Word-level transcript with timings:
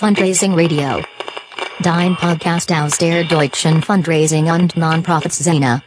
Fundraising 0.00 0.54
Radio. 0.54 1.04
Dein 1.80 2.16
Podcast 2.16 2.72
aus 2.72 2.96
der 2.96 3.22
deutschen 3.24 3.82
Fundraising 3.82 4.50
und 4.50 4.74
Nonprofits-Szene. 4.74 5.82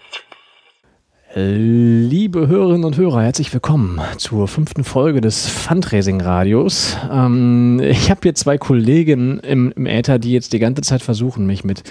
Liebe 1.36 2.48
Hörerinnen 2.48 2.84
und 2.84 2.96
Hörer, 2.96 3.24
herzlich 3.24 3.52
willkommen 3.52 4.00
zur 4.18 4.48
fünften 4.48 4.84
Folge 4.84 5.20
des 5.20 5.48
Fundraising-Radios. 5.48 6.96
Ähm, 7.12 7.80
ich 7.84 8.12
habe 8.12 8.20
hier 8.22 8.36
zwei 8.36 8.60
Kollegen 8.60 9.40
im, 9.40 9.74
im 9.76 9.88
Äther, 9.88 10.20
die 10.20 10.32
jetzt 10.32 10.54
die 10.54 10.60
ganze 10.60 10.84
Zeit 10.84 11.02
versuchen, 11.02 11.48
mich 11.48 11.64
mit 11.64 11.82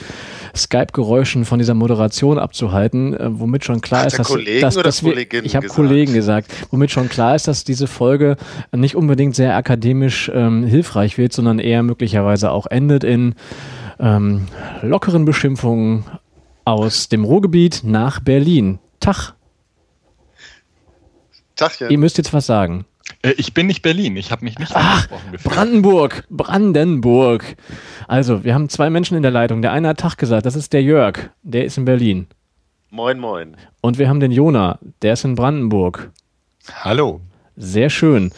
Skype-Geräuschen 0.54 1.44
von 1.44 1.58
dieser 1.58 1.74
Moderation 1.74 2.38
abzuhalten, 2.38 3.14
äh, 3.14 3.40
womit 3.40 3.64
schon 3.64 3.80
klar 3.80 4.02
Hat 4.02 4.12
ist, 4.12 4.20
dass, 4.20 4.28
Kollegen 4.28 4.60
dass, 4.60 4.76
dass 4.76 5.02
wir, 5.02 5.16
ich 5.16 5.56
habe? 5.56 5.66
Kollegen 5.66 6.14
gesagt, 6.14 6.52
womit 6.70 6.92
schon 6.92 7.08
klar 7.08 7.34
ist, 7.34 7.48
dass 7.48 7.64
diese 7.64 7.88
Folge 7.88 8.36
nicht 8.70 8.94
unbedingt 8.94 9.34
sehr 9.34 9.56
akademisch 9.56 10.30
ähm, 10.32 10.62
hilfreich 10.62 11.18
wird, 11.18 11.32
sondern 11.32 11.58
eher 11.58 11.82
möglicherweise 11.82 12.52
auch 12.52 12.66
endet 12.66 13.02
in 13.02 13.34
ähm, 13.98 14.42
lockeren 14.82 15.24
Beschimpfungen 15.24 16.04
aus 16.64 17.08
dem 17.08 17.24
Ruhrgebiet 17.24 17.80
nach 17.82 18.20
Berlin. 18.20 18.78
Tag, 19.02 19.34
Tachchen. 21.56 21.90
ihr 21.90 21.98
müsst 21.98 22.18
jetzt 22.18 22.32
was 22.32 22.46
sagen. 22.46 22.84
Äh, 23.22 23.32
Ich 23.36 23.52
bin 23.54 23.66
nicht 23.66 23.82
Berlin, 23.82 24.16
ich 24.16 24.30
habe 24.32 24.44
mich 24.44 24.58
nicht 24.58 24.72
Ach, 24.74 24.94
angesprochen 24.94 25.32
gefühlt. 25.32 25.54
Brandenburg, 25.54 26.24
Brandenburg. 26.30 27.56
Also, 28.08 28.44
wir 28.44 28.54
haben 28.54 28.68
zwei 28.68 28.90
Menschen 28.90 29.16
in 29.16 29.22
der 29.22 29.32
Leitung. 29.32 29.62
Der 29.62 29.72
eine 29.72 29.88
hat 29.88 29.98
Tag 30.00 30.16
gesagt, 30.16 30.46
das 30.46 30.56
ist 30.56 30.72
der 30.72 30.82
Jörg, 30.82 31.30
der 31.42 31.64
ist 31.64 31.76
in 31.78 31.84
Berlin. 31.84 32.26
Moin, 32.90 33.18
moin. 33.18 33.56
Und 33.80 33.98
wir 33.98 34.08
haben 34.08 34.20
den 34.20 34.32
Jona, 34.32 34.78
der 35.02 35.14
ist 35.14 35.24
in 35.24 35.34
Brandenburg. 35.34 36.10
Hallo. 36.82 37.20
Sehr 37.56 37.90
schön. 37.90 38.32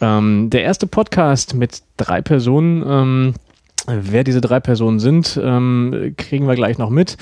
Ähm, 0.00 0.50
der 0.50 0.62
erste 0.62 0.86
Podcast 0.86 1.54
mit 1.54 1.82
drei 1.96 2.22
Personen. 2.22 2.82
Ähm, 2.86 3.34
wer 3.86 4.24
diese 4.24 4.40
drei 4.40 4.60
Personen 4.60 4.98
sind, 5.00 5.38
ähm, 5.42 6.14
kriegen 6.16 6.46
wir 6.46 6.54
gleich 6.54 6.78
noch 6.78 6.90
mit. 6.90 7.16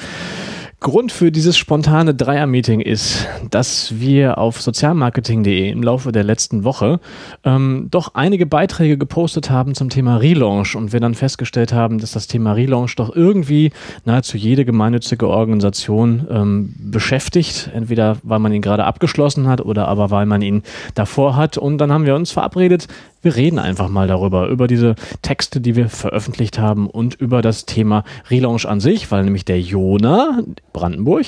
Grund 0.87 1.11
für 1.11 1.33
dieses 1.33 1.56
spontane 1.56 2.15
Dreier-Meeting 2.15 2.79
ist, 2.79 3.27
dass 3.51 3.98
wir 3.98 4.39
auf 4.39 4.62
sozialmarketing.de 4.62 5.69
im 5.69 5.83
Laufe 5.83 6.12
der 6.12 6.23
letzten 6.23 6.62
Woche 6.62 7.01
ähm, 7.43 7.89
doch 7.91 8.15
einige 8.15 8.47
Beiträge 8.47 8.97
gepostet 8.97 9.51
haben 9.51 9.75
zum 9.75 9.91
Thema 9.91 10.19
Relaunch 10.19 10.77
und 10.77 10.93
wir 10.93 11.01
dann 11.01 11.17
festgestellt 11.17 11.73
haben, 11.73 11.98
dass 11.98 12.12
das 12.12 12.28
Thema 12.28 12.53
Relaunch 12.53 12.95
doch 12.95 13.17
irgendwie 13.17 13.73
nahezu 14.05 14.37
jede 14.37 14.65
gemeinnützige 14.65 15.27
Organisation 15.27 16.25
ähm, 16.31 16.73
beschäftigt. 16.78 17.69
Entweder 17.75 18.19
weil 18.23 18.39
man 18.39 18.53
ihn 18.53 18.62
gerade 18.62 18.84
abgeschlossen 18.84 19.48
hat 19.48 19.61
oder 19.61 19.89
aber 19.89 20.12
weil 20.12 20.27
man 20.27 20.41
ihn 20.41 20.62
davor 20.95 21.34
hat. 21.34 21.59
Und 21.59 21.78
dann 21.78 21.91
haben 21.91 22.06
wir 22.06 22.15
uns 22.15 22.31
verabredet, 22.31 22.87
wir 23.27 23.34
reden 23.34 23.58
einfach 23.58 23.88
mal 23.88 24.06
darüber, 24.06 24.46
über 24.46 24.69
diese 24.69 24.94
Texte, 25.20 25.60
die 25.60 25.74
wir 25.74 25.88
veröffentlicht 25.88 26.60
haben 26.60 26.88
und 26.88 27.16
über 27.16 27.42
das 27.42 27.66
Thema 27.66 28.05
Relaunch 28.30 28.66
an 28.66 28.78
sich, 28.78 29.10
weil 29.10 29.24
nämlich 29.24 29.44
der 29.44 29.60
Jona 29.60 30.44
Brandenburg 30.72 31.27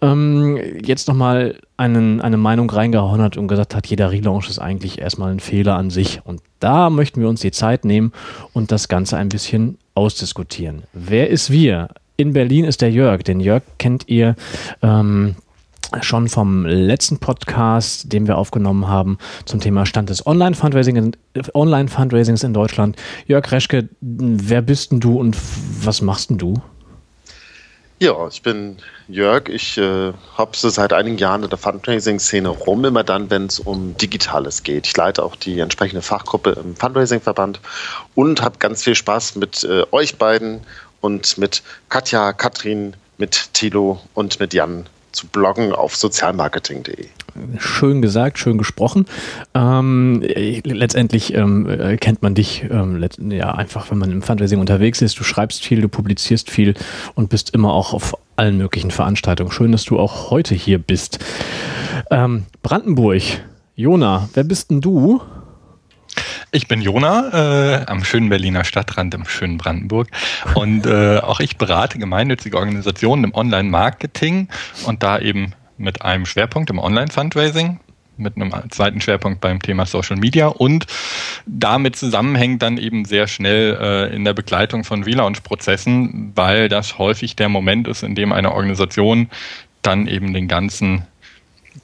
ähm, 0.00 0.56
jetzt 0.84 1.08
nochmal 1.08 1.56
einen, 1.76 2.20
eine 2.20 2.36
Meinung 2.36 2.70
reingehauen 2.70 3.20
hat 3.20 3.36
und 3.36 3.48
gesagt 3.48 3.74
hat, 3.74 3.88
jeder 3.88 4.12
Relaunch 4.12 4.48
ist 4.48 4.60
eigentlich 4.60 5.00
erstmal 5.00 5.32
ein 5.32 5.40
Fehler 5.40 5.74
an 5.74 5.90
sich. 5.90 6.20
Und 6.22 6.40
da 6.60 6.88
möchten 6.88 7.20
wir 7.20 7.28
uns 7.28 7.40
die 7.40 7.50
Zeit 7.50 7.84
nehmen 7.84 8.12
und 8.52 8.70
das 8.70 8.86
Ganze 8.86 9.16
ein 9.16 9.28
bisschen 9.28 9.76
ausdiskutieren. 9.94 10.84
Wer 10.92 11.30
ist 11.30 11.50
wir? 11.50 11.88
In 12.16 12.32
Berlin 12.32 12.64
ist 12.64 12.80
der 12.80 12.92
Jörg. 12.92 13.24
Den 13.24 13.40
Jörg 13.40 13.64
kennt 13.78 14.08
ihr. 14.08 14.36
Ähm, 14.82 15.34
schon 16.02 16.28
vom 16.28 16.64
letzten 16.66 17.18
Podcast, 17.18 18.12
den 18.12 18.26
wir 18.26 18.38
aufgenommen 18.38 18.88
haben 18.88 19.18
zum 19.44 19.60
Thema 19.60 19.86
Stand 19.86 20.10
des 20.10 20.26
Online-Fundraising, 20.26 21.16
Online-Fundraisings 21.54 22.42
in 22.44 22.54
Deutschland. 22.54 22.96
Jörg 23.26 23.50
Reschke, 23.50 23.88
wer 24.00 24.62
bist 24.62 24.92
denn 24.92 25.00
du 25.00 25.18
und 25.18 25.36
was 25.84 26.02
machst 26.02 26.30
denn 26.30 26.38
du? 26.38 26.62
Ja, 28.02 28.28
ich 28.28 28.40
bin 28.40 28.78
Jörg. 29.08 29.50
Ich 29.50 29.76
äh, 29.76 30.12
so 30.52 30.68
seit 30.70 30.94
einigen 30.94 31.18
Jahren 31.18 31.42
in 31.42 31.50
der 31.50 31.58
Fundraising-Szene 31.58 32.48
rum, 32.48 32.82
immer 32.86 33.04
dann, 33.04 33.28
wenn 33.28 33.44
es 33.44 33.60
um 33.60 33.94
Digitales 33.98 34.62
geht. 34.62 34.86
Ich 34.86 34.96
leite 34.96 35.22
auch 35.22 35.36
die 35.36 35.60
entsprechende 35.60 36.00
Fachgruppe 36.00 36.52
im 36.52 36.74
Fundraising-Verband 36.76 37.60
und 38.14 38.40
habe 38.40 38.56
ganz 38.58 38.84
viel 38.84 38.94
Spaß 38.94 39.36
mit 39.36 39.64
äh, 39.64 39.84
euch 39.90 40.16
beiden 40.16 40.62
und 41.02 41.36
mit 41.36 41.62
Katja, 41.90 42.32
Katrin, 42.32 42.94
mit 43.18 43.52
Thilo 43.52 44.00
und 44.14 44.40
mit 44.40 44.54
Jan 44.54 44.86
zu 45.12 45.26
bloggen 45.26 45.72
auf 45.72 45.96
sozialmarketing.de. 45.96 47.06
Schön 47.58 48.02
gesagt, 48.02 48.38
schön 48.38 48.58
gesprochen. 48.58 49.06
Ähm, 49.54 50.22
äh, 50.22 50.60
letztendlich 50.64 51.34
ähm, 51.34 51.68
äh, 51.68 51.96
kennt 51.96 52.22
man 52.22 52.34
dich 52.34 52.64
ähm, 52.70 53.04
ja 53.30 53.52
einfach, 53.54 53.90
wenn 53.90 53.98
man 53.98 54.10
im 54.10 54.22
Fundraising 54.22 54.58
unterwegs 54.58 55.00
ist. 55.00 55.18
Du 55.18 55.24
schreibst 55.24 55.64
viel, 55.64 55.80
du 55.80 55.88
publizierst 55.88 56.50
viel 56.50 56.74
und 57.14 57.30
bist 57.30 57.54
immer 57.54 57.72
auch 57.72 57.94
auf 57.94 58.16
allen 58.36 58.56
möglichen 58.56 58.90
Veranstaltungen. 58.90 59.52
Schön, 59.52 59.72
dass 59.72 59.84
du 59.84 59.98
auch 59.98 60.30
heute 60.30 60.54
hier 60.54 60.78
bist. 60.78 61.18
Ähm, 62.10 62.44
Brandenburg, 62.62 63.22
Jona, 63.76 64.28
wer 64.34 64.44
bist 64.44 64.70
denn 64.70 64.80
du? 64.80 65.20
Ich 66.52 66.66
bin 66.66 66.82
Jona 66.82 67.82
äh, 67.82 67.86
am 67.86 68.02
schönen 68.02 68.28
Berliner 68.28 68.64
Stadtrand 68.64 69.14
im 69.14 69.24
schönen 69.24 69.56
Brandenburg. 69.56 70.08
Und 70.54 70.84
äh, 70.84 71.18
auch 71.18 71.38
ich 71.38 71.56
berate 71.58 72.00
gemeinnützige 72.00 72.56
Organisationen 72.56 73.22
im 73.22 73.34
Online-Marketing 73.34 74.48
und 74.84 75.04
da 75.04 75.20
eben 75.20 75.52
mit 75.78 76.02
einem 76.02 76.26
Schwerpunkt 76.26 76.68
im 76.70 76.80
Online-Fundraising, 76.80 77.78
mit 78.16 78.34
einem 78.34 78.52
zweiten 78.70 79.00
Schwerpunkt 79.00 79.40
beim 79.40 79.62
Thema 79.62 79.86
Social 79.86 80.16
Media. 80.16 80.48
Und 80.48 80.86
damit 81.46 81.94
zusammenhängt 81.94 82.62
dann 82.62 82.78
eben 82.78 83.04
sehr 83.04 83.28
schnell 83.28 83.78
äh, 83.80 84.14
in 84.14 84.24
der 84.24 84.34
Begleitung 84.34 84.82
von 84.82 85.04
Relaunch-Prozessen, 85.04 86.32
weil 86.34 86.68
das 86.68 86.98
häufig 86.98 87.36
der 87.36 87.48
Moment 87.48 87.86
ist, 87.86 88.02
in 88.02 88.16
dem 88.16 88.32
eine 88.32 88.52
Organisation 88.52 89.30
dann 89.82 90.08
eben 90.08 90.34
den 90.34 90.48
ganzen 90.48 91.06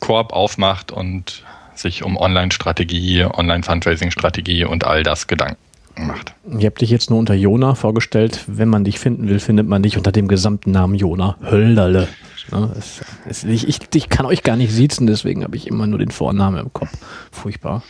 Korb 0.01 0.33
aufmacht 0.33 0.91
und 0.91 1.45
sich 1.79 2.03
um 2.03 2.17
Online-Strategie, 2.17 3.25
Online-Fundraising-Strategie 3.25 4.65
und 4.65 4.85
all 4.85 5.03
das 5.03 5.27
Gedanken 5.27 5.59
macht. 5.99 6.35
Ich 6.59 6.65
habe 6.65 6.77
dich 6.77 6.91
jetzt 6.91 7.11
nur 7.11 7.19
unter 7.19 7.35
Jona 7.35 7.75
vorgestellt. 7.75 8.45
Wenn 8.47 8.69
man 8.69 8.85
dich 8.85 8.99
finden 8.99 9.29
will, 9.29 9.41
findet 9.41 9.67
man 9.67 9.83
dich 9.83 9.97
unter 9.97 10.13
dem 10.13 10.29
gesamten 10.29 10.71
Namen 10.71 10.95
Jona 10.95 11.37
Hölderle. 11.43 12.09
Ich 13.93 14.09
kann 14.09 14.27
euch 14.27 14.43
gar 14.43 14.57
nicht 14.57 14.73
siezen, 14.73 15.07
deswegen 15.07 15.43
habe 15.43 15.57
ich 15.57 15.67
immer 15.67 15.87
nur 15.87 15.99
den 15.99 16.11
Vornamen 16.11 16.59
im 16.59 16.73
Kopf. 16.73 16.91
Furchtbar. 17.33 17.83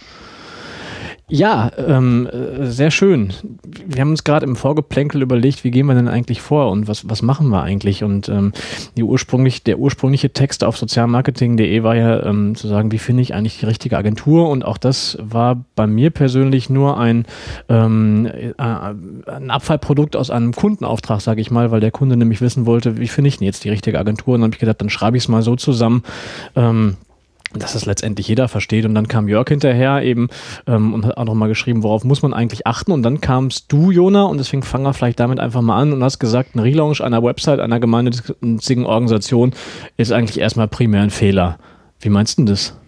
Ja, 1.28 1.72
ähm, 1.76 2.28
äh, 2.28 2.66
sehr 2.66 2.92
schön. 2.92 3.32
Wir 3.64 4.00
haben 4.00 4.10
uns 4.10 4.22
gerade 4.22 4.47
im 4.47 4.54
Vorgeplänkel 4.54 5.22
überlegt, 5.22 5.64
wie 5.64 5.72
gehen 5.72 5.87
wir 5.87 5.97
denn 5.97 6.06
eigentlich 6.06 6.41
vor 6.41 6.70
und 6.70 6.87
was, 6.87 7.10
was 7.10 7.20
machen 7.20 7.48
wir 7.48 7.64
eigentlich? 7.64 8.04
Und 8.04 8.28
ähm, 8.28 8.53
die 8.97 9.03
ursprünglich, 9.03 9.65
der 9.65 9.81
ursprüngliche 9.81 10.31
Text 10.31 10.62
auf 10.62 10.76
sozialmarketing.de 10.78 11.82
war 11.82 11.97
ja 11.97 12.25
ähm, 12.25 12.54
zu 12.54 12.69
sagen, 12.69 12.92
wie 12.92 12.98
finde 12.98 13.22
ich 13.22 13.34
eigentlich 13.34 13.59
die 13.59 13.66
richtige 13.66 13.98
Agentur? 13.98 14.48
Und 14.48 14.65
auch 14.65 14.78
das 14.78 15.19
war 15.20 15.65
bei 15.75 15.88
mir 15.88 16.10
persönlich 16.10 16.70
nur 16.70 16.97
ein, 16.97 17.26
ähm, 17.69 18.26
äh, 18.26 18.53
ein 18.56 19.50
Abfallprodukt 19.50 20.15
aus 20.15 20.31
einem 20.31 20.53
Kundenauftrag, 20.53 21.20
sage 21.20 21.41
ich 21.41 21.50
mal, 21.50 21.72
weil 21.72 21.81
der 21.81 21.91
Kunde 21.91 22.16
nämlich 22.16 22.41
wissen 22.41 22.66
wollte, 22.66 22.98
wie 23.00 23.09
finde 23.09 23.26
ich 23.28 23.38
denn 23.38 23.47
jetzt 23.47 23.65
die 23.65 23.70
richtige 23.70 23.98
Agentur? 23.98 24.34
Und 24.34 24.42
dann 24.42 24.48
habe 24.50 24.54
ich 24.54 24.60
gedacht, 24.60 24.81
dann 24.81 24.91
schreibe 24.91 25.16
ich 25.16 25.25
es 25.25 25.28
mal 25.28 25.42
so 25.42 25.56
zusammen. 25.56 26.04
Ähm, 26.54 26.98
dass 27.53 27.75
es 27.75 27.87
letztendlich 27.87 28.29
jeder 28.29 28.49
versteht. 28.49 28.84
Und 28.84 28.95
dann 28.95 29.09
kam 29.09 29.29
Jörg 29.29 29.49
hinterher 29.49 30.03
eben 30.03 30.29
ähm, 30.67 30.95
und 30.95 31.07
hat 31.07 31.17
auch 31.17 31.25
nochmal 31.25 31.49
geschrieben, 31.49 31.83
worauf 31.83 32.05
muss 32.05 32.23
man 32.23 32.34
eigentlich 32.34 32.67
achten. 32.67 32.93
Und 32.93 33.03
dann 33.03 33.21
kamst 33.21 33.73
du, 33.73 33.91
Jona, 33.91 34.25
und 34.25 34.39
deswegen 34.39 34.63
fangen 34.63 34.84
wir 34.84 34.95
vielleicht 34.95 35.21
damit 35.21 35.41
einfach 35.41 35.63
mal 35.63 35.81
an 35.81 35.93
und 35.93 36.03
hast 36.03 36.19
gesagt, 36.19 36.54
ein 36.54 36.60
Relaunch 36.60 37.03
einer 37.03 37.22
Website, 37.22 37.60
einer 37.60 37.81
gemeinnützigen 37.81 38.87
Organisation 38.87 39.53
ist 39.97 40.13
eigentlich 40.13 40.41
erstmal 40.41 40.69
primär 40.69 41.03
ein 41.03 41.10
Fehler. 41.10 41.59
Wie 42.01 42.09
meinst 42.09 42.39
du 42.39 42.45
das? 42.45 42.78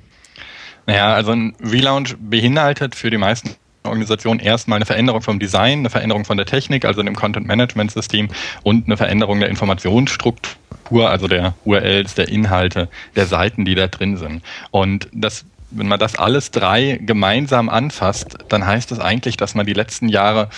Naja, 0.87 1.12
also 1.12 1.32
ein 1.32 1.54
Relaunch 1.62 2.16
beinhaltet 2.19 2.94
für 2.94 3.11
die 3.11 3.19
meisten 3.19 3.50
Organisationen 3.84 4.40
erstmal 4.40 4.76
eine 4.76 4.87
Veränderung 4.87 5.22
vom 5.22 5.38
Design, 5.38 5.81
eine 5.81 5.90
Veränderung 5.90 6.25
von 6.25 6.37
der 6.37 6.46
Technik, 6.46 6.84
also 6.84 7.02
dem 7.02 7.14
Content-Management-System 7.14 8.28
und 8.62 8.87
eine 8.87 8.96
Veränderung 8.96 9.40
der 9.40 9.49
Informationsstruktur, 9.49 10.52
also 10.90 11.29
der 11.29 11.55
URLs, 11.64 12.14
der 12.14 12.29
Inhalte, 12.29 12.88
der 13.17 13.26
Seiten, 13.26 13.64
die 13.64 13.75
da 13.75 13.87
drin 13.87 14.17
sind. 14.17 14.43
Und 14.70 15.08
das 15.12 15.44
wenn 15.70 15.88
man 15.88 15.99
das 15.99 16.17
alles 16.17 16.50
drei 16.50 16.99
gemeinsam 17.02 17.69
anfasst, 17.69 18.38
dann 18.49 18.67
heißt 18.67 18.90
das 18.90 19.00
eigentlich, 19.00 19.37
dass 19.37 19.55
man 19.55 19.67
die 19.67 19.75
letzten 19.75 20.08
Jahre, 20.08 20.49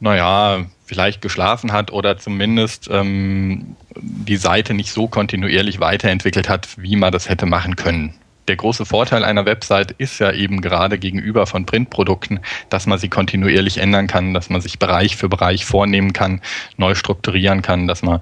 naja, 0.00 0.66
vielleicht 0.86 1.20
geschlafen 1.20 1.72
hat 1.72 1.92
oder 1.92 2.16
zumindest 2.16 2.88
ähm, 2.90 3.76
die 3.96 4.36
Seite 4.36 4.74
nicht 4.74 4.92
so 4.92 5.08
kontinuierlich 5.08 5.80
weiterentwickelt 5.80 6.48
hat, 6.48 6.68
wie 6.76 6.96
man 6.96 7.12
das 7.12 7.28
hätte 7.28 7.46
machen 7.46 7.76
können. 7.76 8.14
Der 8.48 8.56
große 8.56 8.86
Vorteil 8.86 9.24
einer 9.24 9.44
Website 9.44 9.92
ist 9.98 10.18
ja 10.18 10.32
eben 10.32 10.62
gerade 10.62 10.98
gegenüber 10.98 11.46
von 11.46 11.66
Printprodukten, 11.66 12.40
dass 12.70 12.86
man 12.86 12.98
sie 12.98 13.10
kontinuierlich 13.10 13.76
ändern 13.76 14.06
kann, 14.06 14.32
dass 14.32 14.48
man 14.48 14.62
sich 14.62 14.78
Bereich 14.78 15.16
für 15.16 15.28
Bereich 15.28 15.66
vornehmen 15.66 16.14
kann, 16.14 16.40
neu 16.78 16.94
strukturieren 16.94 17.60
kann, 17.60 17.86
dass 17.86 18.02
man 18.02 18.20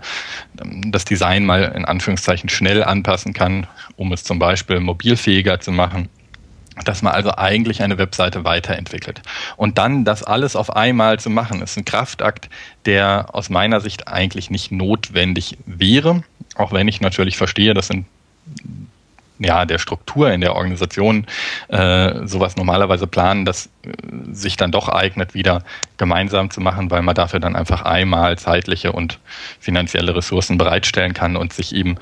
ähm, 0.60 0.90
das 0.90 1.04
Design 1.04 1.46
mal 1.46 1.72
in 1.76 1.84
Anführungszeichen 1.84 2.48
schnell 2.48 2.82
anpassen 2.82 3.34
kann, 3.34 3.68
um 3.94 4.12
es 4.12 4.24
zum 4.24 4.40
Beispiel 4.40 4.80
mobilfähiger 4.80 5.60
zu 5.60 5.70
machen. 5.70 6.08
dass 6.84 7.00
man 7.00 7.14
also 7.14 7.34
eigentlich 7.34 7.80
eine 7.82 7.96
Webseite 7.96 8.44
weiterentwickelt. 8.44 9.22
Und 9.56 9.78
dann 9.78 10.04
das 10.04 10.22
alles 10.22 10.56
auf 10.56 10.76
einmal 10.76 11.18
zu 11.18 11.30
machen, 11.30 11.62
ist 11.62 11.78
ein 11.78 11.86
Kraftakt, 11.86 12.50
der 12.84 13.28
aus 13.32 13.48
meiner 13.48 13.80
Sicht 13.80 14.08
eigentlich 14.08 14.50
nicht 14.50 14.72
notwendig 14.72 15.56
wäre, 15.64 16.22
auch 16.54 16.72
wenn 16.72 16.86
ich 16.86 17.00
natürlich 17.00 17.38
verstehe, 17.38 17.72
das 17.72 17.86
sind 17.86 18.04
ja, 19.38 19.64
der 19.64 19.78
Struktur 19.78 20.30
in 20.30 20.40
der 20.40 20.54
Organisation 20.54 21.26
äh, 21.68 22.26
sowas 22.26 22.56
normalerweise 22.56 23.06
planen, 23.06 23.44
das 23.44 23.68
äh, 23.84 23.90
sich 24.32 24.56
dann 24.56 24.72
doch 24.72 24.88
eignet, 24.88 25.34
wieder 25.34 25.62
gemeinsam 25.96 26.50
zu 26.50 26.60
machen, 26.60 26.90
weil 26.90 27.02
man 27.02 27.14
dafür 27.14 27.40
dann 27.40 27.56
einfach 27.56 27.82
einmal 27.82 28.38
zeitliche 28.38 28.92
und 28.92 29.18
finanzielle 29.60 30.14
Ressourcen 30.14 30.58
bereitstellen 30.58 31.14
kann 31.14 31.36
und 31.36 31.52
sich 31.52 31.74
eben 31.74 31.96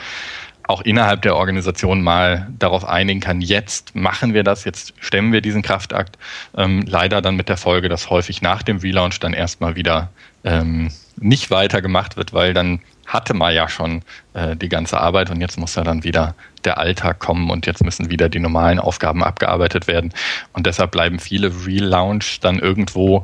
auch 0.67 0.81
innerhalb 0.81 1.23
der 1.23 1.37
Organisation 1.37 2.03
mal 2.03 2.49
darauf 2.59 2.87
einigen 2.87 3.21
kann, 3.21 3.41
jetzt 3.41 3.95
machen 3.95 4.33
wir 4.33 4.45
das, 4.45 4.65
jetzt 4.65 4.95
stemmen 4.99 5.33
wir 5.33 5.43
diesen 5.43 5.63
Kraftakt. 5.63 6.17
Ähm, 6.57 6.85
leider 6.87 7.21
dann 7.21 7.37
mit 7.37 7.49
der 7.49 7.59
Folge, 7.59 7.89
dass 7.89 8.09
häufig 8.09 8.41
nach 8.41 8.63
dem 8.63 8.79
Relaunch 8.79 9.21
dann 9.21 9.35
erstmal 9.35 9.77
wieder 9.77 10.11
ähm, 10.43 10.91
nicht 11.17 11.51
weitergemacht 11.51 12.17
wird, 12.17 12.33
weil 12.33 12.55
dann 12.55 12.81
hatte 13.07 13.35
man 13.35 13.55
ja 13.55 13.69
schon 13.69 14.03
äh, 14.33 14.57
die 14.57 14.69
ganze 14.69 15.01
Arbeit 15.01 15.31
und 15.31 15.41
jetzt 15.41 15.59
muss 15.59 15.75
ja 15.75 15.85
dann 15.85 16.05
wieder 16.05 16.35
der 16.65 16.79
Alltag 16.79 17.19
kommen 17.19 17.51
und 17.51 17.67
jetzt 17.67 17.85
müssen 17.85 18.11
wieder 18.11 18.29
die 18.29 18.41
normalen 18.41 18.79
Aufgaben 18.79 19.23
abgearbeitet 19.23 19.87
werden. 19.87 20.13
Und 20.53 20.67
deshalb 20.67 20.91
bleiben 20.91 21.19
viele 21.19 21.53
Relaunch 21.67 22.41
dann 22.41 22.59
irgendwo 22.59 23.23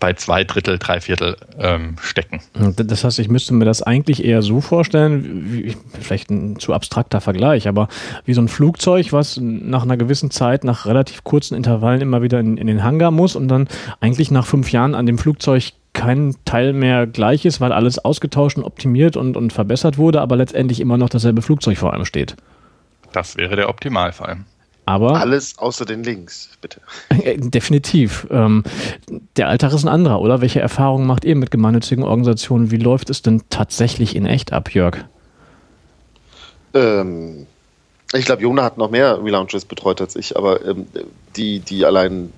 bei 0.00 0.12
zwei 0.12 0.44
Drittel, 0.44 0.78
drei 0.78 1.00
Viertel 1.00 1.36
ähm, 1.58 1.96
stecken. 2.00 2.40
Das 2.76 3.04
heißt, 3.04 3.18
ich 3.18 3.28
müsste 3.28 3.54
mir 3.54 3.64
das 3.64 3.82
eigentlich 3.82 4.24
eher 4.24 4.42
so 4.42 4.60
vorstellen, 4.60 5.52
wie, 5.52 5.76
vielleicht 6.00 6.30
ein 6.30 6.58
zu 6.58 6.72
abstrakter 6.72 7.20
Vergleich, 7.20 7.66
aber 7.66 7.88
wie 8.24 8.34
so 8.34 8.40
ein 8.40 8.48
Flugzeug, 8.48 9.12
was 9.12 9.38
nach 9.40 9.82
einer 9.82 9.96
gewissen 9.96 10.30
Zeit, 10.30 10.64
nach 10.64 10.86
relativ 10.86 11.24
kurzen 11.24 11.56
Intervallen 11.56 12.00
immer 12.00 12.22
wieder 12.22 12.38
in, 12.38 12.56
in 12.58 12.68
den 12.68 12.84
Hangar 12.84 13.10
muss 13.10 13.34
und 13.34 13.48
dann 13.48 13.68
eigentlich 14.00 14.30
nach 14.30 14.46
fünf 14.46 14.70
Jahren 14.70 14.94
an 14.94 15.06
dem 15.06 15.18
Flugzeug 15.18 15.72
kein 15.98 16.36
Teil 16.44 16.72
mehr 16.72 17.08
gleich 17.08 17.44
ist, 17.44 17.60
weil 17.60 17.72
alles 17.72 17.98
ausgetauscht 17.98 18.56
und 18.56 18.62
optimiert 18.62 19.16
und, 19.16 19.36
und 19.36 19.52
verbessert 19.52 19.98
wurde, 19.98 20.20
aber 20.20 20.36
letztendlich 20.36 20.78
immer 20.78 20.96
noch 20.96 21.08
dasselbe 21.08 21.42
Flugzeug 21.42 21.76
vor 21.76 21.92
einem 21.92 22.04
steht. 22.04 22.36
Das 23.12 23.36
wäre 23.36 23.56
der 23.56 23.68
Optimalfall. 23.68 24.38
Aber 24.86 25.16
Alles 25.16 25.58
außer 25.58 25.84
den 25.84 26.04
Links, 26.04 26.50
bitte. 26.60 26.80
Äh, 27.24 27.36
definitiv. 27.36 28.28
Ähm, 28.30 28.62
der 29.36 29.48
Alltag 29.48 29.72
ist 29.72 29.82
ein 29.84 29.88
anderer, 29.88 30.20
oder? 30.20 30.40
Welche 30.40 30.60
Erfahrungen 30.60 31.06
macht 31.06 31.24
ihr 31.24 31.34
mit 31.34 31.50
gemeinnützigen 31.50 32.04
Organisationen? 32.04 32.70
Wie 32.70 32.76
läuft 32.76 33.10
es 33.10 33.20
denn 33.20 33.42
tatsächlich 33.50 34.14
in 34.14 34.24
echt 34.24 34.52
ab, 34.52 34.72
Jörg? 34.72 34.98
Ähm, 36.74 37.46
ich 38.14 38.24
glaube, 38.24 38.42
Jona 38.42 38.62
hat 38.62 38.78
noch 38.78 38.90
mehr 38.90 39.22
Relaunches 39.22 39.64
betreut 39.64 40.00
als 40.00 40.14
ich, 40.14 40.36
aber 40.36 40.64
ähm, 40.64 40.86
die, 41.36 41.58
die 41.58 41.84
allein 41.84 42.32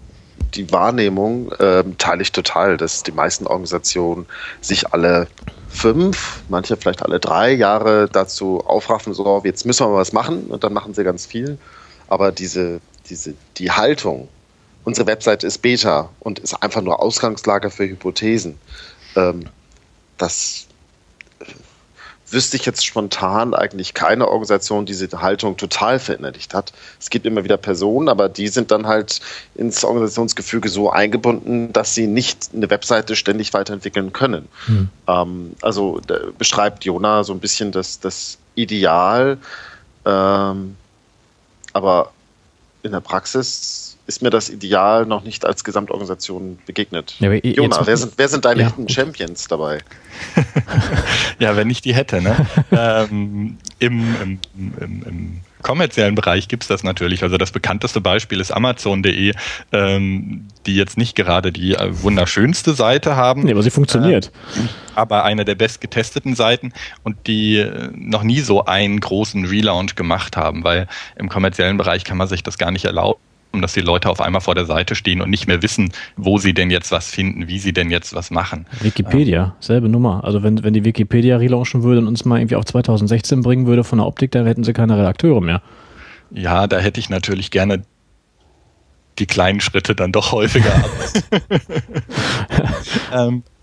die 0.55 0.73
Wahrnehmung 0.73 1.53
ähm, 1.61 1.97
teile 1.99 2.23
ich 2.23 2.33
total, 2.33 2.77
dass 2.77 3.03
die 3.03 3.13
meisten 3.13 3.47
Organisationen 3.47 4.27
sich 4.61 4.93
alle 4.93 5.29
fünf, 5.69 6.43
manche 6.49 6.77
vielleicht 6.77 7.03
alle 7.03 7.21
drei 7.21 7.53
Jahre 7.53 8.09
dazu 8.11 8.61
aufraffen, 8.67 9.15
so 9.15 9.41
jetzt 9.45 9.65
müssen 9.65 9.87
wir 9.87 9.91
mal 9.91 9.99
was 9.99 10.13
machen 10.13 10.45
und 10.49 10.65
dann 10.65 10.73
machen 10.73 10.95
sie 10.95 11.05
ganz 11.05 11.27
viel. 11.27 11.59
Aber 12.09 12.33
diese, 12.33 12.81
diese, 13.09 13.35
die 13.57 13.71
Haltung, 13.71 14.29
unsere 14.85 15.07
Webseite 15.07 15.47
ist 15.47 15.59
Beta 15.59 16.11
und 16.19 16.41
ist 16.41 16.55
einfach 16.55 16.83
nur 16.83 17.01
Ausgangslage 17.01 17.71
für 17.71 17.85
Hypothesen, 17.85 18.59
ähm, 19.15 19.45
das 20.19 20.67
wüsste 22.33 22.57
ich 22.57 22.67
jetzt 22.67 22.85
spontan 22.85 23.55
eigentlich 23.55 23.95
keine 23.95 24.29
Organisation, 24.29 24.87
die 24.87 24.93
diese 24.93 25.21
Haltung 25.21 25.57
total 25.57 25.99
verinnerlicht 25.99 26.55
hat. 26.55 26.73
Es 26.99 27.11
gibt 27.11 27.27
immer 27.27 27.45
wieder 27.45 27.57
Personen, 27.57 28.09
aber 28.09 28.29
die 28.29 28.49
sind 28.49 28.71
dann 28.71 28.87
halt 28.87 29.21
ins 29.55 29.85
Organisationsgefüge 29.85 30.69
so 30.69 30.91
eingebunden, 30.91 31.73
dass 31.73 31.95
sie 31.95 32.07
nicht 32.07 32.51
eine 32.55 32.71
Webseite 32.71 33.17
ständig 33.17 33.53
weiterentwickeln 33.53 34.13
können. 34.13 34.49
Mhm. 34.67 34.89
Ähm, 35.07 35.53
also 35.63 36.01
beschreibt 36.39 36.85
Jona 36.85 37.25
so 37.25 37.33
ein 37.33 37.41
bisschen 37.41 37.73
das, 37.73 38.01
das 38.01 38.39
Ideal, 38.55 39.39
ähm, 40.05 40.77
aber 41.73 42.13
in 42.83 42.93
der 42.93 43.01
Praxis 43.01 43.90
ist 44.11 44.23
mir 44.23 44.31
das 44.31 44.51
Ideal 44.51 45.07
noch 45.07 45.23
nicht 45.23 45.45
als 45.45 45.63
Gesamtorganisation 45.63 46.59
begegnet. 46.67 47.15
Ja, 47.21 47.33
Jona, 47.33 47.87
wer 47.87 47.97
sind, 47.97 48.15
wer 48.17 48.29
sind 48.29 48.45
deine 48.45 48.63
ja. 48.63 48.67
Hidden 48.67 48.89
Champions 48.89 49.47
dabei? 49.47 49.79
ja, 51.39 51.55
wenn 51.55 51.71
ich 51.71 51.81
die 51.81 51.95
hätte. 51.95 52.21
Ne? 52.21 52.35
ähm, 52.73 53.57
im, 53.79 54.17
im, 54.21 54.41
im, 54.81 55.03
im 55.05 55.41
kommerziellen 55.63 56.17
Bereich 56.17 56.49
gibt 56.49 56.65
es 56.65 56.69
das 56.69 56.83
natürlich. 56.83 57.23
Also 57.23 57.39
das 57.39 57.53
bekannteste 57.53 58.01
Beispiel 58.01 58.41
ist 58.41 58.51
Amazon.de, 58.51 59.33
ähm, 59.71 60.49
die 60.67 60.75
jetzt 60.75 60.99
nicht 60.99 61.15
gerade 61.15 61.53
die 61.53 61.75
äh, 61.77 62.03
wunderschönste 62.03 62.75
Seite 62.75 63.15
haben. 63.15 63.45
Nee, 63.45 63.53
aber 63.53 63.63
sie 63.63 63.71
funktioniert. 63.71 64.33
Äh, 64.57 64.61
aber 64.97 65.23
eine 65.23 65.45
der 65.45 65.55
bestgetesteten 65.55 66.35
Seiten 66.35 66.73
und 67.05 67.29
die 67.29 67.59
äh, 67.59 67.91
noch 67.95 68.25
nie 68.25 68.41
so 68.41 68.65
einen 68.65 68.99
großen 68.99 69.45
Relaunch 69.45 69.95
gemacht 69.95 70.37
haben, 70.37 70.65
weil 70.65 70.89
im 71.15 71.29
kommerziellen 71.29 71.77
Bereich 71.77 72.03
kann 72.03 72.17
man 72.17 72.27
sich 72.27 72.43
das 72.43 72.59
gar 72.59 72.73
nicht 72.73 72.87
erlauben 72.87 73.21
dass 73.53 73.73
die 73.73 73.81
Leute 73.81 74.09
auf 74.09 74.21
einmal 74.21 74.41
vor 74.41 74.55
der 74.55 74.65
Seite 74.65 74.95
stehen 74.95 75.21
und 75.21 75.31
nicht 75.31 75.47
mehr 75.47 75.63
wissen, 75.63 75.93
wo 76.17 76.39
sie 76.39 76.55
denn 76.55 76.71
jetzt 76.71 76.93
was 76.93 77.11
finden, 77.11 77.49
wie 77.49 77.59
sie 77.59 77.73
denn 77.73 77.91
jetzt 77.91 78.15
was 78.15 78.31
machen. 78.31 78.67
Wikipedia, 78.81 79.45
ähm. 79.45 79.53
selbe 79.61 79.89
Nummer. 79.89 80.23
Also 80.25 80.43
wenn, 80.43 80.63
wenn 80.63 80.73
die 80.73 80.85
Wikipedia 80.85 81.37
relaunchen 81.37 81.83
würde 81.83 82.01
und 82.01 82.07
uns 82.07 82.25
mal 82.25 82.39
irgendwie 82.39 82.57
auf 82.57 82.65
2016 82.65 83.43
bringen 83.43 83.67
würde 83.67 83.83
von 83.83 83.99
der 83.99 84.07
Optik, 84.07 84.31
dann 84.31 84.47
hätten 84.47 84.65
sie 84.65 84.73
keine 84.73 84.97
Redakteure 84.97 85.41
mehr. 85.41 85.63
Ja, 86.31 86.67
da 86.67 86.79
hätte 86.79 87.01
ich 87.01 87.11
natürlich 87.11 87.51
gerne 87.51 87.83
die 89.19 89.27
kleinen 89.27 89.61
Schritte 89.61 89.95
dann 89.95 90.13
doch 90.13 90.33
häufiger 90.33 90.73
ähm, 93.13 93.43
äh, 93.43 93.60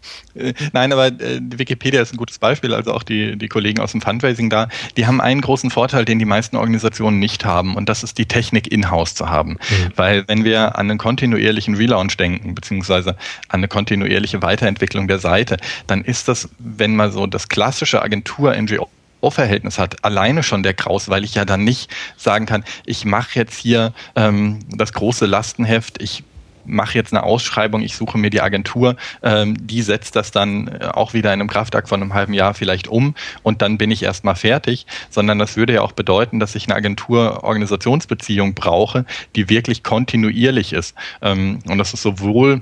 nein, 0.74 0.94
aber 0.94 1.08
äh, 1.08 1.40
Wikipedia 1.42 2.02
ist 2.02 2.14
ein 2.14 2.18
gutes 2.18 2.40
Beispiel, 2.40 2.74
also 2.74 2.94
auch 2.94 3.04
die, 3.04 3.38
die 3.38 3.48
Kollegen 3.48 3.80
aus 3.80 3.92
dem 3.92 4.02
Fundraising 4.02 4.50
da, 4.50 4.68
die 4.96 5.08
haben 5.08 5.22
einen 5.22 5.42
großen 5.42 5.70
Vorteil, 5.70 6.06
den 6.06 6.20
die 6.20 6.26
meisten 6.26 6.56
Organisationen 6.56 7.20
nicht 7.20 7.46
haben, 7.46 7.76
und 7.76 7.90
das 7.90 8.04
ist 8.04 8.18
die 8.18 8.26
Technik 8.26 8.72
in-house 8.72 9.16
zu 9.16 9.30
haben. 9.30 9.52
Mhm. 9.52 9.92
Weil 9.96 10.28
wenn 10.28 10.44
wir 10.44 10.78
an 10.78 10.90
einen 10.90 11.00
kontinuierlichen 11.00 11.76
Relaunch 11.76 12.18
denken, 12.18 12.56
beziehungsweise 12.56 13.12
an 13.50 13.60
eine 13.60 13.68
kontinuierliche 13.68 14.42
Weiterentwicklung 14.42 15.08
der 15.08 15.20
Seite, 15.20 15.58
dann 15.88 16.04
ist 16.04 16.28
das, 16.28 16.50
wenn 16.60 16.96
man 16.96 17.12
so 17.12 17.28
das 17.28 17.50
klassische 17.50 18.02
Agentur-NGO 18.02 18.90
Verhältnis 19.30 19.78
hat, 19.78 20.06
alleine 20.06 20.42
schon 20.42 20.64
der 20.64 20.74
Kraus, 20.74 21.10
weil 21.10 21.26
ich 21.26 21.36
ja 21.36 21.44
dann 21.44 21.66
nicht 21.66 21.92
sagen 22.16 22.46
kann, 22.46 22.64
ich 22.86 23.04
mache 23.04 23.38
jetzt 23.38 23.58
hier 23.58 23.94
ähm, 24.16 24.60
das 24.70 24.94
große 24.94 25.26
Lastenheft, 25.26 26.02
ich 26.02 26.24
mache 26.68 26.98
jetzt 26.98 27.14
eine 27.14 27.24
Ausschreibung, 27.24 27.82
ich 27.82 27.96
suche 27.96 28.18
mir 28.18 28.30
die 28.30 28.42
Agentur, 28.42 28.96
ähm, 29.24 29.56
die 29.66 29.82
setzt 29.82 30.16
das 30.16 30.32
dann 30.32 30.68
äh, 30.68 30.86
auch 30.86 31.14
wieder 31.14 31.34
in 31.34 31.40
einem 31.40 31.50
Kraftakt 31.50 31.90
von 31.90 32.02
einem 32.02 32.14
halben 32.14 32.34
Jahr 32.34 32.54
vielleicht 32.54 32.88
um 32.88 33.16
und 33.44 33.62
dann 33.62 33.78
bin 33.78 33.92
ich 33.92 34.04
erstmal 34.04 34.36
fertig, 34.36 34.86
sondern 35.10 35.40
das 35.40 35.58
würde 35.58 35.74
ja 35.74 35.82
auch 35.82 35.94
bedeuten, 35.94 36.40
dass 36.40 36.56
ich 36.56 36.66
eine 36.66 36.76
Agentur-Organisationsbeziehung 36.76 38.54
brauche, 38.54 39.06
die 39.36 39.50
wirklich 39.50 39.84
kontinuierlich 39.84 40.74
ist. 40.74 40.96
Ähm, 41.22 41.60
und 41.68 41.78
das 41.78 41.94
ist 41.94 42.02
sowohl 42.02 42.62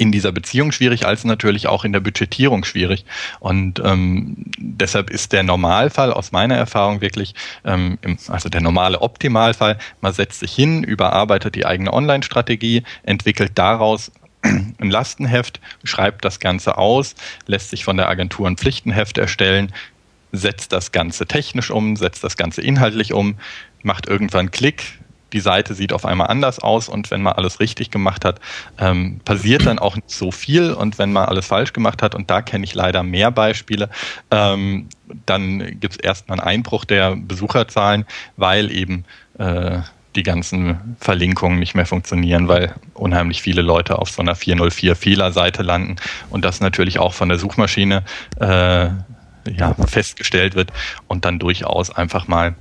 in 0.00 0.12
dieser 0.12 0.32
Beziehung 0.32 0.72
schwierig, 0.72 1.04
als 1.04 1.24
natürlich 1.24 1.66
auch 1.66 1.84
in 1.84 1.92
der 1.92 2.00
Budgetierung 2.00 2.64
schwierig. 2.64 3.04
Und 3.38 3.82
ähm, 3.84 4.46
deshalb 4.56 5.10
ist 5.10 5.32
der 5.32 5.42
Normalfall 5.42 6.10
aus 6.10 6.32
meiner 6.32 6.56
Erfahrung 6.56 7.02
wirklich, 7.02 7.34
ähm, 7.66 7.98
im, 8.00 8.16
also 8.28 8.48
der 8.48 8.62
normale 8.62 9.02
Optimalfall, 9.02 9.78
man 10.00 10.14
setzt 10.14 10.40
sich 10.40 10.54
hin, 10.54 10.84
überarbeitet 10.84 11.54
die 11.54 11.66
eigene 11.66 11.92
Online-Strategie, 11.92 12.82
entwickelt 13.02 13.52
daraus 13.56 14.10
ein 14.42 14.90
Lastenheft, 14.90 15.60
schreibt 15.84 16.24
das 16.24 16.40
Ganze 16.40 16.78
aus, 16.78 17.14
lässt 17.46 17.68
sich 17.68 17.84
von 17.84 17.98
der 17.98 18.08
Agentur 18.08 18.48
ein 18.48 18.56
Pflichtenheft 18.56 19.18
erstellen, 19.18 19.70
setzt 20.32 20.72
das 20.72 20.92
Ganze 20.92 21.26
technisch 21.26 21.70
um, 21.70 21.96
setzt 21.96 22.24
das 22.24 22.38
Ganze 22.38 22.62
inhaltlich 22.62 23.12
um, 23.12 23.36
macht 23.82 24.08
irgendwann 24.08 24.50
Klick, 24.50 24.98
die 25.32 25.40
Seite 25.40 25.74
sieht 25.74 25.92
auf 25.92 26.04
einmal 26.04 26.28
anders 26.28 26.58
aus 26.58 26.88
und 26.88 27.10
wenn 27.10 27.22
man 27.22 27.34
alles 27.34 27.60
richtig 27.60 27.90
gemacht 27.90 28.24
hat, 28.24 28.40
ähm, 28.78 29.20
passiert 29.24 29.66
dann 29.66 29.78
auch 29.78 29.96
nicht 29.96 30.10
so 30.10 30.30
viel 30.30 30.72
und 30.72 30.98
wenn 30.98 31.12
man 31.12 31.26
alles 31.26 31.46
falsch 31.46 31.72
gemacht 31.72 32.02
hat, 32.02 32.14
und 32.14 32.30
da 32.30 32.42
kenne 32.42 32.64
ich 32.64 32.74
leider 32.74 33.02
mehr 33.02 33.30
Beispiele, 33.30 33.88
ähm, 34.30 34.88
dann 35.26 35.80
gibt 35.80 35.94
es 35.94 36.00
erstmal 36.00 36.38
einen 36.38 36.48
Einbruch 36.48 36.84
der 36.84 37.16
Besucherzahlen, 37.16 38.04
weil 38.36 38.70
eben 38.70 39.04
äh, 39.38 39.80
die 40.16 40.22
ganzen 40.22 40.96
Verlinkungen 41.00 41.58
nicht 41.58 41.74
mehr 41.74 41.86
funktionieren, 41.86 42.48
weil 42.48 42.74
unheimlich 42.94 43.42
viele 43.42 43.62
Leute 43.62 43.98
auf 43.98 44.10
so 44.10 44.22
einer 44.22 44.34
404 44.34 44.96
Fehlerseite 44.96 45.62
landen 45.62 45.96
und 46.30 46.44
das 46.44 46.60
natürlich 46.60 46.98
auch 46.98 47.14
von 47.14 47.28
der 47.28 47.38
Suchmaschine 47.38 48.02
äh, 48.40 48.88
ja, 49.48 49.74
festgestellt 49.86 50.54
wird 50.54 50.72
und 51.06 51.24
dann 51.24 51.38
durchaus 51.38 51.90
einfach 51.90 52.26
mal 52.28 52.54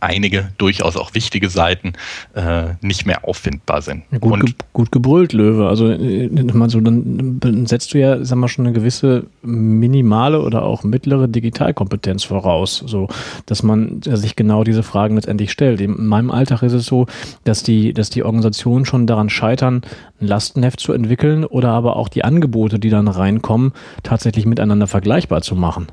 einige 0.00 0.50
durchaus 0.58 0.96
auch 0.96 1.14
wichtige 1.14 1.48
Seiten 1.48 1.92
äh, 2.34 2.74
nicht 2.80 3.06
mehr 3.06 3.26
auffindbar 3.26 3.82
sind. 3.82 4.04
Gut, 4.20 4.40
ge 4.40 4.54
gut 4.72 4.92
gebrüllt, 4.92 5.32
Löwe. 5.32 5.68
Also 5.68 5.90
äh, 5.90 6.28
so, 6.68 6.80
dann 6.80 7.66
setzt 7.66 7.94
du 7.94 7.98
ja, 7.98 8.24
sag 8.24 8.36
mal, 8.36 8.48
schon 8.48 8.66
eine 8.66 8.74
gewisse 8.74 9.26
minimale 9.42 10.40
oder 10.40 10.62
auch 10.62 10.84
mittlere 10.84 11.28
Digitalkompetenz 11.28 12.24
voraus, 12.24 12.82
so 12.86 13.08
dass 13.46 13.62
man 13.62 14.00
sich 14.02 14.36
genau 14.36 14.64
diese 14.64 14.82
Fragen 14.82 15.16
letztendlich 15.16 15.52
stellt. 15.52 15.80
In 15.80 16.06
meinem 16.06 16.30
Alltag 16.30 16.62
ist 16.62 16.72
es 16.72 16.86
so, 16.86 17.06
dass 17.44 17.62
die, 17.62 17.92
dass 17.92 18.10
die 18.10 18.22
Organisationen 18.22 18.84
schon 18.84 19.06
daran 19.06 19.30
scheitern, 19.30 19.82
ein 20.20 20.26
Lastenheft 20.26 20.80
zu 20.80 20.92
entwickeln 20.92 21.44
oder 21.44 21.70
aber 21.70 21.96
auch 21.96 22.08
die 22.08 22.24
Angebote, 22.24 22.78
die 22.78 22.90
dann 22.90 23.08
reinkommen, 23.08 23.72
tatsächlich 24.02 24.46
miteinander 24.46 24.86
vergleichbar 24.86 25.42
zu 25.42 25.56
machen. 25.56 25.88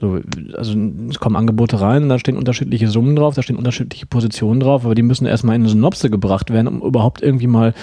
So, 0.00 0.18
also 0.56 0.78
es 1.10 1.18
kommen 1.18 1.36
Angebote 1.36 1.80
rein, 1.80 2.08
da 2.08 2.18
stehen 2.18 2.38
unterschiedliche 2.38 2.88
Summen 2.88 3.16
drauf, 3.16 3.34
da 3.34 3.42
stehen 3.42 3.56
unterschiedliche 3.56 4.06
Positionen 4.06 4.60
drauf, 4.60 4.84
aber 4.84 4.94
die 4.94 5.02
müssen 5.02 5.26
erstmal 5.26 5.56
in 5.56 5.62
eine 5.62 5.68
Synopse 5.68 6.08
gebracht 6.08 6.50
werden, 6.50 6.68
um 6.68 6.80
überhaupt 6.80 7.22
irgendwie 7.22 7.46
mal 7.46 7.74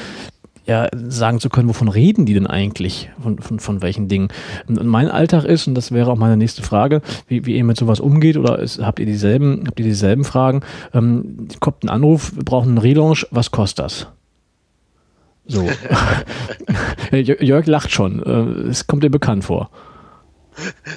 ja, 0.66 0.90
sagen 0.94 1.40
zu 1.40 1.50
können, 1.50 1.70
wovon 1.70 1.88
reden 1.88 2.26
die 2.26 2.34
denn 2.34 2.48
eigentlich, 2.48 3.10
von, 3.22 3.40
von, 3.40 3.60
von 3.60 3.82
welchen 3.82 4.10
Dingen. 4.10 4.28
Und 4.68 4.86
mein 4.86 5.10
Alltag 5.10 5.46
ist, 5.46 5.66
und 5.68 5.76
das 5.76 5.94
wäre 5.94 6.12
auch 6.12 6.18
meine 6.18 6.36
nächste 6.36 6.62
Frage, 6.62 7.02
wie, 7.28 7.46
wie 7.46 7.56
ihr 7.56 7.64
mit 7.64 7.78
sowas 7.78 8.02
umgeht, 8.02 8.36
oder 8.36 8.60
ist, 8.60 8.80
habt 8.80 9.00
ihr 9.00 9.06
dieselben, 9.06 9.64
habt 9.66 9.80
ihr 9.80 9.86
dieselben 9.86 10.26
Fragen? 10.26 10.62
Ähm, 10.94 11.48
kommt 11.62 11.84
ein 11.84 11.90
Anruf, 11.90 12.36
wir 12.36 12.44
brauchen 12.44 12.70
einen 12.70 12.78
Relaunch, 12.80 13.26
was 13.32 13.52
kostet 13.52 13.86
das? 13.86 14.08
So. 15.46 15.66
Jörg 17.14 17.66
lacht 17.66 17.92
schon. 17.92 18.22
Äh, 18.22 18.70
es 18.70 18.88
kommt 18.88 19.04
dir 19.04 19.10
bekannt 19.10 19.46
vor. 19.46 19.70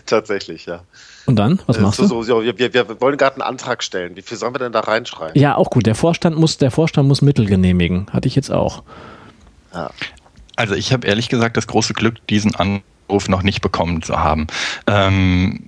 Tatsächlich, 0.06 0.66
ja. 0.66 0.82
Und 1.30 1.36
dann? 1.36 1.60
Was 1.66 1.78
machst 1.78 1.98
so, 1.98 2.08
du? 2.08 2.22
So, 2.24 2.42
wir, 2.42 2.58
wir, 2.58 3.00
wollen 3.00 3.16
gerade 3.16 3.36
einen 3.36 3.42
Antrag 3.42 3.84
stellen. 3.84 4.16
Wie 4.16 4.22
viel 4.22 4.36
sollen 4.36 4.52
wir 4.52 4.58
denn 4.58 4.72
da 4.72 4.80
reinschreiben? 4.80 5.40
Ja, 5.40 5.54
auch 5.54 5.70
gut. 5.70 5.86
Der 5.86 5.94
Vorstand 5.94 6.36
muss, 6.36 6.58
der 6.58 6.72
Vorstand 6.72 7.06
muss 7.06 7.22
Mittel 7.22 7.46
genehmigen. 7.46 8.08
Hatte 8.12 8.26
ich 8.26 8.34
jetzt 8.34 8.50
auch. 8.50 8.82
Ja. 9.72 9.90
Also 10.56 10.74
ich 10.74 10.92
habe 10.92 11.06
ehrlich 11.06 11.28
gesagt 11.28 11.56
das 11.56 11.68
große 11.68 11.94
Glück, 11.94 12.26
diesen 12.26 12.56
Anruf 12.56 13.28
noch 13.28 13.44
nicht 13.44 13.60
bekommen 13.60 14.02
zu 14.02 14.18
haben. 14.18 14.48
Ähm, 14.88 15.60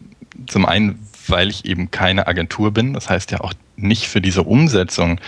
zum 0.48 0.66
einen, 0.66 0.98
weil 1.28 1.48
ich 1.48 1.64
eben 1.64 1.92
keine 1.92 2.26
Agentur 2.26 2.72
bin, 2.72 2.92
das 2.94 3.08
heißt 3.08 3.30
ja 3.30 3.40
auch 3.40 3.52
nicht 3.76 4.08
für 4.08 4.20
diese 4.20 4.42
Umsetzung 4.42 5.20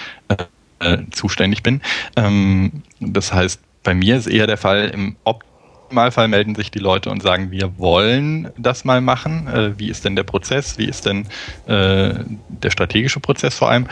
äh, 0.81 0.99
zuständig 1.13 1.63
bin. 1.63 1.81
Ähm, 2.17 2.83
das 2.99 3.33
heißt, 3.33 3.61
bei 3.85 3.95
mir 3.95 4.17
ist 4.17 4.27
eher 4.27 4.49
der 4.49 4.57
Fall 4.57 4.91
im 4.93 5.15
Opt 5.23 5.47
Optimalfall 5.95 6.27
melden 6.27 6.57
sich 6.57 6.73
die 6.73 6.81
Leute 6.81 7.09
und 7.09 7.23
sagen, 7.23 7.53
wir 7.53 7.79
wollen 7.79 8.51
das 8.59 8.85
mal 8.85 9.01
machen. 9.01 9.47
Äh, 9.47 9.79
wie 9.79 9.89
ist 9.89 10.05
denn 10.05 10.17
der 10.17 10.25
Prozess? 10.25 10.77
Wie 10.77 10.87
ist 10.87 11.07
denn 11.07 11.27
äh, 11.67 12.15
der 12.49 12.71
strategische 12.71 13.21
Prozess 13.21 13.55
vor 13.55 13.71
allem? 13.71 13.87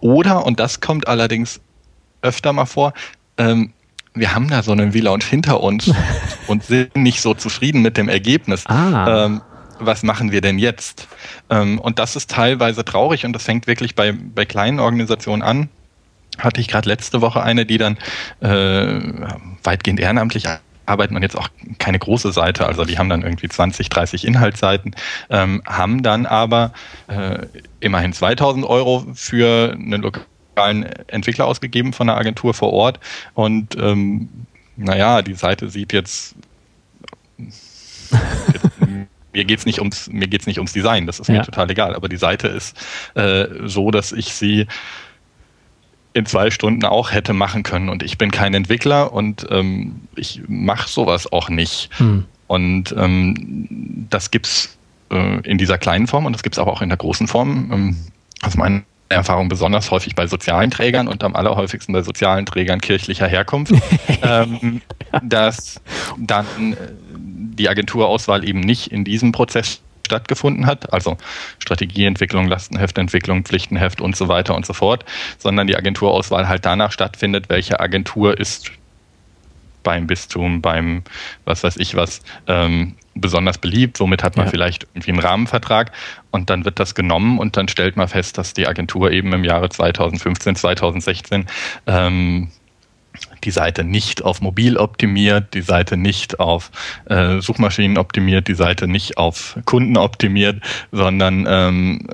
Oder, 0.00 0.44
und 0.44 0.58
das 0.58 0.80
kommt 0.80 1.06
allerdings 1.06 1.60
öfter 2.20 2.52
mal 2.52 2.66
vor, 2.66 2.94
ähm, 3.38 3.72
wir 4.12 4.34
haben 4.34 4.48
da 4.48 4.64
so 4.64 4.72
einen 4.72 4.92
V-Lounge 4.92 5.24
hinter 5.24 5.60
uns 5.60 5.92
und 6.48 6.64
sind 6.64 6.96
nicht 6.96 7.20
so 7.20 7.32
zufrieden 7.32 7.80
mit 7.80 7.96
dem 7.96 8.08
Ergebnis. 8.08 8.66
Ah. 8.66 9.26
Ähm, 9.26 9.42
was 9.78 10.02
machen 10.02 10.32
wir 10.32 10.40
denn 10.40 10.58
jetzt? 10.58 11.06
Ähm, 11.48 11.78
und 11.78 12.00
das 12.00 12.16
ist 12.16 12.28
teilweise 12.28 12.84
traurig 12.84 13.24
und 13.24 13.34
das 13.34 13.44
fängt 13.44 13.68
wirklich 13.68 13.94
bei, 13.94 14.12
bei 14.12 14.46
kleinen 14.46 14.80
Organisationen 14.80 15.42
an. 15.42 15.68
Hatte 16.38 16.60
ich 16.60 16.66
gerade 16.66 16.88
letzte 16.88 17.20
Woche 17.20 17.40
eine, 17.42 17.66
die 17.66 17.78
dann 17.78 17.98
äh, 18.40 19.00
weitgehend 19.62 20.00
ehrenamtlich 20.00 20.48
arbeitet 20.86 21.12
man 21.12 21.22
jetzt 21.22 21.36
auch 21.36 21.48
keine 21.78 21.98
große 21.98 22.32
Seite, 22.32 22.66
also 22.66 22.84
die 22.84 22.98
haben 22.98 23.08
dann 23.08 23.22
irgendwie 23.22 23.48
20, 23.48 23.88
30 23.88 24.24
Inhaltsseiten, 24.24 24.94
ähm, 25.30 25.62
haben 25.66 26.02
dann 26.02 26.26
aber 26.26 26.72
äh, 27.08 27.46
immerhin 27.80 28.12
2000 28.12 28.64
Euro 28.64 29.04
für 29.14 29.72
einen 29.72 30.02
lokalen 30.02 30.84
Entwickler 31.08 31.46
ausgegeben 31.46 31.92
von 31.92 32.06
der 32.06 32.16
Agentur 32.16 32.54
vor 32.54 32.72
Ort. 32.72 33.00
Und 33.34 33.76
ähm, 33.76 34.28
naja, 34.76 35.22
die 35.22 35.34
Seite 35.34 35.68
sieht 35.68 35.92
jetzt, 35.92 36.34
mir 39.32 39.44
geht's 39.44 39.66
nicht 39.66 39.80
ums 39.80 40.08
mir 40.08 40.28
geht's 40.28 40.46
nicht 40.46 40.58
ums 40.58 40.72
Design, 40.72 41.06
das 41.06 41.20
ist 41.20 41.28
mir 41.28 41.42
total 41.42 41.70
egal, 41.70 41.94
aber 41.94 42.08
die 42.08 42.16
Seite 42.16 42.48
ist 42.48 42.76
äh, 43.14 43.46
so, 43.64 43.90
dass 43.90 44.12
ich 44.12 44.32
sie 44.32 44.66
in 46.16 46.26
zwei 46.26 46.50
Stunden 46.50 46.84
auch 46.84 47.12
hätte 47.12 47.34
machen 47.34 47.62
können. 47.62 47.88
Und 47.88 48.02
ich 48.02 48.16
bin 48.16 48.30
kein 48.30 48.54
Entwickler 48.54 49.12
und 49.12 49.46
ähm, 49.50 50.00
ich 50.16 50.40
mache 50.48 50.88
sowas 50.88 51.30
auch 51.30 51.50
nicht. 51.50 51.90
Hm. 51.98 52.24
Und 52.46 52.94
ähm, 52.96 54.06
das 54.08 54.30
gibt's 54.30 54.78
äh, 55.10 55.40
in 55.40 55.58
dieser 55.58 55.78
kleinen 55.78 56.06
Form 56.06 56.24
und 56.24 56.32
das 56.32 56.42
gibt's 56.42 56.58
aber 56.58 56.72
auch 56.72 56.80
in 56.80 56.88
der 56.88 56.98
großen 56.98 57.28
Form. 57.28 57.70
Ähm, 57.72 57.96
aus 58.42 58.56
meiner 58.56 58.82
Erfahrung 59.10 59.48
besonders 59.48 59.90
häufig 59.90 60.14
bei 60.14 60.26
sozialen 60.26 60.70
Trägern 60.70 61.06
und 61.06 61.22
am 61.22 61.36
allerhäufigsten 61.36 61.92
bei 61.92 62.02
sozialen 62.02 62.46
Trägern 62.46 62.80
kirchlicher 62.80 63.28
Herkunft, 63.28 63.74
ähm, 64.22 64.80
dass 65.22 65.80
dann 66.16 66.46
äh, 66.72 66.76
die 67.14 67.68
Agenturauswahl 67.68 68.48
eben 68.48 68.60
nicht 68.60 68.90
in 68.90 69.04
diesem 69.04 69.32
Prozess 69.32 69.82
stattgefunden 70.06 70.64
hat, 70.64 70.92
also 70.92 71.18
Strategieentwicklung, 71.58 72.48
Lastenheftentwicklung, 72.48 73.44
Pflichtenheft 73.44 74.00
und 74.00 74.16
so 74.16 74.28
weiter 74.28 74.54
und 74.54 74.64
so 74.64 74.72
fort, 74.72 75.04
sondern 75.38 75.66
die 75.66 75.76
Agenturauswahl 75.76 76.48
halt 76.48 76.64
danach 76.64 76.92
stattfindet, 76.92 77.48
welche 77.48 77.80
Agentur 77.80 78.38
ist 78.38 78.72
beim 79.82 80.06
Bistum, 80.06 80.62
beim 80.62 81.02
was 81.44 81.62
weiß 81.62 81.76
ich 81.76 81.94
was, 81.94 82.22
ähm, 82.48 82.94
besonders 83.14 83.58
beliebt, 83.58 84.00
womit 84.00 84.22
hat 84.22 84.36
man 84.36 84.46
ja. 84.46 84.50
vielleicht 84.50 84.86
irgendwie 84.94 85.12
einen 85.12 85.20
Rahmenvertrag 85.20 85.92
und 86.30 86.50
dann 86.50 86.64
wird 86.64 86.78
das 86.80 86.94
genommen 86.94 87.38
und 87.38 87.56
dann 87.56 87.68
stellt 87.68 87.96
man 87.96 88.08
fest, 88.08 88.36
dass 88.38 88.52
die 88.52 88.66
Agentur 88.66 89.10
eben 89.10 89.32
im 89.32 89.44
Jahre 89.44 89.68
2015, 89.68 90.56
2016 90.56 91.46
ähm, 91.86 92.50
die 93.44 93.50
Seite 93.50 93.84
nicht 93.84 94.24
auf 94.24 94.40
mobil 94.40 94.76
optimiert, 94.76 95.54
die 95.54 95.62
Seite 95.62 95.96
nicht 95.96 96.40
auf 96.40 96.70
äh, 97.06 97.40
Suchmaschinen 97.40 97.98
optimiert, 97.98 98.48
die 98.48 98.54
Seite 98.54 98.86
nicht 98.86 99.18
auf 99.18 99.58
Kunden 99.64 99.96
optimiert, 99.96 100.62
sondern 100.92 101.46
ähm, 101.48 102.06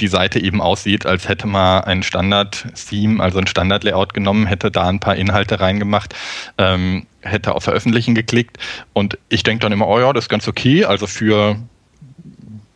die 0.00 0.08
Seite 0.08 0.40
eben 0.40 0.60
aussieht, 0.60 1.06
als 1.06 1.28
hätte 1.28 1.46
man 1.46 1.84
ein 1.84 2.02
Standard-Theme, 2.02 3.22
also 3.22 3.38
ein 3.38 3.46
Standard-Layout 3.46 4.14
genommen, 4.14 4.46
hätte 4.46 4.70
da 4.70 4.88
ein 4.88 5.00
paar 5.00 5.16
Inhalte 5.16 5.60
reingemacht, 5.60 6.14
ähm, 6.58 7.06
hätte 7.20 7.54
auf 7.54 7.64
Veröffentlichen 7.64 8.14
geklickt. 8.14 8.58
Und 8.92 9.18
ich 9.28 9.42
denke 9.42 9.62
dann 9.62 9.72
immer, 9.72 9.86
oh 9.86 10.00
ja, 10.00 10.12
das 10.12 10.24
ist 10.24 10.28
ganz 10.28 10.48
okay, 10.48 10.84
also 10.84 11.06
für 11.06 11.56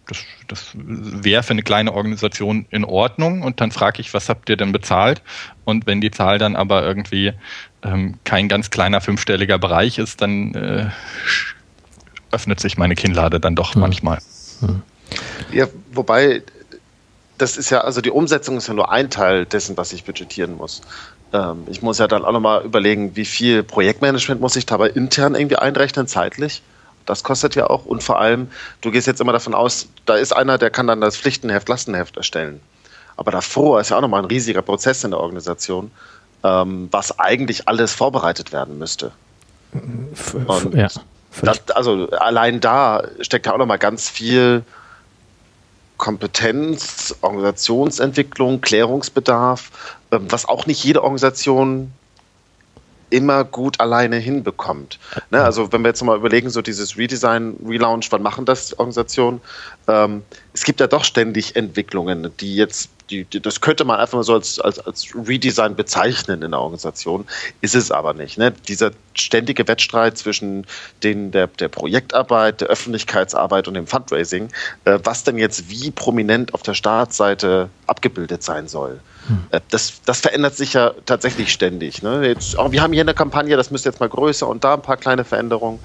das, 0.07 0.19
das 0.49 0.71
wäre 0.75 1.43
für 1.43 1.53
eine 1.53 1.63
kleine 1.63 1.93
Organisation 1.93 2.67
in 2.71 2.85
Ordnung 2.85 3.43
und 3.43 3.61
dann 3.61 3.71
frage 3.71 4.01
ich, 4.01 4.15
was 4.15 4.29
habt 4.29 4.49
ihr 4.49 4.57
denn 4.57 4.73
bezahlt? 4.73 5.23
Und 5.65 5.87
wenn 5.87 6.01
die 6.01 6.11
Zahl 6.11 6.39
dann 6.39 6.57
aber 6.57 6.83
irgendwie 6.85 7.33
ähm, 7.83 8.15
kein 8.25 8.49
ganz 8.49 8.71
kleiner 8.71 9.01
fünfstelliger 9.01 9.59
Bereich 9.59 9.99
ist, 9.99 10.21
dann 10.21 10.55
äh, 10.55 10.91
öffnet 12.31 12.61
sich 12.61 12.77
meine 12.77 12.95
Kinnlade 12.95 13.41
dann 13.41 13.55
doch 13.55 13.75
hm. 13.75 13.81
manchmal. 13.81 14.19
Hm. 14.61 14.83
Ja, 15.53 15.67
wobei 15.93 16.43
das 17.39 17.57
ist 17.57 17.71
ja, 17.71 17.81
also 17.81 18.01
die 18.01 18.11
Umsetzung 18.11 18.57
ist 18.57 18.69
ja 18.69 18.75
nur 18.75 18.91
ein 18.91 19.11
Teil 19.11 19.45
dessen, 19.45 19.77
was 19.77 19.93
ich 19.93 20.05
budgetieren 20.05 20.57
muss. 20.57 20.83
Ähm, 21.33 21.65
ich 21.67 21.83
muss 21.83 21.99
ja 21.99 22.07
dann 22.07 22.25
auch 22.25 22.33
nochmal 22.33 22.65
überlegen, 22.65 23.17
wie 23.17 23.25
viel 23.25 23.63
Projektmanagement 23.63 24.41
muss 24.41 24.57
ich 24.57 24.67
dabei 24.67 24.89
intern 24.91 25.35
irgendwie 25.35 25.57
einrechnen, 25.57 26.07
zeitlich. 26.07 26.63
Das 27.07 27.23
kostet 27.23 27.55
ja 27.55 27.69
auch. 27.69 27.85
Und 27.85 28.03
vor 28.03 28.19
allem, 28.19 28.51
du 28.81 28.91
gehst 28.91 29.07
jetzt 29.07 29.21
immer 29.21 29.33
davon 29.33 29.55
aus, 29.55 29.89
da 30.07 30.15
ist 30.15 30.33
einer, 30.33 30.59
der 30.59 30.71
kann 30.71 30.87
dann 30.87 31.01
das 31.01 31.17
Pflichtenheft, 31.17 31.69
Lastenheft 31.69 32.17
erstellen. 32.17 32.61
Aber 33.17 33.31
davor 33.31 33.81
ist 33.81 33.91
ja 33.91 33.99
auch 33.99 34.01
nochmal 34.01 34.23
ein 34.23 34.27
riesiger 34.27 34.63
Prozess 34.63 35.05
in 35.05 35.11
der 35.11 35.21
Organisation, 35.21 35.91
ähm, 36.43 36.89
was 36.91 37.19
eigentlich 37.19 37.69
alles 37.69 37.93
vorbereitet 37.93 38.53
werden 38.53 38.79
müsste. 38.79 39.13
Und 39.73 40.75
ja, 40.75 40.89
das, 41.43 41.71
also 41.71 42.09
allein 42.11 42.61
da 42.61 43.03
steckt 43.21 43.47
ja 43.47 43.53
auch 43.53 43.59
nochmal 43.59 43.79
ganz 43.79 44.09
viel 44.09 44.63
Kompetenz, 45.97 47.15
Organisationsentwicklung, 47.21 48.61
Klärungsbedarf, 48.61 49.71
ähm, 50.11 50.27
was 50.31 50.47
auch 50.47 50.67
nicht 50.67 50.83
jede 50.85 51.03
Organisation 51.03 51.93
immer 53.15 53.45
gut 53.45 53.79
alleine 53.79 54.17
hinbekommt. 54.17 54.99
Ne? 55.31 55.41
Also 55.41 55.73
wenn 55.73 55.83
wir 55.83 55.89
jetzt 55.89 56.03
mal 56.03 56.17
überlegen, 56.17 56.51
so 56.51 56.63
dieses 56.63 56.99
Redesign, 56.99 57.57
Relaunch, 57.65 58.11
wann 58.11 58.23
machen 58.23 58.45
das 58.45 58.77
Organisationen? 58.77 59.41
Ähm, 59.87 60.23
es 60.53 60.65
gibt 60.65 60.81
ja 60.81 60.89
doch 60.89 61.05
ständig 61.05 61.55
Entwicklungen, 61.55 62.33
die 62.41 62.57
jetzt, 62.57 62.91
die, 63.11 63.25
die, 63.25 63.41
das 63.41 63.61
könnte 63.61 63.85
man 63.85 64.01
einfach 64.01 64.17
mal 64.17 64.23
so 64.23 64.35
als, 64.35 64.59
als, 64.59 64.79
als 64.79 65.09
Redesign 65.15 65.77
bezeichnen 65.77 66.43
in 66.43 66.53
der 66.53 66.61
Organisation, 66.61 67.27
ist 67.61 67.75
es 67.75 67.91
aber 67.91 68.15
nicht. 68.15 68.39
Ne? 68.39 68.53
Dieser 68.67 68.93
ständige 69.15 69.69
Wettstreit 69.69 70.17
zwischen 70.17 70.67
den, 71.03 71.31
der, 71.31 71.47
der 71.47 71.69
Projektarbeit, 71.69 72.61
der 72.61 72.69
Öffentlichkeitsarbeit 72.69 73.69
und 73.69 73.75
dem 73.75 73.87
Fundraising, 73.87 74.49
äh, 74.85 74.99
was 75.05 75.25
denn 75.25 75.39
jetzt 75.39 75.69
wie 75.69 75.91
prominent 75.91 76.55
auf 76.55 76.63
der 76.63 76.75
Startseite 76.75 77.69
abgebildet 77.87 78.43
sein 78.43 78.69
soll. 78.69 79.01
Hm. 79.27 79.61
Das, 79.71 80.01
das 80.05 80.21
verändert 80.21 80.57
sich 80.57 80.75
ja 80.75 80.93
tatsächlich 81.07 81.53
ständig. 81.53 82.03
Ne? 82.03 82.27
Jetzt, 82.27 82.59
auch, 82.59 82.73
wir 82.73 82.83
haben 82.83 82.93
hier 82.93 83.03
eine 83.03 83.15
Kampagne, 83.15 83.57
das 83.57 83.71
müsste 83.71 83.89
jetzt 83.89 84.01
mal 84.01 84.09
größer 84.09 84.47
und 84.47 84.65
da 84.65 84.75
ein 84.75 84.83
paar 84.83 84.97
kleine 84.97 85.25
Veränderungen. 85.25 85.79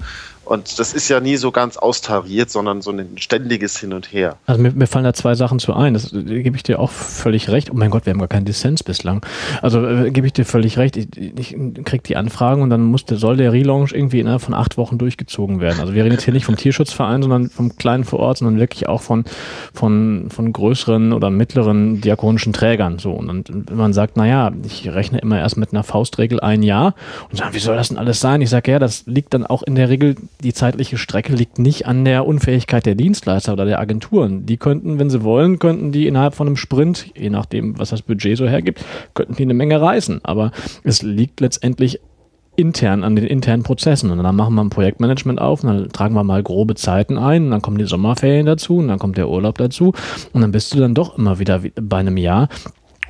Und 0.50 0.80
das 0.80 0.94
ist 0.94 1.08
ja 1.08 1.20
nie 1.20 1.36
so 1.36 1.52
ganz 1.52 1.76
austariert, 1.76 2.50
sondern 2.50 2.82
so 2.82 2.90
ein 2.90 3.18
ständiges 3.18 3.78
Hin 3.78 3.92
und 3.92 4.12
Her. 4.12 4.36
Also 4.46 4.60
mir, 4.60 4.72
mir 4.72 4.88
fallen 4.88 5.04
da 5.04 5.14
zwei 5.14 5.36
Sachen 5.36 5.60
zu 5.60 5.74
ein. 5.74 5.94
Das 5.94 6.12
äh, 6.12 6.42
gebe 6.42 6.56
ich 6.56 6.64
dir 6.64 6.80
auch 6.80 6.90
völlig 6.90 7.50
recht. 7.50 7.70
Oh 7.70 7.76
mein 7.76 7.90
Gott, 7.90 8.04
wir 8.04 8.12
haben 8.12 8.18
gar 8.18 8.26
keinen 8.26 8.46
Dissens 8.46 8.82
bislang. 8.82 9.24
Also 9.62 9.86
äh, 9.86 10.10
gebe 10.10 10.26
ich 10.26 10.32
dir 10.32 10.44
völlig 10.44 10.76
recht. 10.76 10.96
Ich, 10.96 11.06
ich 11.16 11.56
krieg 11.84 12.02
die 12.02 12.16
Anfragen 12.16 12.62
und 12.62 12.70
dann 12.70 12.82
muss 12.82 13.04
der, 13.04 13.16
soll 13.16 13.36
der 13.36 13.52
Relaunch 13.52 13.92
irgendwie 13.92 14.18
innerhalb 14.18 14.42
von 14.42 14.54
acht 14.54 14.76
Wochen 14.76 14.98
durchgezogen 14.98 15.60
werden. 15.60 15.78
Also 15.78 15.94
wir 15.94 16.02
reden 16.02 16.14
jetzt 16.14 16.24
hier 16.24 16.34
nicht 16.34 16.46
vom 16.46 16.56
Tierschutzverein, 16.56 17.22
sondern 17.22 17.48
vom 17.48 17.76
kleinen 17.76 18.02
vor 18.02 18.18
Ort, 18.18 18.38
sondern 18.38 18.58
wirklich 18.58 18.88
auch 18.88 19.02
von, 19.02 19.26
von, 19.72 20.30
von 20.30 20.52
größeren 20.52 21.12
oder 21.12 21.30
mittleren 21.30 22.00
diakonischen 22.00 22.52
Trägern. 22.52 22.98
So. 22.98 23.12
Und 23.12 23.28
dann, 23.28 23.44
wenn 23.68 23.76
man 23.76 23.92
sagt, 23.92 24.16
naja, 24.16 24.50
ich 24.66 24.88
rechne 24.88 25.20
immer 25.20 25.38
erst 25.38 25.56
mit 25.56 25.72
einer 25.72 25.84
Faustregel 25.84 26.40
ein 26.40 26.64
Jahr 26.64 26.96
und 27.30 27.36
sagen, 27.36 27.54
wie 27.54 27.60
soll 27.60 27.76
das 27.76 27.90
denn 27.90 27.98
alles 27.98 28.18
sein? 28.18 28.42
Ich 28.42 28.50
sage, 28.50 28.72
ja, 28.72 28.80
das 28.80 29.04
liegt 29.06 29.32
dann 29.32 29.46
auch 29.46 29.62
in 29.62 29.76
der 29.76 29.88
Regel, 29.88 30.16
die 30.42 30.52
zeitliche 30.52 30.98
Strecke 30.98 31.34
liegt 31.34 31.58
nicht 31.58 31.86
an 31.86 32.04
der 32.04 32.26
Unfähigkeit 32.26 32.86
der 32.86 32.94
Dienstleister 32.94 33.52
oder 33.52 33.64
der 33.64 33.80
Agenturen. 33.80 34.46
Die 34.46 34.56
könnten, 34.56 34.98
wenn 34.98 35.10
sie 35.10 35.22
wollen, 35.22 35.58
könnten 35.58 35.92
die 35.92 36.06
innerhalb 36.06 36.34
von 36.34 36.46
einem 36.46 36.56
Sprint, 36.56 37.06
je 37.16 37.30
nachdem, 37.30 37.78
was 37.78 37.90
das 37.90 38.02
Budget 38.02 38.36
so 38.38 38.46
hergibt, 38.46 38.84
könnten 39.14 39.36
die 39.36 39.42
eine 39.42 39.54
Menge 39.54 39.80
reißen. 39.80 40.20
Aber 40.24 40.52
es 40.84 41.02
liegt 41.02 41.40
letztendlich 41.40 42.00
intern 42.56 43.04
an 43.04 43.16
den 43.16 43.26
internen 43.26 43.62
Prozessen. 43.62 44.10
Und 44.10 44.22
dann 44.22 44.36
machen 44.36 44.54
wir 44.54 44.62
ein 44.62 44.70
Projektmanagement 44.70 45.40
auf 45.40 45.62
und 45.62 45.68
dann 45.68 45.88
tragen 45.90 46.14
wir 46.14 46.24
mal 46.24 46.42
grobe 46.42 46.74
Zeiten 46.74 47.16
ein 47.16 47.44
und 47.44 47.50
dann 47.50 47.62
kommen 47.62 47.78
die 47.78 47.86
Sommerferien 47.86 48.46
dazu 48.46 48.78
und 48.78 48.88
dann 48.88 48.98
kommt 48.98 49.16
der 49.16 49.28
Urlaub 49.28 49.58
dazu 49.58 49.92
und 50.32 50.40
dann 50.40 50.52
bist 50.52 50.74
du 50.74 50.78
dann 50.78 50.94
doch 50.94 51.16
immer 51.16 51.38
wieder 51.38 51.60
bei 51.80 51.98
einem 51.98 52.16
Jahr. 52.16 52.48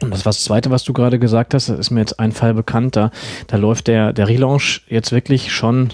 Und 0.03 0.15
das 0.15 0.25
war 0.25 0.31
das 0.31 0.45
Zweite, 0.45 0.71
was 0.71 0.85
du 0.85 0.93
gerade 0.93 1.19
gesagt 1.19 1.53
hast, 1.53 1.69
das 1.69 1.79
ist 1.79 1.91
mir 1.91 2.01
jetzt 2.01 2.19
ein 2.19 2.33
Fall 2.33 2.55
bekannt, 2.55 2.97
da, 2.97 3.11
da 3.49 3.57
läuft 3.57 3.87
der, 3.87 4.13
der 4.13 4.29
Relaunch 4.29 4.83
jetzt 4.89 5.13
wirklich 5.13 5.53
schon, 5.53 5.91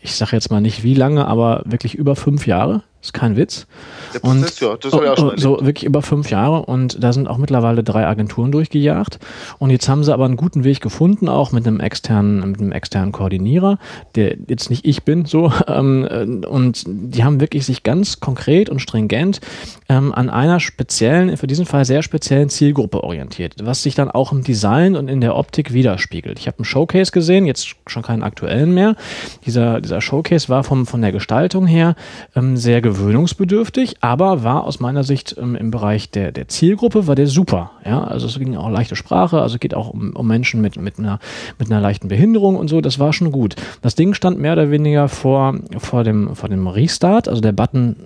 ich 0.00 0.14
sage 0.14 0.32
jetzt 0.32 0.50
mal 0.50 0.60
nicht 0.60 0.82
wie 0.82 0.94
lange, 0.94 1.26
aber 1.26 1.62
wirklich 1.64 1.94
über 1.94 2.16
fünf 2.16 2.46
Jahre 2.46 2.82
ist 3.06 3.12
kein 3.12 3.36
Witz. 3.36 3.66
Der 4.14 4.20
Prozess, 4.20 4.60
und, 4.62 4.68
ja, 4.68 4.76
das 4.76 4.92
habe 4.92 5.04
ich 5.04 5.10
auch 5.10 5.16
schon 5.16 5.38
So 5.38 5.58
wirklich 5.62 5.84
über 5.84 6.02
fünf 6.02 6.30
Jahre 6.30 6.66
und 6.66 7.02
da 7.02 7.12
sind 7.12 7.28
auch 7.28 7.38
mittlerweile 7.38 7.82
drei 7.82 8.06
Agenturen 8.06 8.52
durchgejagt 8.52 9.18
und 9.58 9.70
jetzt 9.70 9.88
haben 9.88 10.04
sie 10.04 10.12
aber 10.12 10.24
einen 10.24 10.36
guten 10.36 10.64
Weg 10.64 10.80
gefunden, 10.80 11.28
auch 11.28 11.52
mit 11.52 11.66
einem 11.66 11.80
externen, 11.80 12.50
mit 12.50 12.60
einem 12.60 12.72
externen 12.72 13.12
Koordinierer, 13.12 13.78
der 14.14 14.36
jetzt 14.48 14.70
nicht 14.70 14.86
ich 14.86 15.04
bin, 15.04 15.24
so 15.24 15.52
ähm, 15.68 16.44
und 16.48 16.84
die 16.86 17.24
haben 17.24 17.40
wirklich 17.40 17.66
sich 17.66 17.82
ganz 17.82 18.20
konkret 18.20 18.68
und 18.68 18.80
stringent 18.80 19.40
ähm, 19.88 20.12
an 20.12 20.30
einer 20.30 20.60
speziellen, 20.60 21.36
für 21.36 21.46
diesen 21.46 21.66
Fall 21.66 21.84
sehr 21.84 22.02
speziellen 22.02 22.48
Zielgruppe 22.48 23.04
orientiert, 23.04 23.54
was 23.62 23.82
sich 23.82 23.94
dann 23.94 24.10
auch 24.10 24.32
im 24.32 24.42
Design 24.42 24.96
und 24.96 25.08
in 25.08 25.20
der 25.20 25.36
Optik 25.36 25.72
widerspiegelt. 25.72 26.38
Ich 26.38 26.46
habe 26.46 26.58
einen 26.58 26.64
Showcase 26.64 27.12
gesehen, 27.12 27.46
jetzt 27.46 27.76
schon 27.86 28.02
keinen 28.02 28.22
aktuellen 28.22 28.74
mehr. 28.74 28.96
Dieser, 29.44 29.80
dieser 29.80 30.00
Showcase 30.00 30.48
war 30.48 30.64
vom, 30.64 30.86
von 30.86 31.00
der 31.02 31.12
Gestaltung 31.12 31.66
her 31.66 31.94
ähm, 32.34 32.56
sehr 32.56 32.80
gewöhnungsbedürftig, 32.96 33.96
aber 34.00 34.42
war 34.42 34.64
aus 34.64 34.80
meiner 34.80 35.04
Sicht 35.04 35.36
ähm, 35.38 35.54
im 35.54 35.70
Bereich 35.70 36.10
der, 36.10 36.32
der 36.32 36.48
Zielgruppe 36.48 37.06
war 37.06 37.14
der 37.14 37.26
super. 37.26 37.72
Ja, 37.84 38.04
also 38.04 38.26
es 38.26 38.38
ging 38.38 38.56
auch 38.56 38.70
leichte 38.70 38.96
Sprache, 38.96 39.40
also 39.40 39.58
geht 39.58 39.74
auch 39.74 39.90
um, 39.90 40.14
um 40.14 40.26
Menschen 40.26 40.60
mit, 40.60 40.76
mit, 40.76 40.98
einer, 40.98 41.18
mit 41.58 41.70
einer 41.70 41.80
leichten 41.80 42.08
Behinderung 42.08 42.56
und 42.56 42.68
so, 42.68 42.80
das 42.80 42.98
war 42.98 43.12
schon 43.12 43.32
gut. 43.32 43.56
Das 43.82 43.94
Ding 43.94 44.14
stand 44.14 44.38
mehr 44.38 44.54
oder 44.54 44.70
weniger 44.70 45.08
vor, 45.08 45.54
vor, 45.78 46.04
dem, 46.04 46.34
vor 46.34 46.48
dem 46.48 46.66
Restart, 46.66 47.28
also 47.28 47.40
der 47.40 47.52
Button 47.52 47.96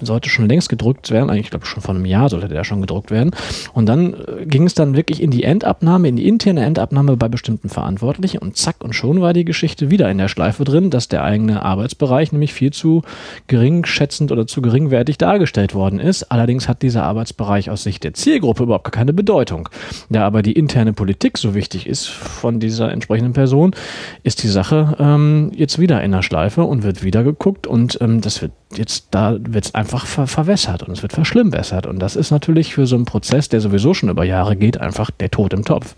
sollte 0.00 0.28
schon 0.28 0.48
längst 0.48 0.68
gedruckt 0.68 1.10
werden, 1.10 1.30
eigentlich 1.30 1.50
glaube 1.50 1.64
ich 1.64 1.70
schon 1.70 1.82
vor 1.82 1.94
einem 1.94 2.04
Jahr 2.04 2.28
sollte 2.28 2.48
der 2.48 2.64
schon 2.64 2.80
gedruckt 2.80 3.10
werden. 3.10 3.30
Und 3.72 3.86
dann 3.86 4.14
äh, 4.14 4.46
ging 4.46 4.64
es 4.64 4.74
dann 4.74 4.96
wirklich 4.96 5.22
in 5.22 5.30
die 5.30 5.44
Endabnahme, 5.44 6.08
in 6.08 6.16
die 6.16 6.26
interne 6.26 6.64
Endabnahme 6.64 7.16
bei 7.16 7.28
bestimmten 7.28 7.68
Verantwortlichen 7.68 8.38
und 8.38 8.56
zack 8.56 8.76
und 8.82 8.94
schon 8.94 9.20
war 9.20 9.32
die 9.32 9.44
Geschichte 9.44 9.90
wieder 9.90 10.10
in 10.10 10.18
der 10.18 10.28
Schleife 10.28 10.64
drin, 10.64 10.90
dass 10.90 11.08
der 11.08 11.24
eigene 11.24 11.62
Arbeitsbereich 11.62 12.32
nämlich 12.32 12.52
viel 12.52 12.72
zu 12.72 13.02
gering 13.46 13.84
schätzend 13.84 14.32
oder 14.32 14.46
zu 14.46 14.62
geringwertig 14.62 15.18
dargestellt 15.18 15.74
worden 15.74 16.00
ist. 16.00 16.30
Allerdings 16.30 16.68
hat 16.68 16.82
dieser 16.82 17.04
Arbeitsbereich 17.04 17.70
aus 17.70 17.82
Sicht 17.82 18.04
der 18.04 18.14
Zielgruppe 18.14 18.64
überhaupt 18.64 18.84
gar 18.84 18.92
keine 18.92 19.12
Bedeutung. 19.12 19.68
Da 20.08 20.26
aber 20.26 20.42
die 20.42 20.52
interne 20.52 20.92
Politik 20.92 21.38
so 21.38 21.54
wichtig 21.54 21.86
ist 21.86 22.06
von 22.08 22.60
dieser 22.60 22.90
entsprechenden 22.92 23.32
Person, 23.32 23.74
ist 24.22 24.42
die 24.42 24.48
Sache 24.48 24.96
ähm, 24.98 25.52
jetzt 25.54 25.78
wieder 25.78 26.02
in 26.02 26.12
der 26.12 26.22
Schleife 26.22 26.64
und 26.64 26.82
wird 26.82 27.02
wieder 27.02 27.24
geguckt 27.24 27.66
und 27.66 27.98
ähm, 28.00 28.20
das 28.20 28.42
wird 28.42 28.52
jetzt 28.74 29.06
da 29.10 29.36
wird 29.40 29.66
es 29.66 29.74
einfach 29.74 30.06
ver 30.06 30.26
verwässert 30.26 30.82
und 30.82 30.92
es 30.92 31.02
wird 31.02 31.12
verschlimmbessert. 31.12 31.86
Und 31.86 31.98
das 31.98 32.16
ist 32.16 32.30
natürlich 32.30 32.74
für 32.74 32.86
so 32.86 32.96
einen 32.96 33.04
Prozess, 33.04 33.48
der 33.48 33.60
sowieso 33.60 33.94
schon 33.94 34.08
über 34.08 34.24
Jahre 34.24 34.56
geht, 34.56 34.80
einfach 34.80 35.10
der 35.10 35.30
Tod 35.30 35.52
im 35.52 35.64
Topf. 35.64 35.94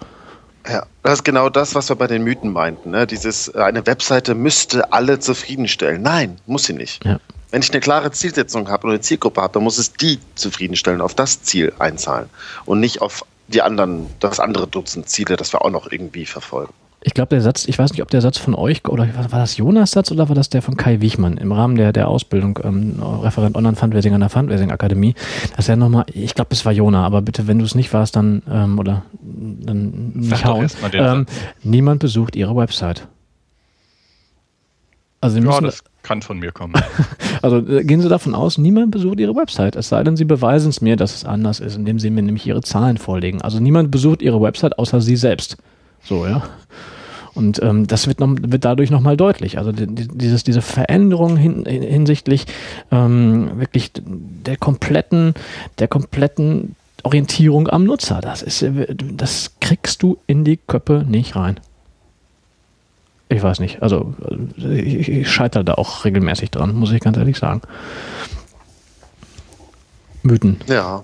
Ja, 0.68 0.86
das 1.02 1.14
ist 1.14 1.24
genau 1.24 1.48
das, 1.48 1.74
was 1.74 1.88
wir 1.88 1.96
bei 1.96 2.06
den 2.06 2.22
Mythen 2.22 2.52
meinten. 2.52 2.90
Ne? 2.90 3.06
Dieses, 3.06 3.54
eine 3.54 3.84
Webseite 3.86 4.34
müsste 4.34 4.92
alle 4.92 5.18
zufriedenstellen. 5.18 6.02
Nein, 6.02 6.36
muss 6.46 6.64
sie 6.64 6.72
nicht. 6.72 7.04
Ja. 7.04 7.18
Wenn 7.50 7.62
ich 7.62 7.70
eine 7.70 7.80
klare 7.80 8.10
Zielsetzung 8.12 8.68
habe 8.68 8.86
und 8.86 8.92
eine 8.92 9.00
Zielgruppe 9.00 9.42
habe, 9.42 9.52
dann 9.54 9.64
muss 9.64 9.76
es 9.76 9.92
die 9.92 10.18
zufriedenstellen, 10.36 11.00
auf 11.00 11.14
das 11.14 11.42
Ziel 11.42 11.72
einzahlen 11.78 12.30
und 12.64 12.80
nicht 12.80 13.02
auf 13.02 13.24
die 13.48 13.60
anderen, 13.60 14.06
das 14.20 14.40
andere 14.40 14.66
Dutzend 14.66 15.08
Ziele, 15.08 15.36
das 15.36 15.52
wir 15.52 15.62
auch 15.62 15.70
noch 15.70 15.90
irgendwie 15.90 16.24
verfolgen. 16.24 16.72
Ich 17.04 17.14
glaube, 17.14 17.30
der 17.30 17.40
Satz, 17.40 17.66
ich 17.66 17.78
weiß 17.78 17.90
nicht, 17.92 18.02
ob 18.02 18.10
der 18.10 18.20
Satz 18.20 18.38
von 18.38 18.54
euch 18.54 18.86
oder 18.88 19.08
war 19.30 19.40
das 19.40 19.56
Jonas 19.56 19.90
Satz 19.90 20.12
oder 20.12 20.28
war 20.28 20.36
das 20.36 20.50
der 20.50 20.62
von 20.62 20.76
Kai 20.76 21.00
Wichmann 21.00 21.36
im 21.36 21.50
Rahmen 21.50 21.74
der, 21.74 21.92
der 21.92 22.06
Ausbildung, 22.06 22.60
ähm, 22.62 23.02
Referent 23.02 23.56
Online-Fundraising 23.56 24.14
an 24.14 24.20
der 24.20 24.30
Fundraising-Akademie, 24.30 25.14
dass 25.56 25.68
er 25.68 25.76
nochmal, 25.76 26.04
ich 26.12 26.34
glaube, 26.34 26.50
es 26.52 26.64
war 26.64 26.72
Jona, 26.72 27.04
aber 27.04 27.20
bitte, 27.20 27.48
wenn 27.48 27.58
du 27.58 27.64
es 27.64 27.74
nicht 27.74 27.92
warst, 27.92 28.14
dann, 28.14 28.42
ähm, 28.48 28.78
oder, 28.78 29.02
dann 29.20 30.12
nicht 30.14 30.44
hauen. 30.44 30.68
Ähm, 30.92 31.26
niemand 31.64 32.00
besucht 32.00 32.36
ihre 32.36 32.54
Website. 32.54 33.08
Also 35.20 35.38
ja, 35.38 35.60
das 35.60 35.84
kann 36.02 36.20
von 36.20 36.38
mir 36.38 36.50
kommen. 36.50 36.74
also 37.42 37.58
äh, 37.58 37.84
gehen 37.84 38.00
Sie 38.00 38.08
davon 38.08 38.34
aus, 38.34 38.58
niemand 38.58 38.90
besucht 38.90 39.20
Ihre 39.20 39.36
Website. 39.36 39.76
Es 39.76 39.88
sei 39.88 40.02
denn, 40.02 40.16
Sie 40.16 40.24
beweisen 40.24 40.70
es 40.70 40.80
mir, 40.80 40.96
dass 40.96 41.14
es 41.14 41.24
anders 41.24 41.60
ist, 41.60 41.76
indem 41.76 42.00
Sie 42.00 42.10
mir 42.10 42.22
nämlich 42.22 42.44
Ihre 42.44 42.60
Zahlen 42.60 42.98
vorlegen. 42.98 43.40
Also 43.40 43.60
niemand 43.60 43.92
besucht 43.92 44.20
Ihre 44.20 44.40
Website 44.42 44.78
außer 44.80 45.00
Sie 45.00 45.14
selbst. 45.14 45.58
So, 46.04 46.26
ja. 46.26 46.42
Und 47.34 47.62
ähm, 47.62 47.86
das 47.86 48.06
wird, 48.06 48.20
noch, 48.20 48.34
wird 48.38 48.64
dadurch 48.64 48.90
nochmal 48.90 49.16
deutlich. 49.16 49.56
Also 49.58 49.72
die, 49.72 49.86
dieses, 49.86 50.44
diese 50.44 50.60
Veränderung 50.60 51.36
hin, 51.36 51.64
hinsichtlich 51.64 52.46
ähm, 52.90 53.58
wirklich 53.58 53.90
der 53.94 54.56
kompletten, 54.58 55.34
der 55.78 55.88
kompletten 55.88 56.76
Orientierung 57.04 57.68
am 57.68 57.84
Nutzer, 57.84 58.20
das 58.20 58.42
ist, 58.42 58.64
das 59.16 59.52
kriegst 59.60 60.02
du 60.02 60.18
in 60.26 60.44
die 60.44 60.58
Köppe 60.58 61.04
nicht 61.08 61.34
rein. 61.34 61.58
Ich 63.28 63.42
weiß 63.42 63.60
nicht. 63.60 63.82
Also 63.82 64.14
ich, 64.58 65.08
ich 65.08 65.30
scheitere 65.30 65.64
da 65.64 65.74
auch 65.74 66.04
regelmäßig 66.04 66.50
dran, 66.50 66.74
muss 66.74 66.92
ich 66.92 67.00
ganz 67.00 67.16
ehrlich 67.16 67.38
sagen. 67.38 67.62
Mythen. 70.22 70.60
Ja, 70.68 71.02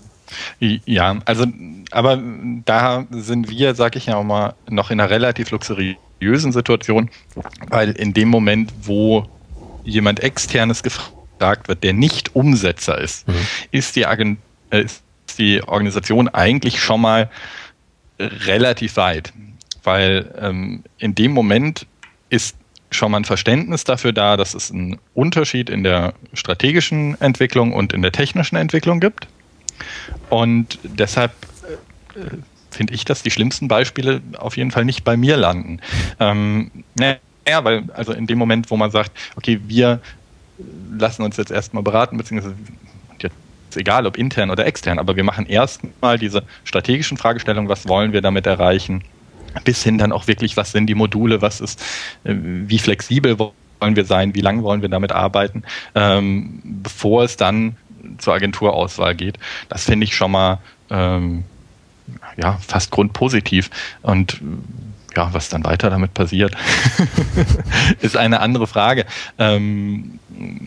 ja, 0.60 1.18
also, 1.24 1.46
aber 1.90 2.22
da 2.64 3.06
sind 3.10 3.48
wir, 3.48 3.74
sag 3.74 3.96
ich 3.96 4.06
ja 4.06 4.16
auch 4.16 4.24
mal, 4.24 4.54
noch 4.68 4.90
in 4.90 5.00
einer 5.00 5.10
relativ 5.10 5.50
luxuriösen 5.50 6.52
Situation, 6.52 7.10
weil 7.68 7.90
in 7.92 8.12
dem 8.14 8.28
Moment, 8.28 8.72
wo 8.82 9.26
jemand 9.84 10.20
externes 10.20 10.82
gefragt 10.82 11.68
wird, 11.68 11.82
der 11.82 11.92
nicht 11.92 12.34
Umsetzer 12.34 12.98
ist, 12.98 13.26
mhm. 13.28 13.34
ist, 13.70 13.96
die 13.96 14.06
Agent, 14.06 14.38
äh, 14.70 14.82
ist 14.82 15.02
die 15.38 15.62
Organisation 15.62 16.28
eigentlich 16.28 16.80
schon 16.80 17.00
mal 17.00 17.30
relativ 18.18 18.96
weit, 18.96 19.32
weil 19.84 20.34
ähm, 20.40 20.82
in 20.98 21.14
dem 21.14 21.32
Moment 21.32 21.86
ist 22.30 22.56
schon 22.90 23.12
mal 23.12 23.18
ein 23.18 23.24
Verständnis 23.24 23.84
dafür 23.84 24.12
da, 24.12 24.36
dass 24.36 24.54
es 24.54 24.70
einen 24.70 24.98
Unterschied 25.14 25.70
in 25.70 25.84
der 25.84 26.14
strategischen 26.32 27.20
Entwicklung 27.20 27.72
und 27.72 27.92
in 27.92 28.02
der 28.02 28.12
technischen 28.12 28.56
Entwicklung 28.56 29.00
gibt. 29.00 29.28
Und 30.30 30.78
deshalb 30.82 31.32
äh, 32.14 32.36
finde 32.70 32.94
ich, 32.94 33.04
dass 33.04 33.22
die 33.22 33.30
schlimmsten 33.30 33.68
Beispiele 33.68 34.20
auf 34.38 34.56
jeden 34.56 34.70
Fall 34.70 34.84
nicht 34.84 35.04
bei 35.04 35.16
mir 35.16 35.36
landen. 35.36 35.80
Ähm, 36.20 36.70
naja, 36.94 37.18
weil 37.62 37.84
also 37.94 38.12
in 38.12 38.26
dem 38.26 38.38
Moment, 38.38 38.70
wo 38.70 38.76
man 38.76 38.90
sagt, 38.90 39.12
okay, 39.36 39.60
wir 39.66 40.00
lassen 40.98 41.22
uns 41.22 41.36
jetzt 41.36 41.50
erstmal 41.50 41.82
beraten, 41.82 42.16
beziehungsweise 42.16 42.54
egal, 43.76 44.06
ob 44.06 44.16
intern 44.16 44.50
oder 44.50 44.66
extern, 44.66 44.98
aber 44.98 45.16
wir 45.16 45.24
machen 45.24 45.46
erstmal 45.46 46.18
diese 46.18 46.42
strategischen 46.64 47.16
Fragestellungen, 47.16 47.68
was 47.68 47.88
wollen 47.88 48.12
wir 48.12 48.22
damit 48.22 48.46
erreichen, 48.46 49.02
bis 49.64 49.82
hin 49.82 49.98
dann 49.98 50.12
auch 50.12 50.26
wirklich, 50.26 50.56
was 50.56 50.72
sind 50.72 50.86
die 50.86 50.94
Module, 50.94 51.42
was 51.42 51.60
ist, 51.60 51.80
äh, 52.24 52.34
wie 52.34 52.78
flexibel 52.78 53.38
wollen 53.38 53.96
wir 53.96 54.04
sein, 54.04 54.34
wie 54.34 54.40
lange 54.40 54.62
wollen 54.62 54.82
wir 54.82 54.88
damit 54.88 55.12
arbeiten, 55.12 55.62
ähm, 55.94 56.60
bevor 56.64 57.24
es 57.24 57.36
dann 57.36 57.76
zur 58.18 58.34
Agenturauswahl 58.34 59.14
geht. 59.14 59.38
Das 59.68 59.84
finde 59.84 60.04
ich 60.04 60.14
schon 60.14 60.32
mal 60.32 60.58
ähm, 60.90 61.44
ja, 62.36 62.58
fast 62.66 62.90
grundpositiv. 62.90 63.70
Und 64.02 64.40
ja, 65.16 65.32
was 65.32 65.48
dann 65.48 65.64
weiter 65.64 65.90
damit 65.90 66.14
passiert, 66.14 66.54
ist 68.00 68.16
eine 68.16 68.40
andere 68.40 68.66
Frage. 68.66 69.06
Ähm, 69.38 70.18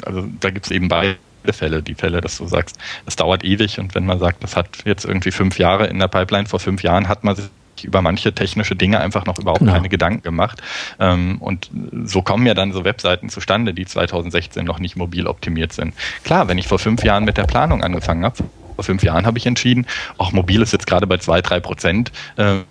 also 0.06 0.28
da 0.40 0.50
gibt 0.50 0.66
es 0.66 0.72
eben 0.72 0.88
beide 0.88 1.18
Fälle. 1.52 1.82
Die 1.82 1.96
Fälle, 1.96 2.22
dass 2.22 2.38
du 2.38 2.48
sagst, 2.48 2.78
es 3.06 3.16
dauert 3.16 3.44
ewig 3.44 3.80
und 3.80 3.96
wenn 3.96 4.06
man 4.06 4.20
sagt, 4.20 4.44
das 4.44 4.56
hat 4.56 4.68
jetzt 4.86 5.06
irgendwie 5.06 5.32
fünf 5.32 5.58
Jahre 5.58 5.88
in 5.88 6.00
der 6.00 6.08
Pipeline, 6.08 6.48
vor 6.48 6.60
fünf 6.60 6.84
Jahren 6.84 7.08
hat 7.08 7.24
man 7.24 7.36
sich 7.36 7.46
über 7.84 8.02
manche 8.02 8.34
technische 8.34 8.76
Dinge 8.76 9.00
einfach 9.00 9.26
noch 9.26 9.40
überhaupt 9.40 9.60
genau. 9.60 9.74
keine 9.74 9.90
Gedanken 9.90 10.24
gemacht. 10.24 10.62
Ähm, 11.00 11.38
und 11.40 11.70
so 12.06 12.22
kommen 12.22 12.46
ja 12.46 12.54
dann 12.54 12.72
so 12.72 12.84
Webseiten 12.84 13.30
zustande, 13.30 13.74
die 13.74 13.86
2016 13.86 14.66
noch 14.66 14.80
nicht 14.80 14.96
mobil 14.96 15.28
optimiert 15.28 15.74
sind. 15.74 15.94
Klar, 16.24 16.48
wenn 16.48 16.58
ich 16.58 16.68
vor 16.68 16.80
fünf 16.80 17.04
Jahren 17.04 17.26
mit 17.26 17.38
der 17.38 17.44
Planung 17.44 17.84
angefangen 17.84 18.24
habe, 18.24 18.44
vor 18.76 18.84
fünf 18.84 19.04
Jahren 19.04 19.26
habe 19.26 19.38
ich 19.38 19.46
entschieden, 19.46 19.86
auch 20.18 20.32
mobil 20.32 20.62
ist 20.62 20.74
jetzt 20.74 20.88
gerade 20.88 21.08
bei 21.08 21.18
zwei, 21.18 21.42
drei 21.42 21.60
Prozent, 21.60 22.12
ähm, 22.38 22.64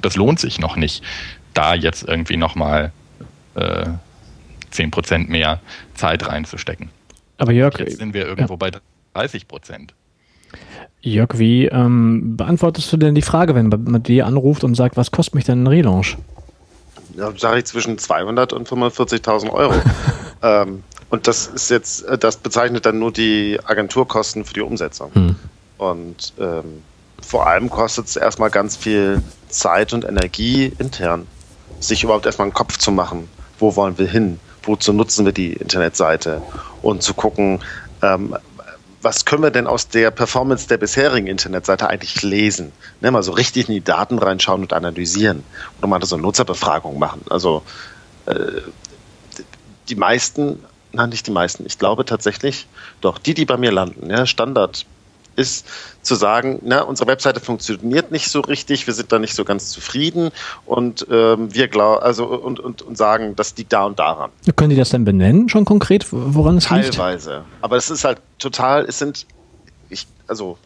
das 0.00 0.16
lohnt 0.16 0.40
sich 0.40 0.58
noch 0.58 0.76
nicht, 0.76 1.02
da 1.54 1.74
jetzt 1.74 2.06
irgendwie 2.06 2.36
nochmal 2.36 2.92
äh, 3.54 3.86
zehn 4.70 4.90
Prozent 4.90 5.28
mehr 5.28 5.60
Zeit 5.94 6.26
reinzustecken. 6.26 6.90
Aber 7.38 7.52
Jörg, 7.52 7.78
jetzt 7.78 7.98
sind 7.98 8.14
wir 8.14 8.26
irgendwo 8.26 8.54
ja. 8.54 8.58
bei 8.58 8.70
30 9.14 9.48
Prozent. 9.48 9.94
Jörg, 11.00 11.38
wie 11.38 11.66
ähm, 11.66 12.36
beantwortest 12.36 12.92
du 12.92 12.96
denn 12.96 13.14
die 13.14 13.22
Frage, 13.22 13.54
wenn 13.54 13.68
man 13.68 14.02
dir 14.02 14.26
anruft 14.26 14.64
und 14.64 14.74
sagt, 14.74 14.96
was 14.96 15.10
kostet 15.10 15.34
mich 15.34 15.44
denn 15.44 15.62
ein 15.62 15.66
Relaunch? 15.66 16.16
Ja, 17.16 17.30
sage 17.36 17.58
ich 17.58 17.66
zwischen 17.66 17.98
200 17.98 18.52
und 18.52 18.68
45.000 18.68 19.50
Euro. 19.50 19.74
ähm, 20.42 20.82
und 21.10 21.26
das 21.26 21.46
ist 21.46 21.70
jetzt, 21.70 22.04
äh, 22.06 22.18
das 22.18 22.38
bezeichnet 22.38 22.86
dann 22.86 22.98
nur 22.98 23.12
die 23.12 23.58
Agenturkosten 23.64 24.44
für 24.44 24.54
die 24.54 24.62
Umsetzung. 24.62 25.10
Hm. 25.14 25.36
Und 25.78 26.32
ähm, 26.40 26.82
vor 27.20 27.46
allem 27.46 27.70
kostet 27.70 28.06
es 28.06 28.16
erstmal 28.16 28.50
ganz 28.50 28.76
viel 28.76 29.22
Zeit 29.48 29.92
und 29.92 30.04
Energie 30.04 30.72
intern, 30.78 31.26
sich 31.80 32.02
überhaupt 32.02 32.26
erstmal 32.26 32.46
einen 32.46 32.54
Kopf 32.54 32.78
zu 32.78 32.90
machen, 32.90 33.28
wo 33.58 33.76
wollen 33.76 33.98
wir 33.98 34.08
hin, 34.08 34.40
wozu 34.62 34.92
nutzen 34.92 35.24
wir 35.24 35.32
die 35.32 35.52
Internetseite 35.52 36.42
und 36.82 37.02
zu 37.02 37.14
gucken, 37.14 37.60
ähm, 38.02 38.36
was 39.04 39.24
können 39.24 39.42
wir 39.42 39.50
denn 39.50 39.66
aus 39.66 39.88
der 39.88 40.10
Performance 40.10 40.66
der 40.66 40.78
bisherigen 40.78 41.26
Internetseite 41.26 41.88
eigentlich 41.88 42.22
lesen? 42.22 42.72
Ne, 43.00 43.10
mal 43.10 43.22
so 43.22 43.32
richtig 43.32 43.68
in 43.68 43.74
die 43.74 43.84
Daten 43.84 44.18
reinschauen 44.18 44.62
und 44.62 44.72
analysieren. 44.72 45.44
Oder 45.78 45.86
mal 45.86 46.02
so 46.04 46.16
eine 46.16 46.22
Nutzerbefragung 46.22 46.98
machen. 46.98 47.20
Also 47.30 47.62
äh, 48.26 48.62
die 49.88 49.94
meisten, 49.94 50.64
nein, 50.92 51.10
nicht 51.10 51.26
die 51.26 51.30
meisten, 51.30 51.66
ich 51.66 51.78
glaube 51.78 52.04
tatsächlich, 52.04 52.66
doch 53.00 53.18
die, 53.18 53.34
die 53.34 53.44
bei 53.44 53.56
mir 53.56 53.70
landen, 53.70 54.10
ja, 54.10 54.26
Standard 54.26 54.86
ist 55.36 55.66
zu 56.02 56.14
sagen, 56.14 56.60
na, 56.62 56.82
unsere 56.82 57.08
Webseite 57.08 57.40
funktioniert 57.40 58.10
nicht 58.10 58.30
so 58.30 58.40
richtig, 58.40 58.86
wir 58.86 58.94
sind 58.94 59.12
da 59.12 59.18
nicht 59.18 59.34
so 59.34 59.44
ganz 59.44 59.70
zufrieden 59.70 60.30
und 60.66 61.06
ähm, 61.10 61.54
wir 61.54 61.68
glauben, 61.68 62.02
also 62.02 62.26
und, 62.26 62.60
und, 62.60 62.82
und 62.82 62.96
sagen, 62.96 63.36
das 63.36 63.56
liegt 63.56 63.72
da 63.72 63.84
und 63.84 63.98
daran. 63.98 64.30
Können 64.56 64.70
die 64.70 64.76
das 64.76 64.90
denn 64.90 65.04
benennen, 65.04 65.48
schon 65.48 65.64
konkret, 65.64 66.06
woran 66.10 66.58
es 66.58 66.70
liegt? 66.70 66.94
Teilweise. 66.94 67.44
Aber 67.60 67.76
es 67.76 67.90
ist 67.90 68.04
halt 68.04 68.18
total, 68.38 68.84
es 68.84 68.98
sind, 68.98 69.26
ich, 69.88 70.06
also 70.26 70.58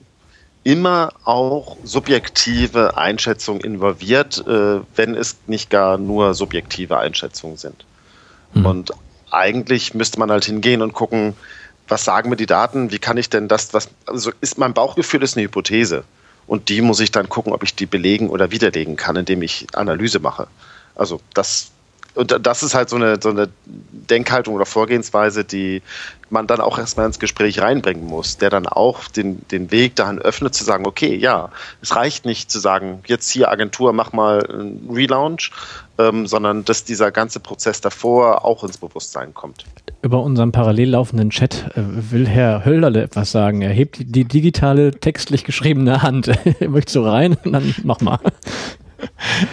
immer 0.65 1.13
auch 1.25 1.77
subjektive 1.85 2.97
Einschätzungen 2.97 3.63
involviert, 3.63 4.45
äh, 4.47 4.81
wenn 4.97 5.15
es 5.15 5.37
nicht 5.47 5.71
gar 5.71 5.99
nur 5.99 6.35
subjektive 6.35 6.99
Einschätzungen 6.99 7.57
sind. 7.57 7.85
Hm. 8.53 8.67
Und 8.67 8.93
eigentlich 9.31 9.95
müsste 9.95 10.19
man 10.19 10.31
halt 10.31 10.45
hingehen 10.45 10.83
und 10.83 10.93
gucken, 10.93 11.35
was 11.89 12.05
sagen 12.05 12.31
mir 12.31 12.37
die 12.37 12.47
Daten, 12.47 12.91
wie 12.91 12.99
kann 12.99 13.17
ich 13.17 13.31
denn 13.31 13.49
das, 13.49 13.75
was, 13.75 13.89
also 14.07 14.33
ist 14.41 14.59
mein 14.59 14.75
Bauchgefühl 14.75 15.23
ist 15.23 15.37
eine 15.37 15.45
Hypothese. 15.45 16.05
Und 16.47 16.71
die 16.71 16.81
muss 16.81 17.01
ich 17.01 17.11
dann 17.11 17.29
gucken, 17.29 17.53
ob 17.53 17.63
ich 17.63 17.75
die 17.75 17.87
belegen 17.87 18.31
oder 18.31 18.51
widerlegen 18.51 18.97
kann, 18.97 19.17
indem 19.17 19.43
ich 19.43 19.67
Analyse 19.75 20.19
mache. 20.19 20.49
Also 20.95 21.21
das, 21.35 21.71
und 22.15 22.35
das 22.45 22.63
ist 22.63 22.75
halt 22.75 22.89
so 22.89 22.97
eine, 22.97 23.21
so 23.23 23.29
eine 23.29 23.49
Denkhaltung 23.67 24.55
oder 24.55 24.65
Vorgehensweise, 24.65 25.45
die 25.45 25.83
man 26.31 26.47
dann 26.47 26.61
auch 26.61 26.79
erstmal 26.79 27.07
ins 27.07 27.19
Gespräch 27.19 27.61
reinbringen 27.61 28.05
muss, 28.05 28.39
der 28.39 28.51
dann 28.51 28.67
auch 28.67 29.09
den, 29.09 29.47
den 29.49 29.71
Weg 29.71 29.95
dahin 29.97 30.19
öffnet, 30.19 30.55
zu 30.55 30.65
sagen, 30.65 30.87
okay, 30.87 31.15
ja, 31.15 31.51
es 31.83 31.95
reicht 31.95 32.25
nicht 32.25 32.51
zu 32.51 32.59
sagen, 32.59 33.03
jetzt 33.07 33.31
hier 33.31 33.51
Agentur, 33.51 33.93
mach 33.93 34.13
mal 34.13 34.45
einen 34.47 34.89
Relaunch, 34.91 35.53
ähm, 35.99 36.27
sondern 36.27 36.65
dass 36.65 36.85
dieser 36.85 37.11
ganze 37.11 37.41
Prozess 37.41 37.81
davor 37.81 38.45
auch 38.45 38.63
ins 38.63 38.79
Bewusstsein 38.79 39.35
kommt. 39.35 39.65
Über 40.03 40.23
unseren 40.23 40.53
parallel 40.53 40.91
laufenden 40.91 41.31
Chat 41.31 41.71
äh, 41.75 41.83
will 41.83 42.27
Herr 42.27 42.65
Hölderle 42.65 43.03
etwas 43.03 43.33
sagen. 43.33 43.63
Er 43.63 43.73
hebt 43.73 43.99
die, 43.99 44.05
die 44.05 44.25
digitale, 44.25 44.93
textlich 44.93 45.45
geschriebene 45.45 46.03
Hand. 46.03 46.31
Möchtest 46.61 46.97
du 46.97 47.01
rein? 47.01 47.37
Dann 47.45 47.75
mach 47.83 48.01
mal. 48.01 48.21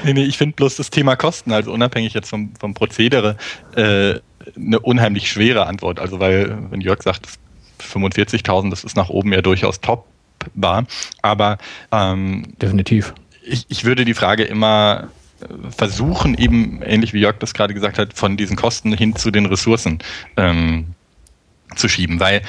nee, 0.03 0.13
nee, 0.13 0.23
ich 0.23 0.38
finde 0.38 0.55
bloß 0.55 0.75
das 0.75 0.89
Thema 0.89 1.15
Kosten, 1.15 1.51
also 1.51 1.71
unabhängig 1.71 2.13
jetzt 2.13 2.29
vom, 2.29 2.53
vom 2.60 2.73
Prozedere, 2.73 3.38
äh, 3.75 4.15
eine 4.55 4.79
unheimlich 4.79 5.29
schwere 5.29 5.65
Antwort. 5.65 5.99
Also 5.99 6.19
weil, 6.19 6.58
wenn 6.69 6.81
Jörg 6.81 7.01
sagt, 7.01 7.27
45.000, 7.81 8.69
das 8.69 8.84
ist 8.84 8.95
nach 8.95 9.10
oben 9.10 9.34
ja 9.34 9.41
durchaus 9.41 9.81
topbar. 9.81 10.86
Aber 11.21 11.58
ähm, 11.91 12.53
definitiv. 12.62 13.13
Ich, 13.43 13.65
ich 13.69 13.86
würde 13.86 14.05
die 14.05 14.13
Frage 14.13 14.43
immer 14.43 15.10
versuchen, 15.69 16.37
eben 16.37 16.81
ähnlich 16.81 17.13
wie 17.13 17.19
Jörg 17.19 17.37
das 17.39 17.53
gerade 17.53 17.73
gesagt 17.73 17.97
hat, 17.97 18.13
von 18.13 18.37
diesen 18.37 18.55
Kosten 18.55 18.93
hin 18.93 19.15
zu 19.15 19.31
den 19.31 19.45
Ressourcen 19.45 19.99
ähm, 20.37 20.87
zu 21.75 21.89
schieben. 21.89 22.19
Weil 22.19 22.41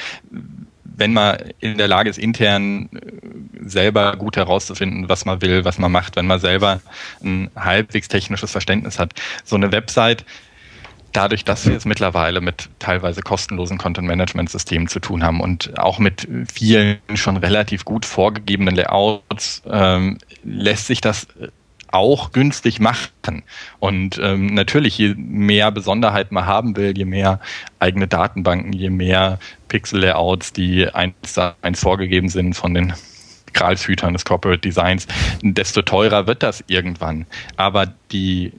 wenn 0.83 1.13
man 1.13 1.37
in 1.59 1.77
der 1.77 1.87
Lage 1.87 2.09
ist, 2.09 2.17
intern 2.17 2.89
äh, 2.93 3.69
selber 3.69 4.15
gut 4.17 4.35
herauszufinden, 4.35 5.09
was 5.09 5.25
man 5.25 5.41
will, 5.41 5.63
was 5.63 5.77
man 5.77 5.91
macht, 5.91 6.15
wenn 6.15 6.27
man 6.27 6.39
selber 6.39 6.81
ein 7.23 7.51
halbwegs 7.55 8.07
technisches 8.07 8.51
Verständnis 8.51 8.99
hat, 8.99 9.13
so 9.43 9.55
eine 9.55 9.71
Website, 9.71 10.25
dadurch, 11.13 11.43
dass 11.43 11.65
wir 11.65 11.75
es 11.75 11.85
mittlerweile 11.85 12.41
mit 12.41 12.69
teilweise 12.79 13.21
kostenlosen 13.21 13.77
Content-Management-Systemen 13.77 14.87
zu 14.87 14.99
tun 14.99 15.23
haben 15.23 15.41
und 15.41 15.77
auch 15.79 15.99
mit 15.99 16.27
vielen 16.51 16.99
schon 17.15 17.37
relativ 17.37 17.85
gut 17.85 18.05
vorgegebenen 18.05 18.75
Layouts, 18.75 19.63
ähm, 19.69 20.17
lässt 20.43 20.87
sich 20.87 21.01
das 21.01 21.27
auch 21.91 22.31
günstig 22.31 22.79
machen. 22.79 23.43
Und 23.79 24.19
ähm, 24.21 24.47
natürlich, 24.47 24.97
je 24.97 25.15
mehr 25.15 25.71
Besonderheit 25.71 26.31
man 26.31 26.45
haben 26.45 26.75
will, 26.75 26.97
je 26.97 27.05
mehr 27.05 27.39
eigene 27.79 28.07
Datenbanken, 28.07 28.73
je 28.73 28.89
mehr 28.89 29.39
Pixel-Layouts, 29.67 30.53
die 30.53 30.87
eins, 30.93 31.37
eins 31.61 31.79
vorgegeben 31.79 32.29
sind 32.29 32.55
von 32.55 32.73
den 32.73 32.93
Gralshütern 33.53 34.13
des 34.13 34.25
Corporate 34.25 34.59
Designs, 34.59 35.07
desto 35.41 35.81
teurer 35.81 36.27
wird 36.27 36.43
das 36.43 36.63
irgendwann. 36.67 37.25
Aber 37.55 37.91
die 38.11 38.53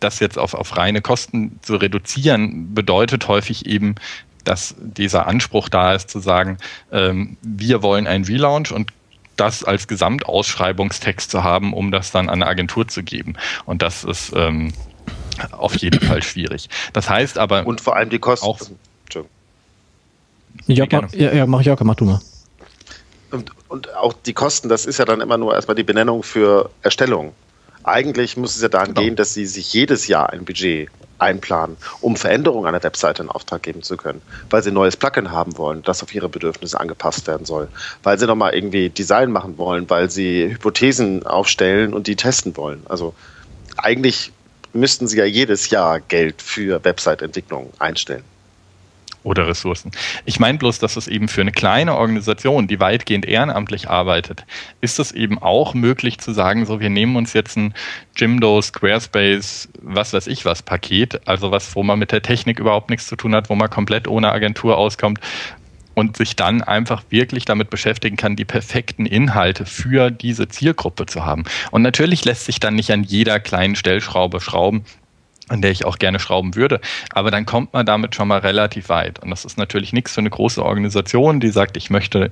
das 0.00 0.20
jetzt 0.20 0.38
auf, 0.38 0.54
auf 0.54 0.76
reine 0.76 1.00
Kosten 1.00 1.58
zu 1.62 1.76
reduzieren, 1.76 2.72
bedeutet 2.74 3.26
häufig 3.28 3.66
eben, 3.66 3.96
dass 4.44 4.74
dieser 4.78 5.26
Anspruch 5.26 5.68
da 5.68 5.92
ist, 5.94 6.08
zu 6.10 6.20
sagen, 6.20 6.58
ähm, 6.92 7.36
wir 7.42 7.82
wollen 7.82 8.06
einen 8.06 8.24
Relaunch 8.24 8.72
und 8.72 8.92
das 9.38 9.64
als 9.64 9.88
Gesamtausschreibungstext 9.88 11.30
zu 11.30 11.42
haben, 11.42 11.72
um 11.72 11.90
das 11.90 12.10
dann 12.10 12.28
an 12.28 12.42
eine 12.42 12.46
Agentur 12.46 12.88
zu 12.88 13.02
geben. 13.02 13.34
Und 13.64 13.82
das 13.82 14.04
ist 14.04 14.32
ähm, 14.34 14.72
auf 15.52 15.76
jeden 15.76 16.00
Fall 16.00 16.22
schwierig. 16.22 16.68
Das 16.92 17.08
heißt 17.08 17.38
aber. 17.38 17.66
Und 17.66 17.80
vor 17.80 17.96
allem 17.96 18.10
die 18.10 18.18
Kosten. 18.18 18.46
Auch, 18.46 18.58
ja, 20.66 20.86
mach, 20.90 21.12
ja, 21.12 21.32
ja, 21.32 21.46
mach 21.46 21.60
ich 21.60 21.70
auch, 21.70 21.80
mach 21.80 21.94
du 21.94 22.04
mal. 22.04 22.20
Und, 23.30 23.52
und 23.68 23.94
auch 23.94 24.12
die 24.12 24.32
Kosten, 24.32 24.68
das 24.68 24.86
ist 24.86 24.98
ja 24.98 25.04
dann 25.04 25.20
immer 25.20 25.38
nur 25.38 25.54
erstmal 25.54 25.74
die 25.74 25.82
Benennung 25.82 26.22
für 26.22 26.70
Erstellung. 26.82 27.34
Eigentlich 27.88 28.36
muss 28.36 28.56
es 28.56 28.62
ja 28.62 28.68
dahin 28.68 28.94
genau. 28.94 29.00
gehen, 29.00 29.16
dass 29.16 29.34
sie 29.34 29.46
sich 29.46 29.72
jedes 29.72 30.06
Jahr 30.06 30.30
ein 30.30 30.44
Budget 30.44 30.88
einplanen, 31.18 31.76
um 32.00 32.16
Veränderungen 32.16 32.66
an 32.66 32.74
der 32.74 32.82
Webseite 32.84 33.22
in 33.22 33.28
Auftrag 33.28 33.62
geben 33.62 33.82
zu 33.82 33.96
können, 33.96 34.22
weil 34.50 34.62
sie 34.62 34.70
ein 34.70 34.74
neues 34.74 34.96
Plugin 34.96 35.32
haben 35.32 35.58
wollen, 35.58 35.82
das 35.82 36.02
auf 36.02 36.14
ihre 36.14 36.28
Bedürfnisse 36.28 36.78
angepasst 36.78 37.26
werden 37.26 37.44
soll, 37.44 37.68
weil 38.02 38.18
sie 38.18 38.26
nochmal 38.26 38.54
irgendwie 38.54 38.88
Design 38.88 39.32
machen 39.32 39.58
wollen, 39.58 39.90
weil 39.90 40.10
sie 40.10 40.50
Hypothesen 40.50 41.26
aufstellen 41.26 41.92
und 41.92 42.06
die 42.06 42.16
testen 42.16 42.56
wollen. 42.56 42.82
Also 42.88 43.14
eigentlich 43.76 44.32
müssten 44.72 45.08
sie 45.08 45.18
ja 45.18 45.24
jedes 45.24 45.70
Jahr 45.70 46.00
Geld 46.00 46.40
für 46.40 46.84
Website-Entwicklung 46.84 47.72
einstellen 47.78 48.24
oder 49.22 49.46
Ressourcen. 49.46 49.90
Ich 50.24 50.40
meine 50.40 50.58
bloß, 50.58 50.78
dass 50.78 50.96
es 50.96 51.08
eben 51.08 51.28
für 51.28 51.40
eine 51.40 51.52
kleine 51.52 51.96
Organisation, 51.96 52.68
die 52.68 52.80
weitgehend 52.80 53.26
ehrenamtlich 53.26 53.88
arbeitet, 53.88 54.44
ist 54.80 54.98
es 54.98 55.12
eben 55.12 55.38
auch 55.38 55.74
möglich 55.74 56.18
zu 56.18 56.32
sagen, 56.32 56.66
so 56.66 56.80
wir 56.80 56.90
nehmen 56.90 57.16
uns 57.16 57.32
jetzt 57.32 57.56
ein 57.56 57.74
Jimdo, 58.16 58.60
Squarespace, 58.60 59.68
was 59.82 60.12
weiß 60.12 60.26
ich 60.26 60.44
was 60.44 60.62
Paket, 60.62 61.26
also 61.26 61.50
was, 61.50 61.74
wo 61.74 61.82
man 61.82 61.98
mit 61.98 62.12
der 62.12 62.22
Technik 62.22 62.58
überhaupt 62.58 62.90
nichts 62.90 63.06
zu 63.06 63.16
tun 63.16 63.34
hat, 63.34 63.50
wo 63.50 63.54
man 63.54 63.70
komplett 63.70 64.08
ohne 64.08 64.32
Agentur 64.32 64.76
auskommt 64.76 65.20
und 65.98 66.16
sich 66.16 66.36
dann 66.36 66.62
einfach 66.62 67.02
wirklich 67.10 67.44
damit 67.44 67.70
beschäftigen 67.70 68.16
kann, 68.16 68.36
die 68.36 68.44
perfekten 68.44 69.04
Inhalte 69.04 69.66
für 69.66 70.12
diese 70.12 70.48
Zielgruppe 70.48 71.06
zu 71.06 71.26
haben. 71.26 71.42
Und 71.72 71.82
natürlich 71.82 72.24
lässt 72.24 72.44
sich 72.44 72.60
dann 72.60 72.76
nicht 72.76 72.92
an 72.92 73.02
jeder 73.02 73.40
kleinen 73.40 73.74
Stellschraube 73.74 74.40
schrauben, 74.40 74.84
an 75.48 75.62
der 75.62 75.70
ich 75.70 75.84
auch 75.84 75.98
gerne 75.98 76.18
schrauben 76.18 76.54
würde. 76.54 76.80
Aber 77.12 77.30
dann 77.30 77.46
kommt 77.46 77.72
man 77.72 77.86
damit 77.86 78.14
schon 78.14 78.28
mal 78.28 78.38
relativ 78.38 78.88
weit. 78.88 79.18
Und 79.18 79.30
das 79.30 79.44
ist 79.44 79.58
natürlich 79.58 79.92
nichts 79.92 80.14
für 80.14 80.20
eine 80.20 80.30
große 80.30 80.64
Organisation, 80.64 81.40
die 81.40 81.48
sagt, 81.48 81.76
ich 81.76 81.90
möchte 81.90 82.30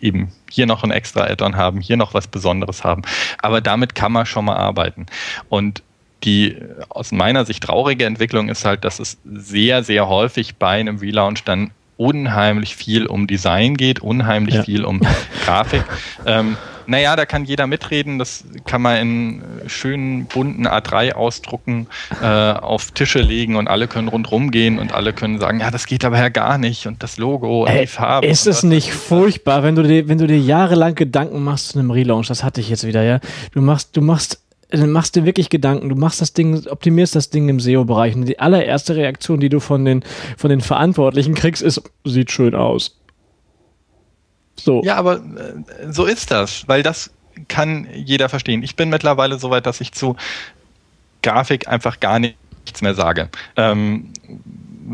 eben 0.00 0.32
hier 0.50 0.66
noch 0.66 0.84
ein 0.84 0.90
extra 0.90 1.24
Add-on 1.24 1.56
haben, 1.56 1.80
hier 1.80 1.96
noch 1.96 2.14
was 2.14 2.26
Besonderes 2.26 2.84
haben. 2.84 3.02
Aber 3.38 3.60
damit 3.60 3.94
kann 3.94 4.12
man 4.12 4.26
schon 4.26 4.44
mal 4.44 4.56
arbeiten. 4.56 5.06
Und 5.48 5.82
die 6.24 6.56
aus 6.88 7.12
meiner 7.12 7.44
Sicht 7.44 7.62
traurige 7.64 8.04
Entwicklung 8.06 8.48
ist 8.48 8.64
halt, 8.64 8.84
dass 8.84 8.98
es 8.98 9.18
sehr, 9.24 9.82
sehr 9.82 10.08
häufig 10.08 10.56
bei 10.56 10.80
einem 10.80 10.98
Relaunch 10.98 11.44
dann 11.44 11.70
unheimlich 11.96 12.76
viel 12.76 13.06
um 13.06 13.26
Design 13.26 13.76
geht, 13.76 14.00
unheimlich 14.00 14.56
ja. 14.56 14.62
viel 14.62 14.84
um 14.84 15.00
Grafik. 15.44 15.84
Ähm, 16.26 16.56
Naja, 16.86 17.16
da 17.16 17.26
kann 17.26 17.44
jeder 17.44 17.66
mitreden. 17.66 18.18
Das 18.18 18.44
kann 18.64 18.82
man 18.82 18.96
in 18.96 19.42
äh, 19.42 19.68
schönen 19.68 20.26
bunten 20.26 20.66
A3 20.66 21.12
ausdrucken, 21.12 21.86
äh, 22.22 22.26
auf 22.26 22.90
Tische 22.92 23.20
legen 23.20 23.56
und 23.56 23.68
alle 23.68 23.88
können 23.88 24.08
rundherum 24.08 24.50
gehen 24.50 24.78
und 24.78 24.92
alle 24.92 25.12
können 25.12 25.38
sagen, 25.38 25.60
ja, 25.60 25.70
das 25.70 25.86
geht 25.86 26.04
aber 26.04 26.18
ja 26.18 26.28
gar 26.28 26.58
nicht 26.58 26.86
und 26.86 27.02
das 27.02 27.16
Logo 27.16 27.62
und 27.62 27.70
Ey, 27.70 27.82
die 27.82 27.86
Farbe. 27.86 28.26
Ist 28.26 28.46
es 28.46 28.62
nicht 28.62 28.92
furchtbar, 28.92 29.62
wenn 29.62 29.74
du 29.74 29.82
dir, 29.82 30.08
wenn 30.08 30.18
du 30.18 30.26
dir 30.26 30.38
jahrelang 30.38 30.94
Gedanken 30.94 31.42
machst 31.42 31.68
zu 31.68 31.78
einem 31.78 31.90
Relaunch, 31.90 32.28
das 32.28 32.44
hatte 32.44 32.60
ich 32.60 32.68
jetzt 32.68 32.86
wieder, 32.86 33.02
ja. 33.02 33.20
Du 33.52 33.60
machst, 33.60 33.96
du 33.96 34.00
machst 34.00 34.40
du 34.70 34.86
machst 34.86 35.14
dir 35.16 35.24
wirklich 35.24 35.50
Gedanken, 35.50 35.88
du 35.88 35.94
machst 35.94 36.20
das 36.20 36.32
Ding, 36.32 36.66
optimierst 36.66 37.14
das 37.14 37.30
Ding 37.30 37.48
im 37.48 37.60
SEO-Bereich 37.60 38.14
und 38.14 38.26
die 38.26 38.38
allererste 38.38 38.96
Reaktion, 38.96 39.40
die 39.40 39.48
du 39.48 39.60
von 39.60 39.84
den, 39.84 40.04
von 40.36 40.50
den 40.50 40.60
Verantwortlichen 40.60 41.34
kriegst, 41.34 41.62
ist, 41.62 41.82
sieht 42.04 42.30
schön 42.32 42.54
aus. 42.54 42.96
So. 44.56 44.82
Ja, 44.84 44.96
aber 44.96 45.16
äh, 45.16 45.90
so 45.92 46.04
ist 46.04 46.30
das, 46.30 46.68
weil 46.68 46.82
das 46.82 47.10
kann 47.48 47.88
jeder 47.92 48.28
verstehen. 48.28 48.62
Ich 48.62 48.76
bin 48.76 48.88
mittlerweile 48.88 49.38
so 49.38 49.50
weit, 49.50 49.66
dass 49.66 49.80
ich 49.80 49.92
zu 49.92 50.16
Grafik 51.22 51.68
einfach 51.68 52.00
gar 52.00 52.18
nichts 52.18 52.80
mehr 52.80 52.94
sage. 52.94 53.28
Ähm, 53.56 54.12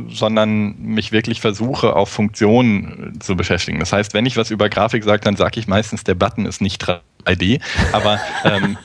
sondern 0.09 0.79
mich 0.79 1.11
wirklich 1.11 1.41
versuche, 1.41 1.97
auf 1.97 2.09
Funktionen 2.09 3.19
zu 3.21 3.37
beschäftigen. 3.37 3.81
Das 3.81 3.93
heißt, 3.93 4.15
wenn 4.15 4.25
ich 4.25 4.37
was 4.37 4.51
über 4.51 4.69
Grafik 4.69 5.03
sage, 5.03 5.21
dann 5.21 5.37
sage 5.37 5.59
ich 5.59 5.67
meistens, 5.67 6.05
der 6.05 6.15
Button 6.15 6.47
ist 6.47 6.61
nicht 6.61 6.85
3D, 7.25 7.61
aber 7.93 8.21
ähm, 8.45 8.79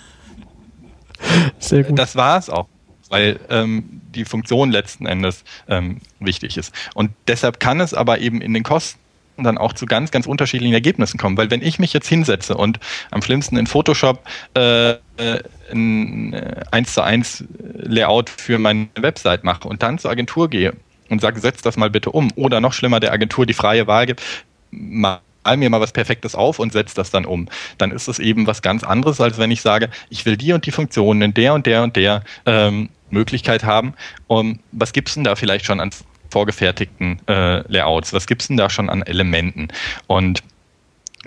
das 1.95 2.15
war 2.15 2.39
es 2.39 2.49
auch 2.49 2.67
weil 3.09 3.39
ähm, 3.49 4.01
die 4.15 4.25
Funktion 4.25 4.71
letzten 4.71 5.05
Endes 5.05 5.43
ähm, 5.67 5.99
wichtig 6.19 6.57
ist. 6.57 6.73
Und 6.95 7.11
deshalb 7.27 7.59
kann 7.59 7.79
es 7.79 7.93
aber 7.93 8.19
eben 8.19 8.41
in 8.41 8.53
den 8.53 8.63
Kosten 8.63 8.99
dann 9.37 9.57
auch 9.57 9.73
zu 9.73 9.85
ganz, 9.85 10.11
ganz 10.11 10.27
unterschiedlichen 10.27 10.73
Ergebnissen 10.73 11.17
kommen. 11.17 11.37
Weil 11.37 11.51
wenn 11.51 11.61
ich 11.61 11.79
mich 11.79 11.93
jetzt 11.93 12.07
hinsetze 12.07 12.55
und 12.55 12.79
am 13.11 13.21
schlimmsten 13.21 13.57
in 13.57 13.67
Photoshop 13.67 14.23
äh, 14.53 14.95
ein 15.71 16.35
1 16.71 16.93
zu 16.93 17.01
1 17.01 17.45
Layout 17.73 18.29
für 18.29 18.59
meine 18.59 18.87
Website 18.95 19.43
mache 19.43 19.67
und 19.67 19.83
dann 19.83 19.97
zur 19.97 20.11
Agentur 20.11 20.49
gehe 20.49 20.73
und 21.09 21.21
sage, 21.21 21.39
setz 21.39 21.61
das 21.61 21.77
mal 21.77 21.89
bitte 21.89 22.11
um. 22.11 22.31
Oder 22.35 22.61
noch 22.61 22.73
schlimmer, 22.73 22.99
der 22.99 23.13
Agentur 23.13 23.45
die 23.45 23.53
freie 23.53 23.87
Wahl 23.87 24.05
gibt, 24.05 24.21
mal 24.71 25.19
mir 25.55 25.69
mal 25.69 25.79
was 25.79 25.91
Perfektes 25.91 26.33
auf 26.33 26.57
und 26.57 26.73
setz 26.73 26.95
das 26.95 27.11
dann 27.11 27.23
um. 27.23 27.47
Dann 27.77 27.91
ist 27.91 28.07
es 28.07 28.17
eben 28.17 28.47
was 28.47 28.63
ganz 28.63 28.83
anderes, 28.83 29.21
als 29.21 29.37
wenn 29.37 29.51
ich 29.51 29.61
sage, 29.61 29.89
ich 30.09 30.25
will 30.25 30.37
die 30.37 30.53
und 30.53 30.65
die 30.65 30.71
Funktionen 30.71 31.21
in 31.21 31.33
der 31.35 31.53
und 31.53 31.67
der 31.67 31.83
und 31.83 31.95
der 31.95 32.23
ähm, 32.47 32.89
Möglichkeit 33.11 33.63
haben. 33.63 33.93
Um, 34.25 34.59
was 34.71 34.91
gibt's 34.91 35.13
denn 35.13 35.23
da 35.23 35.35
vielleicht 35.35 35.65
schon 35.65 35.79
an 35.79 35.91
vorgefertigten 36.35 37.21
äh, 37.29 37.61
Layouts? 37.71 38.11
Was 38.11 38.27
gibt's 38.27 38.49
denn 38.49 38.57
da 38.57 38.69
schon 38.69 38.89
an 38.89 39.03
Elementen? 39.03 39.69
Und 40.07 40.43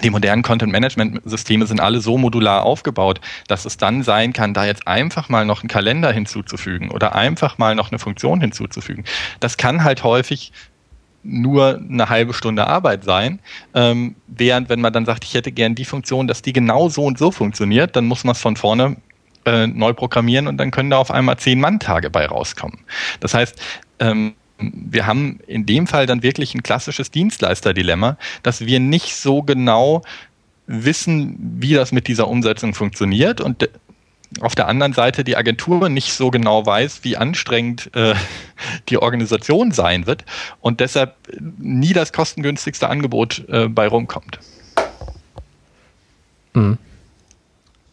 die 0.03 0.11
modernen 0.11 0.43
Content-Management-Systeme 0.43 1.67
sind 1.67 1.81
alle 1.81 2.01
so 2.01 2.19
modular 2.19 2.63
aufgebaut, 2.63 3.23
dass 3.47 3.65
es 3.65 3.79
dann 3.79 4.03
sein 4.03 4.35
kann, 4.35 4.53
da 4.53 4.67
jetzt 4.67 4.87
einfach 4.87 5.31
mal 5.31 5.47
noch 5.47 5.63
einen 5.63 5.69
Kalender 5.69 6.13
hinzuzufügen 6.13 6.91
oder 6.91 7.15
einfach 7.15 7.57
mal 7.57 7.75
noch 7.75 7.91
eine 7.91 7.99
Funktion 7.99 8.43
hinzuzufügen. 8.43 9.05
Das 9.41 9.57
kann 9.57 9.83
halt 9.83 10.05
häufig 10.05 10.53
nur 11.23 11.79
eine 11.79 12.11
halbe 12.11 12.35
Stunde 12.35 12.67
Arbeit 12.67 13.03
sein. 13.03 13.41
Ähm, 13.75 14.15
während 14.27 14.69
wenn 14.69 14.83
man 14.83 14.93
dann 14.93 15.07
sagt, 15.07 15.25
ich 15.25 15.33
hätte 15.33 15.53
gern 15.53 15.75
die 15.75 15.87
Funktion, 15.87 16.29
dass 16.29 16.43
die 16.43 16.53
genau 16.53 16.91
so 16.91 17.05
und 17.07 17.17
so 17.17 17.31
funktioniert, 17.31 17.97
dann 17.97 18.05
muss 18.05 18.25
man 18.25 18.35
es 18.35 18.43
von 18.43 18.57
vorne 18.57 18.99
äh, 19.47 19.67
neu 19.67 19.95
programmieren 19.95 20.49
und 20.49 20.59
dann 20.59 20.71
können 20.71 20.91
da 20.91 20.99
auf 20.99 21.11
einmal 21.11 21.39
zehn 21.39 21.61
Mann-Tage 21.61 22.11
bei 22.11 22.27
rauskommen. 22.27 22.81
Das 23.21 23.33
heißt, 23.33 23.59
ähm, 24.01 24.35
wir 24.59 25.07
haben 25.07 25.41
in 25.47 25.67
dem 25.67 25.87
Fall 25.87 26.07
dann 26.07 26.23
wirklich 26.23 26.55
ein 26.55 26.63
klassisches 26.63 27.11
Dienstleister-Dilemma, 27.11 28.17
dass 28.43 28.67
wir 28.67 28.81
nicht 28.81 29.15
so 29.15 29.43
genau 29.43 30.03
wissen, 30.67 31.37
wie 31.61 31.75
das 31.75 31.93
mit 31.93 32.09
dieser 32.09 32.29
Umsetzung 32.29 32.75
funktioniert 32.75 33.41
und 33.41 33.69
auf 34.41 34.55
der 34.55 34.69
anderen 34.69 34.93
Seite 34.93 35.25
die 35.25 35.37
Agentur 35.37 35.89
nicht 35.89 36.13
so 36.13 36.31
genau 36.31 36.67
weiß, 36.67 37.03
wie 37.03 37.17
anstrengend 37.17 37.91
äh, 37.95 38.15
die 38.89 38.99
Organisation 38.99 39.73
sein 39.73 40.07
wird 40.07 40.25
und 40.61 40.81
deshalb 40.81 41.15
nie 41.41 41.95
das 41.95 42.13
kostengünstigste 42.13 42.89
Angebot 42.89 43.45
äh, 43.49 43.69
bei 43.69 43.89
rumkommt. 43.89 44.39
Mhm. 46.53 46.77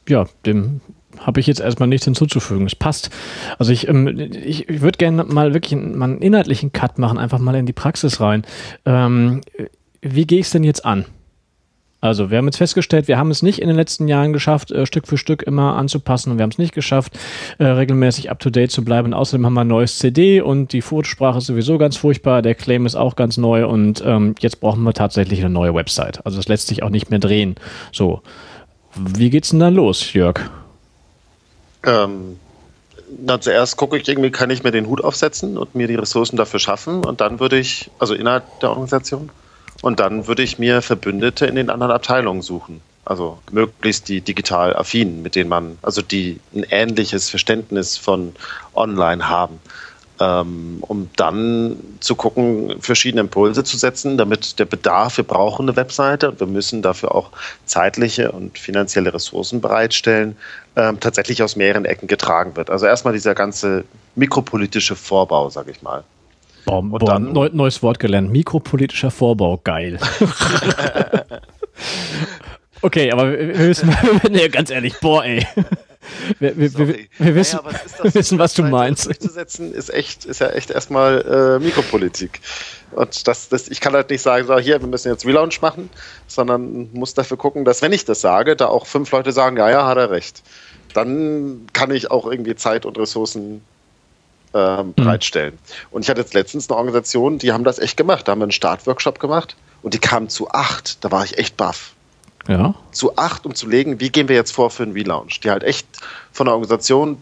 Ja, 0.07 0.25
dem 0.45 0.81
habe 1.19 1.39
ich 1.39 1.47
jetzt 1.47 1.59
erstmal 1.59 1.87
nichts 1.87 2.05
hinzuzufügen. 2.05 2.65
Es 2.65 2.75
passt. 2.75 3.09
Also 3.57 3.71
ich, 3.71 3.87
ähm, 3.87 4.07
ich, 4.07 4.69
ich 4.69 4.81
würde 4.81 4.97
gerne 4.97 5.23
mal 5.23 5.53
wirklich 5.53 5.79
mal 5.79 6.05
einen 6.05 6.19
inhaltlichen 6.19 6.71
Cut 6.71 6.99
machen, 6.99 7.17
einfach 7.17 7.39
mal 7.39 7.55
in 7.55 7.65
die 7.65 7.73
Praxis 7.73 8.19
rein. 8.19 8.43
Ähm, 8.85 9.41
wie 10.01 10.25
gehe 10.25 10.39
ich 10.39 10.45
es 10.45 10.51
denn 10.51 10.63
jetzt 10.63 10.85
an? 10.85 11.05
Also 12.05 12.29
wir 12.29 12.37
haben 12.37 12.45
jetzt 12.45 12.57
festgestellt, 12.57 13.07
wir 13.07 13.17
haben 13.17 13.31
es 13.31 13.41
nicht 13.41 13.59
in 13.59 13.67
den 13.67 13.75
letzten 13.75 14.07
Jahren 14.07 14.31
geschafft, 14.31 14.71
äh, 14.71 14.85
Stück 14.85 15.07
für 15.07 15.17
Stück 15.17 15.41
immer 15.41 15.75
anzupassen 15.75 16.31
und 16.31 16.37
wir 16.37 16.43
haben 16.43 16.51
es 16.51 16.59
nicht 16.59 16.73
geschafft, 16.73 17.17
äh, 17.57 17.65
regelmäßig 17.65 18.29
up-to-date 18.29 18.69
zu 18.69 18.85
bleiben. 18.85 19.07
Und 19.07 19.13
außerdem 19.15 19.43
haben 19.45 19.53
wir 19.55 19.61
ein 19.61 19.67
neues 19.67 19.97
CD 19.97 20.41
und 20.41 20.71
die 20.71 20.81
Fotosprache 20.81 21.39
ist 21.39 21.47
sowieso 21.47 21.79
ganz 21.79 21.97
furchtbar, 21.97 22.43
der 22.43 22.53
Claim 22.53 22.85
ist 22.85 22.95
auch 22.95 23.15
ganz 23.15 23.37
neu 23.37 23.65
und 23.65 24.03
ähm, 24.05 24.35
jetzt 24.39 24.59
brauchen 24.59 24.83
wir 24.83 24.93
tatsächlich 24.93 25.39
eine 25.39 25.49
neue 25.49 25.73
Website. 25.73 26.23
Also 26.25 26.37
es 26.37 26.47
lässt 26.47 26.67
sich 26.67 26.83
auch 26.83 26.91
nicht 26.91 27.09
mehr 27.09 27.19
drehen. 27.19 27.55
So, 27.91 28.21
wie 28.95 29.31
geht's 29.31 29.49
denn 29.49 29.59
dann 29.59 29.73
los, 29.73 30.13
Jörg? 30.13 30.39
Ähm, 31.85 32.39
na, 33.17 33.39
zuerst 33.39 33.77
gucke 33.77 33.97
ich 33.97 34.07
irgendwie, 34.07 34.31
kann 34.31 34.49
ich 34.49 34.63
mir 34.63 34.71
den 34.71 34.87
Hut 34.87 35.03
aufsetzen 35.03 35.57
und 35.57 35.75
mir 35.75 35.87
die 35.87 35.95
Ressourcen 35.95 36.37
dafür 36.37 36.59
schaffen? 36.59 37.05
Und 37.05 37.21
dann 37.21 37.39
würde 37.39 37.57
ich, 37.57 37.91
also 37.99 38.13
innerhalb 38.13 38.59
der 38.59 38.69
Organisation, 38.69 39.29
und 39.81 39.99
dann 39.99 40.27
würde 40.27 40.41
ich 40.41 40.57
mir 40.57 40.81
Verbündete 40.81 41.45
in 41.45 41.55
den 41.55 41.69
anderen 41.69 41.91
Abteilungen 41.91 42.41
suchen. 42.41 42.81
Also 43.03 43.37
möglichst 43.51 44.09
die 44.09 44.21
digital 44.21 44.75
affinen, 44.75 45.21
mit 45.21 45.35
denen 45.35 45.49
man, 45.49 45.77
also 45.83 46.01
die 46.01 46.39
ein 46.55 46.63
ähnliches 46.63 47.29
Verständnis 47.29 47.97
von 47.97 48.35
online 48.73 49.29
haben 49.29 49.59
ähm, 50.19 50.77
um 50.81 51.09
dann 51.15 51.77
zu 51.99 52.15
gucken, 52.15 52.75
verschiedene 52.79 53.21
Impulse 53.21 53.63
zu 53.63 53.77
setzen, 53.77 54.17
damit 54.17 54.59
der 54.59 54.65
Bedarf, 54.65 55.17
wir 55.17 55.23
brauchen 55.23 55.67
eine 55.67 55.75
Webseite 55.75 56.31
und 56.31 56.39
wir 56.39 56.47
müssen 56.47 56.81
dafür 56.81 57.13
auch 57.13 57.31
zeitliche 57.65 58.31
und 58.31 58.57
finanzielle 58.57 59.13
Ressourcen 59.13 59.61
bereitstellen, 59.61 60.35
ähm, 60.75 60.99
tatsächlich 60.99 61.43
aus 61.43 61.55
mehreren 61.55 61.85
Ecken 61.85 62.07
getragen 62.07 62.55
wird. 62.55 62.69
Also 62.69 62.85
erstmal 62.85 63.13
dieser 63.13 63.35
ganze 63.35 63.83
mikropolitische 64.15 64.95
Vorbau, 64.95 65.49
sage 65.49 65.71
ich 65.71 65.81
mal. 65.81 66.03
Boah, 66.65 66.79
und 66.79 67.07
dann, 67.07 67.31
neu, 67.31 67.49
neues 67.51 67.83
Wort 67.83 67.99
gelernt. 67.99 68.31
Mikropolitischer 68.31 69.11
Vorbau, 69.11 69.59
geil. 69.63 69.99
okay, 72.81 73.11
aber 73.11 73.31
wir 73.31 73.59
wissen, 73.59 73.95
ja, 74.31 74.47
ganz 74.47 74.71
ehrlich, 74.71 74.99
boah, 74.99 75.23
ey. 75.23 75.45
Wir, 76.39 76.57
wir, 76.57 76.77
wir, 76.77 76.95
wir 77.17 77.35
wissen, 77.35 77.59
naja, 77.63 77.79
was 78.03 78.15
wissen, 78.15 78.39
was 78.39 78.53
du 78.53 78.63
meinst. 78.63 79.05
Durchzusetzen 79.05 79.73
ist 79.73 79.93
echt, 79.93 80.25
ist 80.25 80.39
ja 80.39 80.49
echt 80.49 80.71
erstmal 80.71 81.57
äh, 81.59 81.63
Mikropolitik. 81.63 82.41
Und 82.91 83.27
das, 83.27 83.49
das, 83.49 83.67
ich 83.67 83.81
kann 83.81 83.93
halt 83.93 84.09
nicht 84.09 84.21
sagen, 84.21 84.47
so 84.47 84.57
hier, 84.57 84.79
wir 84.79 84.87
müssen 84.87 85.09
jetzt 85.09 85.25
Relaunch 85.25 85.61
machen, 85.61 85.89
sondern 86.27 86.91
muss 86.93 87.13
dafür 87.13 87.37
gucken, 87.37 87.65
dass 87.65 87.81
wenn 87.81 87.91
ich 87.91 88.05
das 88.05 88.21
sage, 88.21 88.55
da 88.55 88.67
auch 88.67 88.85
fünf 88.85 89.11
Leute 89.11 89.31
sagen, 89.31 89.57
ja, 89.57 89.69
ja, 89.69 89.85
hat 89.85 89.97
er 89.97 90.11
recht. 90.11 90.43
Dann 90.93 91.67
kann 91.73 91.91
ich 91.91 92.09
auch 92.11 92.25
irgendwie 92.25 92.55
Zeit 92.55 92.85
und 92.85 92.97
Ressourcen 92.97 93.61
äh, 94.53 94.83
bereitstellen. 94.83 95.53
Mhm. 95.53 95.87
Und 95.91 96.01
ich 96.03 96.09
hatte 96.09 96.21
jetzt 96.21 96.33
letztens 96.33 96.69
eine 96.69 96.77
Organisation, 96.77 97.37
die 97.37 97.51
haben 97.51 97.63
das 97.63 97.79
echt 97.79 97.97
gemacht. 97.97 98.27
Da 98.27 98.31
haben 98.31 98.39
wir 98.39 98.45
einen 98.45 98.51
Startworkshop 98.51 99.19
gemacht 99.19 99.55
und 99.81 99.93
die 99.93 99.99
kamen 99.99 100.29
zu 100.29 100.49
acht. 100.51 101.03
Da 101.03 101.11
war 101.11 101.25
ich 101.25 101.37
echt 101.37 101.57
baff 101.57 101.94
ja. 102.47 102.73
zu 102.91 103.17
acht, 103.17 103.45
um 103.45 103.55
zu 103.55 103.67
legen, 103.67 103.99
wie 103.99 104.09
gehen 104.09 104.27
wir 104.27 104.35
jetzt 104.35 104.51
vor 104.51 104.69
für 104.69 104.83
einen 104.83 104.93
Relaunch. 104.93 105.39
Die 105.39 105.49
halt 105.49 105.63
echt 105.63 105.87
von 106.31 106.45
der 106.45 106.53
Organisation 106.53 107.17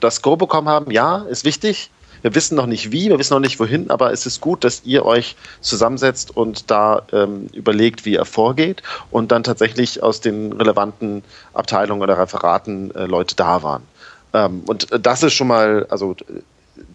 das 0.00 0.22
Go 0.22 0.36
bekommen 0.36 0.68
haben, 0.68 0.90
ja, 0.90 1.18
ist 1.22 1.44
wichtig. 1.44 1.90
Wir 2.22 2.34
wissen 2.34 2.54
noch 2.54 2.66
nicht 2.66 2.92
wie, 2.92 3.08
wir 3.08 3.18
wissen 3.18 3.32
noch 3.32 3.40
nicht 3.40 3.58
wohin, 3.58 3.90
aber 3.90 4.12
es 4.12 4.26
ist 4.26 4.42
gut, 4.42 4.62
dass 4.64 4.82
ihr 4.84 5.06
euch 5.06 5.36
zusammensetzt 5.62 6.36
und 6.36 6.70
da 6.70 7.02
ähm, 7.12 7.46
überlegt, 7.54 8.04
wie 8.04 8.12
ihr 8.14 8.26
vorgeht 8.26 8.82
und 9.10 9.32
dann 9.32 9.42
tatsächlich 9.42 10.02
aus 10.02 10.20
den 10.20 10.52
relevanten 10.52 11.22
Abteilungen 11.54 12.02
oder 12.02 12.18
Referaten 12.18 12.94
äh, 12.94 13.06
Leute 13.06 13.36
da 13.36 13.62
waren. 13.62 13.84
Ähm, 14.34 14.62
und 14.66 14.88
das 15.00 15.22
ist 15.22 15.32
schon 15.32 15.46
mal, 15.46 15.86
also 15.88 16.14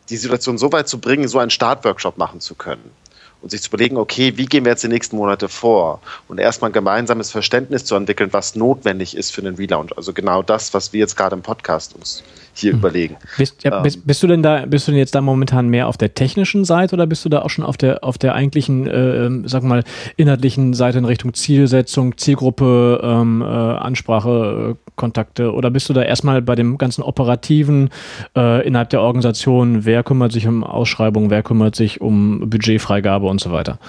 die 0.10 0.18
Situation 0.18 0.60
so 0.60 0.72
weit 0.72 0.88
zu 0.88 1.00
bringen, 1.00 1.28
so 1.28 1.40
einen 1.40 1.50
Startworkshop 1.50 2.20
machen 2.20 2.40
zu 2.40 2.54
können 2.54 2.92
und 3.42 3.52
sich 3.52 3.62
zu 3.62 3.70
überlegen, 3.70 3.98
okay, 3.98 4.34
wie 4.36 4.46
gehen 4.46 4.66
wir 4.66 4.72
jetzt 4.72 4.84
die 4.84 4.88
nächsten 4.88 5.16
Monate 5.16 5.50
vor 5.50 6.02
und 6.28 6.40
erstmal 6.40 6.70
ein 6.70 6.74
gemeinsames 6.74 7.32
Verständnis 7.32 7.86
zu 7.86 7.96
entwickeln, 7.96 8.30
was 8.32 8.56
notwendig 8.56 9.16
ist 9.16 9.32
für 9.32 9.42
den 9.42 9.56
Relaunch. 9.56 9.96
Also 9.98 10.14
genau 10.14 10.42
das, 10.42 10.74
was 10.74 10.94
wir 10.94 11.00
jetzt 11.00 11.16
gerade 11.16 11.36
im 11.36 11.42
Podcast 11.42 11.96
uns 11.96 12.24
hier 12.56 12.72
hm. 12.72 12.80
überlegen. 12.80 13.18
Bist, 13.38 13.64
ja, 13.64 13.78
ähm, 13.78 13.84
bist, 13.84 14.08
bist, 14.08 14.24
du 14.24 14.28
denn 14.28 14.42
da, 14.42 14.66
bist 14.66 14.88
du 14.88 14.92
denn 14.92 15.00
jetzt 15.00 15.14
da 15.14 15.22
momentan 15.22 15.68
mehr 15.68 15.88
auf 15.88 15.98
der 15.98 16.14
technischen 16.14 16.66
Seite 16.66 16.96
oder 16.96 17.06
bist 17.06 17.24
du 17.26 17.30
da 17.30 17.42
auch 17.42 17.50
schon 17.50 17.66
auf 17.66 17.78
der, 17.78 18.04
auf 18.04 18.18
der 18.18 18.34
eigentlichen, 18.34 18.88
äh, 18.88 19.26
ähm, 19.26 19.48
sag 19.48 19.64
mal, 19.64 19.84
inhaltlichen 20.16 20.74
Seite 20.74 20.98
in 20.98 21.06
Richtung 21.06 21.34
Zielsetzung, 21.34 22.18
Zielgruppe, 22.18 23.02
ähm, 23.04 23.42
äh, 23.42 23.46
Ansprache, 23.46 24.76
äh, 24.76 24.92
Kontakte 24.96 25.54
oder 25.54 25.72
bist 25.72 25.90
du 25.90 25.94
da 25.94 26.02
erstmal 26.02 26.42
bei 26.42 26.56
dem 26.56 26.78
ganzen 26.78 27.02
operativen 27.02 27.90
äh, 28.36 28.66
innerhalb 28.66 28.90
der 28.92 29.02
Organisation, 29.02 29.84
wer 29.84 30.04
kümmert 30.04 30.32
sich 30.32 30.48
um 30.48 30.64
Ausschreibungen, 30.64 31.30
wer 31.30 31.44
kümmert 31.44 31.76
sich 31.76 32.00
um 32.00 32.50
Budgetfreigabe 32.50 33.28
und 33.28 33.35
so 33.40 33.52
weiter? 33.52 33.80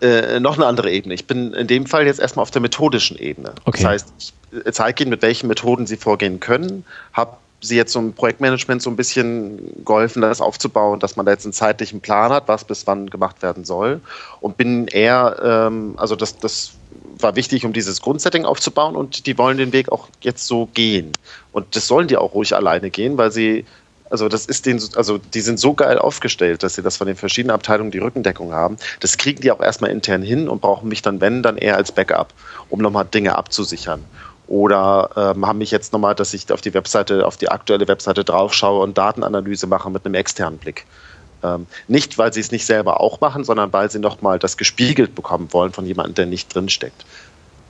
Äh, 0.00 0.40
noch 0.40 0.56
eine 0.56 0.66
andere 0.66 0.90
Ebene. 0.90 1.14
Ich 1.14 1.26
bin 1.26 1.52
in 1.52 1.66
dem 1.66 1.86
Fall 1.86 2.06
jetzt 2.06 2.20
erstmal 2.20 2.42
auf 2.42 2.50
der 2.50 2.62
methodischen 2.62 3.18
Ebene. 3.18 3.52
Okay. 3.64 3.82
Das 3.82 3.90
heißt, 3.90 4.14
ich 4.18 4.72
zeige 4.72 5.02
ihnen, 5.02 5.10
mit 5.10 5.22
welchen 5.22 5.46
Methoden 5.46 5.86
sie 5.86 5.96
vorgehen 5.96 6.40
können, 6.40 6.84
habe 7.12 7.36
sie 7.60 7.76
jetzt 7.76 7.92
so 7.92 7.98
im 7.98 8.14
Projektmanagement 8.14 8.80
so 8.80 8.90
ein 8.90 8.96
bisschen 8.96 9.84
geholfen, 9.84 10.22
das 10.22 10.40
aufzubauen, 10.40 10.98
dass 11.00 11.16
man 11.16 11.26
da 11.26 11.32
jetzt 11.32 11.44
einen 11.44 11.52
zeitlichen 11.52 12.00
Plan 12.00 12.32
hat, 12.32 12.48
was 12.48 12.64
bis 12.64 12.86
wann 12.86 13.10
gemacht 13.10 13.42
werden 13.42 13.64
soll. 13.64 14.00
Und 14.40 14.56
bin 14.56 14.86
eher, 14.86 15.36
ähm, 15.42 15.94
also 15.98 16.16
das, 16.16 16.38
das 16.38 16.72
war 17.18 17.36
wichtig, 17.36 17.64
um 17.66 17.72
dieses 17.72 18.00
Grundsetting 18.00 18.44
aufzubauen 18.44 18.96
und 18.96 19.26
die 19.26 19.36
wollen 19.36 19.58
den 19.58 19.72
Weg 19.72 19.92
auch 19.92 20.08
jetzt 20.22 20.46
so 20.46 20.66
gehen. 20.72 21.12
Und 21.52 21.76
das 21.76 21.86
sollen 21.86 22.08
die 22.08 22.16
auch 22.16 22.34
ruhig 22.34 22.54
alleine 22.54 22.90
gehen, 22.90 23.18
weil 23.18 23.30
sie, 23.30 23.66
also 24.10 24.28
das 24.28 24.46
ist 24.46 24.66
den, 24.66 24.80
also 24.96 25.18
die 25.18 25.40
sind 25.40 25.58
so 25.58 25.74
geil 25.74 25.98
aufgestellt, 25.98 26.62
dass 26.62 26.74
sie 26.74 26.82
das 26.82 26.96
von 26.96 27.06
den 27.06 27.16
verschiedenen 27.16 27.54
Abteilungen 27.54 27.92
die 27.92 27.98
Rückendeckung 27.98 28.52
haben. 28.52 28.76
Das 28.98 29.16
kriegen 29.16 29.40
die 29.40 29.52
auch 29.52 29.60
erstmal 29.60 29.90
intern 29.90 30.22
hin 30.22 30.48
und 30.48 30.60
brauchen 30.60 30.88
mich 30.88 31.00
dann, 31.00 31.20
wenn, 31.20 31.42
dann 31.42 31.56
eher 31.56 31.76
als 31.76 31.92
Backup, 31.92 32.34
um 32.68 32.80
nochmal 32.80 33.04
Dinge 33.04 33.36
abzusichern. 33.36 34.04
Oder 34.48 35.10
ähm, 35.16 35.46
haben 35.46 35.58
mich 35.58 35.70
jetzt 35.70 35.92
nochmal, 35.92 36.16
dass 36.16 36.34
ich 36.34 36.50
auf 36.52 36.60
die 36.60 36.74
Webseite, 36.74 37.24
auf 37.24 37.36
die 37.36 37.48
aktuelle 37.48 37.86
Webseite 37.86 38.24
draufschaue 38.24 38.82
und 38.82 38.98
Datenanalyse 38.98 39.68
mache 39.68 39.90
mit 39.90 40.04
einem 40.04 40.16
externen 40.16 40.58
Blick. 40.58 40.86
Ähm, 41.44 41.68
nicht, 41.86 42.18
weil 42.18 42.32
sie 42.32 42.40
es 42.40 42.50
nicht 42.50 42.66
selber 42.66 43.00
auch 43.00 43.20
machen, 43.20 43.44
sondern 43.44 43.72
weil 43.72 43.90
sie 43.92 44.00
nochmal 44.00 44.40
das 44.40 44.56
gespiegelt 44.56 45.14
bekommen 45.14 45.52
wollen 45.52 45.72
von 45.72 45.86
jemandem, 45.86 46.16
der 46.16 46.26
nicht 46.26 46.52
drinsteckt. 46.52 47.06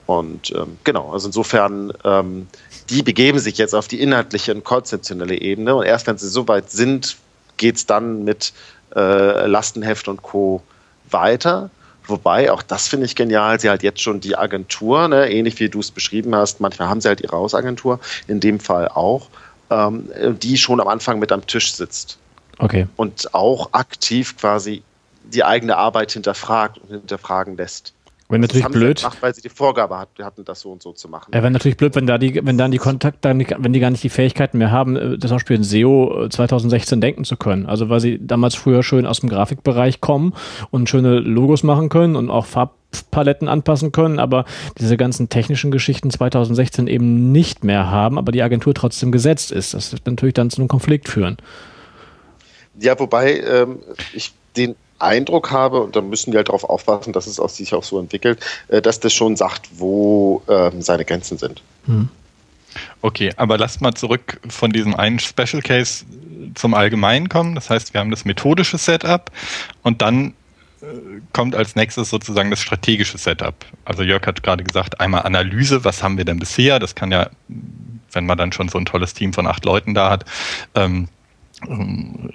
Und 0.07 0.53
ähm, 0.57 0.79
genau, 0.83 1.13
also 1.13 1.29
insofern, 1.29 1.93
ähm, 2.03 2.49
die 2.91 3.03
begeben 3.03 3.39
sich 3.39 3.57
jetzt 3.57 3.75
auf 3.75 3.89
die 3.89 4.01
inhaltliche 4.01 4.55
und 4.55 4.65
konzeptionelle 4.65 5.41
Ebene 5.41 5.75
und 5.75 5.87
erst 5.87 6.07
wenn 6.07 6.19
sie 6.19 6.29
soweit 6.29 6.71
sind, 6.71 7.17
geht 7.57 7.77
es 7.77 7.87
dann 7.87 8.25
mit 8.25 8.53
äh, 8.95 9.47
Lastenheft 9.47 10.09
und 10.09 10.23
Co. 10.23 10.63
weiter. 11.11 11.71
Wobei, 12.07 12.51
auch 12.51 12.63
das 12.63 12.89
finde 12.89 13.07
ich 13.07 13.15
genial, 13.15 13.61
sie 13.61 13.71
halt 13.71 13.85
jetzt 13.85 14.01
schon 14.01 14.21
die 14.21 14.37
Agentur, 14.37 15.07
ne, 15.07 15.31
ähnlich 15.31 15.61
wie 15.61 15.69
du 15.69 15.79
es 15.79 15.93
beschrieben 15.93 16.35
hast, 16.35 16.61
manchmal 16.61 16.89
haben 16.89 17.01
sie 17.01 17.09
halt 17.09 17.21
ihre 17.21 17.37
Hausagentur, 17.37 18.01
in 18.27 18.41
dem 18.41 18.59
Fall 18.59 18.89
auch, 18.89 19.29
ähm, 19.71 20.09
die 20.41 20.59
schon 20.59 20.81
am 20.81 20.89
Anfang 20.89 21.21
mit 21.21 21.31
am 21.31 21.47
Tisch 21.47 21.73
sitzt. 21.75 22.19
Okay. 22.59 22.89
Und 22.97 23.33
auch 23.35 23.73
aktiv 23.73 24.37
quasi 24.37 24.83
die 25.25 25.45
eigene 25.45 25.77
Arbeit 25.77 26.11
hinterfragt 26.13 26.79
und 26.79 26.91
hinterfragen 26.91 27.57
lässt. 27.57 27.95
Wenn 28.31 28.41
natürlich 28.41 28.65
das 28.65 28.73
blöd. 28.73 28.99
Gemacht, 28.99 29.19
weil 29.21 29.35
sie 29.35 29.43
die 29.43 29.49
Vorgabe 29.49 29.99
hatten, 29.99 30.45
das 30.45 30.61
so 30.61 30.71
und 30.71 30.83
so 30.83 30.93
zu 30.93 31.09
machen. 31.09 31.33
Ja, 31.35 31.43
wenn 31.43 31.53
natürlich 31.53 31.77
blöd, 31.77 31.95
wenn 31.97 32.07
da 32.07 32.17
die, 32.17 32.41
wenn 32.45 32.57
dann 32.57 32.71
die 32.71 32.79
Kontakt, 32.79 33.25
wenn 33.25 33.39
die 33.39 33.81
gar 33.81 33.91
nicht 33.91 34.05
die 34.05 34.09
Fähigkeiten 34.09 34.59
mehr 34.59 34.71
haben, 34.71 34.97
äh, 34.97 35.19
das 35.19 35.31
Beispiel 35.31 35.57
in 35.57 35.65
SEO 35.65 36.29
2016 36.29 37.01
denken 37.01 37.25
zu 37.25 37.37
können. 37.37 37.67
Also 37.67 37.89
weil 37.89 38.01
sie 38.01 38.19
damals 38.25 38.55
früher 38.55 38.83
schön 38.83 39.07
aus 39.07 39.21
dem 39.21 39.29
Grafikbereich 39.29 40.01
kommen 40.01 40.35
und 40.71 40.89
schöne 40.89 41.19
Logos 41.19 41.63
machen 41.63 41.89
können 41.89 42.15
und 42.15 42.31
auch 42.31 42.47
Farbpaletten 42.47 43.49
anpassen 43.49 43.91
können, 43.93 44.19
aber 44.19 44.45
diese 44.79 44.97
ganzen 44.97 45.29
technischen 45.29 45.71
Geschichten 45.71 46.11
2016 46.11 46.87
eben 46.87 47.33
nicht 47.33 47.65
mehr 47.65 47.91
haben, 47.91 48.17
aber 48.17 48.33
die 48.33 48.43
Agentur 48.43 48.75
trotzdem 48.75 49.11
gesetzt 49.11 49.51
ist. 49.51 49.75
Das 49.75 49.93
wird 49.93 50.07
natürlich 50.07 50.35
dann 50.35 50.51
zu 50.51 50.59
einem 50.59 50.69
Konflikt 50.69 51.09
führen. 51.09 51.37
Ja, 52.79 52.99
wobei 52.99 53.41
ähm, 53.41 53.81
ich 54.15 54.33
den 54.57 54.75
Eindruck 55.01 55.51
habe, 55.51 55.81
und 55.83 55.97
da 55.97 56.01
müssen 56.01 56.33
wir 56.33 56.39
halt 56.39 56.49
darauf 56.49 56.65
aufpassen, 56.65 57.13
dass 57.13 57.27
es 57.27 57.41
auch 57.41 57.49
sich 57.49 57.75
auch 57.75 57.85
so 57.85 57.99
entwickelt, 57.99 58.41
äh, 58.69 58.83
dass 58.83 59.01
das 59.01 59.13
schon 59.13 59.37
sagt, 59.37 59.69
wo 59.77 60.43
ähm, 60.49 60.83
seine 60.83 61.05
Grenzen 61.05 61.39
sind. 61.39 61.63
Hm. 61.87 62.09
Okay, 63.03 63.33
aber 63.37 63.59
lasst 63.59 63.81
mal 63.81 63.95
zurück 63.95 64.41
von 64.49 64.73
diesem 64.73 64.95
einen 64.95 65.19
Special 65.19 65.63
Case 65.63 66.05
zum 66.55 66.75
Allgemeinen 66.75 67.29
kommen. 67.29 67.55
Das 67.55 67.71
heißt, 67.71 67.95
wir 67.95 68.01
haben 68.01 68.11
das 68.11 68.25
methodische 68.25 68.79
Setup 68.79 69.31
und 69.83 70.03
dann 70.03 70.35
äh, 70.83 70.87
kommt 71.33 71.55
als 71.55 71.77
nächstes 71.77 72.11
sozusagen 72.11 72.51
das 72.51 72.61
strategische 72.61 73.19
Setup. 73.19 73.55
Also 73.85 74.03
Jörg 74.03 74.27
hat 74.27 74.43
gerade 74.43 74.65
gesagt, 74.65 75.01
einmal 75.01 75.23
Analyse, 75.23 75.85
was 75.85 76.03
haben 76.03 76.17
wir 76.17 76.25
denn 76.25 76.39
bisher? 76.39 76.79
Das 76.79 76.95
kann 76.95 77.11
ja, 77.11 77.31
wenn 78.13 78.27
man 78.27 78.39
dann 78.39 78.53
schon 78.53 78.69
so 78.69 78.79
ein 78.79 78.85
tolles 78.85 79.15
Team 79.15 79.33
von 79.33 79.47
acht 79.47 79.65
Leuten 79.65 79.95
da 79.95 80.11
hat, 80.11 80.25
ähm, 80.75 81.09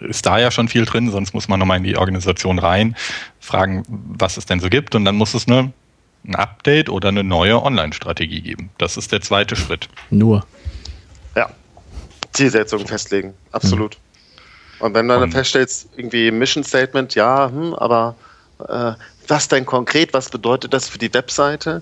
ist 0.01 0.25
da 0.25 0.38
ja 0.38 0.51
schon 0.51 0.67
viel 0.67 0.85
drin, 0.85 1.09
sonst 1.11 1.33
muss 1.33 1.47
man 1.47 1.59
nochmal 1.59 1.77
in 1.77 1.83
die 1.83 1.97
Organisation 1.97 2.59
rein, 2.59 2.95
fragen, 3.39 3.83
was 3.88 4.38
es 4.38 4.45
denn 4.45 4.59
so 4.59 4.69
gibt 4.69 4.95
und 4.95 5.05
dann 5.05 5.15
muss 5.15 5.33
es 5.33 5.47
eine, 5.47 5.73
ein 6.27 6.35
Update 6.35 6.89
oder 6.89 7.09
eine 7.09 7.23
neue 7.23 7.61
Online-Strategie 7.61 8.41
geben. 8.41 8.69
Das 8.77 8.97
ist 8.97 9.11
der 9.11 9.21
zweite 9.21 9.55
Schritt. 9.55 9.89
Nur. 10.09 10.45
Ja. 11.35 11.49
Zielsetzung 12.33 12.85
festlegen, 12.85 13.33
absolut. 13.51 13.95
Hm. 13.95 14.01
Und 14.79 14.93
wenn 14.93 15.07
du 15.07 15.19
dann 15.19 15.31
feststellst, 15.31 15.89
irgendwie 15.95 16.31
Mission 16.31 16.63
Statement, 16.63 17.15
ja, 17.15 17.49
hm, 17.49 17.73
aber 17.75 18.15
äh, 18.67 18.93
was 19.27 19.47
denn 19.47 19.65
konkret, 19.65 20.13
was 20.13 20.29
bedeutet 20.29 20.73
das 20.73 20.88
für 20.89 20.97
die 20.97 21.13
Webseite? 21.13 21.81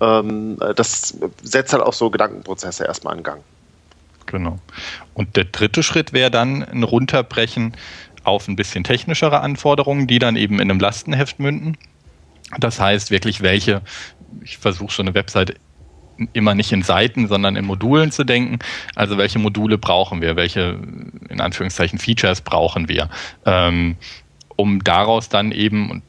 Ähm, 0.00 0.56
das 0.76 1.18
setzt 1.42 1.72
halt 1.72 1.82
auch 1.82 1.92
so 1.92 2.10
Gedankenprozesse 2.10 2.84
erstmal 2.84 3.16
in 3.16 3.22
Gang. 3.22 3.42
Genau. 4.28 4.58
Und 5.14 5.36
der 5.36 5.44
dritte 5.44 5.82
Schritt 5.82 6.12
wäre 6.12 6.30
dann 6.30 6.62
ein 6.62 6.82
Runterbrechen 6.82 7.72
auf 8.24 8.46
ein 8.46 8.56
bisschen 8.56 8.84
technischere 8.84 9.40
Anforderungen, 9.40 10.06
die 10.06 10.18
dann 10.18 10.36
eben 10.36 10.56
in 10.60 10.70
einem 10.70 10.78
Lastenheft 10.78 11.40
münden. 11.40 11.76
Das 12.58 12.78
heißt 12.78 13.10
wirklich, 13.10 13.40
welche, 13.40 13.82
ich 14.42 14.58
versuche 14.58 14.92
so 14.92 15.02
eine 15.02 15.14
Website 15.14 15.54
immer 16.32 16.54
nicht 16.54 16.72
in 16.72 16.82
Seiten, 16.82 17.28
sondern 17.28 17.56
in 17.56 17.64
Modulen 17.64 18.10
zu 18.10 18.24
denken. 18.24 18.58
Also 18.94 19.16
welche 19.18 19.38
Module 19.38 19.78
brauchen 19.78 20.20
wir, 20.20 20.36
welche 20.36 20.78
in 21.28 21.40
Anführungszeichen 21.40 21.98
Features 21.98 22.40
brauchen 22.42 22.88
wir, 22.88 23.08
ähm, 23.46 23.96
um 24.56 24.82
daraus 24.82 25.28
dann 25.28 25.52
eben, 25.52 25.90
und 25.90 26.02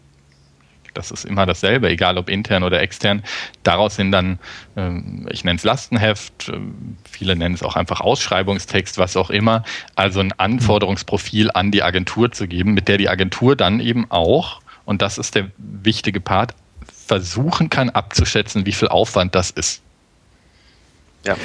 das 0.99 1.12
ist 1.12 1.23
immer 1.23 1.45
dasselbe, 1.45 1.89
egal 1.89 2.17
ob 2.17 2.29
intern 2.29 2.63
oder 2.63 2.81
extern. 2.81 3.23
Daraus 3.63 3.95
sind 3.95 4.12
dann, 4.12 4.38
ähm, 4.75 5.29
ich 5.31 5.45
nenne 5.45 5.55
es 5.55 5.63
Lastenheft, 5.63 6.49
äh, 6.49 6.59
viele 7.09 7.38
nennen 7.38 7.55
es 7.55 7.63
auch 7.63 7.77
einfach 7.77 8.01
Ausschreibungstext, 8.01 8.97
was 8.97 9.15
auch 9.15 9.29
immer, 9.29 9.63
also 9.95 10.19
ein 10.19 10.33
Anforderungsprofil 10.33 11.51
an 11.53 11.71
die 11.71 11.83
Agentur 11.83 12.33
zu 12.33 12.47
geben, 12.47 12.73
mit 12.73 12.89
der 12.89 12.97
die 12.97 13.07
Agentur 13.07 13.55
dann 13.55 13.79
eben 13.79 14.12
auch, 14.12 14.59
und 14.83 15.01
das 15.01 15.17
ist 15.17 15.35
der 15.35 15.49
wichtige 15.57 16.19
Part, 16.19 16.53
versuchen 17.07 17.69
kann 17.69 17.89
abzuschätzen, 17.89 18.65
wie 18.65 18.73
viel 18.73 18.89
Aufwand 18.89 19.35
das 19.35 19.51
ist. 19.51 19.81
Ja. 21.25 21.38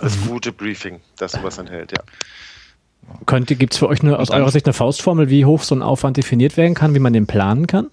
Das 0.00 0.16
gute 0.24 0.52
Briefing, 0.52 1.00
das 1.16 1.32
sowas 1.32 1.58
enthält, 1.58 1.92
ja. 1.92 2.04
Gibt 3.44 3.72
es 3.72 3.78
für 3.78 3.88
euch 3.88 4.02
eine, 4.02 4.18
aus 4.18 4.30
eurer 4.30 4.50
Sicht 4.50 4.66
eine 4.66 4.72
Faustformel, 4.72 5.30
wie 5.30 5.44
hoch 5.44 5.62
so 5.62 5.74
ein 5.74 5.82
Aufwand 5.82 6.16
definiert 6.16 6.56
werden 6.56 6.74
kann, 6.74 6.94
wie 6.94 6.98
man 7.00 7.12
den 7.12 7.26
planen 7.26 7.66
kann? 7.66 7.88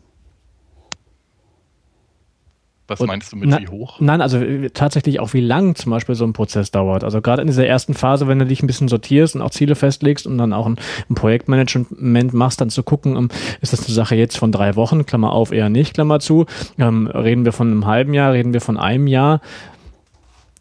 Was 2.87 2.99
und 2.99 3.07
meinst 3.07 3.31
du 3.31 3.37
mit 3.37 3.47
na, 3.47 3.61
wie 3.61 3.69
hoch? 3.69 4.01
Nein, 4.01 4.19
also 4.21 4.41
tatsächlich 4.73 5.21
auch 5.21 5.33
wie 5.33 5.39
lang 5.39 5.75
zum 5.75 5.91
Beispiel 5.91 6.15
so 6.15 6.25
ein 6.25 6.33
Prozess 6.33 6.69
dauert. 6.69 7.05
Also 7.05 7.21
gerade 7.21 7.41
in 7.41 7.47
dieser 7.47 7.65
ersten 7.65 7.93
Phase, 7.93 8.27
wenn 8.27 8.39
du 8.39 8.45
dich 8.45 8.61
ein 8.61 8.67
bisschen 8.67 8.89
sortierst 8.89 9.35
und 9.35 9.41
auch 9.41 9.51
Ziele 9.51 9.75
festlegst 9.75 10.27
und 10.27 10.37
dann 10.37 10.51
auch 10.51 10.65
ein, 10.65 10.77
ein 11.09 11.15
Projektmanagement 11.15 12.33
machst, 12.33 12.59
dann 12.59 12.69
zu 12.69 12.83
gucken, 12.83 13.15
um, 13.15 13.25
ähm, 13.25 13.29
ist 13.61 13.71
das 13.71 13.85
eine 13.85 13.93
Sache 13.93 14.15
jetzt 14.15 14.37
von 14.37 14.51
drei 14.51 14.75
Wochen, 14.75 15.05
Klammer 15.05 15.31
auf, 15.31 15.53
eher 15.53 15.69
nicht, 15.69 15.93
Klammer 15.93 16.19
zu. 16.19 16.45
Ähm, 16.77 17.07
reden 17.07 17.45
wir 17.45 17.53
von 17.53 17.71
einem 17.71 17.85
halben 17.85 18.13
Jahr, 18.13 18.33
reden 18.33 18.51
wir 18.51 18.61
von 18.61 18.77
einem 18.77 19.07
Jahr. 19.07 19.39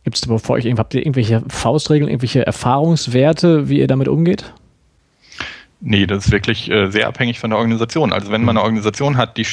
Gibt 0.05 0.17
es 0.17 0.43
vor 0.43 0.57
euch 0.57 0.73
habt 0.77 0.95
ihr 0.95 1.01
irgendwelche 1.01 1.43
Faustregeln, 1.49 2.09
irgendwelche 2.09 2.45
Erfahrungswerte, 2.45 3.69
wie 3.69 3.79
ihr 3.79 3.87
damit 3.87 4.09
umgeht? 4.09 4.53
Nee, 5.85 6.07
das 6.07 6.27
ist 6.27 6.33
wirklich 6.33 6.71
äh, 6.71 6.91
sehr 6.91 7.09
abhängig 7.09 7.41
von 7.41 7.51
der 7.51 7.59
Organisation. 7.59 8.13
Also 8.13 8.31
wenn 8.31 8.45
man 8.45 8.57
eine 8.57 8.65
Organisation 8.65 9.17
hat, 9.17 9.37
die 9.37 9.47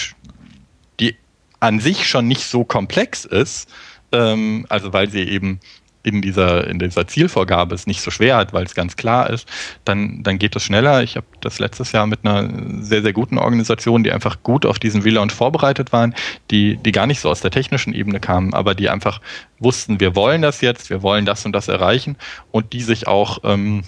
an 1.59 1.79
sich 1.79 2.07
schon 2.07 2.27
nicht 2.27 2.43
so 2.43 2.63
komplex 2.63 3.25
ist, 3.25 3.69
ähm, 4.11 4.65
also 4.69 4.93
weil 4.93 5.09
sie 5.09 5.23
eben 5.23 5.59
in 6.01 6.21
dieser, 6.21 6.67
in 6.67 6.79
dieser 6.79 7.07
Zielvorgabe 7.07 7.75
es 7.75 7.85
nicht 7.85 8.01
so 8.01 8.09
schwer 8.09 8.37
hat, 8.37 8.53
weil 8.53 8.63
es 8.63 8.73
ganz 8.73 8.95
klar 8.95 9.29
ist, 9.29 9.47
dann, 9.83 10.23
dann 10.23 10.39
geht 10.39 10.55
es 10.55 10.63
schneller. 10.63 11.03
Ich 11.03 11.17
habe 11.17 11.27
das 11.41 11.59
letztes 11.59 11.91
Jahr 11.91 12.07
mit 12.07 12.25
einer 12.25 12.49
sehr, 12.81 13.01
sehr 13.01 13.11
guten 13.11 13.37
Organisation, 13.37 14.03
die 14.03 14.11
einfach 14.11 14.41
gut 14.41 14.65
auf 14.65 14.79
diesen 14.79 15.01
Relaunch 15.01 15.33
vorbereitet 15.33 15.91
waren, 15.91 16.15
die, 16.51 16.77
die 16.77 16.93
gar 16.93 17.05
nicht 17.05 17.19
so 17.19 17.29
aus 17.29 17.41
der 17.41 17.51
technischen 17.51 17.93
Ebene 17.93 18.19
kamen, 18.19 18.53
aber 18.53 18.75
die 18.75 18.89
einfach 18.89 19.19
wussten, 19.59 19.99
wir 19.99 20.15
wollen 20.15 20.41
das 20.41 20.61
jetzt, 20.61 20.89
wir 20.89 21.03
wollen 21.03 21.25
das 21.25 21.45
und 21.45 21.51
das 21.51 21.67
erreichen 21.67 22.15
und 22.51 22.71
die 22.71 22.81
sich 22.81 23.07
auch 23.07 23.39
ähm, 23.43 23.83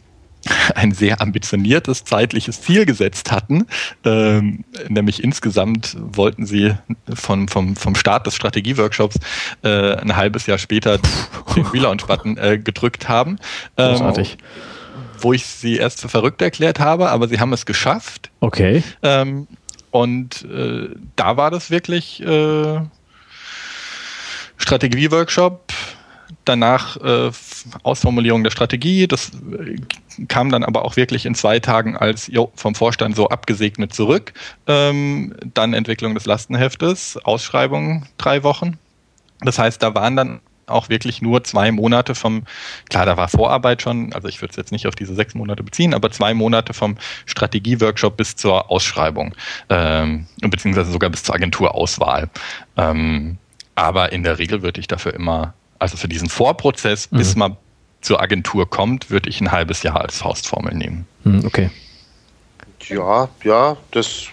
ein 0.76 0.92
sehr 0.92 1.22
ambitioniertes 1.22 2.04
zeitliches 2.04 2.62
Ziel 2.62 2.86
gesetzt 2.86 3.32
hatten. 3.32 3.68
Ähm, 4.04 4.64
nämlich 4.88 5.24
insgesamt 5.24 5.96
wollten 6.00 6.46
sie 6.46 6.74
vom, 7.14 7.48
vom, 7.48 7.76
vom 7.76 7.96
Start 7.96 8.26
des 8.28 8.36
Strategieworkshops 8.36 9.18
äh, 9.64 9.96
ein 9.96 10.16
halbes 10.16 10.48
Jahr 10.48 10.58
später 10.58 10.98
den 11.56 11.66
Relaunch-Button 11.66 12.38
äh, 12.38 12.58
gedrückt 12.58 13.08
haben. 13.08 13.38
Ähm, 13.78 13.92
Großartig. 13.92 14.38
Wo 15.20 15.34
ich 15.34 15.46
sie 15.46 15.78
erst 15.78 16.02
für 16.02 16.10
verrückt 16.10 16.42
erklärt 16.42 16.80
habe, 16.80 17.10
aber 17.10 17.28
sie 17.28 17.39
haben 17.39 17.54
es 17.54 17.66
geschafft. 17.66 18.32
Okay. 18.39 18.84
Ähm, 19.04 19.48
und 19.92 20.46
äh, 20.46 20.89
da 21.16 21.38
war 21.38 21.52
das 21.52 21.70
wirklich 21.70 22.22
äh, 22.24 22.80
Strategieworkshop, 24.58 25.74
danach 26.46 26.98
äh, 26.98 27.32
Ausformulierung 27.84 28.44
der 28.44 28.52
Strategie. 28.52 29.08
Das 29.08 29.30
äh, 29.30 29.78
kam 30.28 30.50
dann 30.50 30.64
aber 30.64 30.86
auch 30.86 30.96
wirklich 30.96 31.26
in 31.26 31.36
zwei 31.36 31.60
Tagen 31.60 31.98
als 31.98 32.28
jo, 32.28 32.52
vom 32.56 32.76
Vorstand 32.76 33.16
so 33.16 33.30
abgesegnet 33.30 33.94
zurück. 33.94 34.34
Ähm, 34.68 35.36
dann 35.54 35.74
Entwicklung 35.74 36.14
des 36.14 36.26
Lastenheftes, 36.26 37.18
Ausschreibung 37.24 38.06
drei 38.18 38.44
Wochen. 38.44 38.78
Das 39.42 39.58
heißt, 39.58 39.82
da 39.82 39.96
waren 39.96 40.16
dann 40.16 40.42
auch 40.68 40.90
wirklich 40.90 41.22
nur 41.22 41.44
zwei 41.44 41.72
Monate 41.72 42.16
vom, 42.16 42.44
klar, 42.90 43.06
da 43.06 43.18
war 43.18 43.28
Vorarbeit 43.28 43.82
schon, 43.82 44.14
also 44.14 44.28
ich 44.28 44.42
würde 44.42 44.52
es 44.52 44.56
jetzt 44.56 44.72
nicht 44.72 44.88
auf 44.88 44.96
diese 44.96 45.14
sechs 45.14 45.36
Monate 45.36 45.64
beziehen, 45.64 45.94
aber 45.94 46.12
zwei 46.12 46.34
Monate 46.34 46.74
vom 46.74 46.98
Strategieworkshop 47.26 48.18
bis 48.18 48.36
zur 48.36 48.72
Ausschreibung, 48.72 49.36
ähm, 49.70 50.28
beziehungsweise 50.42 50.92
sogar 50.92 51.10
bis 51.10 51.24
zur 51.24 51.36
Agenturauswahl. 51.36 52.30
Ähm, 52.78 53.38
aber 53.76 54.12
in 54.12 54.24
der 54.24 54.38
Regel 54.38 54.62
würde 54.62 54.80
ich 54.80 54.88
dafür 54.88 55.14
immer, 55.14 55.54
also 55.82 55.98
für 55.98 56.08
diesen 56.08 56.30
Vorprozess, 56.30 57.10
mhm. 57.12 57.18
bis 57.18 57.36
man 57.36 57.58
zur 58.02 58.22
Agentur 58.22 58.70
kommt, 58.70 59.10
würde 59.10 59.30
ich 59.30 59.42
ein 59.42 59.52
halbes 59.52 59.82
Jahr 59.84 60.00
als 60.00 60.20
Faustformel 60.20 60.76
nehmen. 60.76 61.08
Mhm, 61.24 61.46
okay. 61.46 61.72
Ja, 62.88 63.30
ja, 63.44 63.78
das 63.90 64.28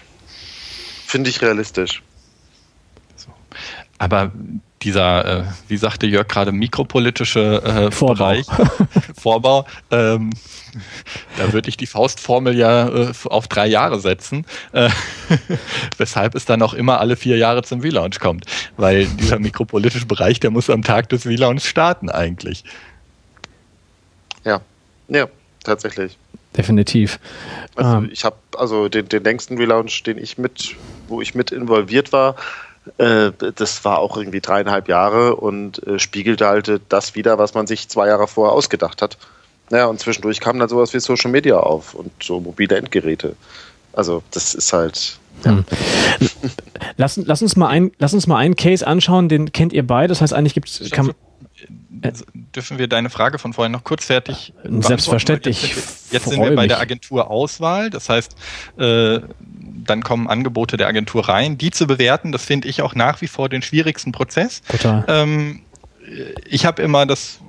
finde 1.05 1.29
ich 1.29 1.41
realistisch. 1.41 2.03
So. 3.15 3.29
Aber 3.97 4.31
dieser, 4.81 5.39
äh, 5.39 5.43
wie 5.67 5.77
sagte 5.77 6.07
Jörg 6.07 6.27
gerade, 6.27 6.51
mikropolitische 6.51 7.61
äh, 7.63 7.91
Vorbau, 7.91 8.13
Bereich, 8.13 8.45
Vorbau 9.15 9.65
ähm, 9.91 10.31
da 11.37 11.53
würde 11.53 11.69
ich 11.69 11.77
die 11.77 11.85
Faustformel 11.85 12.55
ja 12.55 12.87
äh, 12.87 13.13
auf 13.25 13.47
drei 13.47 13.67
Jahre 13.67 13.99
setzen, 13.99 14.45
äh, 14.71 14.89
weshalb 15.97 16.35
es 16.35 16.45
dann 16.45 16.61
auch 16.61 16.73
immer 16.73 16.99
alle 16.99 17.15
vier 17.15 17.37
Jahre 17.37 17.63
zum 17.63 17.81
Relaunch 17.81 18.19
kommt, 18.19 18.45
weil 18.77 19.05
dieser 19.05 19.39
mikropolitische 19.39 20.05
Bereich, 20.05 20.39
der 20.39 20.51
muss 20.51 20.69
am 20.69 20.83
Tag 20.83 21.09
des 21.09 21.25
Relaunch 21.25 21.67
starten 21.67 22.09
eigentlich. 22.09 22.63
Ja, 24.45 24.61
ja, 25.07 25.27
tatsächlich. 25.63 26.17
Definitiv. 26.55 27.19
Also. 27.75 27.97
Ähm. 27.97 28.09
ich 28.11 28.25
habe 28.25 28.35
also 28.57 28.89
den, 28.89 29.07
den 29.07 29.23
längsten 29.23 29.57
Relaunch, 29.57 30.03
den 30.03 30.17
ich 30.17 30.37
mit, 30.37 30.75
wo 31.07 31.21
ich 31.21 31.35
mit 31.35 31.51
involviert 31.51 32.11
war, 32.11 32.35
das 32.97 33.85
war 33.85 33.99
auch 33.99 34.17
irgendwie 34.17 34.41
dreieinhalb 34.41 34.87
Jahre 34.87 35.35
und 35.35 35.85
äh, 35.87 35.99
spiegelte 35.99 36.47
halt 36.47 36.81
das 36.89 37.15
wieder, 37.15 37.37
was 37.37 37.53
man 37.53 37.67
sich 37.67 37.89
zwei 37.89 38.07
Jahre 38.07 38.27
vorher 38.27 38.53
ausgedacht 38.53 39.01
hat. 39.01 39.17
Naja, 39.69 39.85
und 39.85 39.99
zwischendurch 39.99 40.39
kam 40.39 40.59
dann 40.59 40.69
sowas 40.69 40.93
wie 40.93 40.99
Social 40.99 41.31
Media 41.31 41.57
auf 41.57 41.93
und 41.93 42.11
so 42.21 42.39
mobile 42.39 42.75
Endgeräte. 42.75 43.35
Also 43.93 44.23
das 44.31 44.55
ist 44.55 44.73
halt. 44.73 45.19
Ja. 45.45 45.51
Hm. 45.51 45.65
Lass, 46.97 47.17
lass, 47.17 47.41
uns 47.41 47.55
mal 47.55 47.67
ein, 47.67 47.91
lass 47.97 48.13
uns 48.13 48.27
mal 48.27 48.37
einen 48.37 48.55
Case 48.55 48.85
anschauen, 48.85 49.29
den 49.29 49.53
kennt 49.53 49.71
ihr 49.71 49.85
beide. 49.85 50.09
Das 50.09 50.21
heißt, 50.21 50.33
eigentlich 50.33 50.53
gibt 50.53 50.69
es. 50.69 50.91
Äh, 52.01 52.11
dürfen 52.55 52.77
wir 52.77 52.87
deine 52.87 53.09
Frage 53.09 53.39
von 53.39 53.53
vorhin 53.53 53.71
noch 53.71 53.83
kurz 53.83 54.05
fertig 54.05 54.53
Selbstverständlich. 54.63 55.61
Jetzt 55.61 55.73
sind 55.73 56.11
wir, 56.11 56.13
jetzt 56.13 56.29
sind 56.29 56.43
wir 56.43 56.55
bei 56.55 56.67
der 56.67 56.79
Agenturauswahl. 56.79 57.89
Das 57.89 58.09
heißt, 58.09 58.35
äh, 58.77 59.19
dann 59.39 60.03
kommen 60.03 60.27
Angebote 60.27 60.77
der 60.77 60.87
Agentur 60.87 61.27
rein. 61.27 61.57
Die 61.57 61.71
zu 61.71 61.87
bewerten, 61.87 62.31
das 62.31 62.45
finde 62.45 62.67
ich 62.67 62.81
auch 62.81 62.95
nach 62.95 63.21
wie 63.21 63.27
vor 63.27 63.49
den 63.49 63.61
schwierigsten 63.61 64.11
Prozess. 64.11 64.61
Total. 64.63 65.05
Ähm, 65.07 65.61
ich 66.45 66.65
habe 66.65 66.81
immer 66.81 67.05
das 67.05 67.39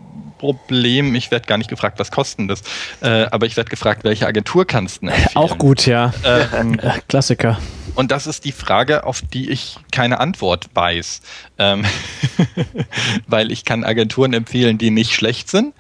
Problem, 0.40 1.14
ich 1.14 1.30
werde 1.30 1.46
gar 1.46 1.58
nicht 1.58 1.68
gefragt, 1.68 1.98
was 1.98 2.10
kosten 2.10 2.48
das, 2.48 2.62
äh, 3.02 3.26
aber 3.30 3.44
ich 3.44 3.58
werde 3.58 3.68
gefragt, 3.68 4.04
welche 4.04 4.26
Agentur 4.26 4.66
kannst 4.66 5.02
du 5.02 5.08
empfehlen? 5.08 5.28
Auch 5.34 5.58
gut, 5.58 5.84
ja. 5.84 6.14
Ähm, 6.24 6.80
Klassiker. 7.08 7.58
Und 7.94 8.10
das 8.10 8.26
ist 8.26 8.46
die 8.46 8.52
Frage, 8.52 9.04
auf 9.04 9.20
die 9.20 9.50
ich 9.50 9.76
keine 9.92 10.18
Antwort 10.18 10.70
weiß. 10.72 11.20
Ähm 11.58 11.84
weil 13.26 13.52
ich 13.52 13.66
kann 13.66 13.84
Agenturen 13.84 14.32
empfehlen, 14.32 14.78
die 14.78 14.90
nicht 14.90 15.12
schlecht 15.12 15.50
sind. 15.50 15.74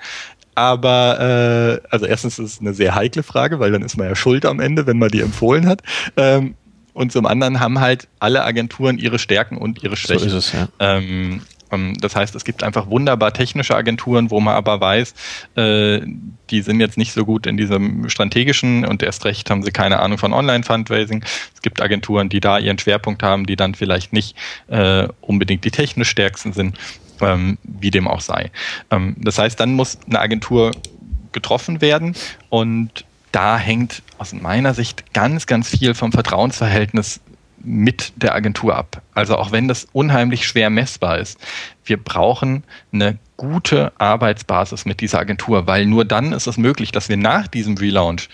Aber 0.54 1.80
äh, 1.82 1.88
also 1.88 2.04
erstens 2.04 2.38
ist 2.38 2.52
es 2.54 2.60
eine 2.60 2.74
sehr 2.74 2.94
heikle 2.94 3.22
Frage, 3.22 3.60
weil 3.60 3.72
dann 3.72 3.80
ist 3.80 3.96
man 3.96 4.08
ja 4.08 4.14
schuld 4.14 4.44
am 4.44 4.60
Ende, 4.60 4.86
wenn 4.86 4.98
man 4.98 5.08
die 5.08 5.22
empfohlen 5.22 5.66
hat. 5.66 5.80
Ähm, 6.18 6.54
und 6.92 7.12
zum 7.12 7.24
anderen 7.24 7.60
haben 7.60 7.80
halt 7.80 8.08
alle 8.18 8.44
Agenturen 8.44 8.98
ihre 8.98 9.18
Stärken 9.18 9.56
und 9.56 9.82
ihre 9.82 9.96
Schwächen. 9.96 10.28
So 10.28 10.36
ist 10.36 10.48
es, 10.48 10.52
ja. 10.52 10.68
Ähm, 10.80 11.04
ähm, 11.08 11.42
das 11.70 12.16
heißt, 12.16 12.34
es 12.34 12.44
gibt 12.44 12.62
einfach 12.62 12.88
wunderbar 12.88 13.32
technische 13.32 13.76
Agenturen, 13.76 14.30
wo 14.30 14.40
man 14.40 14.54
aber 14.54 14.80
weiß, 14.80 15.14
äh, 15.56 16.00
die 16.50 16.62
sind 16.62 16.80
jetzt 16.80 16.98
nicht 16.98 17.12
so 17.12 17.24
gut 17.24 17.46
in 17.46 17.56
diesem 17.56 18.08
strategischen 18.08 18.84
und 18.84 19.02
erst 19.02 19.24
recht 19.24 19.50
haben 19.50 19.62
sie 19.62 19.70
keine 19.70 20.00
Ahnung 20.00 20.18
von 20.18 20.32
Online-Fundraising. 20.32 21.24
Es 21.54 21.62
gibt 21.62 21.80
Agenturen, 21.80 22.28
die 22.28 22.40
da 22.40 22.58
ihren 22.58 22.78
Schwerpunkt 22.78 23.22
haben, 23.22 23.46
die 23.46 23.56
dann 23.56 23.74
vielleicht 23.74 24.12
nicht 24.12 24.36
äh, 24.68 25.06
unbedingt 25.20 25.64
die 25.64 25.70
technisch 25.70 26.10
stärksten 26.10 26.52
sind, 26.52 26.76
ähm, 27.20 27.58
wie 27.62 27.90
dem 27.90 28.08
auch 28.08 28.20
sei. 28.20 28.50
Ähm, 28.90 29.16
das 29.18 29.38
heißt, 29.38 29.58
dann 29.60 29.74
muss 29.74 29.98
eine 30.06 30.18
Agentur 30.18 30.72
getroffen 31.32 31.80
werden 31.80 32.16
und 32.48 33.04
da 33.32 33.56
hängt 33.58 34.02
aus 34.18 34.32
meiner 34.32 34.74
Sicht 34.74 35.14
ganz, 35.14 35.46
ganz 35.46 35.68
viel 35.68 35.94
vom 35.94 36.10
Vertrauensverhältnis 36.10 37.20
mit 37.62 38.12
der 38.16 38.34
Agentur 38.34 38.74
ab. 38.74 39.02
Also 39.14 39.36
auch 39.36 39.52
wenn 39.52 39.68
das 39.68 39.86
unheimlich 39.92 40.46
schwer 40.46 40.70
messbar 40.70 41.18
ist, 41.18 41.38
wir 41.84 41.96
brauchen 41.96 42.64
eine 42.92 43.18
gute 43.36 43.92
Arbeitsbasis 43.98 44.84
mit 44.84 45.00
dieser 45.00 45.18
Agentur, 45.18 45.66
weil 45.66 45.86
nur 45.86 46.04
dann 46.04 46.32
ist 46.32 46.46
es 46.46 46.58
möglich, 46.58 46.92
dass 46.92 47.08
wir 47.08 47.16
nach 47.16 47.48
diesem 47.48 47.76
Relaunch 47.76 48.28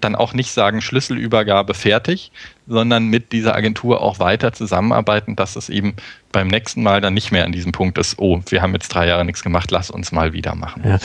dann 0.00 0.14
auch 0.14 0.32
nicht 0.32 0.52
sagen, 0.52 0.80
Schlüsselübergabe 0.80 1.74
fertig, 1.74 2.32
sondern 2.66 3.06
mit 3.06 3.32
dieser 3.32 3.54
Agentur 3.54 4.00
auch 4.00 4.18
weiter 4.18 4.52
zusammenarbeiten, 4.52 5.36
dass 5.36 5.56
es 5.56 5.68
eben 5.68 5.94
beim 6.32 6.48
nächsten 6.48 6.82
Mal 6.82 7.00
dann 7.00 7.14
nicht 7.14 7.32
mehr 7.32 7.44
an 7.44 7.52
diesem 7.52 7.72
Punkt 7.72 7.98
ist, 7.98 8.18
oh, 8.18 8.40
wir 8.48 8.62
haben 8.62 8.72
jetzt 8.74 8.88
drei 8.88 9.06
Jahre 9.06 9.24
nichts 9.24 9.42
gemacht, 9.42 9.70
lass 9.70 9.90
uns 9.90 10.12
mal 10.12 10.32
wieder 10.32 10.54
machen. 10.54 10.82
Ja, 10.84 10.98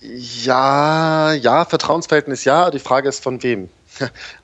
ja, 0.00 1.32
ja, 1.32 1.64
Vertrauensverhältnis 1.64 2.44
ja, 2.44 2.70
die 2.70 2.78
Frage 2.78 3.08
ist 3.08 3.22
von 3.22 3.42
wem. 3.42 3.68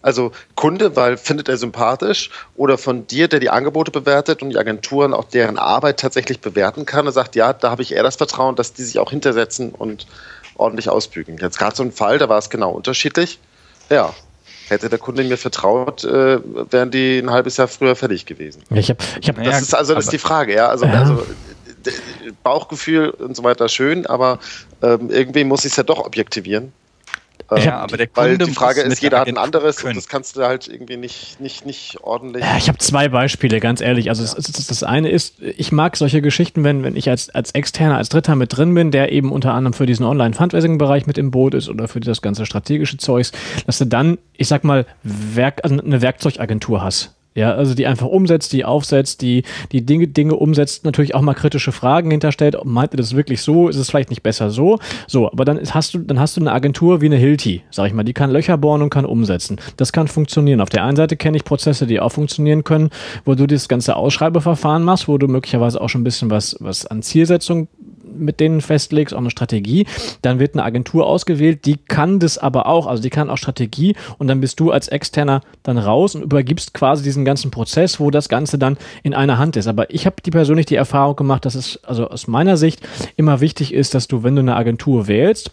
Also 0.03 0.33
Kunde, 0.55 0.97
weil 0.97 1.17
findet 1.17 1.49
er 1.49 1.57
sympathisch 1.57 2.31
oder 2.57 2.79
von 2.79 3.07
dir, 3.07 3.29
der 3.29 3.41
die 3.41 3.51
Angebote 3.51 3.91
bewertet 3.91 4.43
und 4.43 4.51
die 4.51 4.59
Agenturen 4.59 5.15
auch 5.15 5.25
deren 5.25 5.59
Arbeit 5.59 6.01
tatsächlich 6.01 6.41
bewerten 6.41 6.87
kann 6.87 7.07
und 7.07 7.13
sagt, 7.13 7.37
ja, 7.37 7.53
da 7.53 7.71
habe 7.71 7.83
ich 7.83 7.93
eher 7.93 8.03
das 8.03 8.17
Vertrauen, 8.17 8.57
dass 8.57 8.73
die 8.73 8.83
sich 8.83 8.99
auch 8.99 9.11
hintersetzen 9.11 9.71
und 9.71 10.07
ordentlich 10.57 10.89
ausbügeln. 10.89 11.39
Jetzt 11.39 11.59
gerade 11.59 11.77
so 11.77 11.83
ein 11.83 11.93
Fall, 11.93 12.19
da 12.19 12.29
war 12.29 12.39
es 12.39 12.51
genau 12.51 12.71
unterschiedlich. 12.71 13.39
Ja, 13.91 14.15
hätte 14.69 14.89
der 14.89 14.99
Kunde 14.99 15.25
mir 15.25 15.37
vertraut, 15.37 16.05
äh, 16.05 16.39
wären 16.71 16.91
die 16.91 17.19
ein 17.19 17.31
halbes 17.31 17.57
Jahr 17.57 17.69
früher 17.69 17.97
fertig 17.97 18.27
gewesen. 18.27 18.63
Ich 18.71 18.91
hab, 18.91 19.03
ich 19.21 19.29
hab, 19.29 19.37
das 19.37 19.47
ja, 19.47 19.59
ist 19.59 19.75
also 19.75 19.95
das 19.95 20.07
ist 20.07 20.13
die 20.13 20.19
Frage, 20.19 20.55
ja. 20.55 20.69
Also, 20.69 20.87
ja. 20.87 20.93
also 20.93 21.25
Bauchgefühl 22.43 23.11
und 23.11 23.37
so 23.37 23.45
weiter 23.45 23.69
schön, 23.69 24.07
aber 24.07 24.41
ähm, 24.83 25.11
irgendwie 25.11 25.45
muss 25.45 25.65
ich 25.65 25.73
es 25.73 25.77
ja 25.77 25.83
doch 25.85 26.05
objektivieren. 26.05 26.73
Ja, 27.51 27.59
ähm, 27.59 27.73
aber 27.73 27.97
der 27.97 28.07
Kunde 28.09 28.31
Weil 28.31 28.39
die 28.39 28.53
Frage 28.53 28.81
ist, 28.83 29.01
jeder 29.01 29.21
hat 29.21 29.29
ein 29.29 29.39
anderes 29.39 29.77
können. 29.77 29.91
und 29.91 29.97
das 29.97 30.09
kannst 30.09 30.37
du 30.37 30.43
halt 30.43 30.69
irgendwie 30.69 30.97
nicht, 30.97 31.41
nicht, 31.41 31.65
nicht 31.65 31.99
ordentlich. 32.03 32.45
Ja, 32.45 32.57
ich 32.57 32.69
habe 32.69 32.79
zwei 32.79 33.09
Beispiele, 33.09 33.61
ganz 33.61 33.81
ehrlich. 33.81 34.09
Also 34.09 34.25
ja. 34.25 34.35
das, 34.35 34.53
das, 34.53 34.67
das, 34.67 34.83
eine 34.83 35.11
ist, 35.11 35.41
ich 35.41 35.73
mag 35.73 35.97
solche 35.97 36.23
Geschichten, 36.23 36.65
wenn, 36.65 36.83
wenn 36.83 36.97
ich 36.97 37.09
als, 37.09 37.31
als 37.31 37.53
Externer, 37.53 37.97
als 37.97 38.09
Dritter 38.09 38.35
mit 38.35 38.57
drin 38.57 38.75
bin, 38.75 38.91
der 38.91 39.13
eben 39.13 39.33
unter 39.33 39.55
anderem 39.55 39.73
für 39.73 39.87
diesen 39.87 40.05
Online-Fundraising-Bereich 40.05 41.07
mit 41.07 41.19
im 41.19 41.31
Boot 41.31 41.55
ist 41.55 41.69
oder 41.69 41.89
für 41.89 42.01
das 42.01 42.23
ganze 42.23 42.47
strategische 42.47 42.97
Zeugs, 42.97 43.33
dass 43.67 43.79
du 43.79 43.87
dann, 43.87 44.19
ich 44.37 44.49
sag 44.49 44.65
mal, 44.65 44.87
Werk, 45.03 45.61
also 45.63 45.81
eine 45.81 46.03
Werkzeugagentur 46.03 46.83
hast. 46.83 47.16
Ja, 47.37 47.55
also 47.55 47.75
die 47.75 47.87
einfach 47.87 48.07
umsetzt, 48.07 48.53
die 48.55 48.65
aufsetzt, 48.65 49.21
die 49.21 49.45
die 49.71 49.85
Dinge, 49.85 50.09
Dinge 50.09 50.35
umsetzt, 50.35 50.85
natürlich 50.87 51.15
auch 51.15 51.21
mal 51.21 51.35
kritische 51.35 51.71
Fragen 51.71 52.11
hinterstellt. 52.11 52.57
Meint 52.65 52.95
ihr 52.95 52.97
das 52.97 53.15
wirklich 53.15 53.43
so? 53.43 53.69
Ist 53.69 53.77
es 53.77 53.91
vielleicht 53.91 54.09
nicht 54.09 54.23
besser 54.23 54.51
so? 54.51 54.79
So, 55.07 55.31
aber 55.31 55.45
dann 55.45 55.61
hast 55.71 55.93
du, 55.95 55.99
dann 55.99 56.19
hast 56.19 56.37
du 56.37 56.41
eine 56.41 56.53
Agentur 56.53 57.03
wie 57.03 57.07
eine 57.07 57.17
Hilti, 57.17 57.63
sag 57.71 57.89
ich 57.89 57.93
mal, 57.93 58.05
die 58.05 58.15
kann 58.15 58.31
Löcher 58.31 58.57
bohren 58.57 58.81
und 58.81 58.91
kann 58.91 59.05
umsetzen. 59.05 59.59
Das 59.77 59.93
kann 59.93 60.09
funktionieren. 60.09 60.63
Auf 60.63 60.71
der 60.71 60.85
einen 60.85 60.97
Seite 60.97 61.17
kenne 61.17 61.37
ich 61.37 61.45
Prozesse, 61.45 61.87
die 61.87 62.01
auch 62.01 62.11
funktionieren 62.11 62.65
können, 62.65 62.89
wo 63.27 63.35
du 63.35 63.47
das 63.47 63.69
ganze 63.69 63.97
Ausschreibeverfahren 63.97 64.83
machst, 64.83 65.07
wo 65.07 65.19
du 65.19 65.29
möglicherweise 65.29 65.79
auch 65.81 65.91
schon 65.91 66.01
ein 66.01 66.05
bisschen 66.05 66.31
was, 66.31 66.57
was 66.61 66.87
an 66.87 67.03
Zielsetzung 67.03 67.69
mit 68.19 68.41
denen 68.41 68.61
festlegst, 68.61 69.15
auch 69.15 69.19
eine 69.19 69.31
Strategie, 69.31 69.87
dann 70.23 70.39
wird 70.39 70.55
eine 70.55 70.65
Agentur 70.65 71.07
ausgewählt, 71.07 71.67
die 71.67 71.77
kann 71.77 72.19
das 72.19 72.39
aber 72.39 72.67
auch, 72.67 72.87
also 72.87 73.03
die 73.03 73.11
kann 73.11 73.31
auch 73.31 73.39
Strategie 73.39 73.95
und 74.19 74.29
dann 74.29 74.41
bist 74.41 74.61
du 74.61 74.71
als 74.71 74.89
Externer 74.89 75.43
dann 75.63 75.79
raus 75.79 76.15
und 76.15 76.23
übergibst 76.23 76.75
quasi 76.75 77.03
diesen 77.03 77.25
ganzen 77.25 77.51
Prozess, 77.51 78.01
wo 78.01 78.11
das 78.11 78.29
Ganze 78.29 78.59
dann 78.59 78.77
in 79.03 79.15
einer 79.15 79.39
Hand 79.39 79.57
ist. 79.57 79.67
Aber 79.67 79.93
ich 79.93 80.07
habe 80.07 80.17
die 80.25 80.31
persönlich 80.31 80.67
die 80.67 80.77
Erfahrung 80.77 81.17
gemacht, 81.17 81.45
dass 81.45 81.55
es 81.55 81.83
also 81.85 82.09
aus 82.09 82.27
meiner 82.27 82.57
Sicht 82.57 82.81
immer 83.17 83.41
wichtig 83.41 83.73
ist, 83.73 83.95
dass 83.95 84.09
du, 84.09 84.23
wenn 84.23 84.35
du 84.35 84.41
eine 84.41 84.57
Agentur 84.57 85.07
wählst, 85.07 85.51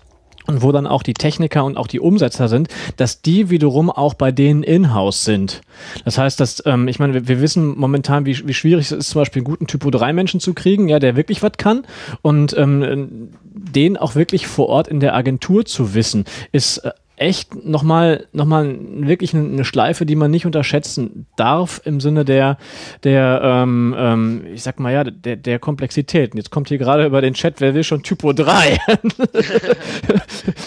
und 0.48 0.62
wo 0.62 0.72
dann 0.72 0.88
auch 0.88 1.04
die 1.04 1.14
Techniker 1.14 1.64
und 1.64 1.78
auch 1.78 1.88
die 1.88 2.00
Umsetzer 2.00 2.48
sind, 2.48 2.68
dass 2.98 3.22
die 3.22 3.50
wiederum 3.50 3.90
auch 3.90 4.14
bei 4.14 4.32
denen 4.32 4.64
in-house 4.64 5.24
sind. 5.24 5.62
Das 6.06 6.18
heißt, 6.18 6.40
dass, 6.40 6.64
ähm, 6.66 6.88
ich 6.88 7.00
meine, 7.00 7.14
wir, 7.14 7.28
wir 7.28 7.42
wissen 7.42 7.78
momentan, 7.78 8.26
wie, 8.26 8.48
wie 8.48 8.54
schwierig 8.54 8.86
es 8.86 8.92
ist, 8.92 9.10
zum 9.10 9.22
Beispiel 9.22 9.42
einen 9.42 9.46
guten 9.46 9.68
Typo 9.68 9.90
3 9.90 10.14
Menschen 10.14 10.40
zu 10.40 10.54
kriegen, 10.54 10.90
ja, 10.90 11.00
der 11.00 11.16
wirklich 11.16 11.44
was 11.44 11.54
kann 11.58 11.86
und 12.22 12.56
ähm, 12.58 13.30
den 13.44 13.98
auch 13.98 14.16
wirklich 14.16 14.48
vor 14.48 14.70
Ort 14.70 14.88
in 14.88 15.00
der 15.00 15.16
Agentur 15.16 15.66
zu 15.66 15.94
wissen, 15.94 16.26
ist 16.52 16.80
äh, 16.80 16.92
echt 17.24 17.66
nochmal 17.66 18.28
noch 18.34 18.46
mal 18.46 18.78
wirklich 18.80 19.34
eine 19.34 19.64
Schleife, 19.64 20.06
die 20.06 20.16
man 20.16 20.30
nicht 20.30 20.46
unterschätzen 20.46 21.26
darf 21.38 21.82
im 21.86 22.02
Sinne 22.02 22.26
der, 22.26 22.58
der 23.04 23.42
ähm, 23.44 23.96
ähm, 23.98 24.46
ich 24.54 24.62
sag 24.62 24.80
mal 24.80 24.92
ja, 24.92 25.06
der, 25.06 25.38
der 25.38 25.58
Komplexität. 25.60 26.34
Und 26.34 26.38
jetzt 26.38 26.52
kommt 26.52 26.68
hier 26.68 26.78
gerade 26.78 27.06
über 27.06 27.22
den 27.22 27.34
Chat, 27.34 27.62
wer 27.62 27.74
will 27.74 27.84
schon 27.84 28.04
Typo 28.04 28.34
3? 28.34 28.78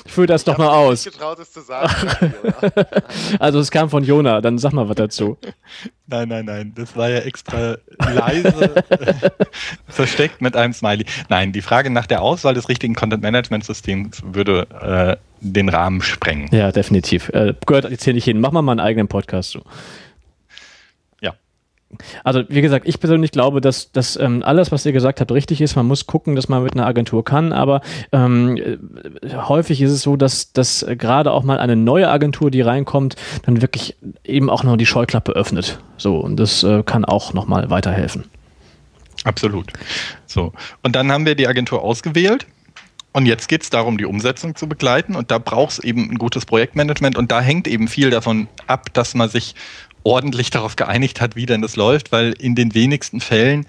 ich 0.06 0.12
führe 0.12 0.26
das 0.26 0.42
ich 0.42 0.46
doch 0.46 0.56
mal 0.56 0.68
aus. 0.68 1.04
Getraut, 1.04 1.38
es 1.38 1.52
zu 1.52 1.60
sagen, 1.60 1.90
also 3.38 3.58
es 3.58 3.70
kam 3.70 3.90
von 3.90 4.02
Jona, 4.02 4.40
dann 4.40 4.56
sag 4.56 4.72
mal 4.72 4.88
was 4.88 4.96
dazu. 4.96 5.36
Nein, 6.06 6.28
nein, 6.28 6.44
nein, 6.44 6.72
das 6.74 6.96
war 6.96 7.10
ja 7.10 7.18
extra 7.18 7.76
leise 7.98 8.74
versteckt 9.88 10.40
mit 10.40 10.56
einem 10.56 10.72
Smiley. 10.72 11.04
Nein, 11.28 11.52
die 11.52 11.62
Frage 11.62 11.90
nach 11.90 12.06
der 12.06 12.22
Auswahl 12.22 12.54
des 12.54 12.68
richtigen 12.68 12.94
Content 12.94 13.22
Management 13.22 13.64
Systems 13.64 14.22
würde 14.24 14.66
äh, 14.80 15.16
den 15.40 15.68
Rahmen 15.68 16.02
sprengen. 16.02 16.48
Ja, 16.52 16.72
definitiv. 16.72 17.28
Äh, 17.30 17.54
gehört 17.66 17.90
jetzt 17.90 18.04
hier 18.04 18.14
nicht 18.14 18.24
hin. 18.24 18.40
Mach 18.40 18.52
mal 18.52 18.62
mal 18.62 18.72
einen 18.72 18.80
eigenen 18.80 19.08
Podcast 19.08 19.50
zu. 19.50 19.62
Ja. 21.20 21.34
Also, 22.24 22.42
wie 22.48 22.62
gesagt, 22.62 22.88
ich 22.88 22.98
persönlich 23.00 23.30
glaube, 23.30 23.60
dass, 23.60 23.92
dass 23.92 24.16
ähm, 24.16 24.42
alles, 24.42 24.72
was 24.72 24.84
ihr 24.86 24.92
gesagt 24.92 25.20
habt, 25.20 25.30
richtig 25.30 25.60
ist. 25.60 25.76
Man 25.76 25.86
muss 25.86 26.06
gucken, 26.06 26.36
dass 26.36 26.48
man 26.48 26.62
mit 26.62 26.74
einer 26.74 26.86
Agentur 26.86 27.24
kann, 27.24 27.52
aber 27.52 27.80
ähm, 28.12 28.56
äh, 28.56 28.78
häufig 29.34 29.80
ist 29.82 29.92
es 29.92 30.02
so, 30.02 30.16
dass, 30.16 30.52
dass 30.52 30.84
gerade 30.98 31.32
auch 31.32 31.44
mal 31.44 31.58
eine 31.58 31.76
neue 31.76 32.08
Agentur, 32.08 32.50
die 32.50 32.60
reinkommt, 32.60 33.16
dann 33.44 33.62
wirklich 33.62 33.96
eben 34.24 34.50
auch 34.50 34.64
noch 34.64 34.76
die 34.76 34.86
Scheuklappe 34.86 35.32
öffnet. 35.32 35.78
So, 35.96 36.18
und 36.18 36.36
das 36.36 36.62
äh, 36.62 36.82
kann 36.82 37.04
auch 37.04 37.34
nochmal 37.34 37.70
weiterhelfen. 37.70 38.24
Absolut. 39.24 39.72
So. 40.26 40.52
Und 40.82 40.94
dann 40.94 41.10
haben 41.10 41.26
wir 41.26 41.34
die 41.34 41.48
Agentur 41.48 41.82
ausgewählt. 41.82 42.46
Und 43.16 43.24
jetzt 43.24 43.48
geht 43.48 43.62
es 43.62 43.70
darum, 43.70 43.96
die 43.96 44.04
Umsetzung 44.04 44.56
zu 44.56 44.68
begleiten. 44.68 45.16
Und 45.16 45.30
da 45.30 45.38
braucht 45.38 45.72
es 45.72 45.78
eben 45.78 46.10
ein 46.10 46.18
gutes 46.18 46.44
Projektmanagement. 46.44 47.16
Und 47.16 47.32
da 47.32 47.40
hängt 47.40 47.66
eben 47.66 47.88
viel 47.88 48.10
davon 48.10 48.46
ab, 48.66 48.92
dass 48.92 49.14
man 49.14 49.30
sich 49.30 49.54
ordentlich 50.02 50.50
darauf 50.50 50.76
geeinigt 50.76 51.22
hat, 51.22 51.34
wie 51.34 51.46
denn 51.46 51.62
das 51.62 51.76
läuft, 51.76 52.12
weil 52.12 52.34
in 52.34 52.54
den 52.54 52.74
wenigsten 52.74 53.22
Fällen 53.22 53.64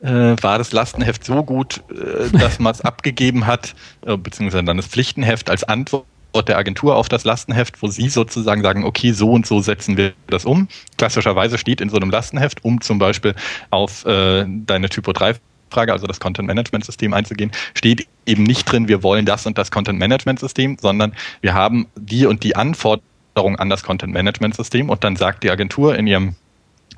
äh, 0.00 0.36
war 0.40 0.58
das 0.58 0.70
Lastenheft 0.70 1.24
so 1.24 1.42
gut, 1.42 1.82
äh, 1.90 2.30
dass 2.38 2.60
man 2.60 2.70
es 2.70 2.80
abgegeben 2.82 3.48
hat, 3.48 3.74
äh, 4.06 4.16
beziehungsweise 4.16 4.62
dann 4.62 4.76
das 4.76 4.86
Pflichtenheft 4.86 5.50
als 5.50 5.64
Antwort 5.64 6.06
der 6.46 6.56
Agentur 6.56 6.94
auf 6.94 7.08
das 7.08 7.24
Lastenheft, 7.24 7.82
wo 7.82 7.88
sie 7.88 8.08
sozusagen 8.08 8.62
sagen, 8.62 8.84
okay, 8.84 9.10
so 9.10 9.32
und 9.32 9.44
so 9.44 9.60
setzen 9.60 9.96
wir 9.96 10.12
das 10.28 10.44
um. 10.44 10.68
Klassischerweise 10.98 11.58
steht 11.58 11.80
in 11.80 11.88
so 11.88 11.96
einem 11.96 12.10
Lastenheft, 12.10 12.64
um 12.64 12.80
zum 12.80 13.00
Beispiel 13.00 13.34
auf 13.70 14.06
äh, 14.06 14.44
deine 14.46 14.88
Typo 14.88 15.12
3 15.12 15.34
Frage, 15.74 15.92
also 15.92 16.06
das 16.06 16.20
Content 16.20 16.46
Management 16.46 16.84
System 16.84 17.12
einzugehen, 17.12 17.50
steht 17.74 18.06
eben 18.26 18.44
nicht 18.44 18.70
drin, 18.70 18.88
wir 18.88 19.02
wollen 19.02 19.26
das 19.26 19.46
und 19.46 19.58
das 19.58 19.70
Content 19.70 19.98
Management 19.98 20.40
System, 20.40 20.76
sondern 20.80 21.14
wir 21.40 21.54
haben 21.54 21.86
die 21.96 22.26
und 22.26 22.42
die 22.42 22.56
Anforderungen 22.56 23.56
an 23.58 23.68
das 23.68 23.82
Content 23.82 24.12
Management 24.12 24.56
System 24.56 24.88
und 24.88 25.04
dann 25.04 25.16
sagt 25.16 25.42
die 25.42 25.50
Agentur 25.50 25.96
in 25.96 26.06
ihrem 26.06 26.36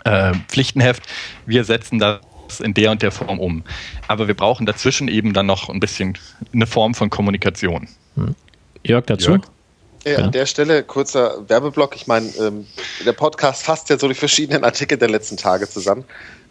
äh, 0.04 0.34
Pflichtenheft, 0.48 1.02
wir 1.46 1.64
setzen 1.64 1.98
das 1.98 2.20
in 2.60 2.74
der 2.74 2.92
und 2.92 3.02
der 3.02 3.10
Form 3.10 3.40
um. 3.40 3.64
Aber 4.06 4.28
wir 4.28 4.34
brauchen 4.34 4.66
dazwischen 4.66 5.08
eben 5.08 5.32
dann 5.32 5.46
noch 5.46 5.68
ein 5.68 5.80
bisschen 5.80 6.16
eine 6.52 6.66
Form 6.66 6.94
von 6.94 7.10
Kommunikation. 7.10 7.88
Hm. 8.14 8.34
Jörg 8.84 9.06
dazu? 9.06 9.32
Jörg? 9.32 9.42
Ja, 10.04 10.18
an 10.18 10.30
der 10.30 10.46
Stelle 10.46 10.84
kurzer 10.84 11.48
Werbeblock. 11.48 11.96
Ich 11.96 12.06
meine, 12.06 12.28
ähm, 12.38 12.66
der 13.04 13.12
Podcast 13.12 13.64
fasst 13.64 13.90
ja 13.90 13.98
so 13.98 14.06
die 14.06 14.14
verschiedenen 14.14 14.62
Artikel 14.62 14.96
der 14.96 15.10
letzten 15.10 15.36
Tage 15.36 15.68
zusammen. 15.68 16.04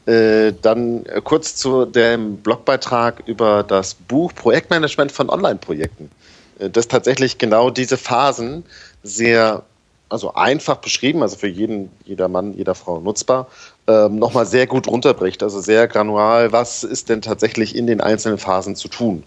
Äh, 0.06 0.53
dann 0.62 1.06
äh, 1.08 1.22
kurz 1.24 1.56
zu 1.56 1.86
dem 1.86 2.38
Blogbeitrag 2.38 3.24
über 3.26 3.64
das 3.64 3.95
Buch 3.95 4.34
Projektmanagement 4.36 5.12
von 5.12 5.30
Online-Projekten. 5.30 6.12
Äh, 6.60 6.70
das 6.70 6.88
tatsächlich 6.88 7.39
genau 7.39 7.72
diese 7.72 7.97
Phasen 7.97 8.64
sehr 9.01 9.64
also 10.08 10.34
einfach 10.36 10.78
beschrieben, 10.78 11.24
also 11.24 11.36
für 11.36 11.47
jeden, 11.47 11.91
jeder 12.06 12.28
Mann, 12.28 12.53
jeder 12.53 12.76
Frau 12.76 12.99
nutzbar, 12.99 13.47
ähm, 13.88 14.20
nochmal 14.20 14.45
sehr 14.45 14.68
gut 14.68 14.88
runterbricht, 14.88 15.41
also 15.41 15.60
sehr 15.60 15.88
granual, 15.88 16.51
was 16.51 16.84
ist 16.84 17.10
denn 17.10 17.24
tatsächlich 17.24 17.76
in 17.76 17.88
den 17.88 18.01
einzelnen 18.01 18.38
Phasen 18.38 18.76
zu 18.76 18.88
tun. 18.88 19.24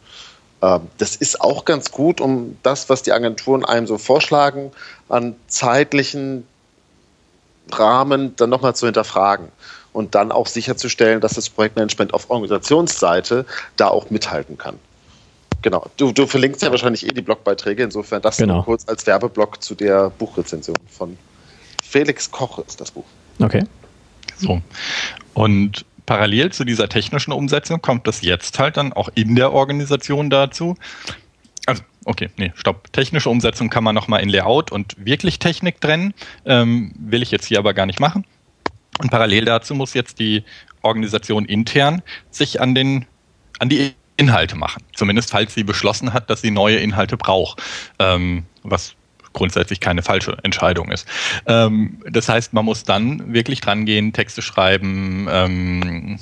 Ähm, 0.62 0.82
das 0.98 1.16
ist 1.16 1.40
auch 1.40 1.64
ganz 1.64 1.90
gut, 1.90 2.20
um 2.20 2.56
das, 2.62 2.88
was 2.88 3.02
die 3.02 3.12
Agenturen 3.12 3.64
einem 3.64 3.88
so 3.88 3.98
vorschlagen, 3.98 4.70
an 5.08 5.34
zeitlichen 5.48 6.46
Rahmen 7.72 8.36
dann 8.36 8.48
nochmal 8.48 8.76
zu 8.76 8.86
hinterfragen 8.86 9.48
und 9.98 10.14
dann 10.14 10.30
auch 10.30 10.46
sicherzustellen, 10.46 11.20
dass 11.20 11.34
das 11.34 11.50
Projektmanagement 11.50 12.14
auf 12.14 12.30
Organisationsseite 12.30 13.44
da 13.76 13.88
auch 13.88 14.10
mithalten 14.10 14.56
kann. 14.56 14.78
Genau. 15.62 15.84
Du, 15.96 16.12
du 16.12 16.28
verlinkst 16.28 16.62
ja 16.62 16.70
wahrscheinlich 16.70 17.04
eh 17.04 17.08
die 17.08 17.20
Blogbeiträge, 17.20 17.82
insofern 17.82 18.22
das 18.22 18.36
genau. 18.36 18.62
kurz 18.62 18.86
als 18.88 19.08
Werbeblock 19.08 19.60
zu 19.60 19.74
der 19.74 20.10
Buchrezension 20.10 20.76
von 20.88 21.18
Felix 21.82 22.30
Koch 22.30 22.60
ist 22.60 22.80
das 22.80 22.92
Buch. 22.92 23.06
Okay. 23.40 23.64
So. 24.36 24.62
Und 25.34 25.84
parallel 26.06 26.52
zu 26.52 26.64
dieser 26.64 26.88
technischen 26.88 27.32
Umsetzung 27.32 27.82
kommt 27.82 28.06
das 28.06 28.22
jetzt 28.22 28.56
halt 28.60 28.76
dann 28.76 28.92
auch 28.92 29.08
in 29.16 29.34
der 29.34 29.52
Organisation 29.52 30.30
dazu. 30.30 30.76
Also, 31.66 31.82
okay, 32.04 32.30
nee, 32.36 32.52
stopp. 32.54 32.92
Technische 32.92 33.30
Umsetzung 33.30 33.68
kann 33.68 33.82
man 33.82 33.96
nochmal 33.96 34.22
in 34.22 34.28
Layout 34.28 34.70
und 34.70 34.94
wirklich 35.04 35.40
Technik 35.40 35.80
trennen. 35.80 36.14
Ähm, 36.44 36.92
will 36.96 37.20
ich 37.20 37.32
jetzt 37.32 37.46
hier 37.46 37.58
aber 37.58 37.74
gar 37.74 37.86
nicht 37.86 37.98
machen. 37.98 38.24
Und 38.98 39.10
parallel 39.10 39.44
dazu 39.44 39.74
muss 39.74 39.94
jetzt 39.94 40.18
die 40.18 40.44
Organisation 40.82 41.44
intern 41.44 42.02
sich 42.30 42.60
an 42.60 42.74
den, 42.74 43.06
an 43.58 43.68
die 43.68 43.94
Inhalte 44.16 44.56
machen. 44.56 44.82
Zumindest 44.94 45.30
falls 45.30 45.54
sie 45.54 45.64
beschlossen 45.64 46.12
hat, 46.12 46.28
dass 46.28 46.40
sie 46.42 46.50
neue 46.50 46.76
Inhalte 46.76 47.16
braucht. 47.16 47.62
Ähm, 47.98 48.44
was 48.62 48.94
grundsätzlich 49.32 49.78
keine 49.80 50.02
falsche 50.02 50.36
Entscheidung 50.42 50.90
ist. 50.90 51.06
Ähm, 51.46 52.02
das 52.10 52.28
heißt, 52.28 52.52
man 52.52 52.64
muss 52.64 52.82
dann 52.82 53.32
wirklich 53.32 53.60
dran 53.60 53.84
gehen, 53.84 54.12
Texte 54.12 54.42
schreiben, 54.42 55.28
ähm, 55.30 56.18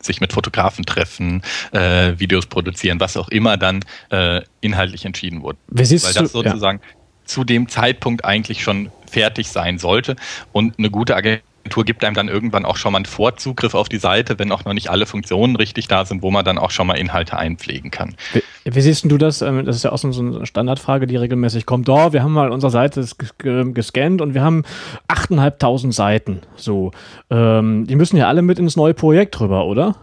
sich 0.00 0.20
mit 0.20 0.32
Fotografen 0.32 0.86
treffen, 0.86 1.42
äh, 1.72 2.18
Videos 2.18 2.46
produzieren, 2.46 3.00
was 3.00 3.16
auch 3.16 3.28
immer 3.28 3.56
dann 3.56 3.84
äh, 4.10 4.40
inhaltlich 4.60 5.04
entschieden 5.04 5.42
wurde. 5.42 5.58
Weil 5.66 5.86
das 5.86 6.14
du, 6.14 6.26
sozusagen 6.26 6.80
ja. 6.82 6.96
zu 7.26 7.44
dem 7.44 7.68
Zeitpunkt 7.68 8.24
eigentlich 8.24 8.62
schon 8.62 8.90
fertig 9.10 9.48
sein 9.48 9.78
sollte 9.78 10.16
und 10.52 10.78
eine 10.78 10.90
gute 10.90 11.16
Agentur 11.16 11.51
Agentur 11.62 11.84
gibt 11.84 12.04
einem 12.04 12.14
dann 12.14 12.28
irgendwann 12.28 12.64
auch 12.64 12.76
schon 12.76 12.92
mal 12.92 12.98
einen 12.98 13.04
Vorzugriff 13.04 13.74
auf 13.74 13.88
die 13.88 13.98
Seite, 13.98 14.38
wenn 14.38 14.50
auch 14.50 14.64
noch 14.64 14.72
nicht 14.72 14.90
alle 14.90 15.06
Funktionen 15.06 15.54
richtig 15.56 15.86
da 15.86 16.04
sind, 16.04 16.22
wo 16.22 16.30
man 16.30 16.44
dann 16.44 16.58
auch 16.58 16.70
schon 16.70 16.88
mal 16.88 16.94
Inhalte 16.94 17.36
einpflegen 17.36 17.90
kann. 17.90 18.16
Wie, 18.32 18.42
wie 18.64 18.80
siehst 18.80 19.04
du 19.04 19.16
das? 19.16 19.42
Ähm, 19.42 19.64
das 19.64 19.76
ist 19.76 19.84
ja 19.84 19.92
auch 19.92 19.98
so 19.98 20.08
eine 20.08 20.44
Standardfrage, 20.44 21.06
die 21.06 21.16
regelmäßig 21.16 21.64
kommt. 21.64 21.88
Oh, 21.88 22.12
wir 22.12 22.22
haben 22.22 22.32
mal 22.32 22.50
unsere 22.50 22.70
Seite 22.70 23.06
gescannt 23.38 24.20
und 24.20 24.34
wir 24.34 24.42
haben 24.42 24.64
8.500 25.08 25.92
Seiten. 25.92 26.40
So, 26.56 26.90
ähm, 27.30 27.86
die 27.86 27.96
müssen 27.96 28.16
ja 28.16 28.28
alle 28.28 28.42
mit 28.42 28.58
ins 28.58 28.76
neue 28.76 28.94
Projekt 28.94 29.40
rüber, 29.40 29.64
oder? 29.66 29.96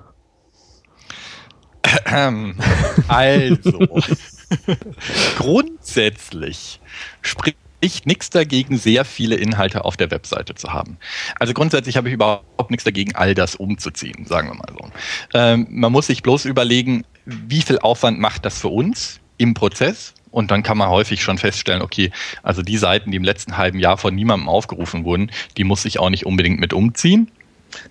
Also, 3.08 3.80
grundsätzlich 5.38 6.80
spricht 7.22 7.58
ich 7.82 8.06
nichts 8.06 8.30
dagegen, 8.30 8.78
sehr 8.78 9.06
viele 9.06 9.36
Inhalte 9.36 9.86
auf 9.86 9.98
der 9.98 10.12
Webseite 10.12 10.56
zu 10.56 10.74
haben. 10.74 10.98
Also 11.40 11.54
grundsätzlich 11.54 11.98
habe 11.98 12.10
ich 12.10 12.14
überhaupt 12.14 12.70
nichts 12.70 12.84
dagegen, 12.84 13.16
all 13.16 13.34
das 13.34 13.56
umzuziehen, 13.56 14.26
sagen 14.26 14.50
wir 14.50 14.56
mal 14.56 14.72
so. 14.72 14.90
Ähm, 15.34 15.68
man 15.70 15.92
muss 15.92 16.08
sich 16.08 16.24
bloß 16.24 16.46
überlegen, 16.46 17.06
wie 17.26 17.62
viel 17.62 17.80
Aufwand 17.80 18.20
macht 18.20 18.46
das 18.46 18.60
für 18.60 18.70
uns 18.70 19.20
im 19.38 19.54
Prozess? 19.54 20.14
Und 20.32 20.52
dann 20.52 20.62
kann 20.62 20.78
man 20.78 20.90
häufig 20.90 21.24
schon 21.24 21.40
feststellen, 21.40 21.82
okay, 21.82 22.12
also 22.44 22.62
die 22.62 22.78
Seiten, 22.78 23.10
die 23.10 23.18
im 23.18 23.24
letzten 23.24 23.58
halben 23.58 23.80
Jahr 23.80 23.98
von 23.98 24.14
niemandem 24.14 24.48
aufgerufen 24.48 25.04
wurden, 25.04 25.32
die 25.58 25.64
muss 25.64 25.86
ich 25.86 26.00
auch 26.00 26.12
nicht 26.12 26.26
unbedingt 26.26 26.60
mit 26.60 26.72
umziehen. 26.72 27.32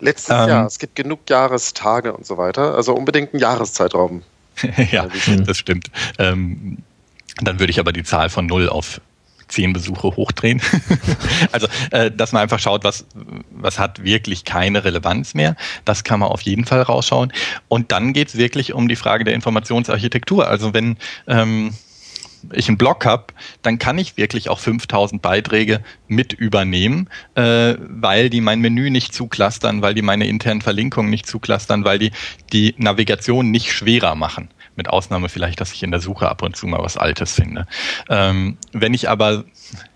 Letztes 0.01 0.31
ähm, 0.31 0.49
Jahr, 0.49 0.67
es 0.67 0.79
gibt 0.79 0.95
genug 0.95 1.29
Jahrestage 1.29 2.13
und 2.13 2.25
so 2.25 2.37
weiter, 2.37 2.75
also 2.77 2.95
unbedingt 2.95 3.33
einen 3.33 3.41
Jahreszeitraum. 3.41 4.23
ja, 4.93 5.09
das 5.45 5.57
stimmt. 5.57 5.91
Ähm, 6.19 6.79
dann 7.41 7.61
würde 7.61 7.71
ich 7.71 7.81
aber 7.81 7.93
die 7.93 8.03
Zahl 8.03 8.29
von 8.29 8.47
null 8.47 8.69
auf 8.69 9.01
zehn 9.49 9.73
Besuche 9.73 10.17
hochdrehen. 10.17 10.61
also, 11.53 11.67
äh, 11.91 12.11
dass 12.11 12.33
man 12.33 12.43
einfach 12.43 12.59
schaut, 12.59 12.85
was, 12.85 13.07
was 13.51 13.79
hat 13.79 14.05
wirklich 14.05 14.45
keine 14.45 14.85
Relevanz 14.85 15.35
mehr. 15.35 15.57
Das 15.85 16.05
kann 16.05 16.21
man 16.21 16.29
auf 16.29 16.43
jeden 16.43 16.65
Fall 16.65 16.83
rausschauen. 16.83 17.33
Und 17.69 17.93
dann 17.93 18.13
geht 18.13 18.29
es 18.29 18.37
wirklich 18.37 18.73
um 18.73 18.89
die 18.89 18.97
Frage 18.97 19.25
der 19.25 19.35
Informationsarchitektur. 19.35 20.47
Also 20.47 20.75
wenn 20.75 20.97
ähm, 21.27 21.73
ich 22.53 22.69
einen 22.69 22.79
Blog 22.79 23.05
habe, 23.05 23.27
dann 23.63 23.79
kann 23.79 23.99
ich 23.99 24.17
wirklich 24.17 24.49
auch 24.49 24.61
5000 24.61 25.21
Beiträge 25.23 25.83
mit 26.07 26.33
übernehmen, 26.33 27.09
äh, 27.35 27.75
weil 27.79 28.31
die 28.31 28.41
mein 28.41 28.61
Menü 28.61 28.91
nicht 28.91 29.15
zuklustern, 29.15 29.83
weil 29.83 29.95
die 29.95 30.03
meine 30.03 30.27
internen 30.27 30.63
Verlinkungen 30.63 31.11
nicht 31.11 31.27
zuklustern, 31.27 31.85
weil 31.85 31.99
die 31.99 32.13
die 32.53 32.75
Navigation 32.79 33.51
nicht 33.51 33.73
schwerer 33.73 34.15
machen. 34.15 34.49
Mit 34.79 34.89
Ausnahme 34.89 35.29
vielleicht, 35.29 35.61
dass 35.61 35.73
ich 35.73 35.83
in 35.83 35.91
der 35.91 35.99
Suche 35.99 36.29
ab 36.29 36.41
und 36.43 36.55
zu 36.55 36.69
mal 36.69 36.79
was 36.79 36.97
Altes 36.97 37.33
finde. 37.33 37.67
Ähm, 38.09 38.57
wenn 38.73 38.95
ich 38.95 39.09
aber 39.11 39.45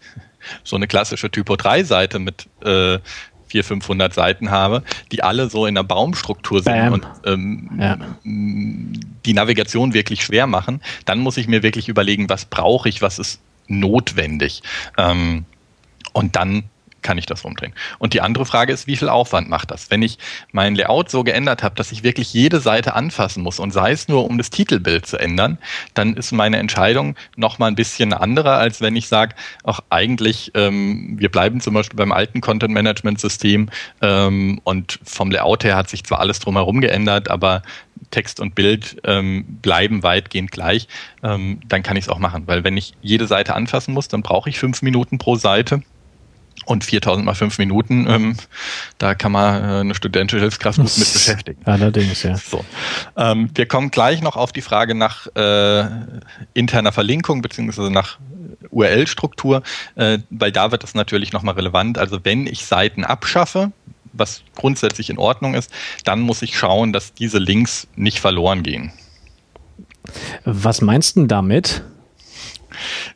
so 0.65 0.75
eine 0.75 0.89
klassische 0.89 1.31
Typo 1.31 1.55
3 1.55 1.85
Seite 1.85 2.19
mit 2.19 2.49
äh, 2.65 2.99
400, 3.47 3.65
500 3.65 4.15
Seiten 4.15 4.51
habe, 4.51 4.83
die 5.13 5.23
alle 5.23 5.49
so 5.49 5.67
in 5.67 5.77
der 5.77 5.85
Baumstruktur 5.85 6.63
sind 6.63 6.73
Bam. 6.73 6.93
und 6.95 7.07
ähm, 7.25 7.71
ja. 7.79 7.99
die 8.25 9.35
Navigation 9.35 9.95
wirklich 9.95 10.25
schwer 10.25 10.49
machen, 10.49 10.81
dann 11.05 11.21
muss 11.21 11.37
ich 11.37 11.47
mir 11.47 11.63
wirklich 11.63 11.89
überlegen, 11.89 12.29
was 12.29 12.47
brauche 12.47 12.89
ich, 12.89 13.03
was 13.03 13.21
ist 13.21 13.41
notwendig. 13.69 14.63
Ähm, 14.99 15.45
und 16.13 16.35
dann 16.35 16.65
kann 17.03 17.19
ich 17.19 17.27
das 17.27 17.45
rumdrehen. 17.45 17.75
Und 17.99 18.15
die 18.15 18.21
andere 18.21 18.47
Frage 18.47 18.73
ist, 18.73 18.87
wie 18.87 18.97
viel 18.97 19.09
Aufwand 19.09 19.49
macht 19.49 19.71
das? 19.71 19.91
Wenn 19.91 20.03
ich 20.03 20.19
mein 20.53 20.75
Layout 20.75 21.11
so 21.11 21.25
geändert 21.25 21.63
habe, 21.63 21.75
dass 21.75 21.93
ich 21.93 22.03
wirklich 22.03 22.33
jede 22.33 22.61
Seite 22.61 22.95
anfassen 22.95 23.43
muss 23.43 23.59
und 23.59 23.73
sei 23.73 23.93
es 23.93 24.09
nur, 24.09 24.25
um 24.25 24.39
das 24.39 24.51
Titelbild 24.51 25.07
zu 25.07 25.19
ändern, 25.19 25.59
dann 25.95 26.15
ist 26.15 26.33
meine 26.33 26.59
Entscheidung 26.59 27.17
nochmal 27.37 27.71
ein 27.71 27.75
bisschen 27.75 28.13
eine 28.13 28.23
andere, 28.23 28.55
als 28.55 28.81
wenn 28.81 28.97
ich 28.97 29.09
sage, 29.09 29.35
auch 29.65 29.81
eigentlich, 29.91 30.53
ähm, 30.55 31.15
wir 31.19 31.31
bleiben 31.31 31.61
zum 31.61 31.75
Beispiel 31.75 31.97
beim 31.97 32.13
alten 32.13 32.41
Content-Management-System 32.41 33.69
ähm, 34.01 34.61
und 34.65 34.99
vom 35.05 35.31
Layout 35.31 35.65
her 35.65 35.77
hat 35.77 35.91
sich 35.91 36.05
zwar 36.05 36.21
alles 36.21 36.39
drumherum 36.39 36.81
geändert, 36.81 37.31
aber 37.31 37.63
Text 38.11 38.41
und 38.41 38.55
Bild 38.55 38.97
ähm, 39.05 39.45
bleiben 39.63 40.03
weitgehend 40.03 40.53
gleich, 40.53 40.87
ähm, 41.23 41.61
dann 41.67 41.83
kann 41.83 41.97
ich 41.97 42.05
es 42.05 42.09
auch 42.09 42.19
machen. 42.19 42.45
Weil 42.47 42.63
wenn 42.63 42.77
ich 42.77 42.95
jede 43.01 43.27
Seite 43.27 43.55
anfassen 43.55 43.95
muss, 43.95 44.09
dann 44.09 44.23
brauche 44.23 44.51
ich 44.51 44.59
fünf 44.59 44.83
Minuten 44.83 45.19
pro 45.19 45.37
Seite 45.37 45.83
und 46.65 46.85
4000 46.85 47.25
mal 47.25 47.35
fünf 47.35 47.59
Minuten, 47.59 48.07
ähm, 48.09 48.37
da 48.99 49.15
kann 49.15 49.33
man 49.33 49.63
äh, 49.63 49.67
eine 49.81 49.95
studentische 49.95 50.41
Hilfskraft 50.41 50.79
gut 50.79 50.97
mit 50.97 50.97
beschäftigen. 51.13 51.61
Allerdings, 51.65 52.23
ja. 52.23 52.37
So. 52.37 52.65
Ähm, 53.17 53.51
wir 53.55 53.67
kommen 53.67 53.91
gleich 53.91 54.23
noch 54.23 54.37
auf 54.37 54.53
die 54.53 54.63
Frage 54.63 54.95
nach 54.95 55.27
äh, 55.35 55.85
interner 56.55 56.93
Verlinkung 56.93 57.43
beziehungsweise 57.43 57.91
nach 57.91 58.19
URL-Struktur, 58.71 59.63
äh, 59.97 60.19
weil 60.31 60.53
da 60.53 60.71
wird 60.71 60.83
das 60.83 60.95
natürlich 60.95 61.33
nochmal 61.33 61.55
relevant. 61.55 61.99
Also 61.99 62.19
wenn 62.23 62.47
ich 62.47 62.65
Seiten 62.65 63.05
abschaffe, 63.05 63.73
was 64.13 64.43
grundsätzlich 64.55 65.11
in 65.11 65.19
Ordnung 65.19 65.55
ist, 65.55 65.71
dann 66.05 66.21
muss 66.21 66.43
ich 66.43 66.57
schauen, 66.57 66.93
dass 66.93 67.15
diese 67.15 67.39
Links 67.39 67.87
nicht 67.97 68.21
verloren 68.21 68.63
gehen. 68.63 68.93
Was 70.45 70.81
meinst 70.81 71.17
du 71.17 71.27
damit? 71.27 71.83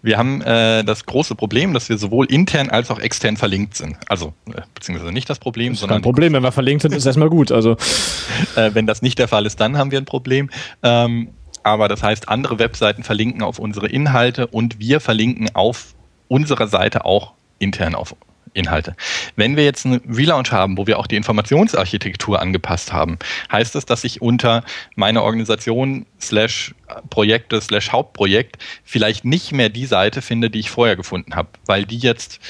Wir 0.03 0.19
haben 0.19 0.43
äh, 0.43 0.85
das 0.85 1.07
große 1.07 1.35
Problem, 1.35 1.75
dass 1.75 1.89
wir 1.89 1.99
sowohl 1.99 2.27
intern 2.27 2.71
als 2.71 2.91
auch 2.91 2.99
extern 2.99 3.37
verlinkt 3.37 3.77
sind. 3.77 3.97
Also, 4.09 4.35
äh, 4.49 4.63
beziehungsweise 4.75 5.13
nicht 5.13 5.29
das 5.29 5.39
Problem, 5.39 5.73
das 5.73 5.77
ist 5.77 5.81
sondern. 5.81 5.97
Kein 5.97 6.03
Problem, 6.03 6.33
wenn 6.33 6.43
wir 6.43 6.53
verlinkt 6.53 6.83
sind, 6.83 6.95
ist 6.95 7.07
erstmal 7.07 7.31
gut. 7.31 7.53
Also. 7.53 7.77
äh, 8.57 8.71
wenn 8.75 8.87
das 8.87 9.03
nicht 9.03 9.19
der 9.19 9.29
Fall 9.29 9.47
ist, 9.47 9.61
dann 9.61 9.77
haben 9.79 9.91
wir 9.91 9.99
ein 9.99 10.05
Problem. 10.05 10.51
Ähm, 10.83 11.29
aber 11.63 11.89
das 11.89 12.03
heißt, 12.03 12.29
andere 12.29 12.59
Webseiten 12.59 13.03
verlinken 13.03 13.43
auf 13.43 13.59
unsere 13.59 13.89
Inhalte 13.89 14.47
und 14.47 14.79
wir 14.79 15.01
verlinken 15.01 15.49
auf 15.55 15.95
unserer 16.29 16.69
Seite 16.69 17.05
auch 17.05 17.33
intern 17.59 17.95
auf 17.95 18.15
Inhalte. 18.57 18.97
Wenn 19.37 19.57
wir 19.57 19.65
jetzt 19.65 19.87
einen 19.87 20.01
Relaunch 20.09 20.51
haben, 20.51 20.77
wo 20.79 20.87
wir 20.87 20.99
auch 20.99 21.07
die 21.07 21.17
Informationsarchitektur 21.17 22.41
angepasst 22.41 22.93
haben, 22.93 23.19
heißt 23.53 23.75
das, 23.75 23.87
dass 23.87 24.05
ich 24.05 24.23
unter 24.23 24.65
meiner 24.95 25.23
Organisation 25.23 26.07
slash 26.21 26.75
Projekte 27.11 27.61
slash 27.61 27.93
Hauptprojekt 27.93 28.57
vielleicht 28.85 29.25
nicht 29.25 29.53
mehr 29.53 29.69
die 29.69 29.87
Seite 29.87 30.23
finde, 30.23 30.51
die 30.51 30.61
ich 30.61 30.71
vorher 30.71 30.97
gefunden 30.97 31.35
habe, 31.35 31.49
weil 31.67 31.85
die 31.85 31.99
jetzt, 31.99 32.41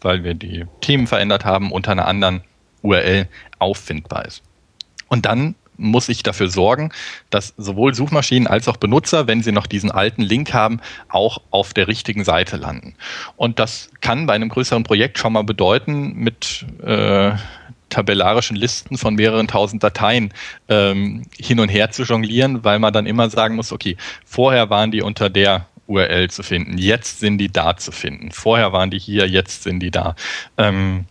weil 0.00 0.24
wir 0.24 0.34
die 0.34 0.66
Themen 0.80 1.06
verändert 1.06 1.44
haben, 1.44 1.72
unter 1.72 1.92
einer 1.92 2.06
anderen 2.06 2.42
URL 2.82 3.28
auffindbar 3.58 4.24
ist. 4.26 4.42
Und 5.08 5.26
dann 5.26 5.54
muss 5.78 6.08
ich 6.08 6.22
dafür 6.22 6.48
sorgen, 6.48 6.90
dass 7.30 7.54
sowohl 7.56 7.94
Suchmaschinen 7.94 8.46
als 8.46 8.68
auch 8.68 8.76
Benutzer, 8.76 9.26
wenn 9.26 9.42
sie 9.42 9.52
noch 9.52 9.66
diesen 9.66 9.90
alten 9.90 10.22
Link 10.22 10.52
haben, 10.52 10.80
auch 11.08 11.38
auf 11.50 11.72
der 11.72 11.88
richtigen 11.88 12.24
Seite 12.24 12.56
landen. 12.56 12.94
Und 13.36 13.58
das 13.58 13.90
kann 14.00 14.26
bei 14.26 14.34
einem 14.34 14.50
größeren 14.50 14.82
Projekt 14.82 15.18
schon 15.18 15.32
mal 15.32 15.44
bedeuten, 15.44 16.14
mit 16.14 16.66
äh, 16.84 17.32
tabellarischen 17.88 18.56
Listen 18.56 18.98
von 18.98 19.14
mehreren 19.14 19.48
tausend 19.48 19.82
Dateien 19.82 20.32
ähm, 20.68 21.22
hin 21.38 21.60
und 21.60 21.68
her 21.68 21.90
zu 21.90 22.02
jonglieren, 22.02 22.64
weil 22.64 22.78
man 22.78 22.92
dann 22.92 23.06
immer 23.06 23.30
sagen 23.30 23.54
muss, 23.54 23.72
okay, 23.72 23.96
vorher 24.24 24.68
waren 24.70 24.90
die 24.90 25.02
unter 25.02 25.30
der 25.30 25.66
URL 25.86 26.28
zu 26.28 26.42
finden, 26.42 26.76
jetzt 26.76 27.20
sind 27.20 27.38
die 27.38 27.50
da 27.50 27.76
zu 27.76 27.92
finden. 27.92 28.30
Vorher 28.30 28.72
waren 28.72 28.90
die 28.90 28.98
hier, 28.98 29.26
jetzt 29.26 29.62
sind 29.62 29.80
die 29.80 29.90
da. 29.90 30.14
Ähm, 30.58 31.06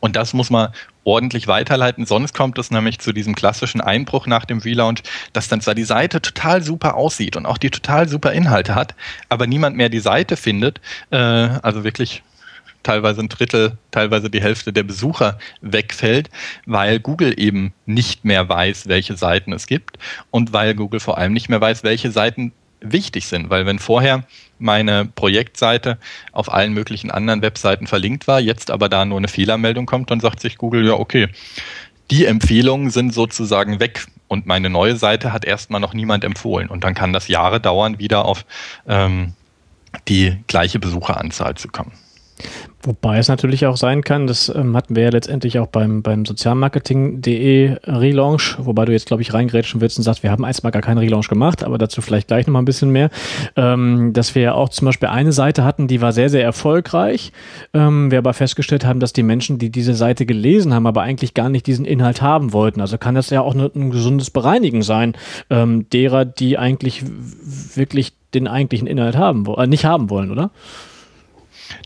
und 0.00 0.16
das 0.16 0.34
muss 0.34 0.50
man 0.50 0.72
ordentlich 1.04 1.48
weiterleiten. 1.48 2.06
Sonst 2.06 2.34
kommt 2.34 2.58
es 2.58 2.70
nämlich 2.70 2.98
zu 2.98 3.12
diesem 3.12 3.34
klassischen 3.34 3.80
Einbruch 3.80 4.26
nach 4.26 4.44
dem 4.44 4.58
Relaunch, 4.58 5.02
dass 5.32 5.48
dann 5.48 5.60
zwar 5.60 5.74
die 5.74 5.84
Seite 5.84 6.20
total 6.20 6.62
super 6.62 6.94
aussieht 6.94 7.36
und 7.36 7.46
auch 7.46 7.58
die 7.58 7.70
total 7.70 8.08
super 8.08 8.32
Inhalte 8.32 8.74
hat, 8.74 8.94
aber 9.28 9.46
niemand 9.46 9.76
mehr 9.76 9.88
die 9.88 10.00
Seite 10.00 10.36
findet. 10.36 10.80
Äh, 11.10 11.16
also 11.16 11.84
wirklich 11.84 12.22
teilweise 12.82 13.20
ein 13.20 13.28
Drittel, 13.28 13.78
teilweise 13.90 14.30
die 14.30 14.42
Hälfte 14.42 14.72
der 14.72 14.82
Besucher 14.82 15.38
wegfällt, 15.60 16.30
weil 16.66 17.00
Google 17.00 17.38
eben 17.38 17.72
nicht 17.86 18.24
mehr 18.24 18.48
weiß, 18.48 18.88
welche 18.88 19.16
Seiten 19.16 19.52
es 19.52 19.66
gibt 19.66 19.98
und 20.30 20.52
weil 20.52 20.74
Google 20.74 21.00
vor 21.00 21.18
allem 21.18 21.32
nicht 21.32 21.48
mehr 21.48 21.60
weiß, 21.60 21.84
welche 21.84 22.10
Seiten 22.10 22.52
wichtig 22.82 23.26
sind, 23.26 23.50
weil 23.50 23.66
wenn 23.66 23.78
vorher 23.78 24.24
meine 24.58 25.04
Projektseite 25.04 25.98
auf 26.32 26.52
allen 26.52 26.72
möglichen 26.72 27.10
anderen 27.10 27.42
Webseiten 27.42 27.86
verlinkt 27.86 28.28
war, 28.28 28.40
jetzt 28.40 28.70
aber 28.70 28.88
da 28.88 29.04
nur 29.04 29.18
eine 29.18 29.28
Fehlermeldung 29.28 29.86
kommt, 29.86 30.10
dann 30.10 30.20
sagt 30.20 30.40
sich 30.40 30.56
Google, 30.56 30.86
ja, 30.86 30.94
okay, 30.94 31.28
die 32.10 32.26
Empfehlungen 32.26 32.90
sind 32.90 33.14
sozusagen 33.14 33.80
weg 33.80 34.06
und 34.28 34.46
meine 34.46 34.70
neue 34.70 34.96
Seite 34.96 35.32
hat 35.32 35.44
erstmal 35.44 35.80
noch 35.80 35.94
niemand 35.94 36.24
empfohlen. 36.24 36.68
Und 36.68 36.84
dann 36.84 36.94
kann 36.94 37.12
das 37.12 37.28
Jahre 37.28 37.60
dauern, 37.60 37.98
wieder 37.98 38.24
auf 38.24 38.44
ähm, 38.86 39.34
die 40.08 40.38
gleiche 40.46 40.78
Besucheranzahl 40.78 41.54
zu 41.54 41.68
kommen. 41.68 41.92
Wobei 42.84 43.18
es 43.18 43.28
natürlich 43.28 43.64
auch 43.66 43.76
sein 43.76 44.02
kann, 44.02 44.26
das 44.26 44.52
ähm, 44.52 44.76
hatten 44.76 44.96
wir 44.96 45.04
ja 45.04 45.10
letztendlich 45.10 45.60
auch 45.60 45.68
beim, 45.68 46.02
beim 46.02 46.24
Sozialmarketing.de 46.24 47.76
Relaunch, 47.84 48.56
wobei 48.58 48.86
du 48.86 48.92
jetzt, 48.92 49.06
glaube 49.06 49.22
ich, 49.22 49.32
reingrätschen 49.32 49.80
willst 49.80 49.98
und 49.98 50.02
sagst, 50.02 50.24
wir 50.24 50.32
haben 50.32 50.44
einst 50.44 50.64
mal 50.64 50.70
gar 50.70 50.82
keinen 50.82 50.98
Relaunch 50.98 51.28
gemacht, 51.28 51.62
aber 51.62 51.78
dazu 51.78 52.02
vielleicht 52.02 52.26
gleich 52.26 52.48
nochmal 52.48 52.62
ein 52.62 52.64
bisschen 52.64 52.90
mehr, 52.90 53.10
ähm, 53.54 54.12
dass 54.12 54.34
wir 54.34 54.42
ja 54.42 54.54
auch 54.54 54.68
zum 54.68 54.86
Beispiel 54.86 55.10
eine 55.10 55.30
Seite 55.30 55.62
hatten, 55.62 55.86
die 55.86 56.00
war 56.00 56.10
sehr, 56.10 56.28
sehr 56.28 56.42
erfolgreich, 56.42 57.30
ähm, 57.72 58.10
wir 58.10 58.18
aber 58.18 58.34
festgestellt 58.34 58.84
haben, 58.84 58.98
dass 58.98 59.12
die 59.12 59.22
Menschen, 59.22 59.58
die 59.58 59.70
diese 59.70 59.94
Seite 59.94 60.26
gelesen 60.26 60.74
haben, 60.74 60.88
aber 60.88 61.02
eigentlich 61.02 61.34
gar 61.34 61.50
nicht 61.50 61.68
diesen 61.68 61.84
Inhalt 61.84 62.20
haben 62.20 62.52
wollten. 62.52 62.80
Also 62.80 62.98
kann 62.98 63.14
das 63.14 63.30
ja 63.30 63.42
auch 63.42 63.54
ne, 63.54 63.70
ein 63.76 63.90
gesundes 63.90 64.30
Bereinigen 64.30 64.82
sein, 64.82 65.14
ähm, 65.50 65.88
derer, 65.90 66.24
die 66.24 66.58
eigentlich 66.58 67.04
wirklich 67.76 68.12
den 68.34 68.48
eigentlichen 68.48 68.88
Inhalt 68.88 69.16
haben, 69.16 69.46
äh, 69.56 69.68
nicht 69.68 69.84
haben 69.84 70.10
wollen, 70.10 70.32
oder? 70.32 70.50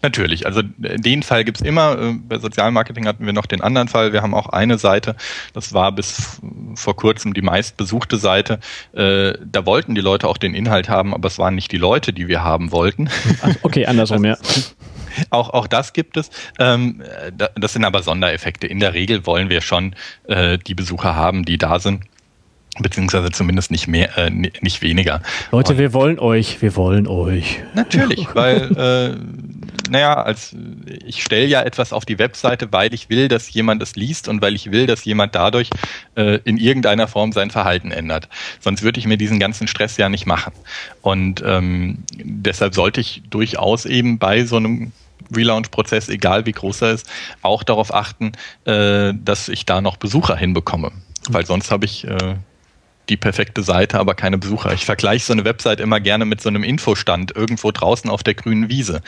Natürlich, 0.03 0.47
also 0.47 0.61
äh, 0.83 0.97
den 0.99 1.23
Fall 1.23 1.45
gibt's 1.45 1.61
immer. 1.61 1.99
Äh, 1.99 2.13
bei 2.15 2.39
Sozialmarketing 2.39 3.07
hatten 3.07 3.27
wir 3.27 3.33
noch 3.33 3.47
den 3.47 3.61
anderen 3.61 3.89
Fall. 3.89 4.13
Wir 4.13 4.23
haben 4.23 4.35
auch 4.35 4.49
eine 4.49 4.79
Seite, 4.79 5.17
das 5.53 5.73
war 5.73 5.93
bis 5.93 6.41
vor 6.75 6.97
kurzem 6.97 7.35
die 7.35 7.43
meistbesuchte 7.43 8.17
Seite. 8.17 8.61
Äh, 8.93 9.35
da 9.45 9.67
wollten 9.67 9.95
die 9.95 10.01
Leute 10.01 10.29
auch 10.29 10.39
den 10.39 10.55
Inhalt 10.55 10.89
haben, 10.89 11.15
aber 11.15 11.29
es 11.29 11.39
waren 11.39 11.55
nicht 11.55 11.73
die 11.73 11.79
Leute, 11.79 12.13
die 12.13 12.29
wir 12.29 12.43
haben 12.43 12.73
wollten. 12.73 13.09
okay, 13.63 13.87
andersrum, 13.87 14.25
ja. 14.25 14.37
Auch, 15.31 15.49
auch 15.49 15.67
das 15.67 15.95
gibt 15.95 16.19
es. 16.19 16.29
Ähm, 16.59 17.03
das 17.55 17.73
sind 17.73 17.87
aber 17.87 18.03
Sondereffekte. 18.03 18.67
In 18.67 18.81
der 18.81 18.93
Regel 18.93 19.25
wollen 19.25 19.49
wir 19.49 19.63
schon 19.63 19.95
die 20.29 20.75
Besucher 20.75 21.17
haben, 21.17 21.47
die 21.47 21.57
da 21.57 21.81
sind 21.81 22.03
beziehungsweise 22.79 23.31
zumindest 23.31 23.71
nicht 23.71 23.89
mehr, 23.89 24.17
äh, 24.19 24.31
nicht 24.31 24.83
weniger. 24.83 25.23
Leute, 25.51 25.73
Und 25.73 25.79
wir 25.79 25.93
wollen 25.93 26.19
euch, 26.19 26.61
wir 26.63 26.77
wollen 26.77 27.07
euch. 27.07 27.61
Natürlich, 27.75 28.27
weil, 28.35 28.77
äh, 28.77 29.91
naja, 29.91 30.15
als 30.15 30.55
ich 31.05 31.23
stelle 31.23 31.47
ja 31.47 31.63
etwas 31.63 31.93
auf 31.93 32.05
die 32.05 32.19
Webseite, 32.19 32.73
weil 32.73 32.93
ich 32.93 33.09
will, 33.09 33.29
dass 33.29 33.53
jemand 33.53 33.83
es 33.83 33.97
liest 33.97 34.29
und 34.29 34.43
weil 34.43 34.55
ich 34.55 34.71
will, 34.73 34.87
dass 34.87 35.05
jemand 35.05 35.35
dadurch 35.35 35.71
äh, 36.17 36.39
in 36.45 36.57
irgendeiner 36.59 37.09
Form 37.09 37.33
sein 37.33 37.51
Verhalten 37.51 37.91
ändert. 37.91 38.29
Sonst 38.61 38.83
würde 38.83 38.99
ich 38.99 39.07
mir 39.07 39.17
diesen 39.17 39.41
ganzen 39.41 39.69
Stress 39.69 39.97
ja 39.97 40.09
nicht 40.09 40.27
machen. 40.27 40.53
Und 41.03 41.43
ähm, 41.45 42.05
deshalb 42.17 42.75
sollte 42.75 43.01
ich 43.01 43.23
durchaus 43.31 43.85
eben 43.87 44.19
bei 44.19 44.45
so 44.45 44.57
einem 44.57 44.93
Relaunch-Prozess, 45.35 46.09
egal 46.09 46.47
wie 46.47 46.53
groß 46.53 46.83
er 46.83 46.93
ist, 46.93 47.11
auch 47.43 47.63
darauf 47.63 47.93
achten, 47.93 48.33
äh, 48.65 49.13
dass 49.15 49.49
ich 49.49 49.67
da 49.67 49.81
noch 49.81 49.97
Besucher 49.97 50.37
hinbekomme. 50.37 50.93
Weil 51.29 51.47
sonst 51.47 51.71
habe 51.71 51.87
ich 51.87 52.07
äh, 52.07 52.37
die 53.09 53.17
perfekte 53.17 53.63
Seite, 53.63 53.99
aber 53.99 54.15
keine 54.15 54.39
Besucher. 54.39 54.73
Ich 54.73 54.85
vergleiche 54.85 55.25
so 55.25 55.33
eine 55.33 55.45
Website 55.45 55.81
immer 55.81 56.01
gerne 56.01 56.25
mit 56.25 56.41
so 56.41 56.49
einem 56.49 56.63
Infostand 56.63 57.35
irgendwo 57.35 57.71
draußen 57.71 58.11
auf 58.11 58.23
der 58.23 58.35
grünen 58.35 58.69
Wiese. 58.69 59.03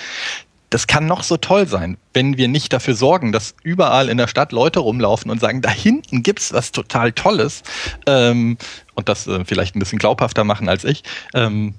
Das 0.70 0.86
kann 0.86 1.06
noch 1.06 1.22
so 1.22 1.36
toll 1.36 1.66
sein, 1.66 1.96
wenn 2.12 2.36
wir 2.36 2.48
nicht 2.48 2.72
dafür 2.72 2.94
sorgen, 2.94 3.32
dass 3.32 3.54
überall 3.62 4.08
in 4.08 4.18
der 4.18 4.28
Stadt 4.28 4.52
Leute 4.52 4.80
rumlaufen 4.80 5.30
und 5.30 5.40
sagen, 5.40 5.62
da 5.62 5.70
hinten 5.70 6.22
gibt's 6.22 6.52
was 6.52 6.72
total 6.72 7.12
Tolles 7.12 7.62
ähm, 8.06 8.58
und 8.94 9.08
das 9.08 9.26
äh, 9.26 9.44
vielleicht 9.44 9.76
ein 9.76 9.78
bisschen 9.78 9.98
glaubhafter 9.98 10.44
machen 10.44 10.68
als 10.68 10.84
ich. 10.84 11.02
Ähm, 11.34 11.74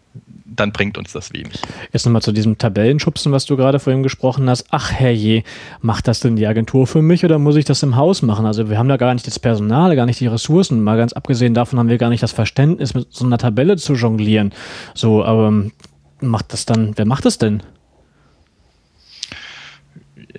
dann 0.45 0.71
bringt 0.71 0.97
uns 0.97 1.13
das 1.13 1.33
wenig. 1.33 1.61
Jetzt 1.93 2.05
nochmal 2.05 2.21
zu 2.21 2.31
diesem 2.31 2.57
Tabellenschubsen, 2.57 3.31
was 3.31 3.45
du 3.45 3.55
gerade 3.57 3.79
vorhin 3.79 4.03
gesprochen 4.03 4.49
hast. 4.49 4.65
Ach 4.71 4.91
herrje, 4.91 5.43
macht 5.81 6.07
das 6.07 6.19
denn 6.19 6.35
die 6.35 6.47
Agentur 6.47 6.87
für 6.87 7.01
mich 7.01 7.23
oder 7.23 7.39
muss 7.39 7.55
ich 7.55 7.65
das 7.65 7.83
im 7.83 7.95
Haus 7.95 8.21
machen? 8.21 8.45
Also 8.45 8.69
wir 8.69 8.77
haben 8.77 8.89
da 8.89 8.97
gar 8.97 9.13
nicht 9.13 9.27
das 9.27 9.39
Personal, 9.39 9.95
gar 9.95 10.05
nicht 10.05 10.19
die 10.19 10.27
Ressourcen. 10.27 10.81
Mal 10.81 10.97
ganz 10.97 11.13
abgesehen 11.13 11.53
davon 11.53 11.79
haben 11.79 11.89
wir 11.89 11.97
gar 11.97 12.09
nicht 12.09 12.23
das 12.23 12.31
Verständnis, 12.31 12.93
mit 12.93 13.07
so 13.11 13.25
einer 13.25 13.37
Tabelle 13.37 13.77
zu 13.77 13.93
jonglieren. 13.93 14.53
So, 14.93 15.23
aber 15.23 15.47
ähm, 15.47 15.71
macht 16.21 16.53
das 16.53 16.65
dann, 16.65 16.93
wer 16.95 17.05
macht 17.05 17.25
das 17.25 17.37
denn? 17.37 17.63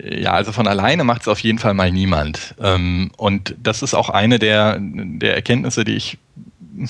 Ja, 0.03 0.33
also 0.33 0.53
von 0.53 0.67
alleine 0.67 1.05
macht 1.05 1.23
es 1.23 1.29
auf 1.29 1.41
jeden 1.41 1.59
Fall 1.59 1.75
mal 1.75 1.91
niemand. 1.91 2.55
Ähm, 2.61 3.11
und 3.17 3.55
das 3.63 3.83
ist 3.83 3.95
auch 3.95 4.09
eine 4.09 4.39
der, 4.39 4.79
der 4.81 5.35
Erkenntnisse, 5.35 5.85
die 5.85 5.95
ich 5.95 6.19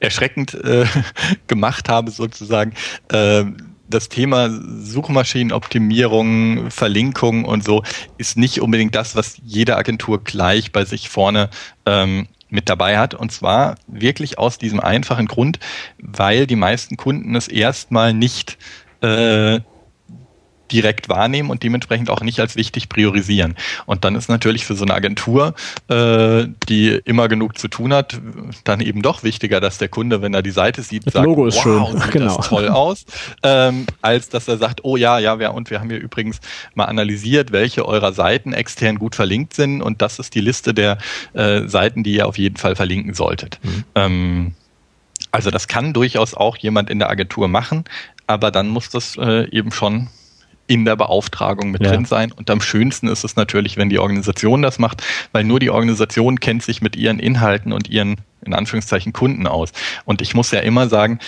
erschreckend 0.00 0.54
äh, 0.54 0.86
gemacht 1.46 1.88
habe, 1.88 2.10
sozusagen. 2.10 2.72
Äh, 3.12 3.44
das 3.88 4.08
Thema 4.10 4.50
Suchmaschinenoptimierung, 4.50 6.70
Verlinkung 6.70 7.44
und 7.44 7.64
so 7.64 7.82
ist 8.18 8.36
nicht 8.36 8.60
unbedingt 8.60 8.94
das, 8.94 9.16
was 9.16 9.40
jede 9.42 9.76
Agentur 9.76 10.22
gleich 10.22 10.72
bei 10.72 10.84
sich 10.84 11.08
vorne 11.08 11.48
ähm, 11.86 12.28
mit 12.50 12.68
dabei 12.68 12.98
hat. 12.98 13.14
Und 13.14 13.32
zwar 13.32 13.76
wirklich 13.86 14.38
aus 14.38 14.58
diesem 14.58 14.80
einfachen 14.80 15.26
Grund, 15.26 15.58
weil 15.98 16.46
die 16.46 16.56
meisten 16.56 16.98
Kunden 16.98 17.34
es 17.34 17.48
erstmal 17.48 18.12
nicht 18.12 18.58
äh, 19.00 19.60
direkt 20.72 21.08
wahrnehmen 21.08 21.50
und 21.50 21.62
dementsprechend 21.62 22.10
auch 22.10 22.20
nicht 22.20 22.40
als 22.40 22.56
wichtig 22.56 22.88
priorisieren. 22.88 23.56
Und 23.86 24.04
dann 24.04 24.14
ist 24.14 24.28
natürlich 24.28 24.64
für 24.64 24.74
so 24.74 24.84
eine 24.84 24.94
Agentur, 24.94 25.54
äh, 25.88 26.46
die 26.68 27.00
immer 27.04 27.28
genug 27.28 27.58
zu 27.58 27.68
tun 27.68 27.92
hat, 27.92 28.20
dann 28.64 28.80
eben 28.80 29.02
doch 29.02 29.22
wichtiger, 29.22 29.60
dass 29.60 29.78
der 29.78 29.88
Kunde, 29.88 30.22
wenn 30.22 30.34
er 30.34 30.42
die 30.42 30.50
Seite 30.50 30.82
sieht, 30.82 31.06
das 31.06 31.14
sagt, 31.14 31.26
Logo 31.26 31.46
ist 31.46 31.56
wow, 31.56 31.90
schön. 31.90 32.00
sieht 32.00 32.10
genau. 32.12 32.36
das 32.36 32.48
toll 32.48 32.68
aus, 32.68 33.04
ähm, 33.42 33.86
als 34.02 34.28
dass 34.28 34.48
er 34.48 34.58
sagt, 34.58 34.84
oh 34.84 34.96
ja, 34.96 35.18
ja, 35.18 35.38
wir, 35.38 35.54
und 35.54 35.70
wir 35.70 35.80
haben 35.80 35.90
hier 35.90 36.00
übrigens 36.00 36.40
mal 36.74 36.84
analysiert, 36.84 37.52
welche 37.52 37.86
eurer 37.86 38.12
Seiten 38.12 38.52
extern 38.52 38.98
gut 38.98 39.14
verlinkt 39.14 39.54
sind 39.54 39.82
und 39.82 40.02
das 40.02 40.18
ist 40.18 40.34
die 40.34 40.40
Liste 40.40 40.74
der 40.74 40.98
äh, 41.32 41.66
Seiten, 41.66 42.02
die 42.02 42.14
ihr 42.14 42.26
auf 42.26 42.38
jeden 42.38 42.56
Fall 42.56 42.76
verlinken 42.76 43.14
solltet. 43.14 43.58
Mhm. 43.62 43.84
Ähm, 43.94 44.54
also 45.30 45.50
das 45.50 45.68
kann 45.68 45.92
durchaus 45.92 46.34
auch 46.34 46.56
jemand 46.56 46.90
in 46.90 46.98
der 46.98 47.10
Agentur 47.10 47.48
machen, 47.48 47.84
aber 48.26 48.50
dann 48.50 48.68
muss 48.68 48.90
das 48.90 49.16
äh, 49.16 49.48
eben 49.50 49.72
schon 49.72 50.08
in 50.68 50.84
der 50.84 50.94
Beauftragung 50.94 51.72
mit 51.72 51.82
ja. 51.82 51.90
drin 51.90 52.04
sein. 52.04 52.30
Und 52.30 52.48
am 52.50 52.60
schönsten 52.60 53.08
ist 53.08 53.24
es 53.24 53.34
natürlich, 53.34 53.76
wenn 53.76 53.88
die 53.88 53.98
Organisation 53.98 54.62
das 54.62 54.78
macht, 54.78 55.02
weil 55.32 55.42
nur 55.42 55.58
die 55.58 55.70
Organisation 55.70 56.38
kennt 56.38 56.62
sich 56.62 56.80
mit 56.80 56.94
ihren 56.94 57.18
Inhalten 57.18 57.72
und 57.72 57.90
ihren, 57.90 58.16
in 58.44 58.54
Anführungszeichen, 58.54 59.12
Kunden 59.12 59.46
aus. 59.46 59.72
Und 60.04 60.22
ich 60.22 60.34
muss 60.34 60.50
ja 60.52 60.60
immer 60.60 60.88
sagen, 60.88 61.18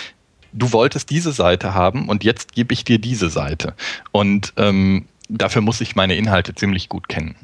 du 0.53 0.71
wolltest 0.71 1.09
diese 1.09 1.31
Seite 1.31 1.73
haben 1.73 2.07
und 2.07 2.23
jetzt 2.23 2.53
gebe 2.53 2.73
ich 2.73 2.83
dir 2.83 2.99
diese 2.99 3.29
Seite. 3.29 3.73
Und 4.11 4.53
ähm, 4.57 5.05
dafür 5.27 5.61
muss 5.61 5.81
ich 5.81 5.95
meine 5.95 6.15
Inhalte 6.15 6.53
ziemlich 6.55 6.87
gut 6.87 7.09
kennen. 7.09 7.35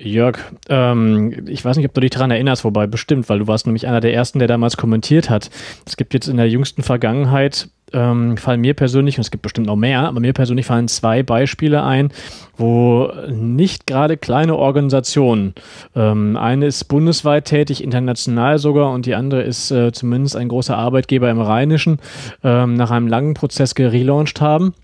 Jörg, 0.00 0.38
ähm, 0.68 1.48
ich 1.48 1.64
weiß 1.64 1.76
nicht, 1.76 1.86
ob 1.86 1.94
du 1.94 2.00
dich 2.00 2.12
daran 2.12 2.30
erinnerst, 2.30 2.64
wobei 2.64 2.86
bestimmt, 2.86 3.28
weil 3.28 3.40
du 3.40 3.48
warst 3.48 3.66
nämlich 3.66 3.86
einer 3.86 4.00
der 4.00 4.14
ersten, 4.14 4.38
der 4.38 4.46
damals 4.46 4.76
kommentiert 4.76 5.28
hat. 5.28 5.50
Es 5.86 5.96
gibt 5.96 6.14
jetzt 6.14 6.28
in 6.28 6.36
der 6.36 6.48
jüngsten 6.48 6.84
Vergangenheit, 6.84 7.68
ähm, 7.92 8.36
fallen 8.36 8.60
mir 8.60 8.74
persönlich, 8.74 9.18
und 9.18 9.22
es 9.22 9.30
gibt 9.30 9.42
bestimmt 9.42 9.66
noch 9.66 9.76
mehr, 9.76 10.00
aber 10.08 10.20
mir 10.20 10.32
persönlich 10.32 10.66
fallen 10.66 10.88
zwei 10.88 11.22
Beispiele 11.22 11.82
ein, 11.82 12.10
wo 12.56 13.10
nicht 13.28 13.86
gerade 13.86 14.16
kleine 14.16 14.56
Organisationen, 14.56 15.54
ähm, 15.94 16.36
eine 16.36 16.66
ist 16.66 16.84
bundesweit 16.84 17.46
tätig, 17.46 17.82
international 17.82 18.58
sogar, 18.58 18.92
und 18.92 19.06
die 19.06 19.14
andere 19.14 19.42
ist 19.42 19.70
äh, 19.70 19.92
zumindest 19.92 20.36
ein 20.36 20.48
großer 20.48 20.76
Arbeitgeber 20.76 21.30
im 21.30 21.40
Rheinischen, 21.40 21.98
ähm, 22.42 22.74
nach 22.74 22.90
einem 22.90 23.08
langen 23.08 23.34
Prozess 23.34 23.74
gelauncht 23.74 24.40
haben 24.40 24.74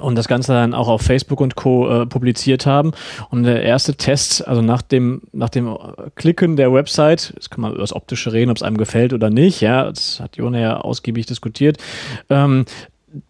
und 0.00 0.14
das 0.14 0.28
Ganze 0.28 0.52
dann 0.52 0.74
auch 0.74 0.88
auf 0.88 1.02
Facebook 1.02 1.40
und 1.40 1.56
Co. 1.56 2.02
Äh, 2.02 2.06
publiziert 2.06 2.66
haben. 2.66 2.92
Und 3.30 3.44
der 3.44 3.62
erste 3.62 3.94
Test, 3.94 4.46
also 4.46 4.62
nach 4.62 4.82
dem, 4.82 5.22
nach 5.32 5.48
dem 5.48 5.76
Klicken 6.14 6.56
der 6.56 6.72
Website, 6.72 7.32
jetzt 7.34 7.50
kann 7.50 7.60
man 7.60 7.72
über 7.72 7.80
das 7.80 7.94
Optische 7.94 8.32
reden, 8.32 8.50
ob 8.50 8.56
es 8.56 8.62
einem 8.62 8.76
gefällt 8.76 9.12
oder 9.12 9.30
nicht, 9.30 9.60
ja, 9.60 9.84
das 9.84 10.20
hat 10.20 10.36
Jona 10.36 10.58
ja 10.58 10.80
ausgiebig 10.80 11.26
diskutiert. 11.26 11.78
Ähm, 12.30 12.64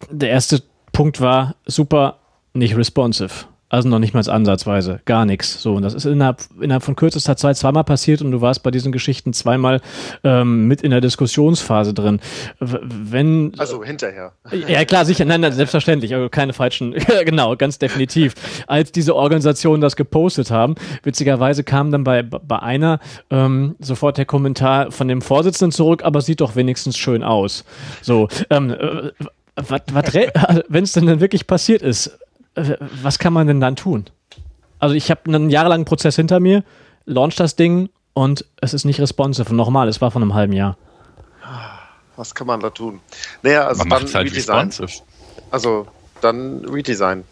der 0.09 0.29
erste 0.29 0.61
Punkt 0.91 1.19
war 1.19 1.55
super, 1.65 2.19
nicht 2.53 2.77
responsive. 2.77 3.45
Also 3.73 3.89
noch 3.89 3.97
nicht 3.97 4.13
mal 4.13 4.23
ansatzweise, 4.29 4.99
gar 5.05 5.25
nichts. 5.25 5.59
So, 5.59 5.73
und 5.73 5.81
das 5.81 5.95
ist 5.95 6.05
innerhalb, 6.05 6.43
innerhalb 6.61 6.83
von 6.83 6.95
kürzester 6.95 7.35
Zeit 7.35 7.57
zweimal 7.57 7.83
passiert 7.83 8.21
und 8.21 8.29
du 8.29 8.39
warst 8.39 8.61
bei 8.61 8.69
diesen 8.69 8.91
Geschichten 8.91 9.33
zweimal 9.33 9.81
ähm, 10.23 10.67
mit 10.67 10.83
in 10.83 10.91
der 10.91 11.01
Diskussionsphase 11.01 11.95
drin. 11.95 12.19
Wenn, 12.59 13.51
also 13.57 13.83
hinterher. 13.83 14.33
Ja, 14.67 14.85
klar, 14.85 15.05
sicher, 15.05 15.25
nein, 15.25 15.41
nein, 15.41 15.53
selbstverständlich, 15.53 16.13
also 16.13 16.29
keine 16.29 16.53
falschen, 16.53 16.93
genau, 17.25 17.55
ganz 17.55 17.79
definitiv. 17.79 18.35
Als 18.67 18.91
diese 18.91 19.15
Organisationen 19.15 19.81
das 19.81 19.95
gepostet 19.95 20.51
haben, 20.51 20.75
witzigerweise 21.01 21.63
kam 21.63 21.89
dann 21.89 22.03
bei, 22.03 22.21
bei 22.21 22.59
einer 22.59 22.99
ähm, 23.31 23.75
sofort 23.79 24.19
der 24.19 24.25
Kommentar 24.25 24.91
von 24.91 25.07
dem 25.07 25.23
Vorsitzenden 25.23 25.71
zurück, 25.71 26.03
aber 26.03 26.21
sieht 26.21 26.41
doch 26.41 26.55
wenigstens 26.55 26.95
schön 26.95 27.23
aus. 27.23 27.65
So, 28.03 28.27
ähm, 28.51 28.69
äh, 28.69 29.09
wenn 30.69 30.83
es 30.83 30.93
denn 30.93 31.07
dann 31.07 31.19
wirklich 31.19 31.47
passiert 31.47 31.81
ist, 31.81 32.19
was 32.55 33.19
kann 33.19 33.33
man 33.33 33.47
denn 33.47 33.59
dann 33.59 33.75
tun? 33.75 34.05
Also 34.79 34.95
ich 34.95 35.09
habe 35.09 35.21
einen 35.25 35.49
jahrelangen 35.49 35.85
Prozess 35.85 36.15
hinter 36.15 36.39
mir, 36.39 36.63
launch 37.05 37.35
das 37.35 37.55
Ding 37.55 37.89
und 38.13 38.45
es 38.61 38.73
ist 38.73 38.85
nicht 38.85 38.99
responsive. 38.99 39.49
Und 39.49 39.55
nochmal, 39.55 39.87
es 39.87 40.01
war 40.01 40.11
von 40.11 40.21
einem 40.21 40.33
halben 40.33 40.53
Jahr. 40.53 40.77
Was 42.15 42.35
kann 42.35 42.47
man 42.47 42.59
da 42.59 42.69
tun? 42.69 42.99
Naja, 43.41 43.65
also 43.65 43.85
man 43.85 44.05
dann 44.05 44.13
halt 44.13 44.31
Redesign. 44.31 44.67
Responsive. 44.67 45.03
Also 45.49 45.87
dann 46.21 46.65
Redesign. 46.65 47.23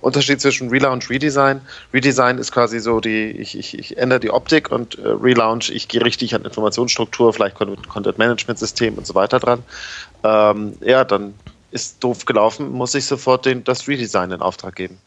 Unterschied 0.00 0.40
zwischen 0.40 0.68
Relaunch, 0.68 1.08
Redesign. 1.10 1.60
Redesign 1.92 2.38
ist 2.38 2.52
quasi 2.52 2.80
so 2.80 3.00
die, 3.00 3.30
ich, 3.30 3.58
ich, 3.58 3.78
ich 3.78 3.98
ändere 3.98 4.20
die 4.20 4.30
Optik 4.30 4.70
und 4.70 4.98
äh, 4.98 5.08
Relaunch, 5.08 5.70
ich 5.70 5.88
gehe 5.88 6.04
richtig 6.04 6.34
an 6.34 6.44
Informationsstruktur, 6.44 7.32
vielleicht 7.32 7.56
Content 7.56 8.18
Management 8.18 8.58
System 8.58 8.94
und 8.94 9.06
so 9.06 9.14
weiter 9.14 9.38
dran. 9.38 9.62
Ähm, 10.22 10.74
ja, 10.80 11.04
dann 11.04 11.34
ist 11.76 12.02
doof 12.02 12.24
gelaufen, 12.24 12.72
muss 12.72 12.94
ich 12.94 13.04
sofort 13.04 13.44
den, 13.44 13.62
das 13.62 13.86
Redesign 13.86 14.32
in 14.32 14.40
Auftrag 14.40 14.74
geben. 14.74 14.98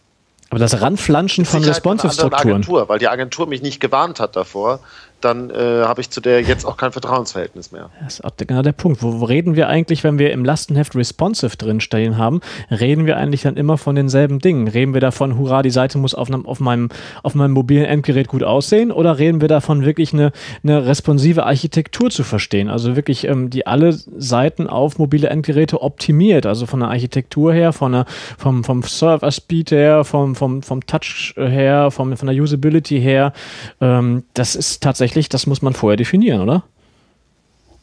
Aber 0.51 0.59
das 0.59 0.81
Ranflanschen 0.81 1.45
von 1.45 1.63
Responsive-Strukturen. 1.63 2.65
Weil 2.67 2.99
die 2.99 3.07
Agentur 3.07 3.47
mich 3.47 3.61
nicht 3.61 3.79
gewarnt 3.79 4.19
hat 4.19 4.35
davor, 4.35 4.79
dann 5.21 5.49
äh, 5.49 5.83
habe 5.83 6.01
ich 6.01 6.09
zu 6.09 6.21
der 6.21 6.41
jetzt 6.41 6.65
auch 6.65 6.77
kein 6.77 6.91
Vertrauensverhältnis 6.91 7.71
mehr. 7.71 7.89
Das 8.03 8.19
ist 8.19 8.47
genau 8.47 8.61
der 8.61 8.71
Punkt. 8.71 9.03
Wo, 9.03 9.25
reden 9.25 9.55
wir 9.55 9.67
eigentlich, 9.67 10.03
wenn 10.03 10.17
wir 10.17 10.31
im 10.31 10.45
Lastenheft 10.45 10.95
responsive 10.95 11.57
drinstehen 11.57 12.17
haben, 12.17 12.41
reden 12.71 13.05
wir 13.05 13.17
eigentlich 13.17 13.41
dann 13.41 13.57
immer 13.57 13.77
von 13.77 13.95
denselben 13.95 14.39
Dingen? 14.39 14.67
Reden 14.67 14.93
wir 14.93 15.01
davon, 15.01 15.37
hurra, 15.37 15.61
die 15.61 15.69
Seite 15.69 15.97
muss 15.97 16.15
auf, 16.15 16.29
auf, 16.45 16.59
meinem, 16.59 16.89
auf 17.23 17.35
meinem 17.35 17.51
mobilen 17.51 17.85
Endgerät 17.85 18.27
gut 18.27 18.43
aussehen 18.43 18.91
oder 18.91 19.19
reden 19.19 19.41
wir 19.41 19.47
davon, 19.47 19.85
wirklich 19.85 20.13
eine, 20.13 20.31
eine 20.63 20.85
responsive 20.85 21.45
Architektur 21.45 22.09
zu 22.09 22.23
verstehen? 22.23 22.69
Also 22.69 22.95
wirklich, 22.95 23.25
ähm, 23.25 23.49
die 23.49 23.67
alle 23.67 23.93
Seiten 23.93 24.67
auf 24.67 24.97
mobile 24.97 25.29
Endgeräte 25.29 25.81
optimiert, 25.81 26.45
also 26.45 26.65
von 26.65 26.79
der 26.79 26.89
Architektur 26.89 27.53
her, 27.53 27.73
von 27.73 27.91
der, 27.91 28.05
vom, 28.37 28.63
vom 28.63 28.83
Server-Speed 28.83 29.71
her, 29.71 30.03
vom, 30.03 30.35
vom, 30.35 30.61
vom 30.61 30.85
Touch 30.85 31.33
her, 31.37 31.91
vom, 31.91 32.15
von 32.15 32.27
der 32.27 32.41
Usability 32.41 33.01
her. 33.01 33.33
Ähm, 33.81 34.23
das 34.33 34.55
ist 34.55 34.81
tatsächlich 34.81 35.08
tatsächlich, 35.09 35.29
das 35.29 35.47
muss 35.47 35.61
man 35.61 35.73
vorher 35.73 35.97
definieren, 35.97 36.41
oder? 36.41 36.63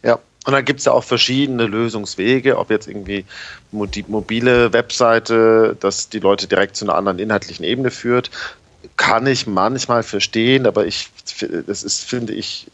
Ja, 0.02 0.14
und 0.46 0.52
dann 0.52 0.64
gibt 0.64 0.78
es 0.78 0.86
ja 0.86 0.92
auch 0.92 1.02
verschiedene 1.02 1.66
Lösungswege, 1.66 2.56
ob 2.56 2.70
jetzt 2.70 2.86
irgendwie 2.86 3.24
die 3.72 4.04
mobile 4.06 4.72
Webseite, 4.72 5.76
dass 5.80 6.08
die 6.08 6.20
Leute 6.20 6.46
direkt 6.46 6.76
zu 6.76 6.84
einer 6.84 6.94
anderen 6.94 7.18
inhaltlichen 7.18 7.64
Ebene 7.64 7.90
führt, 7.90 8.30
kann 8.96 9.26
ich 9.26 9.46
manchmal 9.46 10.04
verstehen, 10.04 10.66
aber 10.66 10.86
ich, 10.86 11.10
das 11.66 11.82
ist, 11.82 12.04
finde 12.04 12.32
ich, 12.32 12.68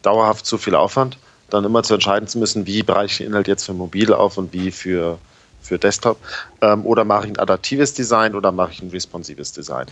dauerhaft 0.00 0.46
zu 0.46 0.56
viel 0.56 0.74
Aufwand, 0.74 1.18
dann 1.50 1.64
immer 1.64 1.82
zu 1.82 1.94
entscheiden 1.94 2.26
zu 2.26 2.38
müssen, 2.38 2.66
wie 2.66 2.82
bereiche 2.82 3.12
ich 3.12 3.18
den 3.18 3.26
Inhalt 3.28 3.46
jetzt 3.48 3.66
für 3.66 3.74
mobil 3.74 4.12
auf 4.14 4.38
und 4.38 4.54
wie 4.54 4.70
für, 4.70 5.18
für 5.60 5.78
Desktop. 5.78 6.18
Ähm, 6.62 6.86
oder 6.86 7.04
mache 7.04 7.26
ich 7.26 7.32
ein 7.32 7.38
adaptives 7.38 7.92
Design 7.92 8.34
oder 8.34 8.52
mache 8.52 8.72
ich 8.72 8.82
ein 8.82 8.90
responsives 8.90 9.52
Design. 9.52 9.86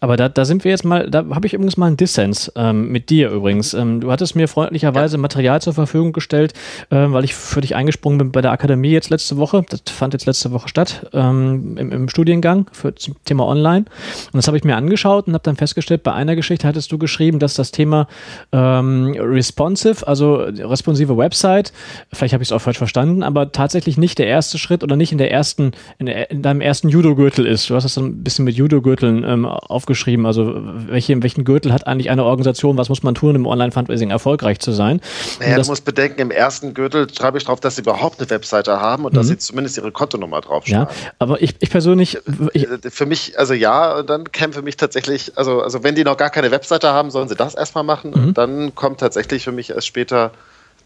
Aber 0.00 0.16
da, 0.16 0.28
da 0.28 0.44
sind 0.46 0.64
wir 0.64 0.70
jetzt 0.70 0.84
mal, 0.84 1.10
da 1.10 1.26
habe 1.30 1.46
ich 1.46 1.52
übrigens 1.52 1.76
mal 1.76 1.86
einen 1.86 1.98
Dissens 1.98 2.50
ähm, 2.56 2.90
mit 2.90 3.10
dir 3.10 3.30
übrigens. 3.30 3.74
Ähm, 3.74 4.00
du 4.00 4.10
hattest 4.10 4.34
mir 4.34 4.48
freundlicherweise 4.48 5.16
ja. 5.16 5.20
Material 5.20 5.60
zur 5.60 5.74
Verfügung 5.74 6.12
gestellt, 6.12 6.54
ähm, 6.90 7.12
weil 7.12 7.24
ich 7.24 7.34
für 7.34 7.60
dich 7.60 7.76
eingesprungen 7.76 8.18
bin 8.18 8.32
bei 8.32 8.40
der 8.40 8.50
Akademie 8.50 8.90
jetzt 8.90 9.10
letzte 9.10 9.36
Woche. 9.36 9.64
Das 9.68 9.82
fand 9.90 10.14
jetzt 10.14 10.26
letzte 10.26 10.52
Woche 10.52 10.68
statt 10.68 11.06
ähm, 11.12 11.76
im, 11.76 11.92
im, 11.92 12.08
Studiengang 12.08 12.66
für 12.72 12.94
zum 12.94 13.16
Thema 13.24 13.46
Online. 13.46 13.84
Und 14.32 14.36
das 14.36 14.46
habe 14.46 14.56
ich 14.56 14.64
mir 14.64 14.76
angeschaut 14.76 15.26
und 15.26 15.34
habe 15.34 15.44
dann 15.44 15.56
festgestellt, 15.56 16.02
bei 16.02 16.12
einer 16.12 16.34
Geschichte 16.34 16.66
hattest 16.66 16.90
du 16.90 16.98
geschrieben, 16.98 17.38
dass 17.38 17.54
das 17.54 17.70
Thema 17.70 18.08
ähm, 18.52 19.14
responsive, 19.18 20.06
also 20.06 20.36
responsive 20.36 21.16
Website, 21.16 21.72
vielleicht 22.12 22.32
habe 22.32 22.42
ich 22.42 22.48
es 22.48 22.52
auch 22.52 22.60
falsch 22.60 22.78
verstanden, 22.78 23.22
aber 23.22 23.52
tatsächlich 23.52 23.98
nicht 23.98 24.18
der 24.18 24.26
erste 24.26 24.58
Schritt 24.58 24.82
oder 24.82 24.96
nicht 24.96 25.12
in 25.12 25.18
der 25.18 25.30
ersten, 25.30 25.72
in, 25.98 26.06
der, 26.06 26.30
in 26.30 26.40
deinem 26.40 26.62
ersten 26.62 26.88
Judo-Gürtel 26.88 27.46
ist. 27.46 27.68
Du 27.68 27.74
hast 27.74 27.84
das 27.84 27.94
dann 27.94 28.06
ein 28.06 28.24
bisschen 28.24 28.46
mit 28.46 28.56
Judo-Gürteln 28.56 29.24
ähm, 29.24 29.44
aufgeschrieben 29.44 29.89
aufgeschrieben. 29.90 30.26
Also 30.26 30.54
welche, 30.54 31.20
welchen 31.22 31.44
Gürtel 31.44 31.72
hat 31.72 31.86
eigentlich 31.86 32.10
eine 32.10 32.24
Organisation, 32.24 32.76
was 32.76 32.88
muss 32.88 33.02
man 33.02 33.14
tun, 33.14 33.36
um 33.36 33.46
Online-Fundraising 33.46 34.10
erfolgreich 34.10 34.60
zu 34.60 34.72
sein? 34.72 35.00
Naja, 35.40 35.58
du 35.58 35.66
musst 35.66 35.84
bedenken, 35.84 36.20
im 36.20 36.30
ersten 36.30 36.74
Gürtel 36.74 37.12
schreibe 37.12 37.38
ich 37.38 37.44
drauf, 37.44 37.60
dass 37.60 37.76
sie 37.76 37.82
überhaupt 37.82 38.20
eine 38.20 38.30
Webseite 38.30 38.80
haben 38.80 39.04
und 39.04 39.12
mhm. 39.12 39.16
dass 39.16 39.26
sie 39.26 39.38
zumindest 39.38 39.76
ihre 39.76 39.90
Kontonummer 39.90 40.40
draufschreiben. 40.40 40.86
Ja, 40.88 41.12
aber 41.18 41.42
ich, 41.42 41.56
ich 41.58 41.70
persönlich... 41.70 42.18
Ich 42.52 42.68
äh, 42.68 42.78
für 42.90 43.06
mich, 43.06 43.38
also 43.38 43.54
ja, 43.54 44.02
dann 44.02 44.30
käme 44.30 44.52
für 44.52 44.62
mich 44.62 44.76
tatsächlich, 44.76 45.36
also, 45.36 45.60
also 45.60 45.82
wenn 45.82 45.94
die 45.94 46.04
noch 46.04 46.16
gar 46.16 46.30
keine 46.30 46.50
Webseite 46.50 46.92
haben, 46.92 47.10
sollen 47.10 47.28
sie 47.28 47.36
das 47.36 47.54
erstmal 47.54 47.84
machen 47.84 48.12
mhm. 48.14 48.24
und 48.24 48.38
dann 48.38 48.74
kommt 48.74 49.00
tatsächlich 49.00 49.44
für 49.44 49.52
mich 49.52 49.70
erst 49.70 49.86
später 49.86 50.30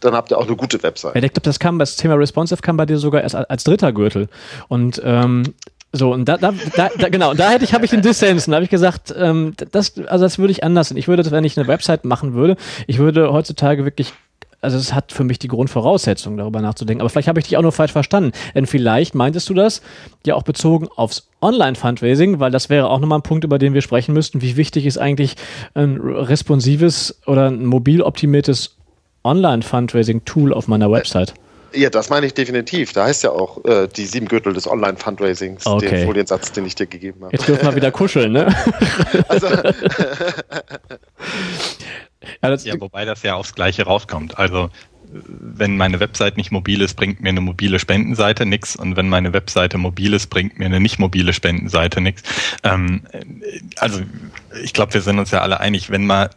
dann 0.00 0.14
habt 0.14 0.30
ihr 0.30 0.38
auch 0.38 0.46
eine 0.46 0.56
gute 0.56 0.82
Website. 0.82 1.14
Ja, 1.14 1.22
ich 1.22 1.32
glaube, 1.32 1.44
das 1.44 1.58
kam, 1.58 1.78
das 1.78 1.96
Thema 1.96 2.14
Responsive 2.14 2.60
kam 2.60 2.76
bei 2.76 2.84
dir 2.84 2.98
sogar 2.98 3.22
erst 3.22 3.34
als 3.34 3.64
dritter 3.64 3.92
Gürtel. 3.92 4.28
Und 4.68 5.00
ähm, 5.02 5.54
so, 5.96 6.12
und 6.12 6.28
da, 6.28 6.36
da, 6.36 6.52
da, 6.76 6.88
genau, 7.08 7.34
da 7.34 7.50
hätte 7.50 7.64
ich, 7.64 7.72
habe 7.72 7.84
ich 7.84 7.92
den 7.92 8.02
Dissens. 8.02 8.48
Und 8.48 8.50
da 8.50 8.56
habe 8.56 8.64
ich 8.64 8.70
gesagt, 8.70 9.14
ähm, 9.16 9.54
das, 9.70 9.96
also 10.08 10.24
das 10.24 10.38
würde 10.38 10.50
ich 10.50 10.64
anders. 10.64 10.90
Ich 10.90 11.06
würde, 11.06 11.30
wenn 11.30 11.44
ich 11.44 11.56
eine 11.56 11.68
Website 11.68 12.04
machen 12.04 12.34
würde, 12.34 12.56
ich 12.88 12.98
würde 12.98 13.32
heutzutage 13.32 13.84
wirklich 13.84 14.12
also 14.60 14.78
es 14.78 14.94
hat 14.94 15.12
für 15.12 15.24
mich 15.24 15.38
die 15.38 15.48
Grundvoraussetzung, 15.48 16.38
darüber 16.38 16.62
nachzudenken. 16.62 17.02
Aber 17.02 17.10
vielleicht 17.10 17.28
habe 17.28 17.38
ich 17.38 17.44
dich 17.46 17.58
auch 17.58 17.62
nur 17.62 17.70
falsch 17.70 17.92
verstanden. 17.92 18.32
Denn 18.54 18.66
vielleicht 18.66 19.14
meintest 19.14 19.48
du 19.50 19.54
das 19.54 19.82
ja 20.26 20.34
auch 20.34 20.42
bezogen 20.42 20.88
aufs 20.96 21.28
Online-Fundraising, 21.42 22.40
weil 22.40 22.50
das 22.50 22.70
wäre 22.70 22.88
auch 22.88 22.98
nochmal 22.98 23.18
ein 23.18 23.22
Punkt, 23.22 23.44
über 23.44 23.58
den 23.58 23.74
wir 23.74 23.82
sprechen 23.82 24.14
müssten. 24.14 24.40
Wie 24.40 24.56
wichtig 24.56 24.86
ist 24.86 24.96
eigentlich 24.96 25.36
ein 25.74 25.98
responsives 25.98 27.20
oder 27.26 27.48
ein 27.50 27.66
mobil 27.66 28.00
optimiertes 28.00 28.76
Online-Fundraising-Tool 29.22 30.54
auf 30.54 30.66
meiner 30.66 30.90
Website? 30.90 31.34
Ja, 31.74 31.90
das 31.90 32.08
meine 32.10 32.26
ich 32.26 32.34
definitiv. 32.34 32.92
Da 32.92 33.04
heißt 33.04 33.22
ja 33.24 33.30
auch 33.30 33.64
äh, 33.64 33.88
die 33.88 34.06
sieben 34.06 34.26
Gürtel 34.28 34.52
des 34.52 34.66
Online-Fundraisings, 34.68 35.66
Okay. 35.66 35.88
den 35.90 36.06
Foliensatz, 36.06 36.52
den 36.52 36.66
ich 36.66 36.74
dir 36.74 36.86
gegeben 36.86 37.24
habe. 37.24 37.32
Jetzt 37.36 37.48
dürfen 37.48 37.66
wir 37.66 37.74
wieder 37.76 37.90
kuscheln, 37.90 38.32
ne? 38.32 38.54
Also, 39.28 39.48
Ja, 42.42 42.50
das, 42.50 42.64
Ja, 42.64 42.80
wobei 42.80 43.04
das 43.04 43.22
ja 43.22 43.34
aufs 43.34 43.54
Gleiche 43.54 43.84
rauskommt. 43.84 44.38
Also 44.38 44.70
wenn 45.28 45.76
meine 45.76 46.00
Website 46.00 46.36
nicht 46.36 46.50
mobil 46.50 46.80
ist, 46.80 46.94
bringt 46.94 47.20
mir 47.20 47.28
eine 47.28 47.40
mobile 47.40 47.78
Spendenseite 47.78 48.46
nichts 48.46 48.74
und 48.74 48.96
wenn 48.96 49.08
meine 49.08 49.32
Webseite 49.32 49.78
mobil 49.78 50.12
ist, 50.12 50.26
bringt 50.28 50.58
mir 50.58 50.64
eine 50.66 50.80
nicht 50.80 50.98
mobile 50.98 51.32
Spendenseite 51.32 52.00
nichts. 52.00 52.22
Ähm, 52.64 53.02
also 53.76 54.00
ich 54.62 54.72
glaube, 54.72 54.94
wir 54.94 55.02
sind 55.02 55.18
uns 55.18 55.30
ja 55.30 55.40
alle 55.42 55.60
einig, 55.60 55.90
wenn 55.90 56.06
man 56.06 56.30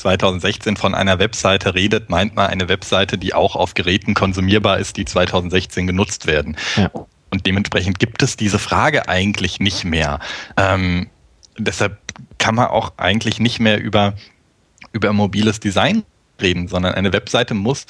2016 0.00 0.76
von 0.76 0.94
einer 0.94 1.18
Webseite 1.18 1.74
redet, 1.74 2.10
meint 2.10 2.34
man 2.34 2.46
eine 2.46 2.68
Webseite, 2.68 3.18
die 3.18 3.34
auch 3.34 3.56
auf 3.56 3.74
Geräten 3.74 4.14
konsumierbar 4.14 4.78
ist, 4.78 4.96
die 4.96 5.04
2016 5.04 5.86
genutzt 5.86 6.26
werden. 6.26 6.56
Ja. 6.76 6.90
Und 7.30 7.46
dementsprechend 7.46 7.98
gibt 7.98 8.22
es 8.22 8.36
diese 8.36 8.58
Frage 8.58 9.08
eigentlich 9.08 9.60
nicht 9.60 9.84
mehr. 9.84 10.18
Ähm, 10.56 11.08
deshalb 11.58 11.98
kann 12.38 12.54
man 12.54 12.68
auch 12.68 12.92
eigentlich 12.96 13.38
nicht 13.38 13.60
mehr 13.60 13.80
über, 13.80 14.14
über 14.92 15.12
mobiles 15.12 15.60
Design 15.60 16.02
reden, 16.40 16.68
sondern 16.68 16.94
eine 16.94 17.12
Webseite 17.12 17.54
muss 17.54 17.86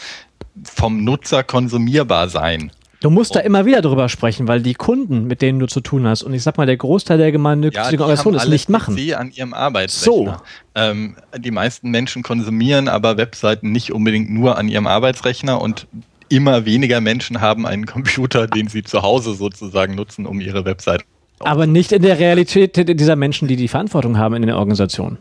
vom 0.65 1.05
Nutzer 1.05 1.43
konsumierbar 1.43 2.29
sein. 2.29 2.73
Du 3.01 3.09
musst 3.09 3.35
da 3.35 3.41
immer 3.41 3.65
wieder 3.65 3.81
drüber 3.81 4.11
sprechen, 4.11 4.47
weil 4.47 4.61
die 4.61 4.75
Kunden, 4.75 5.27
mit 5.27 5.41
denen 5.41 5.59
du 5.59 5.67
zu 5.67 5.81
tun 5.81 6.07
hast, 6.07 6.23
und 6.23 6.35
ich 6.35 6.43
sag 6.43 6.59
mal, 6.59 6.67
der 6.67 6.77
Großteil 6.77 7.17
der 7.17 7.33
gemeinnützigen 7.33 7.91
die 7.91 7.99
Organisationen 7.99 8.37
es 8.37 8.47
nicht 8.47 8.69
machen. 8.69 8.95
PC 8.95 9.19
an 9.19 9.33
ihrem 9.33 9.55
Arbeitsrechner. 9.55 10.03
So. 10.05 10.35
Ähm, 10.75 11.17
die 11.39 11.51
meisten 11.51 11.91
Menschen 11.91 12.23
konsumieren 12.23 12.89
aber 12.89 13.17
Webseiten 13.17 13.73
nicht 13.73 13.93
unbedingt 13.93 14.31
nur 14.31 14.59
an 14.59 14.69
ihrem 14.69 14.87
Arbeitsrechner 14.87 15.63
und 15.63 15.87
immer 16.29 16.67
weniger 16.67 17.01
Menschen 17.01 17.41
haben 17.41 17.67
einen 17.67 17.87
Computer, 17.87 18.47
den 18.47 18.69
sie 18.69 18.83
zu 18.83 19.01
Hause 19.01 19.35
sozusagen 19.35 19.95
nutzen, 19.95 20.27
um 20.27 20.41
ihre 20.41 20.67
Website. 20.67 21.03
Aber 21.39 21.67
nicht 21.67 21.93
in 21.93 22.03
der 22.03 22.19
Realität 22.19 22.77
dieser 23.01 23.17
Menschen, 23.17 23.49
die 23.49 23.57
die 23.57 23.69
Verantwortung 23.69 24.19
haben 24.19 24.35
in 24.35 24.43
den 24.43 24.53
Organisationen. 24.53 25.19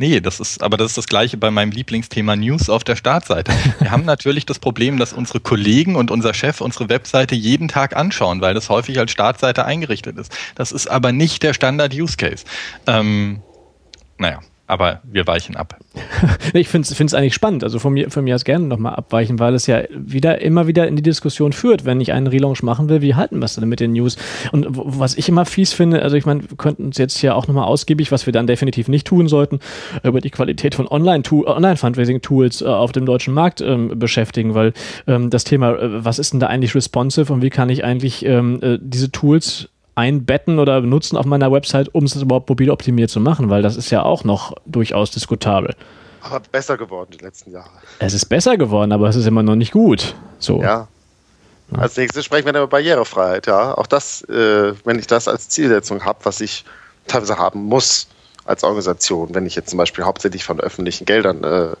Nee, 0.00 0.20
das 0.20 0.38
ist, 0.38 0.62
aber 0.62 0.76
das 0.76 0.92
ist 0.92 0.96
das 0.98 1.08
Gleiche 1.08 1.36
bei 1.36 1.50
meinem 1.50 1.72
Lieblingsthema 1.72 2.36
News 2.36 2.70
auf 2.70 2.84
der 2.84 2.94
Startseite. 2.94 3.52
Wir 3.80 3.90
haben 3.90 4.04
natürlich 4.06 4.46
das 4.46 4.60
Problem, 4.60 4.96
dass 4.96 5.12
unsere 5.12 5.40
Kollegen 5.40 5.96
und 5.96 6.12
unser 6.12 6.34
Chef 6.34 6.60
unsere 6.60 6.88
Webseite 6.88 7.34
jeden 7.34 7.66
Tag 7.66 7.96
anschauen, 7.96 8.40
weil 8.40 8.54
das 8.54 8.68
häufig 8.68 8.96
als 9.00 9.10
Startseite 9.10 9.64
eingerichtet 9.64 10.16
ist. 10.16 10.32
Das 10.54 10.70
ist 10.70 10.86
aber 10.86 11.10
nicht 11.10 11.42
der 11.42 11.52
Standard-Use-Case. 11.52 12.44
Ähm, 12.86 13.42
naja, 14.18 14.38
aber 14.68 15.00
wir 15.02 15.26
weichen 15.26 15.56
ab. 15.56 15.76
Ich 16.54 16.68
finde 16.68 16.88
es 16.88 17.14
eigentlich 17.14 17.34
spannend. 17.34 17.62
Also 17.62 17.78
von 17.78 17.92
mir, 17.92 18.10
von 18.10 18.24
mir 18.24 18.34
aus 18.34 18.44
gerne 18.44 18.66
nochmal 18.66 18.94
abweichen, 18.94 19.38
weil 19.38 19.54
es 19.54 19.66
ja 19.66 19.82
wieder 19.90 20.40
immer 20.40 20.66
wieder 20.66 20.88
in 20.88 20.96
die 20.96 21.02
Diskussion 21.02 21.52
führt, 21.52 21.84
wenn 21.84 22.00
ich 22.00 22.12
einen 22.12 22.26
Relaunch 22.26 22.62
machen 22.62 22.88
will, 22.88 23.02
wie 23.02 23.14
halten 23.14 23.38
wir 23.38 23.44
es 23.44 23.54
denn 23.54 23.68
mit 23.68 23.80
den 23.80 23.92
News? 23.92 24.16
Und 24.52 24.66
was 24.70 25.16
ich 25.16 25.28
immer 25.28 25.44
fies 25.44 25.72
finde, 25.72 26.02
also 26.02 26.16
ich 26.16 26.24
meine, 26.24 26.48
wir 26.48 26.56
könnten 26.56 26.86
uns 26.86 26.96
jetzt 26.96 27.18
hier 27.18 27.36
auch 27.36 27.46
nochmal 27.46 27.64
ausgiebig, 27.64 28.10
was 28.12 28.24
wir 28.26 28.32
dann 28.32 28.46
definitiv 28.46 28.88
nicht 28.88 29.06
tun 29.06 29.28
sollten, 29.28 29.60
über 30.02 30.20
die 30.20 30.30
Qualität 30.30 30.74
von 30.74 30.86
Online-Tu- 30.86 31.46
Online-Fundraising-Tools 31.46 32.62
äh, 32.62 32.66
auf 32.66 32.92
dem 32.92 33.04
deutschen 33.04 33.34
Markt 33.34 33.60
ähm, 33.60 33.98
beschäftigen, 33.98 34.54
weil 34.54 34.72
ähm, 35.06 35.30
das 35.30 35.44
Thema, 35.44 35.72
äh, 35.72 36.04
was 36.04 36.18
ist 36.18 36.32
denn 36.32 36.40
da 36.40 36.46
eigentlich 36.46 36.74
responsive 36.74 37.32
und 37.32 37.42
wie 37.42 37.50
kann 37.50 37.68
ich 37.68 37.84
eigentlich 37.84 38.24
ähm, 38.24 38.60
äh, 38.62 38.78
diese 38.80 39.12
Tools 39.12 39.68
einbetten 39.98 40.60
oder 40.60 40.80
benutzen 40.80 41.16
auf 41.16 41.26
meiner 41.26 41.50
Website, 41.50 41.92
um 41.92 42.04
es 42.04 42.14
überhaupt 42.14 42.48
mobil 42.48 42.70
optimiert 42.70 43.10
zu 43.10 43.18
machen, 43.20 43.50
weil 43.50 43.62
das 43.62 43.76
ist 43.76 43.90
ja 43.90 44.02
auch 44.02 44.22
noch 44.22 44.54
durchaus 44.64 45.10
diskutabel. 45.10 45.74
aber 46.22 46.40
besser 46.40 46.76
geworden 46.76 47.10
die 47.18 47.24
letzten 47.24 47.50
Jahre. 47.50 47.70
Es 47.98 48.14
ist 48.14 48.26
besser 48.26 48.56
geworden, 48.56 48.92
aber 48.92 49.08
es 49.08 49.16
ist 49.16 49.26
immer 49.26 49.42
noch 49.42 49.56
nicht 49.56 49.72
gut. 49.72 50.14
So. 50.38 50.62
Ja. 50.62 50.86
Als 51.72 51.96
nächstes 51.96 52.24
sprechen 52.24 52.46
wir 52.46 52.52
dann 52.52 52.62
über 52.62 52.70
Barrierefreiheit, 52.70 53.46
ja. 53.46 53.76
Auch 53.76 53.86
das, 53.86 54.22
äh, 54.22 54.72
wenn 54.84 54.98
ich 54.98 55.06
das 55.06 55.28
als 55.28 55.48
Zielsetzung 55.48 56.04
habe, 56.04 56.20
was 56.22 56.40
ich 56.40 56.64
teilweise 57.06 57.36
haben 57.36 57.64
muss 57.64 58.08
als 58.46 58.64
Organisation, 58.64 59.34
wenn 59.34 59.44
ich 59.44 59.54
jetzt 59.54 59.68
zum 59.70 59.76
Beispiel 59.76 60.04
hauptsächlich 60.04 60.44
von 60.44 60.60
öffentlichen 60.60 61.04
Geldern 61.04 61.44
äh, 61.44 61.76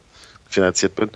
finanziert 0.48 0.94
bin. 0.96 1.10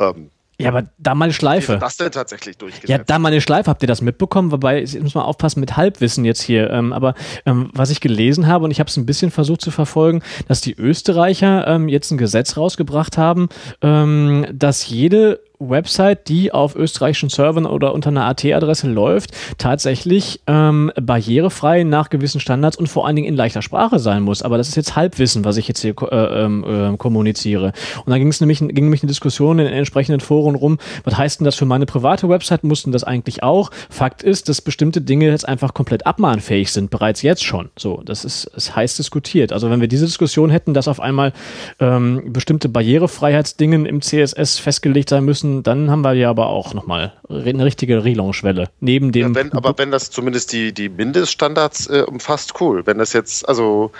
Ähm, 0.00 0.30
Ja, 0.60 0.70
aber 0.70 0.88
da 0.98 1.14
mal 1.14 1.26
eine 1.26 1.32
wie 1.32 1.36
Schleife. 1.36 1.74
ist 1.74 1.82
das 1.82 1.96
denn 1.98 2.10
tatsächlich 2.10 2.58
durchgesetzt? 2.58 2.88
Ja, 2.88 2.98
da 2.98 3.18
mal 3.20 3.28
eine 3.28 3.40
Schleife, 3.40 3.70
habt 3.70 3.82
ihr 3.82 3.86
das 3.86 4.00
mitbekommen? 4.00 4.50
Wobei, 4.50 4.80
jetzt 4.80 5.00
muss 5.00 5.14
man 5.14 5.24
aufpassen 5.24 5.60
mit 5.60 5.76
Halbwissen 5.76 6.24
jetzt 6.24 6.42
hier. 6.42 6.70
Ähm, 6.70 6.92
aber 6.92 7.14
ähm, 7.46 7.70
was 7.74 7.90
ich 7.90 8.00
gelesen 8.00 8.48
habe, 8.48 8.64
und 8.64 8.72
ich 8.72 8.80
habe 8.80 8.90
es 8.90 8.96
ein 8.96 9.06
bisschen 9.06 9.30
versucht 9.30 9.60
zu 9.60 9.70
verfolgen, 9.70 10.20
dass 10.48 10.60
die 10.60 10.74
Österreicher 10.74 11.66
ähm, 11.68 11.88
jetzt 11.88 12.10
ein 12.10 12.18
Gesetz 12.18 12.56
rausgebracht 12.56 13.16
haben, 13.16 13.48
ähm, 13.82 14.46
dass 14.52 14.88
jede 14.88 15.40
Website, 15.58 16.28
die 16.28 16.52
auf 16.52 16.76
österreichischen 16.76 17.28
Servern 17.28 17.66
oder 17.66 17.92
unter 17.92 18.10
einer 18.10 18.26
AT-Adresse 18.26 18.88
läuft, 18.88 19.32
tatsächlich 19.58 20.40
ähm, 20.46 20.92
barrierefrei 21.00 21.84
nach 21.84 22.10
gewissen 22.10 22.40
Standards 22.40 22.76
und 22.76 22.86
vor 22.88 23.06
allen 23.06 23.16
Dingen 23.16 23.28
in 23.28 23.36
leichter 23.36 23.62
Sprache 23.62 23.98
sein 23.98 24.22
muss. 24.22 24.42
Aber 24.42 24.56
das 24.56 24.68
ist 24.68 24.76
jetzt 24.76 24.96
Halbwissen, 24.96 25.44
was 25.44 25.56
ich 25.56 25.66
jetzt 25.66 25.80
hier 25.80 25.94
äh, 26.10 26.44
äh, 26.44 26.96
kommuniziere. 26.96 27.72
Und 28.04 28.10
da 28.10 28.18
ging 28.18 28.28
es 28.28 28.40
nämlich, 28.40 28.58
ging 28.58 28.84
nämlich 28.84 29.02
eine 29.02 29.08
Diskussion 29.08 29.58
in 29.58 29.66
den 29.66 29.74
entsprechenden 29.74 30.20
Foren 30.20 30.54
rum, 30.54 30.78
was 31.04 31.16
heißt 31.16 31.40
denn 31.40 31.44
das 31.44 31.56
für 31.56 31.64
meine 31.64 31.86
private 31.86 32.28
Website? 32.28 32.64
Mussten 32.64 32.92
das 32.92 33.04
eigentlich 33.04 33.42
auch? 33.42 33.70
Fakt 33.90 34.22
ist, 34.22 34.48
dass 34.48 34.60
bestimmte 34.60 35.00
Dinge 35.00 35.26
jetzt 35.26 35.48
einfach 35.48 35.74
komplett 35.74 36.06
abmahnfähig 36.06 36.72
sind, 36.72 36.90
bereits 36.90 37.22
jetzt 37.22 37.44
schon. 37.44 37.70
So, 37.78 38.02
das 38.04 38.24
ist, 38.24 38.44
ist 38.44 38.76
heiß 38.76 38.96
diskutiert. 38.96 39.52
Also 39.52 39.70
wenn 39.70 39.80
wir 39.80 39.88
diese 39.88 40.06
Diskussion 40.06 40.50
hätten, 40.50 40.74
dass 40.74 40.88
auf 40.88 41.00
einmal 41.00 41.32
ähm, 41.80 42.32
bestimmte 42.32 42.68
Barrierefreiheitsdingen 42.68 43.86
im 43.86 44.00
CSS 44.02 44.58
festgelegt 44.58 45.08
sein 45.08 45.24
müssen, 45.24 45.47
dann 45.62 45.90
haben 45.90 46.02
wir 46.02 46.12
ja 46.14 46.30
aber 46.30 46.48
auch 46.48 46.74
nochmal 46.74 47.12
eine 47.28 47.64
richtige 47.64 48.04
Relaunch-Welle. 48.04 48.68
Neben 48.80 49.12
dem. 49.12 49.28
Ja, 49.28 49.34
wenn, 49.34 49.52
aber 49.52 49.76
wenn 49.78 49.90
das 49.90 50.10
zumindest 50.10 50.52
die, 50.52 50.72
die 50.72 50.88
Mindeststandards 50.88 51.88
äh, 51.88 52.04
umfasst, 52.06 52.60
cool. 52.60 52.86
Wenn 52.86 52.98
das 52.98 53.12
jetzt, 53.12 53.48
also 53.48 53.90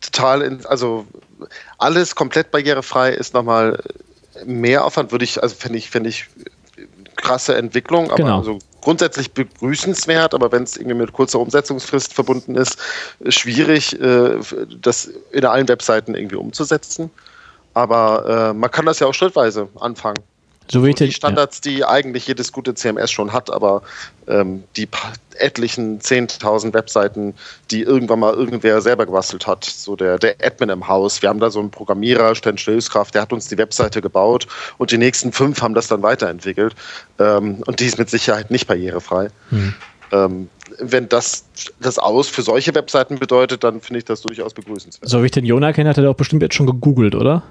total, 0.00 0.42
in, 0.42 0.66
also 0.66 1.06
alles 1.78 2.14
komplett 2.14 2.50
barrierefrei 2.50 3.10
ist 3.10 3.34
nochmal 3.34 3.82
mehr 4.44 4.84
Aufwand, 4.84 5.12
würde 5.12 5.24
ich, 5.24 5.42
also 5.42 5.54
fände 5.54 5.78
ich, 5.78 5.90
fände 5.90 6.08
ich 6.08 6.26
krasse 7.16 7.56
Entwicklung, 7.56 8.10
aber 8.10 8.16
Genau. 8.16 8.38
also 8.38 8.58
grundsätzlich 8.82 9.32
begrüßenswert, 9.32 10.34
aber 10.34 10.52
wenn 10.52 10.62
es 10.62 10.76
irgendwie 10.76 10.96
mit 10.96 11.12
kurzer 11.12 11.40
Umsetzungsfrist 11.40 12.14
verbunden 12.14 12.54
ist, 12.54 12.78
schwierig, 13.28 13.98
äh, 14.00 14.36
das 14.80 15.10
in 15.32 15.44
allen 15.44 15.68
Webseiten 15.68 16.14
irgendwie 16.14 16.36
umzusetzen. 16.36 17.10
Aber 17.76 18.52
äh, 18.52 18.54
man 18.54 18.70
kann 18.70 18.86
das 18.86 19.00
ja 19.00 19.06
auch 19.06 19.12
schrittweise 19.12 19.68
anfangen 19.78 20.22
so 20.68 20.84
wie 20.84 20.94
die 20.94 21.12
Standards, 21.12 21.60
die 21.60 21.84
eigentlich 21.84 22.26
jedes 22.26 22.52
gute 22.52 22.74
CMS 22.74 23.12
schon 23.12 23.32
hat, 23.32 23.50
aber 23.50 23.82
ähm, 24.26 24.64
die 24.76 24.88
etlichen 25.38 26.00
10.000 26.00 26.74
Webseiten, 26.74 27.34
die 27.70 27.82
irgendwann 27.82 28.18
mal 28.18 28.34
irgendwer 28.34 28.80
selber 28.80 29.06
gebastelt 29.06 29.46
hat, 29.46 29.64
so 29.64 29.94
der, 29.94 30.18
der 30.18 30.36
Admin 30.42 30.70
im 30.70 30.88
Haus. 30.88 31.22
Wir 31.22 31.28
haben 31.28 31.38
da 31.38 31.50
so 31.50 31.60
einen 31.60 31.70
Programmierer, 31.70 32.34
Sten 32.34 32.56
Hilfskraft, 32.56 33.14
der 33.14 33.22
hat 33.22 33.32
uns 33.32 33.48
die 33.48 33.58
Webseite 33.58 34.02
gebaut 34.02 34.48
und 34.78 34.90
die 34.90 34.98
nächsten 34.98 35.30
fünf 35.32 35.62
haben 35.62 35.74
das 35.74 35.86
dann 35.86 36.02
weiterentwickelt. 36.02 36.74
Ähm, 37.18 37.62
und 37.66 37.78
die 37.78 37.84
ist 37.84 37.98
mit 37.98 38.10
Sicherheit 38.10 38.50
nicht 38.50 38.66
barrierefrei. 38.66 39.28
Ähm, 40.12 40.48
wenn 40.78 41.08
das 41.08 41.44
das 41.80 41.98
Aus 41.98 42.28
für 42.28 42.42
solche 42.42 42.74
Webseiten 42.74 43.18
bedeutet, 43.18 43.62
dann 43.62 43.80
finde 43.80 43.98
ich 43.98 44.04
das 44.04 44.22
durchaus 44.22 44.52
begrüßenswert. 44.52 45.08
so 45.08 45.22
wie 45.22 45.26
ich 45.26 45.32
den 45.32 45.44
Jona 45.44 45.72
kenne, 45.72 45.90
hat 45.90 45.96
er 45.96 46.04
doch 46.04 46.14
bestimmt 46.14 46.42
jetzt 46.42 46.54
schon 46.54 46.66
gegoogelt, 46.66 47.14
oder? 47.14 47.44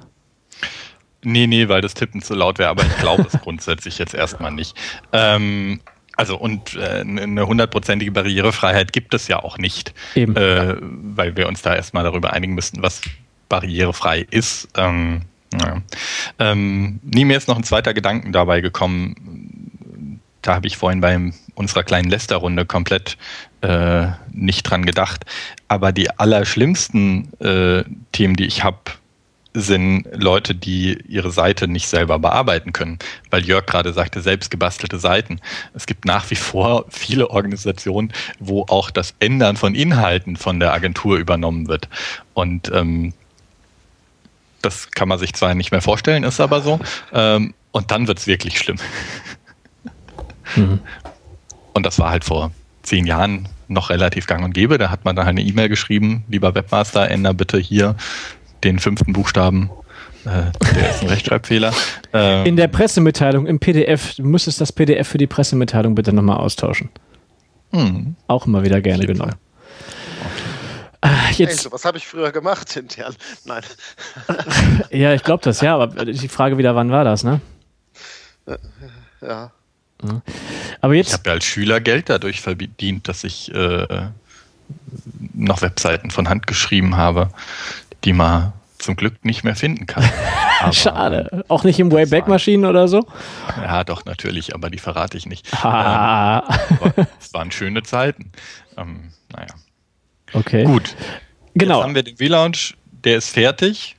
Nee, 1.25 1.47
nee, 1.47 1.67
weil 1.67 1.81
das 1.81 1.93
Tippen 1.93 2.21
zu 2.21 2.35
laut 2.35 2.59
wäre, 2.59 2.69
aber 2.69 2.83
ich 2.83 2.97
glaube 2.97 3.25
es 3.31 3.39
grundsätzlich 3.41 3.97
jetzt 3.97 4.13
erstmal 4.13 4.51
nicht. 4.51 4.77
Ähm, 5.11 5.79
also 6.15 6.37
und 6.37 6.75
äh, 6.75 7.01
eine 7.01 7.45
hundertprozentige 7.47 8.11
Barrierefreiheit 8.11 8.93
gibt 8.93 9.13
es 9.13 9.27
ja 9.27 9.43
auch 9.43 9.57
nicht, 9.57 9.93
Eben. 10.15 10.35
äh, 10.35 10.75
weil 10.79 11.35
wir 11.35 11.47
uns 11.47 11.61
da 11.61 11.75
erstmal 11.75 12.03
darüber 12.03 12.33
einigen 12.33 12.53
müssten, 12.53 12.81
was 12.81 13.01
barrierefrei 13.49 14.25
ist. 14.29 14.69
Ähm, 14.75 15.23
ja. 15.53 15.81
ähm, 16.39 16.99
nie 17.03 17.25
mir 17.25 17.37
ist 17.37 17.47
noch 17.47 17.57
ein 17.57 17.63
zweiter 17.63 17.93
Gedanken 17.93 18.31
dabei 18.31 18.61
gekommen. 18.61 20.19
Da 20.41 20.55
habe 20.55 20.67
ich 20.67 20.77
vorhin 20.77 21.01
bei 21.01 21.31
unserer 21.55 21.83
kleinen 21.83 22.09
Lästerrunde 22.09 22.65
komplett 22.65 23.17
äh, 23.61 24.07
nicht 24.31 24.63
dran 24.63 24.85
gedacht. 24.85 25.25
Aber 25.67 25.91
die 25.91 26.11
allerschlimmsten 26.11 27.33
äh, 27.39 27.83
Themen, 28.11 28.35
die 28.35 28.45
ich 28.45 28.63
habe, 28.63 28.79
sind 29.55 30.05
Leute, 30.11 30.53
die 30.53 30.99
ihre 31.07 31.31
Seite 31.31 31.67
nicht 31.67 31.87
selber 31.87 32.19
bearbeiten 32.19 32.73
können. 32.73 32.99
Weil 33.31 33.45
Jörg 33.45 33.65
gerade 33.65 33.93
sagte, 33.93 34.21
selbst 34.21 34.51
gebastelte 34.51 34.99
Seiten. 34.99 35.39
Es 35.73 35.85
gibt 35.87 36.05
nach 36.05 36.29
wie 36.29 36.35
vor 36.35 36.85
viele 36.89 37.29
Organisationen, 37.29 38.11
wo 38.39 38.65
auch 38.67 38.91
das 38.91 39.15
Ändern 39.19 39.55
von 39.57 39.73
Inhalten 39.73 40.35
von 40.35 40.59
der 40.59 40.73
Agentur 40.73 41.17
übernommen 41.17 41.67
wird. 41.67 41.87
Und 42.33 42.69
ähm, 42.73 43.13
Das 44.61 44.91
kann 44.91 45.07
man 45.07 45.19
sich 45.19 45.33
zwar 45.33 45.53
nicht 45.55 45.71
mehr 45.71 45.81
vorstellen, 45.81 46.23
ist 46.23 46.39
aber 46.39 46.61
so. 46.61 46.79
Ähm, 47.13 47.53
und 47.71 47.91
dann 47.91 48.07
wird 48.07 48.19
es 48.19 48.27
wirklich 48.27 48.57
schlimm. 48.59 48.77
Mhm. 50.55 50.79
Und 51.73 51.85
das 51.85 51.99
war 51.99 52.09
halt 52.09 52.23
vor 52.25 52.51
zehn 52.83 53.05
Jahren 53.05 53.47
noch 53.67 53.89
relativ 53.89 54.27
gang 54.27 54.43
und 54.43 54.53
gäbe. 54.53 54.77
Da 54.77 54.89
hat 54.89 55.05
man 55.05 55.15
dann 55.15 55.25
halt 55.25 55.37
eine 55.37 55.47
E-Mail 55.47 55.69
geschrieben, 55.69 56.23
lieber 56.29 56.55
Webmaster, 56.55 57.09
änder 57.09 57.33
bitte 57.33 57.57
hier 57.57 57.95
den 58.65 58.79
fünften 58.79 59.13
Buchstaben. 59.13 59.69
Äh, 60.25 60.51
der 60.75 60.89
ist 60.89 61.01
ein 61.01 61.07
Rechtschreibfehler. 61.07 61.73
Ähm, 62.13 62.45
In 62.45 62.55
der 62.55 62.69
Pressemitteilung 62.69 63.45
im 63.45 63.59
PDF, 63.59 64.15
du 64.15 64.23
müsstest 64.23 64.61
das 64.61 64.71
PDF 64.71 65.09
für 65.09 65.17
die 65.17 65.27
Pressemitteilung 65.27 65.95
bitte 65.95 66.13
nochmal 66.13 66.37
austauschen. 66.37 66.89
Mhm. 67.71 68.15
Auch 68.27 68.45
immer 68.45 68.63
wieder 68.63 68.79
gerne 68.79 69.05
genommen. 69.05 69.35
Ah, 71.01 71.29
jetzt. 71.33 71.65
Hey, 71.65 71.71
was 71.73 71.83
habe 71.83 71.97
ich 71.97 72.07
früher 72.07 72.31
gemacht 72.31 72.73
intern? 72.77 73.13
Nein. 73.45 73.63
ja, 74.91 75.13
ich 75.13 75.23
glaube 75.23 75.43
das, 75.43 75.59
ja, 75.59 75.75
aber 75.77 76.05
die 76.05 76.27
Frage 76.29 76.57
wieder, 76.57 76.73
wann 76.73 76.89
war 76.89 77.03
das, 77.03 77.25
ne? 77.25 77.41
Ja. 79.21 79.51
Aber 80.79 80.93
jetzt. 80.93 81.07
Ich 81.07 81.13
habe 81.13 81.23
ja 81.25 81.33
als 81.33 81.43
Schüler 81.43 81.81
Geld 81.81 82.09
dadurch 82.09 82.39
verdient, 82.39 83.09
dass 83.09 83.25
ich 83.25 83.53
äh, 83.53 84.07
noch 85.33 85.61
Webseiten 85.61 86.11
von 86.11 86.29
Hand 86.29 86.47
geschrieben 86.47 86.95
habe, 86.95 87.29
die 88.05 88.13
man 88.13 88.53
zum 88.77 88.95
Glück 88.95 89.25
nicht 89.25 89.43
mehr 89.43 89.55
finden 89.55 89.85
kann. 89.85 90.03
Schade. 90.71 91.43
Auch 91.47 91.63
nicht 91.63 91.79
im 91.79 91.91
Wayback-Maschinen 91.91 92.65
oder 92.65 92.87
so? 92.87 93.05
Ja, 93.61 93.83
doch, 93.83 94.05
natürlich, 94.05 94.53
aber 94.53 94.69
die 94.69 94.77
verrate 94.77 95.17
ich 95.17 95.25
nicht. 95.25 95.51
Ah. 95.63 96.43
Ähm, 96.83 97.07
es 97.19 97.33
waren 97.33 97.51
schöne 97.51 97.83
Zeiten. 97.83 98.31
Ähm, 98.77 99.11
naja. 99.31 99.53
Okay. 100.33 100.63
Gut. 100.63 100.95
Genau. 101.55 101.77
Jetzt 101.77 101.83
haben 101.83 101.95
wir 101.95 102.03
den 102.03 102.17
V-Launch, 102.17 102.75
der 103.03 103.17
ist 103.17 103.29
fertig 103.29 103.95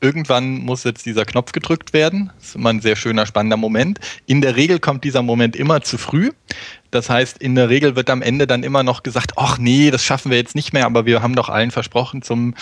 irgendwann 0.00 0.58
muss 0.58 0.84
jetzt 0.84 1.06
dieser 1.06 1.24
Knopf 1.24 1.52
gedrückt 1.52 1.92
werden. 1.92 2.30
Das 2.38 2.48
ist 2.48 2.54
immer 2.54 2.70
ein 2.70 2.80
sehr 2.80 2.96
schöner, 2.96 3.26
spannender 3.26 3.56
Moment. 3.56 3.98
In 4.26 4.40
der 4.40 4.56
Regel 4.56 4.78
kommt 4.78 5.04
dieser 5.04 5.22
Moment 5.22 5.56
immer 5.56 5.82
zu 5.82 5.98
früh. 5.98 6.30
Das 6.90 7.10
heißt, 7.10 7.38
in 7.38 7.54
der 7.54 7.68
Regel 7.68 7.96
wird 7.96 8.10
am 8.10 8.22
Ende 8.22 8.46
dann 8.46 8.62
immer 8.62 8.82
noch 8.82 9.02
gesagt, 9.02 9.32
ach 9.36 9.58
nee, 9.58 9.90
das 9.90 10.04
schaffen 10.04 10.30
wir 10.30 10.38
jetzt 10.38 10.54
nicht 10.54 10.72
mehr, 10.72 10.86
aber 10.86 11.06
wir 11.06 11.22
haben 11.22 11.34
doch 11.34 11.48
allen 11.48 11.70
versprochen, 11.70 12.22
zum 12.22 12.54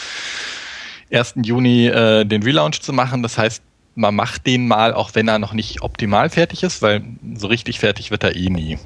1. 1.11 1.35
Juni 1.43 1.87
äh, 1.87 2.25
den 2.25 2.43
Relaunch 2.43 2.81
zu 2.81 2.93
machen. 2.93 3.23
Das 3.23 3.39
heißt, 3.39 3.63
man 3.95 4.15
macht 4.15 4.47
den 4.47 4.69
mal, 4.69 4.93
auch 4.93 5.15
wenn 5.15 5.29
er 5.29 5.39
noch 5.39 5.53
nicht 5.53 5.83
optimal 5.83 6.29
fertig 6.31 6.63
ist, 6.63 6.83
weil 6.83 7.03
so 7.35 7.47
richtig 7.47 7.79
fertig 7.81 8.11
wird 8.11 8.25
er 8.25 8.37
eh 8.37 8.51
nie. 8.51 8.79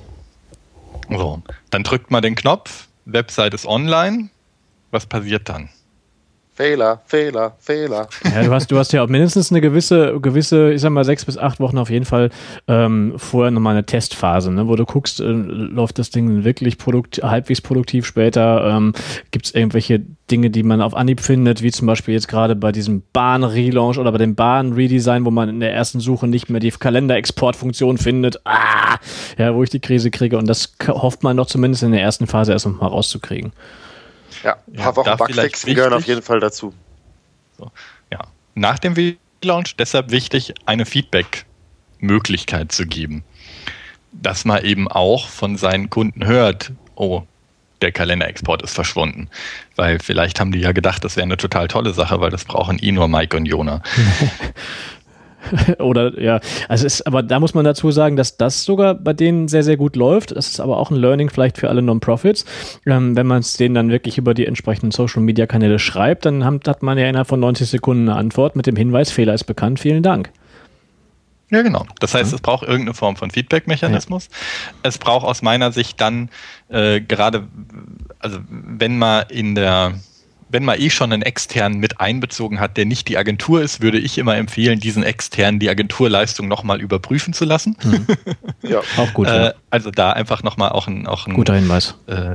So, 1.11 1.43
dann 1.71 1.83
drückt 1.83 2.11
man 2.11 2.23
den 2.23 2.37
Knopf, 2.37 2.89
Website 3.05 3.55
ist 3.55 3.67
online. 3.67 4.31
Was 4.93 5.07
passiert 5.07 5.49
dann? 5.49 5.69
Fehler, 6.61 7.01
Fehler, 7.07 7.57
Fehler. 7.59 8.09
Ja, 8.23 8.43
du 8.43 8.53
hast, 8.53 8.71
du 8.71 8.77
hast 8.77 8.93
ja 8.93 9.03
auch 9.03 9.09
mindestens 9.09 9.51
eine 9.51 9.63
gewisse, 9.63 10.21
gewisse, 10.21 10.73
ich 10.75 10.83
sag 10.83 10.91
mal, 10.91 11.07
sechs 11.07 11.25
bis 11.25 11.39
acht 11.39 11.59
Wochen 11.59 11.79
auf 11.79 11.89
jeden 11.89 12.05
Fall 12.05 12.29
ähm, 12.69 13.15
vorher 13.17 13.51
nochmal 13.51 13.73
eine 13.73 13.87
Testphase, 13.87 14.53
ne, 14.53 14.69
wo 14.69 14.77
du 14.77 14.85
guckst, 14.85 15.21
äh, 15.21 15.25
läuft 15.25 15.99
das 15.99 16.11
Ding 16.11 16.45
wirklich 16.45 16.77
produkt, 16.77 17.23
halbwegs 17.23 17.63
produktiv 17.63 18.05
später? 18.05 18.77
Ähm, 18.77 18.93
Gibt 19.31 19.47
es 19.47 19.55
irgendwelche 19.55 20.03
Dinge, 20.31 20.51
die 20.51 20.63
man 20.63 20.83
auf 20.83 20.95
Anhieb 20.95 21.23
findet, 21.23 21.63
wie 21.63 21.71
zum 21.71 21.87
Beispiel 21.87 22.13
jetzt 22.13 22.29
gerade 22.29 22.55
bei 22.55 22.73
diesem 22.73 23.05
Bahn-Relaunch 23.15 23.97
oder 23.97 24.13
bei 24.13 24.19
dem 24.19 24.35
Bahn-Redesign, 24.35 25.25
wo 25.25 25.31
man 25.31 25.49
in 25.49 25.61
der 25.61 25.73
ersten 25.73 25.99
Suche 26.01 26.29
nicht 26.29 26.51
mehr 26.51 26.61
die 26.61 26.71
Kalender-Exportfunktion 26.71 27.97
findet? 27.97 28.39
Ah, 28.45 28.99
ja, 29.39 29.55
wo 29.55 29.63
ich 29.63 29.71
die 29.71 29.81
Krise 29.81 30.11
kriege. 30.11 30.37
Und 30.37 30.47
das 30.47 30.75
hofft 30.89 31.23
man 31.23 31.39
doch 31.39 31.47
zumindest 31.47 31.85
in 31.85 31.93
der 31.93 32.03
ersten 32.03 32.27
Phase 32.27 32.53
erst 32.53 32.67
noch 32.67 32.79
mal 32.81 32.89
rauszukriegen. 32.89 33.53
Ja, 34.43 34.57
ein 34.67 34.75
paar 34.75 34.93
ja, 34.93 34.97
Wochen 34.97 35.17
Bugfixen 35.17 35.75
gehören 35.75 35.93
auf 35.93 36.07
jeden 36.07 36.23
Fall 36.23 36.41
dazu. 36.41 36.75
So, 37.59 37.71
ja. 38.13 38.21
Nach 38.55 38.79
dem 38.79 38.97
V-Launch 38.97 39.77
deshalb 39.77 40.11
wichtig, 40.11 40.55
eine 40.67 40.87
Feedback-Möglichkeit 40.87 42.73
zu 42.73 42.87
geben. 42.87 43.25
Dass 44.13 44.45
man 44.45 44.65
eben 44.65 44.89
auch 44.89 45.29
von 45.29 45.57
seinen 45.57 45.89
Kunden 45.89 46.27
hört, 46.27 46.73
oh, 46.97 47.23
der 47.81 47.93
Kalenderexport 47.93 48.63
ist 48.63 48.75
verschwunden. 48.75 49.29
Weil 49.77 49.99
vielleicht 49.99 50.41
haben 50.41 50.53
die 50.53 50.61
ja 50.61 50.73
gedacht, 50.73 51.05
das 51.05 51.17
wäre 51.17 51.25
eine 51.25 51.37
total 51.37 51.69
tolle 51.69 51.95
Sache, 51.95 52.21
weil 52.21 52.31
das 52.31 52.45
brauchen 52.45 52.79
eh 52.81 52.93
nur 52.93 53.09
Mike 53.09 53.37
und 53.37 53.47
Jona. 53.47 53.83
Oder 55.79 56.21
ja, 56.21 56.41
also 56.69 56.87
ist, 56.87 57.07
aber 57.07 57.23
da 57.23 57.41
muss 57.41 57.55
man 57.55 57.65
dazu 57.65 57.91
sagen, 57.91 58.17
dass 58.17 58.37
das 58.37 58.65
sogar 58.65 58.95
bei 58.95 59.13
denen 59.13 59.49
sehr, 59.49 59.63
sehr 59.63 59.77
gut 59.77 59.97
läuft. 59.97 60.33
Das 60.33 60.49
ist 60.49 60.61
aber 60.61 60.79
auch 60.79 60.91
ein 60.91 60.97
Learning 60.97 61.31
vielleicht 61.31 61.59
für 61.59 61.69
alle 61.69 61.83
Non-Profits. 61.83 62.45
Ähm, 62.87 63.17
wenn 63.17 63.27
man 63.27 63.41
es 63.41 63.57
denen 63.57 63.75
dann 63.75 63.91
wirklich 63.91 64.19
über 64.19 64.35
die 64.35 64.47
entsprechenden 64.47 64.91
Social-Media-Kanäle 64.91 65.79
schreibt, 65.79 66.27
dann 66.27 66.45
hat, 66.45 66.67
hat 66.69 66.83
man 66.83 66.99
ja 66.99 67.09
innerhalb 67.09 67.29
von 67.29 67.41
90 67.41 67.69
Sekunden 67.69 68.09
eine 68.09 68.19
Antwort 68.19 68.57
mit 68.57 68.67
dem 68.67 68.77
Hinweis, 68.77 69.11
Fehler 69.11 69.35
ist 69.35 69.45
bekannt, 69.45 69.81
vielen 69.81 70.03
Dank. 70.03 70.31
Ja, 71.51 71.63
genau. 71.63 71.85
Das 71.99 72.15
heißt, 72.15 72.33
es 72.33 72.41
braucht 72.41 72.63
irgendeine 72.63 72.95
Form 72.95 73.17
von 73.17 73.31
Feedback-Mechanismus. 73.31 74.29
Ja. 74.31 74.79
Es 74.85 74.99
braucht 74.99 75.27
aus 75.27 75.43
meiner 75.43 75.73
Sicht 75.73 76.01
dann 76.01 76.31
äh, 76.69 77.01
gerade, 77.01 77.49
also 78.21 78.39
wenn 78.49 78.99
man 78.99 79.25
in 79.29 79.57
der 79.57 79.95
wenn 80.51 80.65
man 80.65 80.81
eh 80.81 80.91
schon 80.91 81.13
einen 81.13 81.23
externen 81.23 81.79
mit 81.79 82.01
einbezogen 82.01 82.61
hat, 82.61 82.77
der 82.77 82.85
nicht 82.85 83.09
die 83.09 83.17
Agentur 83.17 83.63
ist, 83.63 83.81
würde 83.81 83.99
ich 83.99 84.19
immer 84.19 84.37
empfehlen, 84.37 84.81
diesen 84.81 85.03
externen 85.03 85.61
die 85.61 85.71
Agenturleistung 85.71 86.49
nochmal 86.49 86.81
überprüfen 86.81 87.33
zu 87.33 87.45
lassen. 87.45 87.77
Mhm. 87.83 88.07
ja, 88.69 88.81
auch 88.97 89.13
gut. 89.15 89.29
Äh, 89.29 89.53
also 89.71 89.91
da 89.91 90.13
einfach 90.13 90.43
nochmal 90.43 90.71
auch 90.71 90.89
ein, 90.89 91.07
auch 91.07 91.27
ein 91.27 91.35
guter 91.35 91.55
Hinweis. 91.55 91.95
Äh, 92.07 92.35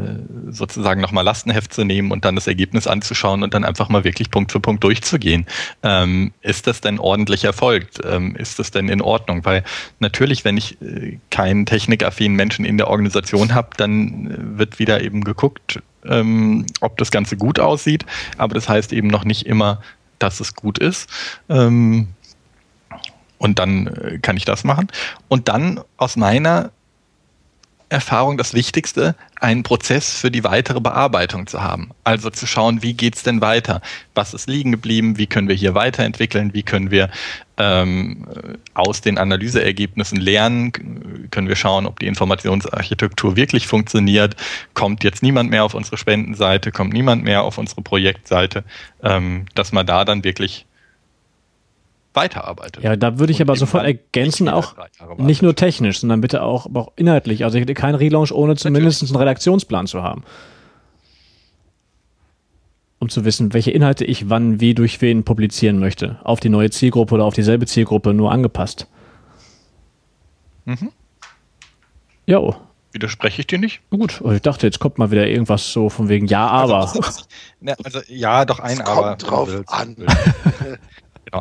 sozusagen 0.50 1.02
nochmal 1.02 1.26
Lastenheft 1.26 1.74
zu 1.74 1.84
nehmen 1.84 2.12
und 2.12 2.24
dann 2.24 2.36
das 2.36 2.48
Ergebnis 2.48 2.88
anzuschauen 2.88 3.44
und 3.44 3.54
dann 3.54 3.66
einfach 3.66 3.90
mal 3.90 4.04
wirklich 4.04 4.32
Punkt 4.32 4.52
für 4.52 4.62
Punkt 4.62 4.84
durchzugehen. 4.84 5.46
Ähm, 5.84 6.32
ist 6.42 6.68
das 6.68 6.82
denn 6.82 7.00
ordentlich 7.00 7.44
erfolgt? 7.44 8.00
Ähm, 8.06 8.36
ist 8.36 8.60
das 8.60 8.72
denn 8.72 8.88
in 8.88 9.02
Ordnung? 9.02 9.44
Weil 9.44 9.64
natürlich, 10.00 10.46
wenn 10.46 10.56
ich 10.56 10.82
äh, 10.82 11.20
keinen 11.32 11.66
technikaffinen 11.66 12.36
Menschen 12.36 12.64
in 12.64 12.78
der 12.78 12.88
Organisation 12.88 13.54
habe, 13.54 13.70
dann 13.76 14.32
äh, 14.32 14.58
wird 14.58 14.80
wieder 14.80 15.02
eben 15.02 15.24
geguckt, 15.24 15.82
ähm, 16.08 16.66
ob 16.82 16.98
das 16.98 17.12
Ganze 17.12 17.38
gut 17.38 17.60
aussieht, 17.60 18.06
aber 18.38 18.54
das 18.54 18.70
heißt 18.70 18.94
eben 18.94 19.08
noch 19.08 19.26
nicht 19.26 19.46
immer, 19.46 19.82
dass 20.20 20.40
es 20.40 20.56
gut 20.56 20.80
ist. 20.80 21.10
Ähm, 21.50 22.08
und 23.38 23.60
dann 23.60 23.88
äh, 23.88 24.20
kann 24.20 24.38
ich 24.38 24.46
das 24.46 24.64
machen. 24.64 24.88
Und 25.28 25.50
dann 25.50 25.82
aus 25.98 26.16
meiner 26.16 26.72
Erfahrung 27.90 28.38
das 28.38 28.54
Wichtigste, 28.54 29.16
einen 29.40 29.64
Prozess 29.64 30.18
für 30.18 30.32
die 30.32 30.44
weitere 30.44 30.82
Bearbeitung 30.82 31.46
zu 31.46 31.62
haben. 31.62 31.92
Also 32.04 32.30
zu 32.30 32.48
schauen, 32.48 32.82
wie 32.82 32.94
geht's 32.94 33.24
denn 33.24 33.42
weiter? 33.42 33.82
Was 34.16 34.34
ist 34.34 34.48
liegen 34.48 34.72
geblieben? 34.72 35.18
Wie 35.18 35.28
können 35.28 35.48
wir 35.48 35.56
hier 35.56 35.76
weiterentwickeln? 35.76 36.54
Wie 36.54 36.64
können 36.64 36.90
wir 36.90 37.10
ähm, 37.58 38.26
aus 38.74 39.02
den 39.02 39.18
Analyseergebnissen 39.18 40.20
lernen? 40.20 40.72
Können 41.30 41.48
wir 41.48 41.56
schauen, 41.56 41.86
ob 41.86 42.00
die 42.00 42.08
Informationsarchitektur 42.08 43.36
wirklich 43.36 43.68
funktioniert? 43.68 44.36
Kommt 44.74 45.04
jetzt 45.04 45.22
niemand 45.22 45.52
mehr 45.52 45.64
auf 45.64 45.76
unsere 45.76 45.98
Spendenseite? 45.98 46.72
Kommt 46.72 46.94
niemand 46.94 47.24
mehr 47.24 47.44
auf 47.44 47.58
unsere 47.58 47.82
Projektseite? 47.82 48.64
Ähm, 49.04 49.46
dass 49.54 49.72
man 49.72 49.86
da 49.86 50.06
dann 50.06 50.24
wirklich 50.24 50.66
weiterarbeitet. 52.16 52.84
Ja, 52.84 52.96
da 52.96 53.20
würde 53.20 53.32
ich 53.32 53.42
aber 53.42 53.56
sofort 53.56 53.86
ergänzen, 53.86 54.50
auch 54.50 54.76
nicht 55.18 55.42
nur 55.42 55.56
technisch, 55.56 56.00
sondern 56.00 56.22
bitte 56.22 56.44
auch, 56.44 56.68
auch 56.74 56.92
inhaltlich. 56.96 57.44
Also 57.44 57.58
ich 57.58 57.62
hätte 57.62 57.74
keinen 57.74 57.96
Relaunch, 57.96 58.32
ohne 58.32 58.56
zumindest 58.56 59.02
Natürlich. 59.02 59.16
einen 59.16 59.28
Redaktionsplan 59.28 59.88
zu 59.88 60.04
haben. 60.04 60.24
Um 63.00 63.10
zu 63.10 63.26
wissen, 63.26 63.54
welche 63.54 63.72
Inhalte 63.72 64.06
ich 64.06 64.30
wann, 64.30 64.60
wie, 64.60 64.74
durch 64.74 65.02
wen 65.02 65.24
publizieren 65.24 65.80
möchte. 65.80 66.20
Auf 66.24 66.40
die 66.40 66.50
neue 66.50 66.70
Zielgruppe 66.72 67.16
oder 67.16 67.26
auf 67.26 67.34
dieselbe 67.34 67.66
Zielgruppe, 67.66 68.14
nur 68.14 68.32
angepasst. 68.32 68.88
Mhm. 70.66 70.92
Jo. 72.26 72.56
Widerspreche 72.92 73.42
ich 73.42 73.48
dir 73.48 73.60
nicht? 73.60 73.82
Gut, 73.90 74.22
ich 74.32 74.42
dachte, 74.42 74.66
jetzt 74.66 74.80
kommt 74.80 74.98
mal 74.98 75.12
wieder 75.12 75.28
irgendwas 75.28 75.74
so 75.74 75.90
von 75.90 76.08
wegen 76.08 76.28
Ja, 76.28 76.48
also, 76.50 76.74
aber. 76.76 76.88
Also, 76.96 77.24
also 77.84 78.00
ja, 78.08 78.46
doch 78.46 78.60
ein 78.60 78.80
es 78.80 78.80
Aber. 78.80 79.18
Kommt 79.18 79.30
drauf 79.30 79.50
an. 79.68 79.96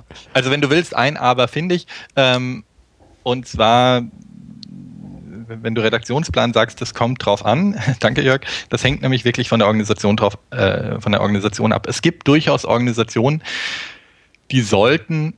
Genau. 0.01 0.05
Also 0.32 0.51
wenn 0.51 0.61
du 0.61 0.70
willst, 0.70 0.95
ein 0.97 1.16
Aber 1.16 1.49
finde 1.49 1.74
ich. 1.74 1.86
Ähm, 2.16 2.64
und 3.22 3.49
zwar, 3.49 4.03
wenn 5.49 5.74
du 5.74 5.82
Redaktionsplan 5.82 6.53
sagst, 6.53 6.80
das 6.80 6.95
kommt 6.95 7.24
drauf 7.24 7.45
an. 7.45 7.80
Danke, 8.01 8.22
Jörg. 8.22 8.42
Das 8.68 8.84
hängt 8.84 9.03
nämlich 9.03 9.24
wirklich 9.24 9.49
von 9.49 9.59
der 9.59 9.68
Organisation 9.68 10.16
drauf, 10.16 10.38
äh, 10.51 11.01
von 11.01 11.12
der 11.12 11.20
Organisation 11.20 11.72
ab. 11.72 11.86
Es 11.88 12.03
gibt 12.03 12.28
durchaus 12.28 12.64
Organisationen, 12.64 13.42
die 14.51 14.61
sollten 14.61 15.34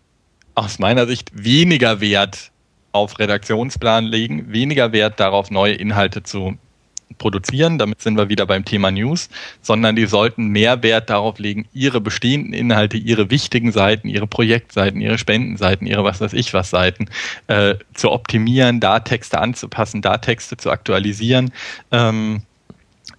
aus 0.54 0.78
meiner 0.78 1.06
Sicht 1.06 1.30
weniger 1.32 2.00
Wert 2.00 2.50
auf 2.92 3.18
Redaktionsplan 3.18 4.06
legen, 4.06 4.52
weniger 4.52 4.92
Wert 4.92 5.20
darauf, 5.20 5.50
neue 5.50 5.74
Inhalte 5.74 6.22
zu 6.22 6.56
produzieren, 7.18 7.78
damit 7.78 8.02
sind 8.02 8.16
wir 8.16 8.28
wieder 8.28 8.46
beim 8.46 8.64
Thema 8.64 8.90
News, 8.90 9.28
sondern 9.62 9.96
die 9.96 10.06
sollten 10.06 10.48
mehr 10.48 10.82
Wert 10.82 11.10
darauf 11.10 11.38
legen, 11.38 11.66
ihre 11.72 12.00
bestehenden 12.00 12.52
Inhalte, 12.52 12.96
ihre 12.96 13.30
wichtigen 13.30 13.72
Seiten, 13.72 14.08
ihre 14.08 14.26
Projektseiten, 14.26 15.00
ihre 15.00 15.18
Spendenseiten, 15.18 15.86
ihre 15.86 16.04
was 16.04 16.20
weiß 16.20 16.32
ich 16.32 16.52
was 16.52 16.70
Seiten 16.70 17.06
äh, 17.46 17.76
zu 17.94 18.10
optimieren, 18.10 18.80
da 18.80 19.00
Texte 19.00 19.40
anzupassen, 19.40 20.02
da 20.02 20.18
Texte 20.18 20.56
zu 20.56 20.70
aktualisieren. 20.70 21.52
Ähm, 21.92 22.42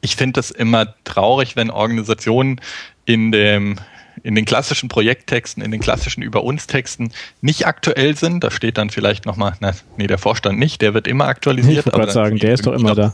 ich 0.02 0.16
finde 0.16 0.40
es 0.40 0.52
immer 0.52 0.94
traurig, 1.04 1.56
wenn 1.56 1.70
Organisationen 1.70 2.62
in 3.06 3.32
dem 3.32 3.78
in 4.28 4.36
den 4.36 4.44
klassischen 4.44 4.90
Projekttexten, 4.90 5.64
in 5.64 5.72
den 5.72 5.80
klassischen 5.80 6.22
Über 6.22 6.44
uns 6.44 6.68
Texten 6.68 7.12
nicht 7.40 7.66
aktuell 7.66 8.18
sind. 8.18 8.44
Da 8.44 8.52
steht 8.52 8.78
dann 8.78 8.90
vielleicht 8.90 9.26
nochmal, 9.26 9.54
na, 9.62 9.72
nee, 9.96 10.06
der 10.06 10.18
Vorstand 10.18 10.60
nicht, 10.60 10.82
der 10.82 10.94
wird 10.94 11.08
immer 11.08 11.28
aktualisiert. 11.28 11.80
Ich 11.80 11.86
wollte 11.86 11.98
gerade 11.98 12.12
sagen, 12.12 12.38
der 12.38 12.54
ist 12.54 12.68
doch 12.68 12.74
immer 12.74 12.94
da. 12.94 13.14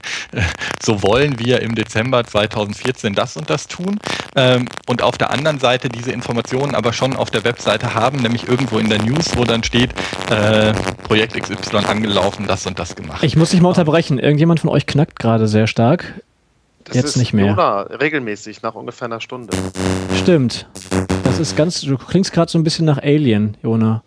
so 0.82 1.02
wollen 1.02 1.38
wir 1.38 1.60
im 1.60 1.74
Dezember 1.74 2.24
2014 2.24 3.14
das 3.14 3.36
und 3.36 3.50
das 3.50 3.68
tun. 3.68 3.98
Ähm, 4.34 4.66
und 4.86 5.02
auf 5.02 5.18
der 5.18 5.30
anderen 5.30 5.58
Seite 5.58 5.90
diese 5.90 6.10
Informationen 6.10 6.74
aber 6.74 6.94
schon 6.94 7.16
auf 7.16 7.30
der 7.30 7.44
Webseite 7.44 7.92
haben, 7.94 8.22
nämlich 8.22 8.48
irgendwo 8.48 8.78
in 8.78 8.88
der 8.88 9.02
News, 9.02 9.36
wo 9.36 9.44
dann 9.44 9.62
steht, 9.62 9.90
äh, 10.30 10.72
Projekt 11.02 11.38
XY 11.38 11.84
angelaufen, 11.86 12.46
das 12.46 12.66
und 12.66 12.78
das 12.78 12.96
gemacht. 12.96 13.22
Ich 13.22 13.36
muss 13.36 13.50
dich 13.50 13.60
mal 13.60 13.68
unterbrechen. 13.68 14.18
Irgendjemand 14.18 14.60
von 14.60 14.70
euch 14.70 14.86
knackt 14.86 15.18
gerade 15.18 15.46
sehr 15.48 15.66
stark. 15.66 16.14
Das 16.84 16.96
Jetzt 16.96 17.04
ist 17.04 17.16
nicht 17.16 17.32
mehr. 17.32 17.46
Jona, 17.46 17.82
regelmäßig, 17.82 18.62
nach 18.62 18.74
ungefähr 18.74 19.06
einer 19.06 19.20
Stunde. 19.20 19.56
Stimmt. 20.16 20.66
Das 21.24 21.38
ist 21.38 21.56
ganz, 21.56 21.80
du 21.80 21.96
klingst 21.96 22.32
gerade 22.32 22.50
so 22.50 22.58
ein 22.58 22.64
bisschen 22.64 22.86
nach 22.86 22.98
Alien, 22.98 23.56
Jona. 23.62 24.02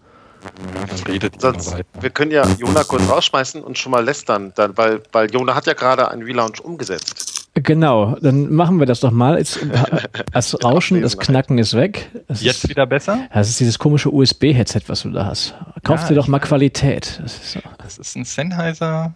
Redet 1.08 1.40
Sonst, 1.40 1.76
wir 2.02 2.10
können 2.10 2.32
ja 2.32 2.46
Jona 2.58 2.84
kurz 2.84 3.08
rausschmeißen 3.10 3.64
und 3.64 3.78
schon 3.78 3.92
mal 3.92 4.04
lästern, 4.04 4.52
dann, 4.56 4.78
weil, 4.78 5.02
weil 5.14 5.32
Jona 5.32 5.56
hat 5.56 5.66
ja 5.68 5.74
gerade 5.74 6.10
einen 6.12 6.24
Relaunch 6.24 6.60
umgesetzt. 6.60 7.33
Genau, 7.56 8.16
dann 8.20 8.51
machen 8.51 8.80
wir 8.80 8.88
das 8.88 8.99
doch 9.01 9.12
mal. 9.12 9.38
Jetzt, 9.38 9.60
das 10.34 10.64
Rauschen, 10.64 11.01
das 11.04 11.18
Knacken 11.20 11.60
ist 11.60 11.76
weg. 11.76 12.10
Das 12.28 12.41
Jetzt 12.41 12.64
ist, 12.64 12.70
wieder 12.70 12.88
besser? 12.88 13.28
das 13.32 13.47
ist 13.49 13.60
dieses 13.60 13.78
komische 13.78 14.12
USB-Headset, 14.12 14.82
was 14.88 15.04
du 15.04 15.12
da 15.12 15.28
hast. 15.28 15.54
Kauf 15.84 16.01
Ja, 16.01 16.08
dir 16.10 16.16
doch 16.16 16.28
mal. 16.28 16.39
Qualität. 16.39 17.20
Das 17.22 17.34
ist 17.36 17.51
so. 17.51 17.60
Das 17.78 17.99
ist 17.99 18.16
ein 18.16 18.26
Sennheiser 18.26 19.14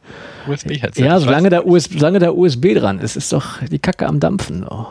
USB-Headset. 0.48 1.04
Ja, 1.04 1.20
solange 1.20 1.50
da, 1.50 1.64
US, 1.64 1.86
solange 1.86 2.20
da 2.20 2.30
USB 2.30 2.76
dran 2.76 3.00
ist, 3.00 3.16
ist 3.16 3.34
doch 3.34 3.60
die 3.64 3.80
Kacke 3.80 4.06
am 4.06 4.20
Dampfen. 4.20 4.68
Oh. 4.70 4.86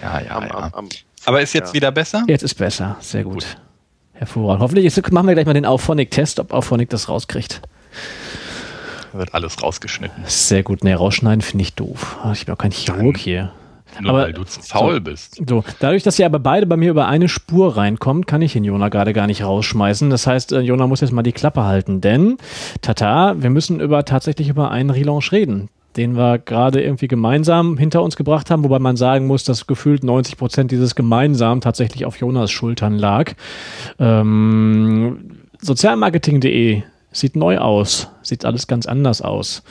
Ja, 0.00 0.20
ja, 0.20 0.36
Am, 0.36 0.44
ja. 0.44 0.50
am, 0.54 0.74
am, 0.74 0.88
Aber 1.24 1.40
ist 1.42 1.54
jetzt 1.54 1.68
Ja. 1.70 1.74
wieder 1.74 1.90
besser? 1.90 2.22
Jetzt 2.28 2.42
ist 2.42 2.54
besser, 2.54 2.96
sehr 3.00 3.24
gut. 3.24 3.56
Hervorragend. 4.12 4.62
Hoffentlich 4.62 4.84
jetzt 4.84 5.12
machen 5.12 5.26
wir 5.26 5.34
gleich 5.34 5.46
mal 5.46 5.54
den 5.54 5.66
Auphonic-Test, 5.66 6.38
ob 6.38 6.52
Auphonic 6.52 6.88
das 6.90 7.08
rauskriegt. 7.08 7.62
Wird 9.16 9.34
alles 9.34 9.62
rausgeschnitten. 9.62 10.24
Sehr 10.26 10.62
gut. 10.62 10.84
Nee, 10.84 10.92
rausschneiden 10.94 11.40
finde 11.40 11.62
ich 11.62 11.74
doof. 11.74 12.16
Ich 12.32 12.46
bin 12.46 12.54
auch 12.54 12.58
kein 12.58 12.70
Chirurg 12.72 13.16
hier. 13.16 13.52
Nur 14.00 14.10
Aber- 14.10 14.22
weil 14.24 14.32
du 14.34 14.44
zu 14.44 14.60
faul 14.60 14.94
so. 14.96 15.00
bist. 15.00 15.40
So, 15.48 15.64
dadurch, 15.80 16.02
dass 16.02 16.18
ihr 16.18 16.26
aber 16.26 16.38
beide 16.38 16.66
bei 16.66 16.76
mir 16.76 16.90
über 16.90 17.06
eine 17.08 17.28
Spur 17.28 17.76
reinkommt, 17.78 18.26
kann 18.26 18.42
ich 18.42 18.52
den 18.52 18.64
Jona 18.64 18.88
gerade 18.90 19.12
gar 19.14 19.26
nicht 19.26 19.42
rausschmeißen. 19.42 20.10
Das 20.10 20.26
heißt, 20.26 20.52
äh, 20.52 20.60
Jona 20.60 20.86
muss 20.86 21.00
jetzt 21.00 21.12
mal 21.12 21.22
die 21.22 21.32
Klappe 21.32 21.62
halten, 21.64 22.00
denn, 22.02 22.36
tata, 22.82 23.36
wir 23.38 23.48
müssen 23.48 23.80
über, 23.80 24.04
tatsächlich 24.04 24.48
über 24.50 24.70
einen 24.70 24.90
Relaunch 24.90 25.32
reden, 25.32 25.68
den 25.96 26.14
wir 26.14 26.38
gerade 26.38 26.82
irgendwie 26.82 27.08
gemeinsam 27.08 27.78
hinter 27.78 28.02
uns 28.02 28.16
gebracht 28.16 28.50
haben, 28.50 28.64
wobei 28.64 28.80
man 28.80 28.96
sagen 28.98 29.26
muss, 29.26 29.44
dass 29.44 29.66
gefühlt 29.66 30.04
90 30.04 30.36
Prozent 30.36 30.70
dieses 30.72 30.94
gemeinsam 30.94 31.62
tatsächlich 31.62 32.04
auf 32.04 32.18
Jonas 32.18 32.50
Schultern 32.50 32.98
lag. 32.98 33.32
Ähm, 33.98 35.30
Sozialmarketing.de 35.62 36.82
sieht 37.16 37.34
neu 37.34 37.58
aus, 37.58 38.08
sieht 38.22 38.44
alles 38.44 38.66
ganz 38.66 38.86
anders 38.86 39.22
aus. 39.22 39.62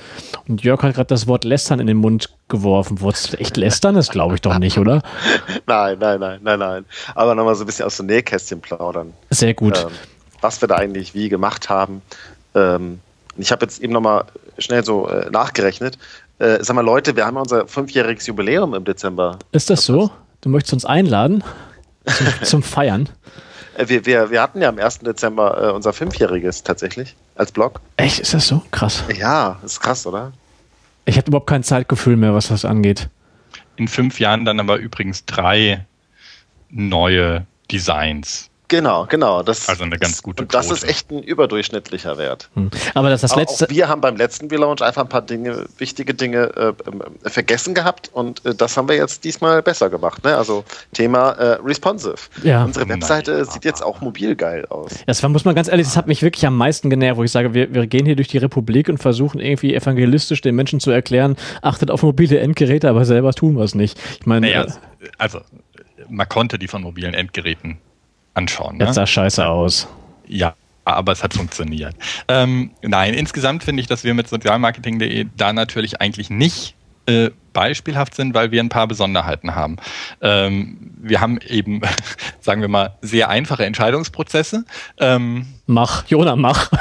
Und 0.48 0.64
Jörg 0.64 0.82
hat 0.84 0.96
gerade 0.96 1.08
das 1.08 1.28
Wort 1.28 1.43
lästern 1.43 1.80
in 1.80 1.88
den 1.88 1.98
Mund 1.98 2.30
geworfen. 2.48 3.02
Wolltest 3.02 3.34
du 3.34 3.38
echt 3.38 3.58
lästern? 3.58 3.96
Das 3.96 4.10
glaube 4.10 4.36
ich 4.36 4.41
doch 4.41 4.58
nicht, 4.58 4.78
oder? 4.78 5.02
nein, 5.68 5.98
nein, 6.00 6.20
nein, 6.20 6.39
nein, 6.41 6.60
nein. 6.60 6.86
Aber 7.14 7.36
nochmal 7.36 7.56
so 7.56 7.64
ein 7.64 7.68
bisschen 7.68 7.86
aus 7.86 7.98
dem 7.98 8.08
Nähkästchen 8.08 8.62
plaudern. 8.62 9.14
Sehr 9.30 9.54
gut. 9.54 9.78
ähm, 9.78 9.91
was 10.41 10.60
wir 10.62 10.68
da 10.68 10.76
eigentlich 10.76 11.14
wie 11.14 11.30
gemacht 11.30 11.70
haben. 11.70 12.02
Ähm, 12.56 13.00
ich 13.38 13.52
habe 13.52 13.66
jetzt 13.66 13.82
eben 13.82 13.93
nochmal 13.93 14.26
schnell 14.58 14.84
so 14.84 15.08
äh, 15.08 15.30
nachgerechnet. 15.30 15.98
Äh, 16.39 16.64
sag 16.64 16.76
mal, 16.76 16.82
Leute, 16.82 17.16
wir 17.16 17.26
haben 17.26 17.36
ja 17.36 17.41
unser 17.41 17.68
fünfjähriges 17.68 18.28
Jubiläum 18.28 18.74
im 18.74 18.84
Dezember. 18.84 19.39
Ist 19.52 19.70
das 19.70 19.86
so? 19.86 20.10
Du 20.41 20.50
möchtest 20.50 20.74
uns 20.74 20.86
einladen 20.86 21.43
zum, 22.06 22.28
zum 22.43 22.64
Feiern? 22.64 23.10
Äh, 23.76 23.88
wir, 23.89 24.05
wir, 24.05 24.32
wir 24.32 24.41
hatten 24.41 24.61
ja 24.61 24.69
am 24.69 24.80
1. 24.80 24.99
Dezember 24.99 25.69
äh, 25.69 25.71
unser 25.71 25.93
fünfjähriges 25.93 26.63
tatsächlich 26.63 27.15
als 27.36 27.51
Blog. 27.51 27.82
Echt? 27.97 28.19
Ist 28.19 28.34
das 28.34 28.47
so? 28.47 28.61
Krass. 28.71 29.03
Ja, 29.17 29.59
ist 29.63 29.80
krass, 29.82 30.05
oder? 30.07 30.32
Ich 31.05 31.17
habe 31.17 31.28
überhaupt 31.28 31.47
kein 31.47 31.63
Zeitgefühl 31.63 32.15
mehr, 32.15 32.34
was 32.34 32.47
das 32.47 32.65
angeht. 32.65 33.09
In 33.76 33.88
fünf 33.88 34.19
Jahren 34.19 34.45
dann 34.45 34.59
aber 34.59 34.78
übrigens 34.78 35.26
drei 35.26 35.86
neue 36.69 37.45
Designs. 37.71 38.49
Genau, 38.68 39.05
genau. 39.07 39.43
Das, 39.43 39.70
Also 39.70 39.84
eine 39.84 39.97
ganz 39.97 40.24
gute 40.24 40.43
Und 40.43 40.53
das 40.53 40.68
Quote. 40.68 40.80
ist 40.80 40.89
echt 40.89 41.11
ein 41.11 41.22
überdurchschnittlicher 41.22 42.18
Wert. 42.18 42.49
Hm. 42.55 42.72
Aber 42.93 43.09
das, 43.09 43.22
das 43.22 43.36
letzte. 43.36 43.66
Auch 43.66 43.70
wir 43.70 43.88
haben 43.88 44.01
beim 44.01 44.16
letzten 44.16 44.47
Relaunch 44.47 44.82
einfach 44.82 45.03
ein 45.03 45.09
paar 45.09 45.22
Dinge, 45.22 45.66
wichtige 45.78 46.13
Dinge 46.13 46.51
äh, 46.55 46.68
äh, 47.26 47.30
vergessen 47.30 47.74
gehabt 47.74 48.09
und 48.13 48.45
äh, 48.45 48.55
das 48.55 48.76
haben 48.78 48.88
wir 48.88 48.95
jetzt 48.95 49.24
diesmal 49.24 49.61
besser 49.61 49.89
gemacht. 49.89 50.24
Ne? 50.24 50.36
Also 50.36 50.63
Thema 50.93 51.32
äh, 51.32 51.59
responsive. 51.63 52.16
Ja. 52.43 52.63
Unsere 52.63 52.89
Webseite 52.89 53.34
Nein. 53.34 53.45
sieht 53.45 53.66
jetzt 53.66 53.84
auch 53.84 54.01
mobil 54.01 54.36
geil 54.36 54.66
aus. 54.70 54.91
Das 55.05 55.22
war, 55.22 55.30
muss 55.30 55.45
man 55.45 55.55
ganz 55.55 55.68
ehrlich, 55.68 55.86
das 55.86 55.97
hat 55.97 56.07
mich 56.07 56.22
wirklich 56.22 56.45
am 56.45 56.57
meisten 56.57 56.89
genervt, 56.89 57.18
wo 57.18 57.24
ich 57.24 57.32
sage, 57.32 57.53
wir, 57.53 57.74
wir 57.74 57.88
gehen 57.88 58.05
hier 58.05 58.16
durch 58.16 58.28
die 58.28 58.38
Republik 58.38 58.89
und 58.89 58.97
versuchen 58.97 59.39
irgendwie 59.39 59.76
evangelistisch 59.76 60.41
den 60.41 60.55
Menschen 60.55 60.80
zu 60.80 60.91
erklären, 60.91 61.36
achtet 61.61 61.91
auf 61.91 62.03
mobile 62.03 62.39
Endgeräte, 62.39 62.89
aber 62.89 63.05
selber 63.05 63.34
tun 63.34 63.55
wir 63.55 63.63
es 63.63 63.76
nicht. 63.76 63.99
Ich 64.20 64.26
meine, 64.26 64.47
Naja, 64.47 64.63
äh, 64.63 64.70
also 65.18 65.39
man 66.09 66.28
konnte 66.28 66.59
die 66.59 66.68
von 66.68 66.82
mobilen 66.82 67.13
Endgeräten 67.13 67.78
anschauen. 68.36 68.80
das 68.80 68.90
Ne? 68.90 68.94
sah 68.94 69.08
scheiße 69.08 69.46
aus. 69.48 69.88
Ja, 70.28 70.54
aber 70.86 71.12
es 71.12 71.24
hat 71.24 71.34
funktioniert. 71.34 71.96
Ähm, 72.28 72.72
nein, 72.82 73.14
insgesamt 73.14 73.64
finde 73.64 73.82
ich, 73.82 73.88
dass 73.88 74.04
wir 74.04 74.14
mit 74.14 74.28
sozialmarketing.de 74.30 75.28
da 75.36 75.54
natürlich 75.54 76.02
eigentlich 76.02 76.30
nicht 76.30 76.76
äh, 77.08 77.32
beispielhaft 77.54 78.16
sind, 78.16 78.34
weil 78.34 78.52
wir 78.52 78.62
ein 78.62 78.70
paar 78.70 78.88
Besonderheiten 78.88 79.56
haben. 79.56 79.78
Ähm, 80.22 80.92
wir 80.98 81.22
haben 81.22 81.40
eben, 81.48 81.82
sagen 82.42 82.62
wir 82.62 82.68
mal, 82.68 82.98
sehr 83.02 83.30
einfache 83.30 83.66
Entscheidungsprozesse. 83.66 84.66
Ähm, 84.98 85.46
Mach, 85.68 86.06
Jona, 86.08 86.36
mach. 86.36 86.72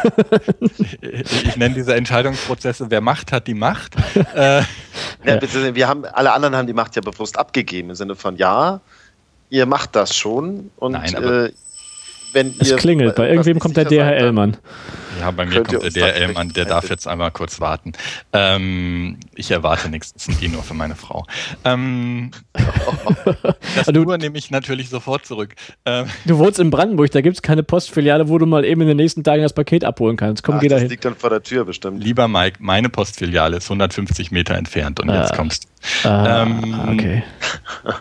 ich 1.00 1.56
nenne 1.56 1.74
diese 1.74 1.94
Entscheidungsprozesse, 1.94 2.90
wer 2.90 3.00
Macht 3.00 3.32
hat, 3.32 3.46
die 3.46 3.54
Macht. 3.54 3.94
Äh, 4.34 4.62
Ja, 5.24 5.36
bitte, 5.36 5.74
wir 5.74 5.86
haben, 5.88 6.04
alle 6.04 6.32
anderen 6.32 6.56
haben 6.56 6.66
die 6.66 6.72
Macht 6.72 6.96
ja 6.96 7.02
bewusst 7.02 7.38
abgegeben 7.38 7.90
im 7.90 7.94
Sinne 7.94 8.16
von 8.16 8.36
ja, 8.36 8.80
ihr 9.54 9.66
macht 9.66 9.94
das 9.94 10.16
schon 10.16 10.70
und 10.76 10.92
Nein, 10.92 11.14
aber 11.14 11.44
äh, 11.46 11.52
wenn 12.32 12.52
Es 12.58 12.68
ihr 12.70 12.76
klingelt, 12.76 13.14
bei 13.14 13.28
irgendwem 13.28 13.60
kommt 13.60 13.76
der 13.76 13.84
DHL-Mann. 13.84 14.56
Ja, 15.20 15.30
bei 15.30 15.46
mir 15.46 15.62
kommt 15.62 15.70
der 15.70 15.90
dann 15.90 15.92
DRL-Mann, 15.92 16.48
der 16.48 16.64
darf 16.64 16.90
jetzt 16.90 17.06
einmal 17.06 17.30
kurz 17.30 17.60
warten. 17.60 17.92
Ähm, 18.32 19.18
ich 19.36 19.52
erwarte 19.52 19.88
nichts, 19.88 20.12
das 20.14 20.24
sind 20.24 20.40
die 20.40 20.48
nur 20.48 20.64
für 20.64 20.74
meine 20.74 20.96
Frau. 20.96 21.24
Ähm, 21.64 22.32
das 23.76 23.86
Du- 23.86 24.02
nur 24.02 24.18
nehme 24.18 24.36
ich 24.36 24.50
natürlich 24.50 24.88
sofort 24.90 25.24
zurück. 25.24 25.54
Ähm, 25.84 26.06
Du 26.24 26.38
wohnst 26.38 26.58
in 26.58 26.70
Brandenburg, 26.70 27.12
da 27.12 27.20
gibt 27.20 27.36
es 27.36 27.42
keine 27.42 27.62
Postfiliale, 27.62 28.28
wo 28.28 28.38
du 28.38 28.46
mal 28.46 28.64
eben 28.64 28.80
in 28.80 28.88
den 28.88 28.96
nächsten 28.96 29.22
Tagen 29.22 29.42
das 29.42 29.52
Paket 29.52 29.84
abholen 29.84 30.16
kannst. 30.16 30.42
Komm, 30.42 30.56
Ach, 30.56 30.60
geh 30.60 30.66
da 30.66 30.74
das 30.74 30.82
hin. 30.82 30.90
liegt 30.90 31.04
dann 31.04 31.14
vor 31.14 31.30
der 31.30 31.44
Tür 31.44 31.64
bestimmt. 31.64 32.02
lieber 32.02 32.26
Mike, 32.26 32.56
meine 32.58 32.88
Postfiliale 32.88 33.58
ist 33.58 33.66
150 33.70 34.32
Meter 34.32 34.56
entfernt 34.56 34.98
und 34.98 35.08
jetzt 35.08 35.32
Ah. 35.32 35.36
kommst 35.36 35.68
Ah, 36.02 36.42
Ähm, 36.42 36.80
okay. 36.92 37.22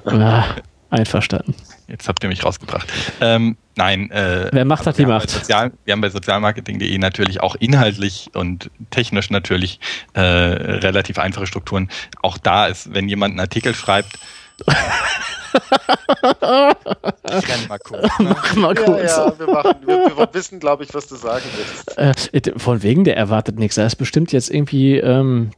ah, 0.06 0.46
einverstanden. 0.94 1.56
Jetzt 1.88 2.08
habt 2.08 2.24
ihr 2.24 2.30
mich 2.30 2.46
rausgebracht. 2.46 2.88
Ähm, 3.20 3.58
nein. 3.76 4.10
Äh, 4.12 4.50
Wer 4.52 4.66
Macht 4.66 4.86
hat, 4.88 4.98
die 4.98 5.00
wir 5.00 5.08
haben 5.14 5.20
Macht. 5.22 5.28
bei 5.28 5.34
Sozial, 5.40 5.72
wir 5.86 5.92
haben 5.92 6.02
bei 6.02 6.10
sozialmarketing.de 6.10 6.98
natürlich 6.98 7.42
auch 7.42 7.56
inhaltlich 7.56 8.30
und 8.34 8.70
technisch 8.92 9.30
natürlich 9.30 9.80
äh, 10.14 10.22
relativ 10.22 11.20
einfache 11.20 11.48
Strukturen. 11.48 11.90
Auch 12.22 12.38
da 12.38 12.68
ist, 12.68 12.94
wenn 12.94 13.10
jemand 13.10 13.32
einen 13.34 13.40
Artikel 13.42 13.76
schreibt. 13.76 14.18
ich 14.66 14.68
renn 16.42 17.68
mal 17.68 17.80
kurz. 17.80 18.08
Ne? 18.20 18.36
Mach 18.36 18.56
mal 18.56 18.76
Ja, 18.76 18.84
kurz. 18.84 19.04
ja, 19.18 19.40
wir, 19.40 19.48
machen, 19.48 19.76
wir, 19.86 20.18
wir 20.18 20.30
wissen, 20.34 20.60
glaube 20.60 20.84
ich, 20.84 20.94
was 20.94 21.08
du 21.08 21.16
sagen 21.16 21.44
willst. 21.56 21.98
Äh, 21.98 22.60
von 22.60 22.84
wegen, 22.84 23.04
der 23.04 23.18
erwartet 23.18 23.58
nichts. 23.60 23.78
Er 23.78 23.86
ist 23.88 23.96
bestimmt 23.96 24.32
jetzt 24.32 24.50
irgendwie. 24.50 24.98
Ähm, 24.98 25.52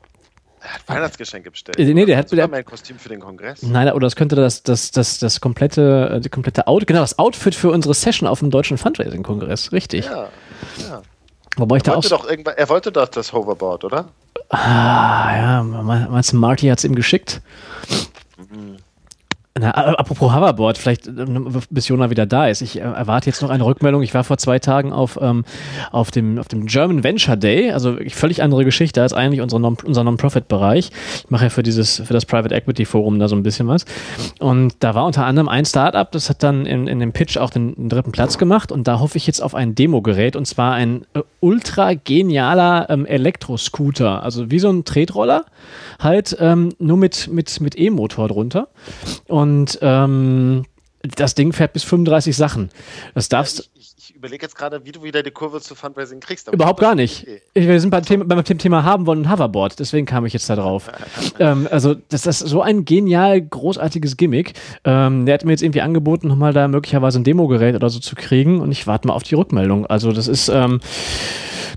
Er 0.67 0.73
hat 0.73 0.87
Weihnachtsgeschenke 0.87 1.51
bestellt. 1.51 1.77
Äh, 1.79 1.93
nee, 1.93 2.05
der 2.05 2.17
hat- 2.17 2.29
sogar 2.29 2.47
mein 2.47 2.65
Kostüm 2.65 2.97
für 2.97 3.09
den 3.09 3.19
Kongress. 3.19 3.61
nein, 3.63 3.87
oder 3.89 4.05
das 4.07 4.15
könnte 4.15 4.35
das, 4.35 4.63
das, 4.63 4.91
das, 4.91 5.19
das 5.19 5.39
komplette, 5.41 6.11
äh, 6.15 6.19
die 6.21 6.29
komplette 6.29 6.67
Out, 6.67 6.87
genau, 6.87 7.01
das 7.01 7.19
Outfit 7.19 7.53
für 7.55 7.69
unsere 7.71 7.93
Session 7.93 8.27
auf 8.27 8.39
dem 8.39 8.49
deutschen 8.49 8.77
Fundraising-Kongress. 8.77 9.71
Richtig. 9.71 10.05
Ja, 10.05 10.29
ja. 10.89 11.01
Wobei 11.57 11.77
ich 11.77 11.83
da 11.83 11.91
Er 11.91 11.97
auch. 11.97 12.03
wollte, 12.03 12.09
doch 12.09 12.29
irgendwann, 12.29 12.55
er 12.57 12.67
wollte 12.69 12.91
doch 12.91 13.07
das 13.07 13.31
Hoverboard, 13.31 13.83
oder? 13.85 14.09
Ah, 14.49 15.35
ja, 15.35 15.63
me- 15.63 16.07
meinst 16.09 16.33
du, 16.33 16.37
Marty 16.37 16.67
hat 16.67 16.79
es 16.79 16.83
ihm 16.83 16.95
geschickt? 16.95 17.41
Na, 19.57 19.71
apropos 19.71 20.33
Hoverboard, 20.33 20.77
vielleicht 20.77 21.07
ähm, 21.07 21.47
bis 21.69 21.87
Jona 21.87 22.09
wieder 22.09 22.25
da 22.25 22.49
ist. 22.49 22.61
Ich 22.61 22.75
äh, 22.75 22.81
erwarte 22.81 23.29
jetzt 23.29 23.41
noch 23.41 23.49
eine 23.49 23.65
Rückmeldung. 23.65 24.01
Ich 24.01 24.13
war 24.13 24.25
vor 24.25 24.37
zwei 24.37 24.59
Tagen 24.59 24.91
auf, 24.91 25.17
ähm, 25.21 25.45
auf, 25.93 26.11
dem, 26.11 26.37
auf 26.39 26.49
dem 26.49 26.65
German 26.65 27.05
Venture 27.05 27.37
Day, 27.37 27.71
also 27.71 27.95
völlig 28.09 28.43
andere 28.43 28.65
Geschichte 28.65 29.01
als 29.01 29.13
eigentlich 29.13 29.39
unsere 29.39 29.61
Non 29.61 29.77
unser 29.85 30.03
Non-Profit-Bereich. 30.03 30.91
Ich 31.23 31.29
mache 31.29 31.45
ja 31.45 31.49
für 31.49 31.63
dieses, 31.63 32.01
für 32.05 32.11
das 32.11 32.25
Private 32.25 32.53
Equity 32.53 32.83
Forum 32.83 33.17
da 33.17 33.29
so 33.29 33.35
ein 33.37 33.43
bisschen 33.43 33.69
was. 33.69 33.85
Und 34.39 34.73
da 34.81 34.93
war 34.93 35.05
unter 35.05 35.25
anderem 35.25 35.47
ein 35.47 35.63
Startup, 35.63 36.11
das 36.11 36.29
hat 36.29 36.43
dann 36.43 36.65
in, 36.65 36.87
in 36.87 36.99
dem 36.99 37.13
Pitch 37.13 37.37
auch 37.37 37.49
den, 37.49 37.75
den 37.75 37.87
dritten 37.87 38.11
Platz 38.11 38.37
gemacht 38.37 38.73
und 38.73 38.89
da 38.89 38.99
hoffe 38.99 39.17
ich 39.17 39.25
jetzt 39.25 39.41
auf 39.41 39.55
ein 39.55 39.73
Demogerät 39.73 40.35
und 40.35 40.47
zwar 40.47 40.73
ein 40.73 41.05
äh, 41.13 41.21
ultra 41.39 41.93
genialer 41.93 42.89
ähm, 42.89 43.05
Elektroscooter, 43.05 44.21
also 44.21 44.51
wie 44.51 44.59
so 44.59 44.69
ein 44.69 44.83
Tretroller, 44.83 45.45
halt 45.97 46.35
ähm, 46.41 46.73
nur 46.77 46.97
mit, 46.97 47.29
mit, 47.29 47.61
mit 47.61 47.79
E-Motor 47.79 48.27
drunter. 48.27 48.67
Und 49.29 49.44
ähm, 49.81 50.65
das 51.01 51.35
Ding 51.35 51.53
fährt 51.53 51.73
bis 51.73 51.83
35 51.83 52.35
Sachen. 52.35 52.69
Das 53.13 53.29
darfst 53.29 53.59
ich, 53.59 53.69
ich, 53.75 53.93
ich 53.94 53.94
überlege 54.25 54.43
jetzt 54.43 54.55
gerade, 54.55 54.85
wie 54.85 54.91
du 54.91 55.03
wieder 55.03 55.21
die 55.21 55.31
Kurve 55.31 55.61
zu 55.61 55.75
Fundraising 55.75 56.19
kriegst. 56.19 56.51
Überhaupt 56.51 56.79
gar 56.79 56.95
nicht. 56.95 57.23
Okay. 57.23 57.41
Wir 57.53 57.79
sind 57.79 57.91
beim 57.91 58.03
Thema, 58.03 58.25
beim 58.25 58.43
Thema 58.43 58.83
haben 58.83 59.05
wollen 59.05 59.31
Hoverboard, 59.31 59.79
deswegen 59.79 60.05
kam 60.05 60.25
ich 60.25 60.33
jetzt 60.33 60.49
da 60.49 60.55
drauf. 60.55 60.89
ähm, 61.39 61.67
also, 61.69 61.95
das 62.09 62.25
ist 62.25 62.39
so 62.39 62.61
ein 62.61 62.85
genial 62.85 63.39
großartiges 63.41 64.17
Gimmick. 64.17 64.53
Ähm, 64.83 65.25
der 65.25 65.35
hat 65.35 65.45
mir 65.45 65.51
jetzt 65.51 65.61
irgendwie 65.61 65.81
angeboten, 65.81 66.27
nochmal 66.27 66.53
da 66.53 66.67
möglicherweise 66.67 67.19
ein 67.19 67.23
Demogerät 67.23 67.75
oder 67.75 67.89
so 67.89 67.99
zu 67.99 68.15
kriegen 68.15 68.61
und 68.61 68.71
ich 68.71 68.87
warte 68.87 69.07
mal 69.07 69.13
auf 69.13 69.23
die 69.23 69.35
Rückmeldung. 69.35 69.85
Also, 69.85 70.11
das 70.11 70.27
ist. 70.27 70.49
Ähm, 70.49 70.79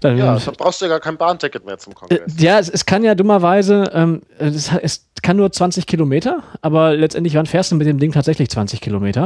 dann, 0.01 0.17
ja, 0.17 0.39
dann 0.39 0.55
brauchst 0.55 0.81
du 0.81 0.85
ja 0.85 0.91
gar 0.91 1.01
kein 1.01 1.17
Bahnticket 1.17 1.65
mehr 1.67 1.79
zum 1.79 1.95
Kongress. 1.95 2.21
Äh, 2.21 2.43
ja, 2.43 2.59
es, 2.59 2.69
es, 2.69 2.87
kann 2.87 3.03
ja 3.03 3.15
dummerweise, 3.15 3.91
ähm, 3.93 4.23
es, 4.39 4.71
es, 4.81 5.05
kann 5.23 5.37
nur 5.37 5.51
20 5.51 5.87
Kilometer, 5.87 6.43
aber 6.61 6.95
letztendlich, 6.95 7.35
wann 7.35 7.47
fährst 7.47 7.73
du 7.73 7.77
mit 7.77 7.87
dem 7.87 7.99
Ding 7.99 8.13
tatsächlich 8.13 8.49
20 8.51 8.81
Kilometer? 8.81 9.25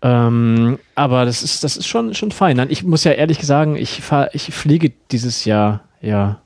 Ähm, 0.00 0.78
aber 0.94 1.26
das 1.26 1.42
ist, 1.42 1.64
das 1.64 1.76
ist 1.76 1.86
schon, 1.86 2.14
schon 2.14 2.30
fein. 2.30 2.56
Ich 2.70 2.82
muss 2.84 3.04
ja 3.04 3.12
ehrlich 3.12 3.44
sagen, 3.44 3.76
ich, 3.76 4.00
fahr, 4.00 4.34
ich 4.34 4.54
fliege 4.54 4.92
dieses 5.10 5.44
Jahr, 5.44 5.84
ja, 6.00 6.40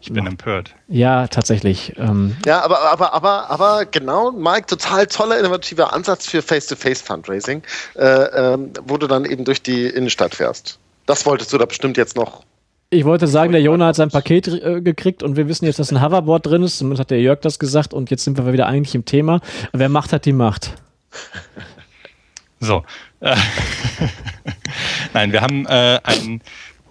ich 0.00 0.12
bin 0.12 0.26
empört. 0.26 0.74
Ja, 0.86 1.26
tatsächlich. 1.26 1.94
Ähm. 1.96 2.36
Ja, 2.46 2.62
aber, 2.62 2.80
aber, 2.82 3.14
aber, 3.14 3.50
aber 3.50 3.84
genau, 3.84 4.30
Mike, 4.30 4.66
total 4.66 5.06
toller, 5.08 5.38
innovativer 5.38 5.92
Ansatz 5.92 6.26
für 6.26 6.40
Face-to-Face-Fundraising, 6.40 7.62
äh, 7.96 8.04
ähm, 8.04 8.70
wo 8.84 8.96
du 8.96 9.08
dann 9.08 9.24
eben 9.24 9.44
durch 9.44 9.60
die 9.60 9.86
Innenstadt 9.86 10.36
fährst. 10.36 10.78
Das 11.06 11.26
wolltest 11.26 11.52
du 11.52 11.58
da 11.58 11.64
bestimmt 11.64 11.96
jetzt 11.96 12.16
noch 12.16 12.44
ich 12.90 13.04
wollte 13.04 13.26
sagen, 13.26 13.52
der 13.52 13.60
Jona 13.60 13.88
hat 13.88 13.96
sein 13.96 14.08
Paket 14.08 14.48
äh, 14.48 14.80
gekriegt 14.80 15.22
und 15.22 15.36
wir 15.36 15.46
wissen 15.46 15.66
jetzt, 15.66 15.78
dass 15.78 15.92
ein 15.92 16.00
Hoverboard 16.00 16.46
drin 16.46 16.62
ist. 16.62 16.78
Zumindest 16.78 17.00
hat 17.00 17.10
der 17.10 17.20
Jörg 17.20 17.40
das 17.40 17.58
gesagt 17.58 17.92
und 17.92 18.10
jetzt 18.10 18.24
sind 18.24 18.38
wir 18.38 18.50
wieder 18.50 18.66
eigentlich 18.66 18.94
im 18.94 19.04
Thema. 19.04 19.40
Wer 19.72 19.90
Macht 19.90 20.12
hat 20.12 20.24
die 20.24 20.32
Macht. 20.32 20.72
So. 22.60 22.82
Nein, 25.14 25.32
wir 25.32 25.40
haben 25.40 25.66
äh, 25.66 26.00
ein, 26.04 26.40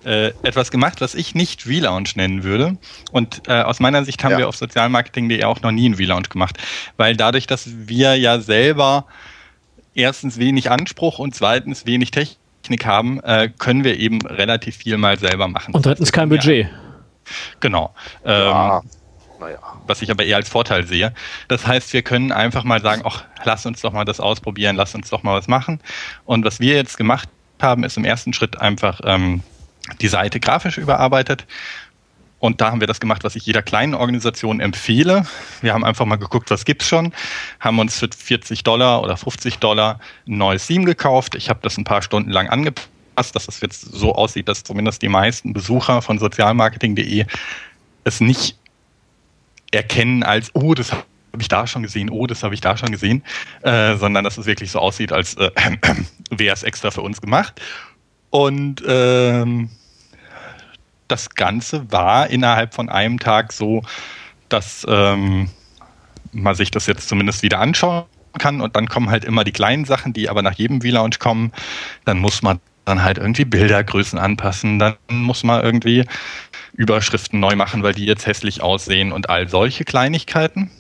äh, 0.03 0.27
etwas 0.43 0.71
gemacht, 0.71 1.01
was 1.01 1.15
ich 1.15 1.35
nicht 1.35 1.67
Relaunch 1.67 2.15
nennen 2.15 2.43
würde. 2.43 2.77
Und 3.11 3.47
äh, 3.47 3.61
aus 3.61 3.79
meiner 3.79 4.03
Sicht 4.05 4.23
haben 4.23 4.31
ja. 4.33 4.39
wir 4.39 4.47
auf 4.47 4.55
sozialmarketing.de 4.55 5.43
auch 5.43 5.61
noch 5.61 5.71
nie 5.71 5.85
einen 5.85 5.95
Relaunch 5.95 6.29
gemacht. 6.29 6.57
Weil 6.97 7.15
dadurch, 7.15 7.47
dass 7.47 7.67
wir 7.67 8.15
ja 8.15 8.39
selber 8.39 9.05
erstens 9.93 10.37
wenig 10.37 10.69
Anspruch 10.69 11.19
und 11.19 11.35
zweitens 11.35 11.85
wenig 11.85 12.11
Technik 12.11 12.85
haben, 12.85 13.19
äh, 13.21 13.49
können 13.57 13.83
wir 13.83 13.99
eben 13.99 14.21
relativ 14.21 14.77
viel 14.77 14.97
mal 14.97 15.17
selber 15.17 15.47
machen. 15.47 15.73
Und 15.73 15.85
drittens 15.85 16.11
kein 16.11 16.29
Budget. 16.29 16.67
Genau. 17.59 17.93
Ähm, 18.23 18.33
ja. 18.33 18.81
Naja. 19.39 19.59
Was 19.85 20.01
ich 20.01 20.11
aber 20.11 20.25
eher 20.25 20.37
als 20.37 20.49
Vorteil 20.49 20.85
sehe. 20.87 21.13
Das 21.47 21.67
heißt, 21.67 21.93
wir 21.93 22.01
können 22.01 22.31
einfach 22.31 22.63
mal 22.63 22.81
sagen, 22.81 23.03
ach, 23.05 23.23
lass 23.43 23.65
uns 23.65 23.81
doch 23.81 23.93
mal 23.93 24.05
das 24.05 24.19
ausprobieren, 24.19 24.75
lass 24.75 24.95
uns 24.95 25.09
doch 25.09 25.23
mal 25.23 25.37
was 25.37 25.47
machen. 25.47 25.79
Und 26.25 26.45
was 26.45 26.59
wir 26.59 26.75
jetzt 26.75 26.97
gemacht 26.97 27.29
haben, 27.61 27.83
ist 27.83 27.97
im 27.97 28.05
ersten 28.05 28.33
Schritt 28.33 28.59
einfach 28.59 29.01
ähm, 29.03 29.43
die 30.01 30.07
Seite 30.07 30.39
grafisch 30.39 30.77
überarbeitet 30.77 31.45
und 32.39 32.61
da 32.61 32.71
haben 32.71 32.79
wir 32.79 32.87
das 32.87 32.99
gemacht, 32.99 33.23
was 33.23 33.35
ich 33.35 33.45
jeder 33.45 33.63
kleinen 33.63 33.95
Organisation 33.95 34.59
empfehle. 34.59 35.25
Wir 35.61 35.73
haben 35.73 35.83
einfach 35.83 36.05
mal 36.05 36.17
geguckt, 36.17 36.51
was 36.51 36.65
gibt's 36.65 36.87
schon, 36.87 37.13
haben 37.59 37.79
uns 37.79 37.97
für 37.97 38.09
40 38.15 38.63
Dollar 38.63 39.01
oder 39.01 39.17
50 39.17 39.57
Dollar 39.57 39.99
ein 40.27 40.37
neues 40.37 40.67
Theme 40.67 40.85
gekauft. 40.85 41.33
Ich 41.33 41.49
habe 41.49 41.59
das 41.63 41.77
ein 41.77 41.83
paar 41.83 42.03
Stunden 42.03 42.29
lang 42.29 42.47
angepasst, 42.47 43.35
dass 43.35 43.47
es 43.47 43.59
jetzt 43.61 43.81
so 43.81 44.13
aussieht, 44.13 44.47
dass 44.47 44.63
zumindest 44.63 45.01
die 45.01 45.09
meisten 45.09 45.53
Besucher 45.53 46.01
von 46.03 46.19
sozialmarketing.de 46.19 47.25
es 48.03 48.21
nicht 48.21 48.57
erkennen 49.71 50.23
als, 50.23 50.53
oh, 50.53 50.73
das 50.73 50.91
habe 50.91 51.05
ich 51.41 51.47
da 51.47 51.67
schon 51.67 51.83
gesehen, 51.83 52.09
oh, 52.09 52.25
das 52.25 52.43
habe 52.43 52.53
ich 52.55 52.61
da 52.61 52.77
schon 52.77 52.91
gesehen, 52.91 53.23
äh, 53.61 53.95
sondern 53.95 54.23
dass 54.23 54.37
es 54.37 54.45
wirklich 54.45 54.71
so 54.71 54.79
aussieht, 54.79 55.11
als 55.11 55.35
äh, 55.35 55.51
wäre 56.31 56.53
es 56.53 56.63
extra 56.63 56.91
für 56.91 57.01
uns 57.01 57.21
gemacht. 57.21 57.61
Und 58.29 58.83
ähm, 58.87 59.69
das 61.07 61.29
Ganze 61.29 61.91
war 61.91 62.29
innerhalb 62.29 62.73
von 62.73 62.89
einem 62.89 63.19
Tag 63.19 63.53
so, 63.53 63.83
dass 64.49 64.85
ähm, 64.89 65.49
man 66.31 66.55
sich 66.55 66.71
das 66.71 66.87
jetzt 66.87 67.07
zumindest 67.07 67.43
wieder 67.43 67.59
anschauen 67.59 68.05
kann 68.37 68.61
und 68.61 68.75
dann 68.75 68.87
kommen 68.87 69.09
halt 69.09 69.23
immer 69.23 69.43
die 69.43 69.51
kleinen 69.51 69.85
Sachen, 69.85 70.13
die 70.13 70.29
aber 70.29 70.41
nach 70.41 70.53
jedem 70.53 70.81
V-Launch 70.81 71.19
kommen. 71.19 71.51
Dann 72.05 72.19
muss 72.19 72.41
man 72.41 72.59
dann 72.85 73.03
halt 73.03 73.17
irgendwie 73.17 73.45
Bildergrößen 73.45 74.17
anpassen, 74.17 74.79
dann 74.79 74.95
muss 75.09 75.43
man 75.43 75.63
irgendwie 75.63 76.05
Überschriften 76.77 77.39
neu 77.39 77.55
machen, 77.55 77.83
weil 77.83 77.93
die 77.93 78.05
jetzt 78.05 78.25
hässlich 78.25 78.61
aussehen 78.61 79.11
und 79.11 79.29
all 79.29 79.49
solche 79.49 79.83
Kleinigkeiten. 79.83 80.71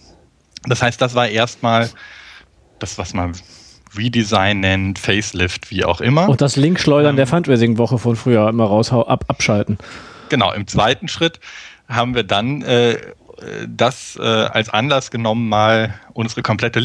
Das 0.65 0.81
heißt, 0.81 1.01
das 1.01 1.15
war 1.15 1.27
erstmal 1.27 1.89
das, 2.79 2.97
was 2.97 3.13
man 3.13 3.33
Redesign 3.97 4.59
nennt, 4.59 4.99
Facelift, 4.99 5.71
wie 5.71 5.83
auch 5.83 5.99
immer. 5.99 6.29
Und 6.29 6.41
das 6.41 6.55
Linkschleudern 6.55 7.11
ähm, 7.11 7.17
der 7.17 7.27
Fundraising-Woche 7.27 7.97
von 7.97 8.15
früher 8.15 8.47
immer 8.47 8.65
raus 8.65 8.93
ab, 8.93 9.25
abschalten. 9.27 9.77
Genau, 10.29 10.53
im 10.53 10.67
zweiten 10.67 11.07
Schritt 11.07 11.39
haben 11.87 12.13
wir 12.13 12.23
dann 12.23 12.61
äh, 12.61 12.97
das 13.67 14.17
äh, 14.19 14.23
als 14.23 14.69
Anlass 14.69 15.09
genommen, 15.09 15.49
mal 15.49 15.95
unsere 16.13 16.41
komplette 16.41 16.79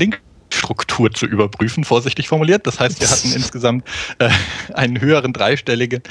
Linkstruktur 0.52 1.10
zu 1.10 1.26
überprüfen, 1.26 1.84
vorsichtig 1.84 2.28
formuliert. 2.28 2.66
Das 2.66 2.78
heißt, 2.78 3.00
wir 3.00 3.08
hatten 3.08 3.32
insgesamt 3.34 3.88
äh, 4.18 4.28
einen 4.74 5.00
höheren 5.00 5.32
dreistellige, 5.32 6.02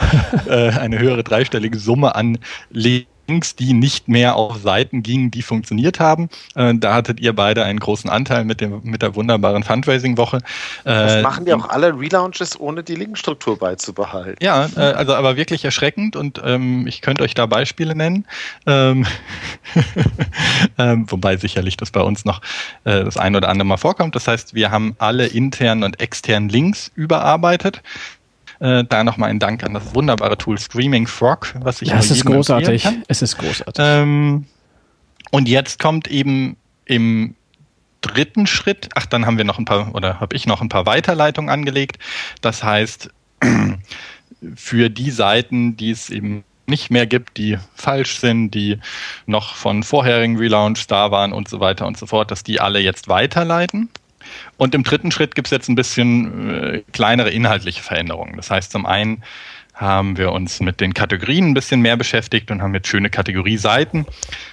äh, 0.47 0.72
eine 0.72 0.99
höhere 0.99 1.23
dreistellige 1.23 1.77
Summe 1.77 2.15
an 2.15 2.39
Links 2.72 3.10
Links, 3.32 3.56
die 3.56 3.72
nicht 3.72 4.10
mehr 4.10 4.36
auf 4.36 4.58
Seiten 4.58 5.03
gingen, 5.03 5.32
die 5.32 5.41
funktioniert 5.41 6.02
haben. 6.02 6.30
Äh, 6.56 6.74
da 6.76 6.95
hattet 6.95 7.22
ihr 7.22 7.34
beide 7.34 7.64
einen 7.64 7.80
großen 7.80 8.10
Anteil 8.10 8.44
mit, 8.44 8.60
dem, 8.60 8.82
mit 8.84 9.02
der 9.02 9.16
wunderbaren 9.16 9.64
Fundraising-Woche. 9.64 10.38
Äh, 10.38 10.41
das 10.84 11.24
machen 11.24 11.45
die 11.45 11.53
auch 11.53 11.70
alle 11.70 11.98
Relaunches, 11.98 12.60
ohne 12.60 12.84
die 12.84 12.95
Linkenstruktur 12.95 13.58
beizubehalten. 13.58 14.36
Ja, 14.41 14.68
äh, 14.76 14.80
also 14.80 15.16
aber 15.16 15.38
wirklich 15.38 15.64
erschreckend 15.64 16.18
und 16.18 16.41
ähm, 16.44 16.88
ich 16.88 17.02
könnte 17.02 17.24
euch 17.24 17.34
da 17.34 17.45
Beispiele 17.45 17.95
nennen. 17.95 18.26
Ähm, 18.68 19.08
ähm, 20.78 21.06
wobei 21.10 21.38
sicherlich 21.38 21.78
das 21.78 21.91
bei 21.91 22.02
uns 22.02 22.26
noch 22.26 22.41
äh, 22.84 23.06
das 23.06 23.16
ein 23.16 23.36
oder 23.36 23.48
andere 23.48 23.66
Mal 23.66 23.78
vorkommt. 23.78 24.16
Das 24.16 24.28
heißt, 24.28 24.53
wir 24.56 24.72
haben 24.72 24.95
alle 24.99 25.28
internen 25.28 25.84
und 25.84 26.02
externen 26.02 26.49
Links 26.49 26.91
überarbeitet. 26.95 27.82
Äh, 28.61 28.83
da 28.88 29.03
nochmal 29.03 29.31
ein 29.31 29.39
Dank 29.39 29.63
an 29.63 29.73
das 29.73 29.95
wunderbare 29.95 30.38
Tool 30.38 30.55
Screaming 30.59 31.07
Frog, 31.07 31.55
was 31.61 31.81
ich 31.81 31.89
ja, 31.89 31.97
es 31.97 32.11
ist 32.11 32.25
großartig. 32.25 32.88
Es 33.07 33.23
ist 33.23 33.39
großartig. 33.39 33.83
Ähm, 33.83 34.45
und 35.31 35.49
jetzt 35.49 35.79
kommt 35.79 36.07
eben 36.07 36.57
im 36.85 37.35
dritten 38.01 38.45
Schritt, 38.45 38.89
ach, 38.93 39.07
dann 39.07 39.25
haben 39.25 39.39
wir 39.39 39.45
noch 39.45 39.57
ein 39.57 39.65
paar, 39.65 39.95
oder 39.95 40.19
habe 40.19 40.35
ich 40.35 40.45
noch 40.45 40.61
ein 40.61 40.69
paar 40.69 40.85
Weiterleitungen 40.85 41.49
angelegt. 41.49 41.97
Das 42.41 42.63
heißt, 42.63 43.09
für 44.55 44.89
die 44.91 45.09
Seiten, 45.09 45.75
die 45.75 45.89
es 45.89 46.11
eben 46.11 46.43
nicht 46.67 46.91
mehr 46.91 47.07
gibt, 47.07 47.38
die 47.38 47.57
falsch 47.73 48.19
sind, 48.19 48.51
die 48.51 48.77
noch 49.25 49.55
von 49.55 49.81
vorherigen 49.81 50.38
Relaunch 50.38 50.85
da 50.85 51.09
waren 51.09 51.33
und 51.33 51.47
so 51.47 51.59
weiter 51.59 51.88
und 51.88 51.97
so 51.97 52.05
fort, 52.05 52.29
dass 52.29 52.43
die 52.43 52.59
alle 52.59 52.79
jetzt 52.79 53.07
weiterleiten. 53.07 53.89
Und 54.58 54.76
im 54.76 54.84
dritten 54.84 55.12
Schritt 55.12 55.36
gibt 55.36 55.48
es 55.48 55.52
jetzt 55.52 55.70
ein 55.70 55.76
bisschen 55.76 56.49
äh, 56.49 56.84
kleinere 56.91 57.30
inhaltliche 57.32 57.82
Veränderungen. 57.82 58.36
Das 58.36 58.52
heißt, 58.52 58.72
zum 58.72 58.86
einen 58.86 59.24
haben 59.82 60.18
wir 60.18 60.32
uns 60.32 60.60
mit 60.60 60.80
den 60.80 60.94
Kategorien 60.94 61.49
ein 61.49 61.53
bisschen 61.53 61.82
mehr 61.82 61.98
beschäftigt 61.98 62.52
und 62.52 62.62
haben 62.62 62.74
jetzt 62.74 62.88
schöne 62.88 63.10
Kategorieseiten. 63.10 64.06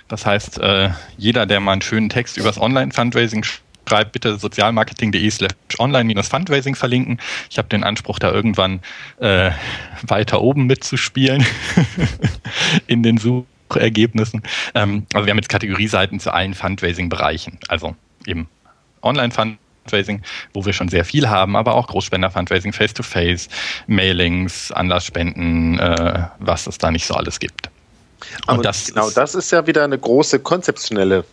Das 0.08 0.24
heißt, 0.24 0.58
äh, 0.58 0.90
jeder, 1.18 1.44
der 1.44 1.60
mal 1.60 1.72
einen 1.72 1.82
schönen 1.82 2.08
Text 2.08 2.38
übers 2.38 2.58
Online-Fundraising 2.58 3.44
schreibt, 3.88 4.12
bitte 4.12 4.38
sozialmarketing.de 4.38 5.30
slash 5.30 5.50
online-fundraising 5.78 6.74
verlinken. 6.74 7.20
Ich 7.50 7.58
habe 7.58 7.68
den 7.68 7.84
Anspruch, 7.84 8.18
da 8.18 8.32
irgendwann 8.32 8.80
äh, 9.18 9.50
weiter 10.06 10.40
oben 10.40 10.66
mitzuspielen 10.66 11.44
in 12.86 13.02
den 13.02 13.18
Suchergebnissen. 13.18 14.42
Ähm, 14.74 15.06
also 15.12 15.26
wir 15.26 15.30
haben 15.30 15.38
jetzt 15.38 15.48
Kategorieseiten 15.48 16.20
zu 16.20 16.32
allen 16.32 16.54
Fundraising-Bereichen. 16.54 17.58
Also 17.68 17.96
eben 18.26 18.48
Online-Fundraising 19.02 19.67
Fundraising, 19.88 20.22
wo 20.52 20.64
wir 20.64 20.72
schon 20.72 20.88
sehr 20.88 21.04
viel 21.04 21.28
haben, 21.28 21.56
aber 21.56 21.74
auch 21.74 21.88
Großspender-Fundraising, 21.88 22.72
Face-to-Face, 22.72 23.48
Mailings, 23.86 24.70
Anlassspenden, 24.72 25.78
äh, 25.78 26.28
was 26.38 26.66
es 26.66 26.78
da 26.78 26.90
nicht 26.90 27.06
so 27.06 27.14
alles 27.14 27.40
gibt. 27.40 27.70
Und 28.46 28.64
das 28.64 28.86
genau, 28.86 29.10
das 29.10 29.34
ist 29.34 29.50
ja 29.52 29.66
wieder 29.66 29.84
eine 29.84 29.98
große 29.98 30.40
konzeptionelle 30.40 31.24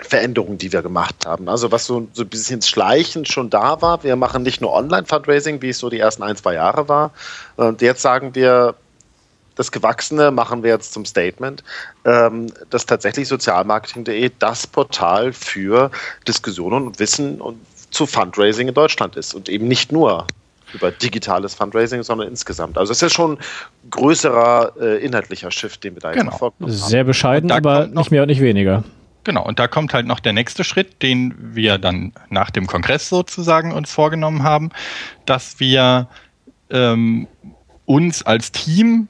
Veränderung, 0.00 0.56
die 0.56 0.72
wir 0.72 0.80
gemacht 0.80 1.26
haben. 1.26 1.48
Also 1.48 1.70
was 1.72 1.84
so, 1.84 2.08
so 2.12 2.22
ein 2.22 2.28
bisschen 2.28 2.62
schleichend 2.62 3.28
schon 3.28 3.50
da 3.50 3.82
war. 3.82 4.02
Wir 4.02 4.16
machen 4.16 4.42
nicht 4.42 4.60
nur 4.60 4.72
Online-Fundraising, 4.72 5.60
wie 5.60 5.70
es 5.70 5.78
so 5.78 5.90
die 5.90 5.98
ersten 5.98 6.22
ein, 6.22 6.36
zwei 6.36 6.54
Jahre 6.54 6.88
war. 6.88 7.10
Und 7.56 7.82
jetzt 7.82 8.00
sagen 8.00 8.34
wir, 8.34 8.76
das 9.56 9.72
Gewachsene 9.72 10.30
machen 10.30 10.62
wir 10.62 10.70
jetzt 10.70 10.94
zum 10.94 11.04
Statement, 11.04 11.62
ähm, 12.06 12.50
dass 12.70 12.86
tatsächlich 12.86 13.28
sozialmarketing.de 13.28 14.30
das 14.38 14.66
Portal 14.66 15.34
für 15.34 15.90
Diskussionen 16.26 16.86
und 16.86 16.98
Wissen 16.98 17.42
und 17.42 17.60
zu 17.90 18.06
Fundraising 18.06 18.68
in 18.68 18.74
Deutschland 18.74 19.16
ist 19.16 19.34
und 19.34 19.48
eben 19.48 19.68
nicht 19.68 19.92
nur 19.92 20.26
über 20.72 20.90
digitales 20.90 21.54
Fundraising, 21.54 22.02
sondern 22.02 22.28
insgesamt. 22.28 22.78
Also 22.78 22.92
es 22.92 23.02
ist 23.02 23.12
schon 23.12 23.32
ein 23.32 23.90
größerer 23.90 24.72
äh, 24.80 25.04
inhaltlicher 25.04 25.50
Shift, 25.50 25.82
den 25.84 25.94
wir 25.94 26.00
da 26.00 26.12
genau. 26.12 26.24
jetzt 26.24 26.30
verfolgt 26.30 26.60
haben. 26.60 26.70
Sehr 26.70 27.04
bescheiden, 27.04 27.50
aber 27.50 27.86
nicht 27.86 28.10
mehr 28.10 28.22
und 28.22 28.28
nicht 28.28 28.40
weniger. 28.40 28.84
Genau, 29.24 29.44
und 29.44 29.58
da 29.58 29.68
kommt 29.68 29.92
halt 29.92 30.06
noch 30.06 30.20
der 30.20 30.32
nächste 30.32 30.64
Schritt, 30.64 31.02
den 31.02 31.34
wir 31.38 31.78
dann 31.78 32.12
nach 32.30 32.50
dem 32.50 32.66
Kongress 32.66 33.08
sozusagen 33.08 33.72
uns 33.72 33.92
vorgenommen 33.92 34.42
haben, 34.42 34.70
dass 35.26 35.60
wir 35.60 36.08
ähm, 36.70 37.26
uns 37.84 38.22
als 38.22 38.52
Team, 38.52 39.08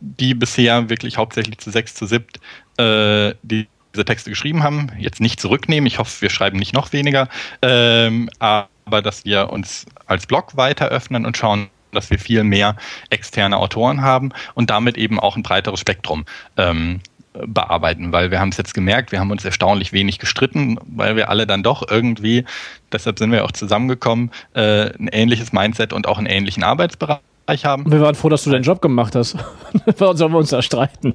die 0.00 0.34
bisher 0.34 0.90
wirklich 0.90 1.16
hauptsächlich 1.16 1.58
zu 1.58 1.70
sechs, 1.70 1.94
zu 1.94 2.04
siebt, 2.06 2.40
äh, 2.76 3.34
die 3.42 3.68
diese 3.94 4.04
Texte 4.04 4.30
geschrieben 4.30 4.62
haben, 4.62 4.90
jetzt 4.98 5.20
nicht 5.20 5.40
zurücknehmen. 5.40 5.86
Ich 5.86 5.98
hoffe, 5.98 6.22
wir 6.22 6.30
schreiben 6.30 6.58
nicht 6.58 6.74
noch 6.74 6.92
weniger, 6.92 7.28
ähm, 7.62 8.28
aber 8.38 9.02
dass 9.02 9.24
wir 9.24 9.50
uns 9.50 9.86
als 10.06 10.26
Blog 10.26 10.56
weiter 10.56 10.88
öffnen 10.88 11.26
und 11.26 11.36
schauen, 11.36 11.68
dass 11.92 12.10
wir 12.10 12.18
viel 12.18 12.44
mehr 12.44 12.76
externe 13.10 13.56
Autoren 13.56 14.02
haben 14.02 14.30
und 14.54 14.70
damit 14.70 14.96
eben 14.98 15.18
auch 15.18 15.36
ein 15.36 15.42
breiteres 15.42 15.80
Spektrum 15.80 16.26
ähm, 16.56 17.00
bearbeiten, 17.46 18.12
weil 18.12 18.30
wir 18.30 18.40
haben 18.40 18.48
es 18.48 18.56
jetzt 18.56 18.74
gemerkt, 18.74 19.12
wir 19.12 19.20
haben 19.20 19.30
uns 19.30 19.44
erstaunlich 19.44 19.92
wenig 19.92 20.18
gestritten, 20.18 20.78
weil 20.84 21.16
wir 21.16 21.28
alle 21.28 21.46
dann 21.46 21.62
doch 21.62 21.88
irgendwie, 21.88 22.44
deshalb 22.92 23.18
sind 23.18 23.30
wir 23.32 23.44
auch 23.44 23.52
zusammengekommen, 23.52 24.30
äh, 24.54 24.90
ein 24.98 25.08
ähnliches 25.08 25.52
Mindset 25.52 25.92
und 25.92 26.06
auch 26.08 26.18
einen 26.18 26.26
ähnlichen 26.26 26.64
Arbeitsbereich 26.64 27.20
haben. 27.48 27.90
Wir 27.90 28.00
waren 28.00 28.14
froh, 28.14 28.28
dass 28.28 28.44
du 28.44 28.50
deinen 28.50 28.62
Job 28.62 28.82
gemacht 28.82 29.14
hast. 29.14 29.36
Warum 29.98 30.16
sollen 30.16 30.32
wir 30.32 30.38
uns 30.38 30.50
da 30.50 30.62
streiten? 30.62 31.14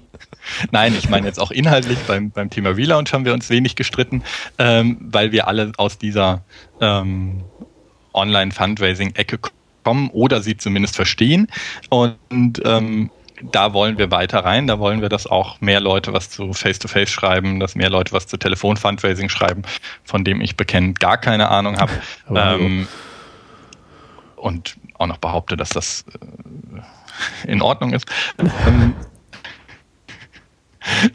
Nein, 0.71 0.95
ich 0.97 1.09
meine 1.09 1.27
jetzt 1.27 1.39
auch 1.39 1.51
inhaltlich 1.51 1.99
beim, 2.07 2.31
beim 2.31 2.49
Thema 2.49 2.69
Relaunch 2.71 3.13
haben 3.13 3.25
wir 3.25 3.33
uns 3.33 3.49
wenig 3.49 3.75
gestritten, 3.75 4.23
ähm, 4.57 4.97
weil 4.99 5.31
wir 5.31 5.47
alle 5.47 5.71
aus 5.77 5.97
dieser 5.97 6.43
ähm, 6.81 7.43
Online-Fundraising-Ecke 8.13 9.39
kommen 9.83 10.09
oder 10.09 10.41
sie 10.41 10.57
zumindest 10.57 10.95
verstehen. 10.95 11.47
Und 11.89 12.61
ähm, 12.65 13.09
da 13.51 13.73
wollen 13.73 13.97
wir 13.97 14.09
weiter 14.11 14.39
rein, 14.39 14.67
da 14.67 14.79
wollen 14.79 15.01
wir, 15.01 15.09
dass 15.09 15.27
auch 15.27 15.59
mehr 15.61 15.81
Leute 15.81 16.13
was 16.13 16.29
zu 16.29 16.53
Face-to-Face 16.53 17.09
-face 17.09 17.11
schreiben, 17.11 17.59
dass 17.59 17.75
mehr 17.75 17.89
Leute 17.89 18.13
was 18.13 18.27
zu 18.27 18.37
Telefon-Fundraising 18.37 19.29
schreiben, 19.29 19.63
von 20.03 20.23
dem 20.23 20.41
ich 20.41 20.55
bekennend 20.55 20.99
gar 20.99 21.17
keine 21.17 21.49
Ahnung 21.49 21.77
habe. 21.77 21.91
ähm, 22.33 22.87
und 24.35 24.75
auch 25.03 25.07
noch 25.07 25.17
behaupte, 25.17 25.57
dass 25.57 25.69
das 25.69 26.05
äh, 27.45 27.51
in 27.51 27.61
Ordnung 27.61 27.93
ist. 27.93 28.05
Ähm, 28.39 28.93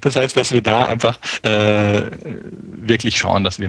das 0.00 0.16
heißt, 0.16 0.36
dass 0.36 0.52
wir 0.52 0.62
da 0.62 0.86
einfach 0.86 1.18
äh, 1.42 2.10
wirklich 2.22 3.18
schauen, 3.18 3.44
dass 3.44 3.58
wir 3.58 3.68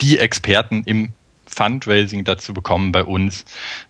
die 0.00 0.18
Experten 0.18 0.82
im 0.84 1.12
Fundraising 1.46 2.24
dazu 2.24 2.52
bekommen, 2.54 2.92
bei 2.92 3.04
uns 3.04 3.44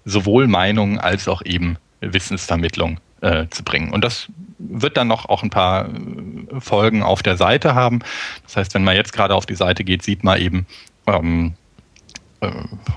sowohl 0.05 0.47
Meinungen 0.47 0.99
als 0.99 1.29
auch 1.29 1.43
eben 1.45 1.79
Wissensvermittlung 2.01 3.01
äh, 3.21 3.47
zu 3.49 3.63
bringen. 3.63 3.93
Und 3.93 4.05
das 4.05 4.29
wird 4.59 4.97
dann 4.97 5.09
noch 5.09 5.27
auch 5.27 5.43
ein 5.43 5.51
paar 5.51 5.89
äh, 5.89 6.61
Folgen 6.61 7.03
auf 7.03 7.23
der 7.23 7.37
Seite 7.37 7.75
haben. 7.75 8.01
Das 8.45 8.57
heißt, 8.57 8.75
wenn 8.75 8.85
man 8.85 8.97
jetzt 8.97 9.13
gerade 9.13 9.35
auf 9.35 9.47
die 9.47 9.55
Seite 9.55 9.85
geht, 9.85 10.03
sieht 10.03 10.25
man 10.25 10.41
eben 10.41 10.67
ähm, 11.07 11.55
äh, 11.55 11.64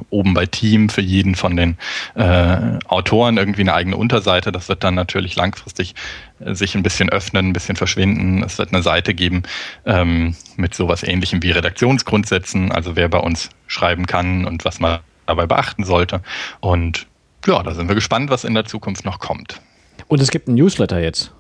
oben 0.10 0.34
bei 0.34 0.46
Team 0.46 0.90
für 0.90 1.02
jeden 1.02 1.36
von 1.36 1.56
den 1.56 1.78
äh, 2.16 2.80
Autoren 2.88 3.38
irgendwie 3.38 3.62
eine 3.62 3.74
eigene 3.74 3.98
Unterseite. 3.98 4.52
Das 4.52 4.70
wird 4.70 4.84
dann 4.84 4.96
natürlich 4.96 5.36
langfristig 5.36 5.96
äh, 6.40 6.54
sich 6.54 6.76
ein 6.76 6.84
bisschen 6.84 7.10
öffnen, 7.10 7.50
ein 7.50 7.54
bisschen 7.54 7.76
verschwinden. 7.76 8.44
Es 8.44 8.58
wird 8.58 8.74
eine 8.74 8.84
Seite 8.84 9.14
geben 9.14 9.44
ähm, 9.86 10.36
mit 10.56 10.74
sowas 10.74 11.04
ähnlichem 11.04 11.44
wie 11.44 11.52
Redaktionsgrundsätzen, 11.52 12.72
also 12.72 12.96
wer 12.96 13.10
bei 13.10 13.20
uns 13.20 13.50
schreiben 13.68 14.06
kann 14.06 14.46
und 14.46 14.66
was 14.66 14.80
man 14.80 15.00
dabei 15.26 15.46
beachten 15.46 15.84
sollte. 15.84 16.22
Und 16.60 17.08
ja, 17.46 17.62
da 17.64 17.74
sind 17.74 17.88
wir 17.88 17.96
gespannt, 17.96 18.30
was 18.30 18.44
in 18.44 18.54
der 18.54 18.66
Zukunft 18.66 19.06
noch 19.06 19.20
kommt. 19.20 19.62
Und 20.08 20.22
es 20.22 20.32
gibt 20.32 20.48
einen 20.48 20.58
Newsletter 20.58 21.00
jetzt. 21.00 21.34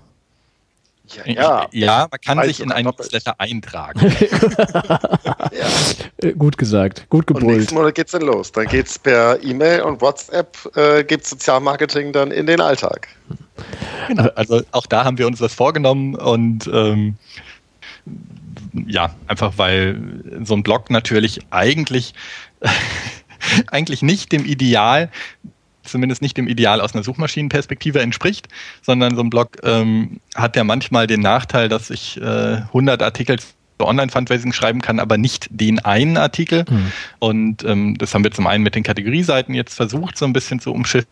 Ja, 1.15 1.23
ja. 1.25 1.67
ja 1.71 2.07
man 2.09 2.21
kann 2.21 2.43
sich 2.47 2.59
in 2.59 2.71
einen 2.71 2.93
Newsletter 2.97 3.39
eintragen. 3.39 3.99
ja. 6.21 6.31
Gut 6.31 6.57
gesagt, 6.57 7.07
gut 7.09 7.27
gebrüllt. 7.27 7.47
Und 7.47 7.57
nächsten 7.57 7.75
Monat 7.75 7.95
geht's 7.95 8.11
dann 8.11 8.23
los. 8.23 8.51
Dann 8.51 8.67
geht's 8.67 8.99
per 8.99 9.41
E-Mail 9.43 9.81
und 9.81 10.01
WhatsApp 10.01 10.57
äh, 10.75 11.03
gibt 11.03 11.25
Sozialmarketing 11.25 12.13
dann 12.13 12.31
in 12.31 12.45
den 12.45 12.61
Alltag. 12.61 13.07
Genau. 14.07 14.29
Also 14.35 14.61
auch 14.71 14.85
da 14.85 15.03
haben 15.03 15.17
wir 15.17 15.27
uns 15.27 15.41
was 15.41 15.53
vorgenommen 15.53 16.15
und 16.15 16.67
ähm, 16.71 17.15
ja, 18.85 19.15
einfach 19.27 19.53
weil 19.57 19.99
so 20.43 20.53
ein 20.53 20.63
Blog 20.63 20.89
natürlich 20.89 21.39
eigentlich 21.49 22.13
eigentlich 23.67 24.01
nicht 24.01 24.31
dem 24.31 24.45
Ideal 24.45 25.09
zumindest 25.87 26.21
nicht 26.21 26.37
dem 26.37 26.47
Ideal 26.47 26.81
aus 26.81 26.93
einer 26.93 27.03
Suchmaschinenperspektive 27.03 28.01
entspricht, 28.01 28.47
sondern 28.81 29.15
so 29.15 29.21
ein 29.21 29.29
Blog 29.29 29.57
ähm, 29.63 30.19
hat 30.35 30.55
ja 30.55 30.63
manchmal 30.63 31.07
den 31.07 31.21
Nachteil, 31.21 31.69
dass 31.69 31.89
ich 31.89 32.17
äh, 32.21 32.61
100 32.67 33.01
Artikel 33.01 33.37
Online-Fundraising 33.79 34.53
schreiben 34.53 34.81
kann, 34.81 34.99
aber 34.99 35.17
nicht 35.17 35.47
den 35.49 35.79
einen 35.79 36.17
Artikel. 36.17 36.65
Mhm. 36.69 36.91
Und 37.19 37.63
ähm, 37.63 37.97
das 37.97 38.13
haben 38.13 38.23
wir 38.23 38.31
zum 38.31 38.47
einen 38.47 38.63
mit 38.63 38.75
den 38.75 38.83
Kategorieseiten 38.83 39.53
jetzt 39.53 39.75
versucht, 39.75 40.17
so 40.17 40.25
ein 40.25 40.33
bisschen 40.33 40.59
zu 40.59 40.73
umschiffen. 40.73 41.07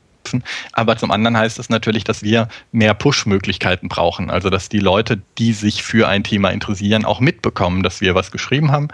Aber 0.74 0.98
zum 0.98 1.12
anderen 1.12 1.38
heißt 1.38 1.60
das 1.60 1.70
natürlich, 1.70 2.04
dass 2.04 2.24
wir 2.24 2.48
mehr 2.72 2.96
Push-Möglichkeiten 2.96 3.90
brauchen. 3.90 4.32
Also, 4.32 4.50
dass 4.50 4.70
die 4.70 4.80
Leute, 4.80 5.22
die 5.38 5.54
sich 5.54 5.84
für 5.84 6.08
ein 6.08 6.24
Thema 6.24 6.50
interessieren, 6.50 7.06
auch 7.06 7.20
mitbekommen, 7.20 7.84
dass 7.84 8.02
wir 8.02 8.16
was 8.16 8.32
geschrieben 8.32 8.72
haben. 8.72 8.88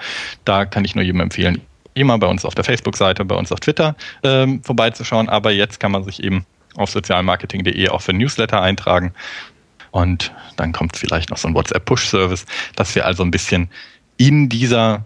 Da 0.44 0.66
kann 0.66 0.84
ich 0.84 0.94
nur 0.94 1.06
jedem 1.06 1.22
empfehlen, 1.22 1.62
immer 1.94 2.18
bei 2.18 2.28
uns 2.28 2.46
auf 2.46 2.56
der 2.56 2.64
Facebook-Seite, 2.64 3.26
bei 3.26 3.36
uns 3.36 3.52
auf 3.52 3.60
Twitter 3.60 3.96
ähm, 4.24 4.64
vorbeizuschauen. 4.64 5.30
Aber 5.30 5.52
jetzt 5.52 5.80
kann 5.80 5.92
man 5.92 6.04
sich 6.04 6.24
eben 6.24 6.46
auf 6.76 6.90
sozialmarketing.de 6.90 7.90
auch 7.90 8.02
für 8.02 8.14
Newsletter 8.14 8.62
eintragen. 8.62 9.14
Und 9.92 10.32
dann 10.56 10.72
kommt 10.72 10.96
vielleicht 10.96 11.30
noch 11.30 11.38
so 11.38 11.48
ein 11.48 11.54
WhatsApp-Push-Service, 11.54 12.46
dass 12.76 12.96
wir 12.96 13.06
also 13.06 13.24
ein 13.24 13.32
bisschen 13.32 13.70
in 14.18 14.48
dieser 14.48 15.06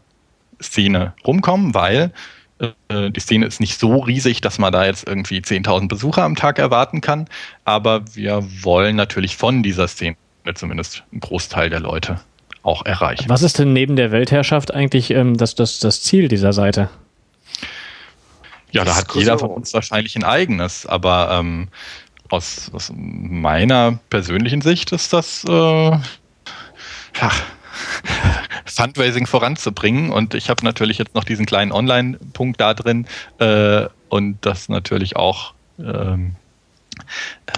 Szene 0.61 1.13
rumkommen, 1.25 1.73
weil 1.73 2.11
äh, 2.59 3.11
die 3.11 3.19
Szene 3.19 3.45
ist 3.45 3.59
nicht 3.59 3.79
so 3.79 3.97
riesig, 3.97 4.41
dass 4.41 4.59
man 4.59 4.71
da 4.71 4.85
jetzt 4.85 5.07
irgendwie 5.07 5.39
10.000 5.39 5.87
Besucher 5.87 6.23
am 6.23 6.35
Tag 6.35 6.59
erwarten 6.59 7.01
kann. 7.01 7.27
Aber 7.65 8.03
wir 8.13 8.45
wollen 8.61 8.95
natürlich 8.95 9.37
von 9.37 9.63
dieser 9.63 9.87
Szene 9.87 10.17
zumindest 10.53 11.03
einen 11.11 11.21
Großteil 11.21 11.69
der 11.69 11.79
Leute 11.79 12.19
auch 12.65 12.85
erreichen. 12.85 13.25
Was 13.29 13.43
ist 13.43 13.59
denn 13.59 13.73
neben 13.73 13.95
der 13.95 14.11
Weltherrschaft 14.11 14.73
eigentlich 14.73 15.11
ähm, 15.11 15.37
das, 15.37 15.55
das, 15.55 15.79
das 15.79 16.01
Ziel 16.01 16.27
dieser 16.27 16.53
Seite? 16.53 16.89
Ja, 18.71 18.83
da 18.83 18.95
hat 18.95 19.13
jeder 19.15 19.39
von 19.39 19.51
uns 19.51 19.73
wahrscheinlich 19.73 20.15
ein 20.15 20.23
eigenes, 20.23 20.85
aber 20.85 21.29
ähm, 21.31 21.69
aus, 22.29 22.71
aus 22.73 22.91
meiner 22.93 23.99
persönlichen 24.09 24.61
Sicht 24.61 24.91
ist 24.91 25.13
das 25.13 25.45
äh, 25.47 25.51
ja, 25.51 26.01
Fundraising 28.65 29.27
voranzubringen. 29.27 30.11
Und 30.11 30.33
ich 30.33 30.49
habe 30.49 30.65
natürlich 30.65 30.97
jetzt 30.97 31.15
noch 31.15 31.23
diesen 31.23 31.45
kleinen 31.45 31.71
Online-Punkt 31.71 32.59
da 32.59 32.73
drin 32.73 33.07
äh, 33.39 33.85
und 34.09 34.37
das 34.41 34.69
natürlich 34.69 35.15
auch 35.15 35.53
ähm, 35.79 36.35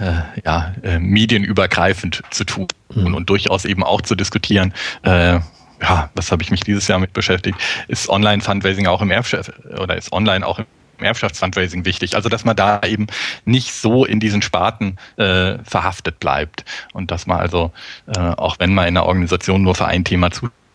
äh, 0.00 0.12
ja, 0.44 0.74
äh, 0.82 0.98
medienübergreifend 0.98 2.22
zu 2.30 2.44
tun 2.44 2.68
mhm. 2.94 3.14
und 3.14 3.30
durchaus 3.30 3.64
eben 3.64 3.82
auch 3.82 4.02
zu 4.02 4.14
diskutieren. 4.14 4.72
Äh, 5.02 5.40
ja, 5.80 6.10
was 6.14 6.32
habe 6.32 6.42
ich 6.42 6.50
mich 6.50 6.60
dieses 6.60 6.88
Jahr 6.88 6.98
mit 6.98 7.12
beschäftigt? 7.12 7.58
Ist 7.86 8.08
Online-Fundraising 8.08 8.86
auch 8.86 9.02
im 9.02 9.10
Erbschaft 9.10 9.52
oder 9.78 9.96
ist 9.96 10.12
online 10.12 10.46
auch 10.46 10.58
im 10.58 10.66
Erbschaftsfundraising 11.04 11.84
wichtig. 11.84 12.16
Also 12.16 12.28
dass 12.28 12.44
man 12.44 12.56
da 12.56 12.80
eben 12.82 13.06
nicht 13.44 13.72
so 13.72 14.04
in 14.04 14.20
diesen 14.20 14.42
Sparten 14.42 14.96
äh, 15.16 15.58
verhaftet 15.64 16.20
bleibt 16.20 16.64
und 16.92 17.10
dass 17.10 17.26
man 17.26 17.38
also, 17.38 17.72
äh, 18.06 18.18
auch 18.18 18.58
wenn 18.58 18.74
man 18.74 18.88
in 18.88 18.96
einer 18.96 19.06
Organisation 19.06 19.62
nur 19.62 19.74
für 19.74 19.86
ein 19.86 20.04
Thema 20.04 20.30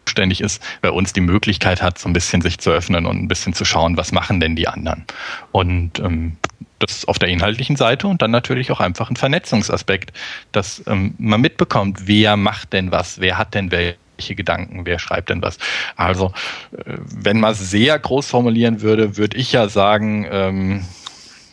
zuständig 0.06 0.41
ist, 0.41 0.61
bei 0.81 0.91
uns 0.91 1.14
die 1.14 1.22
Möglichkeit 1.22 1.81
hat, 1.81 1.99
so 1.99 2.10
ein 2.10 2.14
bisschen 2.14 2.41
sich 2.41 2.60
zu 2.60 2.72
öffnen 2.72 3.06
und 3.06 3.22
ein 3.22 3.27
bisschen 3.27 3.53
zu 3.53 3.65
schauen, 3.65 3.98
was 3.98 4.11
machen 4.11 4.40
denn 4.40 4.56
die 4.56 4.68
anderen. 4.68 5.06
Und 5.52 5.99
ähm, 5.99 6.38
das 6.85 7.05
auf 7.05 7.19
der 7.19 7.30
inhaltlichen 7.30 7.76
Seite 7.76 8.07
und 8.07 8.22
dann 8.22 8.31
natürlich 8.31 8.72
auch 8.72 8.80
einfach 8.80 9.10
ein 9.10 9.15
Vernetzungsaspekt, 9.15 10.14
dass 10.51 10.84
ähm, 10.88 11.15
man 11.18 11.41
mitbekommt, 11.41 12.07
wer 12.07 12.38
macht 12.38 12.73
denn 12.73 12.91
was, 12.91 13.19
wer 13.19 13.38
hat 13.38 13.53
denn 13.53 13.72
welche 13.72 14.35
Gedanken, 14.35 14.85
wer 14.85 14.99
schreibt 14.99 15.30
denn 15.30 15.41
was. 15.41 15.57
Also, 15.95 16.34
äh, 16.72 16.97
wenn 16.97 17.39
man 17.39 17.53
sehr 17.53 17.97
groß 17.97 18.27
formulieren 18.27 18.81
würde, 18.81 19.18
würde 19.18 19.38
ich 19.38 19.51
ja 19.51 19.68
sagen, 19.68 20.27
ähm, 20.30 20.85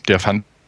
der 0.07 0.19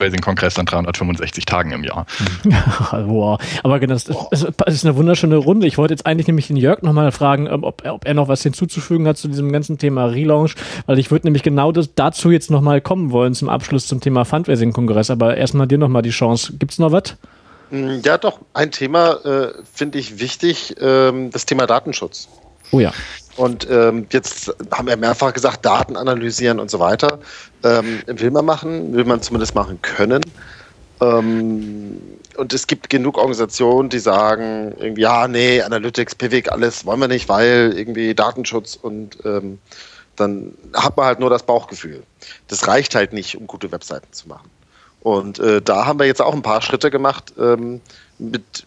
Fund 0.04 0.14
Fundraising-Kongress 0.14 0.60
an 0.60 0.66
365 0.66 1.46
Tagen 1.46 1.72
im 1.72 1.84
Jahr. 1.84 2.06
wow. 2.92 3.40
Aber 3.64 3.80
genau, 3.80 3.94
das, 3.94 4.06
das, 4.06 4.44
ist 4.44 4.86
eine 4.86 4.96
wunderschöne 4.96 5.38
Runde. 5.38 5.68
Ich 5.68 5.78
wollte 5.78 5.94
jetzt 5.94 6.06
eigentlich 6.06 6.28
nämlich 6.28 6.48
den 6.48 6.58
Jörg 6.58 6.82
nochmal 6.82 7.12
fragen, 7.12 7.48
ähm, 7.48 7.64
ob, 7.64 7.86
ob, 7.88 8.06
er 8.06 8.14
noch 8.14 8.28
was 8.28 8.44
hinzuzufügen 8.44 9.08
hat 9.08 9.18
zu 9.18 9.28
diesem 9.28 9.52
ganzen 9.52 9.78
Thema 9.78 10.06
Relaunch, 10.06 10.56
weil 10.86 11.00
ich 11.00 11.12
würde 11.12 11.28
nämlich 11.28 11.44
genau 11.44 11.72
das, 11.72 11.94
dazu 11.96 12.32
jetzt 12.32 12.52
nochmal 12.52 12.82
kommen 12.82 13.12
wollen 13.12 13.34
zum 13.34 13.50
Abschluss 13.50 13.88
zum 13.88 14.02
Thema 14.02 14.26
Fundraising-Kongress. 14.26 15.10
Aber 15.10 15.38
erstmal 15.38 15.68
dir 15.68 15.78
nochmal 15.78 16.02
die 16.02 16.12
Chance. 16.12 16.54
Gibt 16.58 16.74
es 16.74 16.80
noch 16.80 16.92
was? 16.92 17.16
Mm, 17.72 18.00
ja, 18.04 18.18
doch. 18.18 18.40
Ein 18.54 18.72
Thema 18.72 19.14
äh, 19.26 19.54
finde 19.72 20.00
ich 20.00 20.20
wichtig, 20.20 20.76
ähm, 20.80 21.30
das 21.32 21.46
Thema 21.46 21.66
Datenschutz. 21.66 22.28
Oh 22.72 22.80
ja. 22.80 22.92
Und 23.36 23.68
ähm, 23.70 24.06
jetzt 24.12 24.54
haben 24.72 24.88
wir 24.88 24.98
mehrfach 24.98 25.34
gesagt, 25.34 25.66
Daten 25.66 25.98
analysieren 25.98 26.60
und 26.60 26.70
so 26.70 26.80
weiter. 26.80 27.20
Ähm, 27.64 28.02
will 28.06 28.32
man 28.32 28.46
machen, 28.46 28.94
will 28.94 29.06
man 29.06 29.22
zumindest 29.22 29.56
machen 29.56 29.82
können. 29.82 30.22
Ähm, 31.02 32.00
und 32.38 32.54
es 32.54 32.68
gibt 32.68 32.90
genug 32.90 33.18
Organisationen, 33.18 33.90
die 33.90 34.00
sagen, 34.00 34.96
ja, 34.98 35.28
nee, 35.28 35.62
Analytics, 35.62 36.16
PWG, 36.16 36.50
alles 36.50 36.86
wollen 36.86 37.00
wir 37.00 37.08
nicht, 37.08 37.30
weil 37.30 37.74
irgendwie 37.76 38.16
Datenschutz 38.16 38.76
und 38.76 39.18
ähm, 39.26 39.60
dann 40.16 40.54
hat 40.74 40.98
man 40.98 41.08
halt 41.08 41.20
nur 41.20 41.30
das 41.30 41.44
Bauchgefühl. 41.44 42.04
Das 42.48 42.68
reicht 42.68 42.96
halt 42.96 43.14
nicht, 43.14 43.38
um 43.38 43.48
gute 43.48 43.72
Webseiten 43.72 44.12
zu 44.12 44.28
machen. 44.28 44.50
Und 45.02 45.40
äh, 45.40 45.62
da 45.62 45.86
haben 45.86 46.00
wir 46.00 46.06
jetzt 46.06 46.22
auch 46.22 46.34
ein 46.34 46.44
paar 46.44 46.62
Schritte 46.62 46.90
gemacht, 46.90 47.34
ähm, 47.38 47.82
mit, 48.20 48.64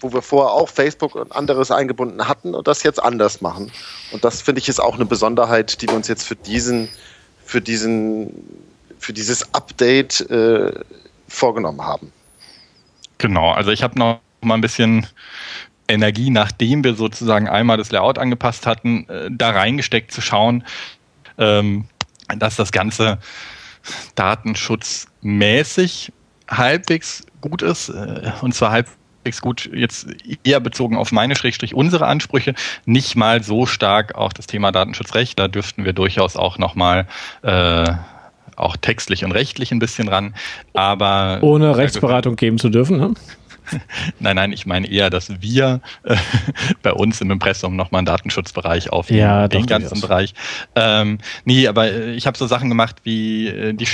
wo 0.00 0.12
wir 0.12 0.22
vorher 0.22 0.52
auch 0.52 0.68
Facebook 0.68 1.14
und 1.14 1.32
anderes 1.32 1.70
eingebunden 1.70 2.26
hatten 2.28 2.54
und 2.54 2.66
das 2.66 2.82
jetzt 2.82 3.02
anders 3.02 3.40
machen. 3.40 3.70
Und 4.12 4.24
das 4.24 4.42
finde 4.42 4.60
ich 4.60 4.68
ist 4.68 4.80
auch 4.80 4.94
eine 4.94 5.06
Besonderheit, 5.06 5.80
die 5.80 5.88
wir 5.88 5.94
uns 5.94 6.08
jetzt 6.08 6.26
für 6.26 6.36
diesen, 6.36 6.88
für 7.44 7.60
diesen, 7.60 8.32
für 8.98 9.12
dieses 9.12 9.54
Update 9.54 10.20
äh, 10.30 10.72
vorgenommen 11.28 11.82
haben. 11.82 12.12
Genau, 13.18 13.50
also 13.52 13.70
ich 13.70 13.82
habe 13.82 13.98
noch 13.98 14.20
mal 14.40 14.54
ein 14.54 14.60
bisschen 14.60 15.06
Energie, 15.88 16.30
nachdem 16.30 16.82
wir 16.84 16.94
sozusagen 16.94 17.48
einmal 17.48 17.76
das 17.76 17.90
Layout 17.92 18.18
angepasst 18.18 18.66
hatten, 18.66 19.08
äh, 19.08 19.30
da 19.30 19.50
reingesteckt 19.50 20.12
zu 20.12 20.20
schauen, 20.20 20.64
ähm, 21.38 21.86
dass 22.38 22.56
das 22.56 22.72
Ganze 22.72 23.18
datenschutzmäßig 24.14 26.12
halbwegs 26.48 27.24
gut 27.40 27.62
ist, 27.62 27.90
äh, 27.90 28.32
und 28.40 28.54
zwar 28.54 28.70
halbwegs 28.70 28.96
gut 29.40 29.70
jetzt 29.72 30.06
eher 30.44 30.60
bezogen 30.60 30.96
auf 30.96 31.12
meine 31.12 31.36
Schrägstrich 31.36 31.74
unsere 31.74 32.06
Ansprüche, 32.06 32.54
nicht 32.84 33.16
mal 33.16 33.42
so 33.42 33.66
stark 33.66 34.14
auf 34.14 34.34
das 34.34 34.46
Thema 34.46 34.72
Datenschutzrecht. 34.72 35.38
Da 35.38 35.48
dürften 35.48 35.84
wir 35.84 35.92
durchaus 35.92 36.36
auch 36.36 36.58
nochmal 36.58 37.06
äh, 37.42 37.92
auch 38.56 38.76
textlich 38.76 39.24
und 39.24 39.32
rechtlich 39.32 39.72
ein 39.72 39.78
bisschen 39.78 40.08
ran. 40.08 40.34
Aber 40.72 41.38
ohne 41.42 41.76
Rechtsberatung 41.76 42.36
geben 42.36 42.58
zu 42.58 42.68
dürfen, 42.68 42.98
ne? 42.98 43.14
Nein, 44.20 44.36
nein, 44.36 44.52
ich 44.52 44.66
meine 44.66 44.86
eher, 44.86 45.08
dass 45.08 45.40
wir 45.40 45.80
äh, 46.02 46.16
bei 46.82 46.92
uns 46.92 47.22
im 47.22 47.30
Impressum 47.30 47.76
nochmal 47.76 48.00
einen 48.00 48.06
Datenschutzbereich 48.06 48.90
aufnehmen, 48.90 49.20
ja, 49.20 49.48
den 49.48 49.64
ganzen 49.64 50.02
Bereich. 50.02 50.34
Ähm, 50.74 51.18
nee, 51.46 51.66
aber 51.66 51.90
äh, 51.90 52.12
ich 52.12 52.26
habe 52.26 52.36
so 52.36 52.46
Sachen 52.46 52.68
gemacht 52.68 52.96
wie 53.04 53.48
äh, 53.48 53.72
die 53.72 53.86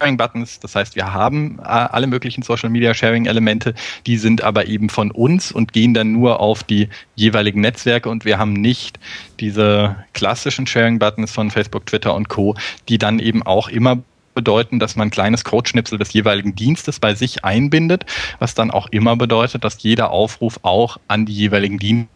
Sharing-Buttons. 0.00 0.60
Das 0.60 0.74
heißt, 0.74 0.96
wir 0.96 1.12
haben 1.12 1.58
äh, 1.60 1.62
alle 1.62 2.06
möglichen 2.06 2.42
Social-Media-Sharing-Elemente, 2.42 3.74
die 4.06 4.16
sind 4.18 4.42
aber 4.42 4.66
eben 4.66 4.88
von 4.88 5.10
uns 5.10 5.52
und 5.52 5.72
gehen 5.72 5.94
dann 5.94 6.12
nur 6.12 6.40
auf 6.40 6.62
die 6.62 6.88
jeweiligen 7.14 7.60
Netzwerke 7.60 8.08
und 8.08 8.24
wir 8.24 8.38
haben 8.38 8.52
nicht 8.52 8.98
diese 9.40 9.96
klassischen 10.12 10.66
Sharing-Buttons 10.66 11.32
von 11.32 11.50
Facebook, 11.50 11.86
Twitter 11.86 12.14
und 12.14 12.28
Co., 12.28 12.54
die 12.88 12.98
dann 12.98 13.18
eben 13.18 13.42
auch 13.42 13.68
immer 13.68 13.98
bedeuten, 14.34 14.80
dass 14.80 14.96
man 14.96 15.08
ein 15.08 15.10
kleines 15.12 15.44
Codeschnipsel 15.44 15.96
des 15.96 16.12
jeweiligen 16.12 16.56
Dienstes 16.56 16.98
bei 16.98 17.14
sich 17.14 17.44
einbindet, 17.44 18.04
was 18.40 18.54
dann 18.54 18.70
auch 18.70 18.88
immer 18.88 19.16
bedeutet, 19.16 19.62
dass 19.64 19.82
jeder 19.82 20.10
Aufruf 20.10 20.58
auch 20.62 20.98
an 21.06 21.24
die 21.24 21.34
jeweiligen 21.34 21.78
Dienste 21.78 22.08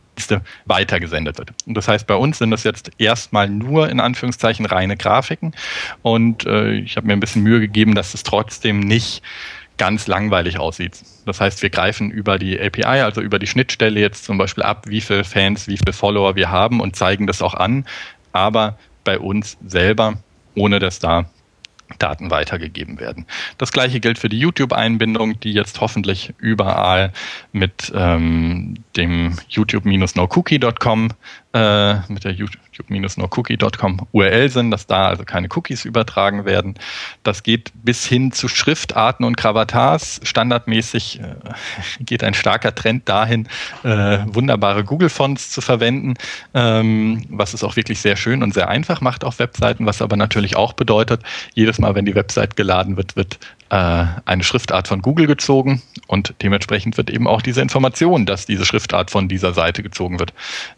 weitergesendet 0.65 1.39
wird. 1.39 1.51
Und 1.67 1.75
das 1.75 1.89
heißt, 1.89 2.07
bei 2.07 2.15
uns 2.15 2.39
sind 2.39 2.51
das 2.51 2.65
jetzt 2.65 2.91
erstmal 2.99 3.49
nur 3.49 3.89
in 3.89 4.01
Anführungszeichen 4.01 4.67
reine 4.67 4.97
Grafiken. 4.97 5.55
Und 6.03 6.47
äh, 6.47 6.73
ich 6.75 6.97
habe 6.97 7.07
mir 7.07 7.13
ein 7.13 7.21
bisschen 7.21 7.43
Mühe 7.43 7.61
gegeben, 7.61 7.95
dass 7.95 8.15
es 8.15 8.23
trotzdem 8.23 8.81
nicht 8.81 9.23
ganz 9.79 10.07
langweilig 10.07 10.59
aussieht. 10.59 11.01
Das 11.25 11.41
heißt, 11.41 11.63
wir 11.63 11.71
greifen 11.71 12.11
über 12.11 12.39
die 12.39 12.61
API, 12.61 13.03
also 13.03 13.21
über 13.21 13.39
die 13.39 13.47
Schnittstelle 13.47 14.01
jetzt 14.01 14.25
zum 14.25 14.37
Beispiel 14.37 14.65
ab, 14.65 14.85
wie 14.89 15.01
viele 15.01 15.25
Fans, 15.25 15.69
wie 15.69 15.77
viele 15.77 15.93
Follower 15.93 16.35
wir 16.35 16.51
haben 16.51 16.81
und 16.81 16.97
zeigen 16.97 17.27
das 17.27 17.43
auch 17.43 17.55
an, 17.55 17.87
aber 18.33 18.77
bei 19.05 19.19
uns 19.19 19.57
selber, 19.65 20.15
ohne 20.55 20.81
dass 20.81 20.99
da 20.99 21.31
Daten 21.99 22.31
weitergegeben 22.31 23.01
werden. 23.01 23.27
Das 23.57 23.73
gleiche 23.73 24.01
gilt 24.01 24.19
für 24.19 24.29
die 24.29 24.39
YouTube-Einbindung, 24.39 25.41
die 25.41 25.53
jetzt 25.53 25.81
hoffentlich 25.81 26.35
überall 26.39 27.13
mit 27.53 27.93
ähm, 27.95 28.75
dem 28.97 29.37
youtube-nocookie.com 29.49 31.11
äh, 31.55 31.95
mit 32.09 32.25
der 32.25 32.33
youtube-nocookie.com 32.33 34.07
URL 34.13 34.51
sind, 34.51 34.71
dass 34.71 34.87
da 34.87 35.09
also 35.09 35.25
keine 35.25 35.49
Cookies 35.55 35.87
übertragen 35.87 36.45
werden. 36.45 36.75
Das 37.23 37.43
geht 37.43 37.73
bis 37.83 38.05
hin 38.05 38.33
zu 38.33 38.49
Schriftarten 38.49 39.25
und 39.25 39.37
Kravatars. 39.37 40.21
Standardmäßig 40.25 41.21
äh, 41.21 41.35
geht 42.05 42.23
ein 42.23 42.35
starker 42.35 42.75
Trend 42.75 43.09
dahin, 43.09 43.49
äh, 43.83 44.19
wunderbare 44.27 44.85
Google-Fonts 44.85 45.51
zu 45.51 45.61
verwenden, 45.61 46.15
ähm, 46.53 47.25
was 47.31 47.55
es 47.55 47.65
auch 47.65 47.77
wirklich 47.77 48.01
sehr 48.01 48.17
schön 48.17 48.43
und 48.43 48.53
sehr 48.53 48.69
einfach 48.69 49.01
macht 49.01 49.25
auf 49.25 49.39
Webseiten, 49.39 49.87
was 49.87 50.03
aber 50.03 50.17
natürlich 50.17 50.57
auch 50.57 50.75
bedeutet, 50.75 51.23
jedes 51.55 51.79
Mal, 51.79 51.95
wenn 51.95 52.05
die 52.05 52.15
Website 52.15 52.57
geladen 52.57 52.97
wird, 52.97 53.17
wird 53.17 53.39
eine 53.71 54.43
Schriftart 54.43 54.89
von 54.89 55.03
Google 55.03 55.27
gezogen 55.27 55.83
und 56.07 56.35
dementsprechend 56.43 56.97
wird 56.97 57.11
eben 57.11 57.27
auch 57.27 57.43
diese 57.43 57.61
Information, 57.61 58.27
dass 58.27 58.47
diese 58.47 58.65
Schriftart 58.65 59.11
von 59.11 59.29
dieser 59.29 59.53
Seite 59.53 59.83
gezogen 59.83 60.19
wird, 60.19 60.33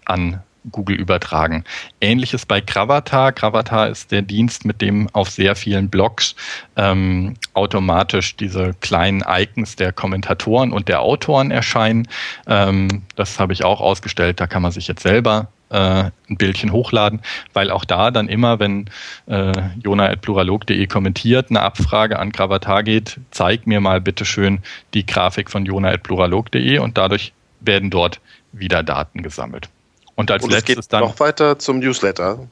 an 0.04 0.40
Google 0.70 0.96
übertragen. 0.96 1.64
Ähnliches 2.00 2.44
bei 2.44 2.60
Gravatar. 2.60 3.32
Gravatar 3.32 3.88
ist 3.88 4.12
der 4.12 4.22
Dienst, 4.22 4.64
mit 4.64 4.80
dem 4.82 5.08
auf 5.12 5.30
sehr 5.30 5.56
vielen 5.56 5.88
Blogs 5.88 6.34
ähm, 6.76 7.34
automatisch 7.54 8.36
diese 8.36 8.74
kleinen 8.80 9.24
Icons 9.26 9.76
der 9.76 9.92
Kommentatoren 9.92 10.72
und 10.72 10.88
der 10.88 11.00
Autoren 11.00 11.50
erscheinen. 11.50 12.08
Ähm, 12.46 13.02
das 13.16 13.38
habe 13.38 13.52
ich 13.52 13.64
auch 13.64 13.80
ausgestellt. 13.80 14.40
Da 14.40 14.46
kann 14.46 14.62
man 14.62 14.72
sich 14.72 14.86
jetzt 14.86 15.02
selber 15.02 15.48
äh, 15.48 15.59
ein 15.76 16.36
Bildchen 16.36 16.72
hochladen, 16.72 17.20
weil 17.52 17.70
auch 17.70 17.84
da 17.84 18.10
dann 18.10 18.28
immer, 18.28 18.58
wenn 18.58 18.90
äh, 19.26 19.52
jona.pluralog.de 19.82 20.86
kommentiert, 20.86 21.50
eine 21.50 21.62
Abfrage 21.62 22.18
an 22.18 22.32
Gravatar 22.32 22.82
geht, 22.82 23.18
zeig 23.30 23.66
mir 23.66 23.80
mal 23.80 24.00
bitte 24.00 24.24
schön 24.24 24.60
die 24.94 25.06
Grafik 25.06 25.50
von 25.50 25.64
jona.pluralog.de 25.64 26.78
und 26.78 26.98
dadurch 26.98 27.32
werden 27.60 27.90
dort 27.90 28.20
wieder 28.52 28.82
Daten 28.82 29.22
gesammelt. 29.22 29.68
Und 30.14 30.30
als 30.30 30.44
Und 30.44 30.50
letztes 30.50 30.88
dann. 30.88 31.00
Noch 31.00 31.20
weiter 31.20 31.58
zum 31.58 31.78
Newsletter. 31.78 32.46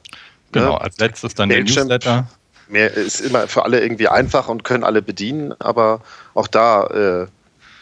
Genau, 0.51 0.75
als 0.75 0.97
letztes 0.97 1.35
dann 1.35 1.49
der 1.49 1.63
Newsletter. 1.63 2.27
Mehr 2.67 2.93
ist 2.93 3.19
immer 3.19 3.47
für 3.47 3.65
alle 3.65 3.81
irgendwie 3.81 4.07
einfach 4.07 4.47
und 4.47 4.63
können 4.63 4.83
alle 4.83 5.01
bedienen, 5.01 5.53
aber 5.59 6.01
auch 6.35 6.47
da 6.47 6.85
äh, 7.23 7.27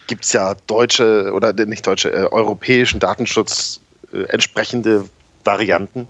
gibt 0.08 0.26
es 0.26 0.34
ja 0.34 0.56
deutsche 0.66 1.32
oder 1.34 1.54
nicht 1.54 1.86
deutsche, 1.86 2.12
äh, 2.12 2.26
europäischen 2.32 3.00
Datenschutz 3.00 3.82
äh, 4.14 4.24
entsprechende 4.24 5.10
Varianten. 5.48 6.08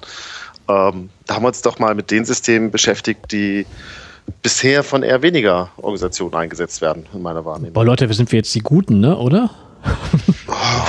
Ähm, 0.68 1.10
da 1.26 1.36
haben 1.36 1.44
wir 1.44 1.48
uns 1.48 1.62
doch 1.62 1.80
mal 1.80 1.96
mit 1.96 2.12
den 2.12 2.26
Systemen 2.26 2.72
beschäftigt, 2.72 3.32
die 3.32 3.66
bisher 4.42 4.84
von 4.84 5.04
eher 5.04 5.22
weniger 5.22 5.70
Organisationen 5.78 6.36
eingesetzt 6.36 6.82
werden, 6.82 7.06
in 7.14 7.22
meiner 7.22 7.46
Wahrnehmung. 7.46 7.74
Boah, 7.74 7.86
Leute, 7.86 8.10
wir 8.10 8.16
sind 8.16 8.32
wir 8.34 8.38
jetzt 8.38 8.54
die 8.54 8.60
Guten, 8.60 9.00
ne? 9.00 9.18
Oder? 9.18 9.50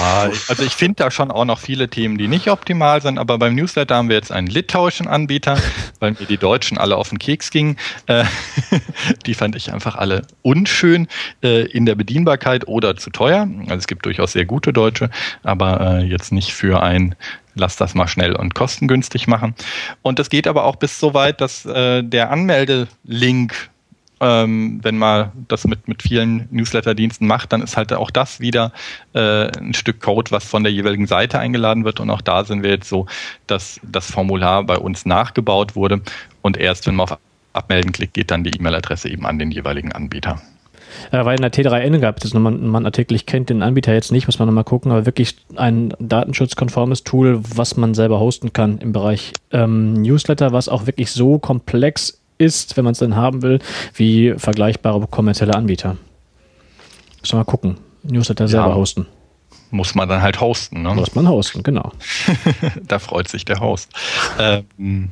Ja, 0.09 0.31
also 0.49 0.63
ich 0.63 0.73
finde 0.73 0.97
da 0.97 1.11
schon 1.11 1.31
auch 1.31 1.45
noch 1.45 1.59
viele 1.59 1.89
Themen, 1.89 2.17
die 2.17 2.29
nicht 2.29 2.49
optimal 2.49 3.03
sind, 3.03 3.19
aber 3.19 3.39
beim 3.39 3.55
Newsletter 3.55 3.97
haben 3.97 4.09
wir 4.09 4.17
jetzt 4.17 4.33
einen 4.33 4.47
litauischen 4.47 5.07
Anbieter, 5.07 5.59
weil 6.01 6.13
mir 6.13 6.27
die 6.27 6.39
Deutschen 6.39 6.79
alle 6.79 6.97
auf 6.97 7.11
den 7.11 7.19
Keks 7.19 7.51
gingen. 7.51 7.77
Äh, 8.07 8.25
die 9.27 9.35
fand 9.35 9.57
ich 9.57 9.73
einfach 9.73 9.97
alle 9.97 10.23
unschön 10.43 11.09
äh, 11.43 11.67
in 11.67 11.87
der 11.87 11.95
Bedienbarkeit 11.95 12.67
oder 12.69 12.97
zu 12.97 13.11
teuer. 13.11 13.49
Also 13.63 13.77
es 13.77 13.87
gibt 13.87 14.07
durchaus 14.07 14.33
sehr 14.33 14.45
gute 14.45 14.73
Deutsche, 14.73 15.11
aber 15.43 15.99
äh, 15.99 16.05
jetzt 16.05 16.33
nicht 16.33 16.53
für 16.53 16.83
ein 16.83 17.15
lass 17.59 17.77
das 17.77 17.95
mal 17.95 18.09
schnell 18.09 18.35
und 18.35 18.55
kostengünstig 18.55 19.27
machen. 19.27 19.55
Und 20.03 20.19
das 20.19 20.31
geht 20.31 20.47
aber 20.47 20.65
auch 20.65 20.77
bis 20.77 20.99
so 20.99 21.15
weit, 21.15 21.41
dass 21.41 21.67
äh, 21.67 22.03
der 22.03 22.31
Anmeldelink 22.31 23.71
ähm, 24.21 24.81
wenn 24.83 24.99
man 24.99 25.31
das 25.49 25.65
mit, 25.65 25.87
mit 25.87 26.03
vielen 26.03 26.49
Newsletter-Diensten 26.51 27.27
macht, 27.27 27.53
dann 27.53 27.63
ist 27.63 27.77
halt 27.77 27.93
auch 27.93 28.11
das 28.11 28.41
wieder 28.41 28.73
äh, 29.15 29.47
ein 29.59 29.75
Stück 29.75 30.01
Code, 30.01 30.31
was 30.31 30.45
von 30.45 30.65
der 30.65 30.73
jeweiligen 30.73 31.07
Seite 31.07 31.39
eingeladen 31.39 31.85
wird. 31.85 32.01
Und 32.01 32.11
auch 32.11 32.21
da 32.21 32.45
sind 32.45 32.63
wir 32.63 32.71
jetzt 32.71 32.89
so, 32.89 33.07
dass 33.47 33.81
das 33.83 34.11
Formular 34.11 34.65
bei 34.65 34.77
uns 34.77 35.07
nachgebaut 35.07 35.77
wurde 35.77 36.01
und 36.43 36.57
erst 36.57 36.87
wenn 36.87 36.97
man 36.97 37.09
auf 37.09 37.19
Abmelden 37.53 37.93
klickt, 37.93 38.15
geht 38.15 38.31
dann 38.31 38.45
die 38.45 38.51
E-Mail-Adresse 38.51 39.09
eben 39.09 39.27
an 39.27 39.39
den 39.39 39.51
jeweiligen 39.51 39.93
Anbieter. 39.93 40.41
Äh, 41.11 41.25
weil 41.25 41.37
in 41.37 41.43
der 41.43 41.53
T3N 41.53 41.99
gab 41.99 42.23
es 42.23 42.35
nochmal 42.35 42.55
einen 42.55 42.87
Artikel, 42.87 43.15
ich 43.15 43.27
kenne 43.27 43.47
den 43.47 43.63
Anbieter 43.63 43.93
jetzt 43.93 44.13
nicht, 44.13 44.27
muss 44.27 44.39
man 44.39 44.47
nochmal 44.47 44.65
gucken, 44.65 44.93
aber 44.93 45.07
wirklich 45.07 45.37
ein 45.57 45.95
datenschutzkonformes 45.99 47.05
Tool, 47.05 47.41
was 47.55 47.77
man 47.77 47.95
selber 47.95 48.21
hosten 48.21 48.53
kann 48.53 48.79
im 48.79 48.93
Bereich 48.93 49.33
ähm, 49.53 49.95
Newsletter, 49.95 50.53
was 50.53 50.69
auch 50.69 50.87
wirklich 50.87 51.11
so 51.13 51.39
komplex 51.39 52.21
ist, 52.39 52.77
wenn 52.77 52.85
man 52.85 52.93
es 52.93 52.99
dann 52.99 53.17
haben 53.17 53.43
will, 53.43 53.59
wie 53.95 54.35
vergleichbare 54.37 55.07
kommerzielle 55.09 55.55
Anbieter. 55.55 55.97
Müssen 57.21 57.33
wir 57.33 57.39
mal 57.39 57.45
gucken. 57.45 57.79
Newsletter 58.05 58.45
ja, 58.45 58.49
selber 58.49 58.75
hosten. 58.77 59.07
Muss 59.71 59.95
man 59.95 60.09
dann 60.09 60.23
halt 60.23 60.41
hosten, 60.41 60.83
ne? 60.83 60.95
Muss 60.95 61.15
man 61.15 61.29
hosten, 61.29 61.63
genau. 61.63 61.93
da 62.83 62.99
freut 62.99 63.29
sich 63.29 63.45
der 63.45 63.61
Host. 63.61 63.91
Ähm, 64.39 65.11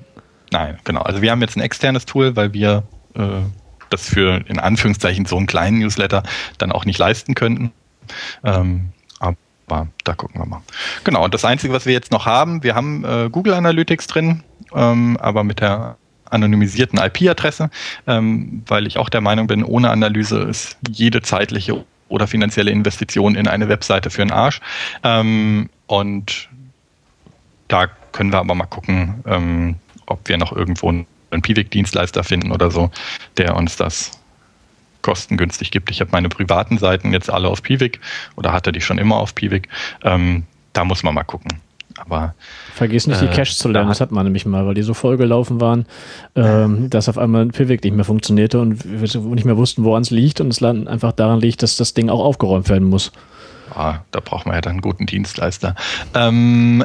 nein, 0.51 0.79
genau. 0.85 1.03
Also 1.03 1.21
wir 1.21 1.31
haben 1.31 1.43
jetzt 1.43 1.57
ein 1.57 1.61
externes 1.61 2.07
Tool, 2.07 2.37
weil 2.37 2.55
wir 2.55 2.85
äh, 3.15 3.43
das 3.91 4.09
für 4.09 4.43
in 4.49 4.59
Anführungszeichen 4.59 5.27
so 5.27 5.37
einen 5.37 5.47
kleinen 5.47 5.79
Newsletter 5.79 6.23
dann 6.59 6.73
auch 6.73 6.85
nicht 6.85 6.99
leisten 6.99 7.35
könnten. 7.35 7.73
Ähm, 8.45 8.93
aber 9.67 9.89
da 10.05 10.15
gucken 10.15 10.41
wir 10.41 10.47
mal. 10.47 10.63
Genau, 11.05 11.25
und 11.25 11.35
das 11.35 11.45
Einzige, 11.45 11.73
was 11.73 11.87
wir 11.87 11.93
jetzt 11.93 12.13
noch 12.13 12.27
haben, 12.27 12.63
wir 12.63 12.75
haben 12.75 13.05
äh, 13.05 13.29
Google 13.31 13.55
Analytics 13.55 14.07
drin, 14.07 14.43
ähm, 14.75 15.17
aber 15.21 15.45
mit 15.45 15.61
der 15.61 15.97
anonymisierten 16.31 16.99
IP-Adresse, 16.99 17.71
ähm, 18.07 18.63
weil 18.67 18.87
ich 18.87 18.99
auch 18.99 19.09
der 19.09 19.21
Meinung 19.21 19.47
bin, 19.47 19.65
ohne 19.65 19.91
Analyse 19.91 20.41
ist 20.41 20.77
jede 20.89 21.23
zeitliche 21.23 21.85
oder 22.09 22.27
finanzielle 22.27 22.71
Investitionen 22.71 23.37
in 23.37 23.49
eine 23.49 23.69
Webseite 23.69 24.11
für 24.11 24.23
einen 24.23 24.33
Arsch. 24.33 24.61
Ähm, 25.03 25.69
und 25.87 26.49
da 27.69 27.87
können 28.13 28.33
wir 28.33 28.39
aber 28.39 28.55
mal 28.55 28.67
gucken, 28.67 29.23
ähm, 29.27 29.77
ob 30.07 30.29
wir 30.29 30.39
noch 30.39 30.53
irgendwo 30.53 30.93
Piwik-Dienstleister 31.43 32.25
finden 32.25 32.53
oder 32.53 32.71
so, 32.71 32.91
der 33.37 33.57
uns 33.57 33.77
das 33.77 34.13
kostengünstig 35.03 35.71
gibt. 35.71 35.91
Ich 35.91 36.01
habe 36.01 36.11
meine 36.13 36.29
privaten 36.29 36.79
Seiten 36.79 37.13
jetzt 37.13 37.31
alle 37.31 37.49
auf 37.49 37.63
Piwik 37.63 38.01
oder 38.35 38.53
hatte 38.53 38.73
die 38.73 38.81
schon 38.81 38.99
immer 38.99 39.17
auf 39.17 39.35
Piwik. 39.35 39.69
Ähm, 40.03 40.45
da 40.73 40.85
muss 40.85 41.03
man 41.03 41.15
mal 41.15 41.25
gucken. 41.25 41.61
Aber 41.99 42.35
Vergiss 42.75 43.07
nicht, 43.07 43.21
die 43.21 43.27
äh, 43.27 43.33
Cache 43.33 43.55
zu 43.55 43.69
lernen. 43.69 43.89
Das 43.89 44.01
hat 44.01 44.13
man 44.13 44.25
nämlich 44.25 44.45
mal, 44.45 44.67
weil 44.67 44.75
die 44.75 44.83
so 44.83 44.95
vollgelaufen 44.95 45.61
waren, 45.61 45.87
ähm, 46.35 46.91
dass 46.91 47.09
auf 47.09 47.17
einmal 47.17 47.47
Pivik 47.47 47.83
nicht 47.85 47.95
mehr 47.95 48.05
funktionierte 48.05 48.61
und 48.61 48.85
wir 48.85 49.21
nicht 49.35 49.45
mehr 49.45 49.57
wussten, 49.57 49.85
woran 49.85 50.03
es 50.03 50.11
liegt 50.11 50.41
und 50.41 50.49
es 50.49 50.63
einfach 50.63 51.13
daran 51.13 51.41
liegt, 51.41 51.63
dass 51.63 51.77
das 51.77 51.95
Ding 51.95 52.11
auch 52.11 52.21
aufgeräumt 52.21 52.69
werden 52.69 52.89
muss. 52.89 53.13
Ah, 53.75 54.01
da 54.11 54.21
braucht 54.21 54.47
man 54.47 54.55
ja 54.55 54.61
dann 54.61 54.73
einen 54.73 54.81
guten 54.81 55.07
Dienstleister. 55.07 55.75
Ähm, 56.15 56.85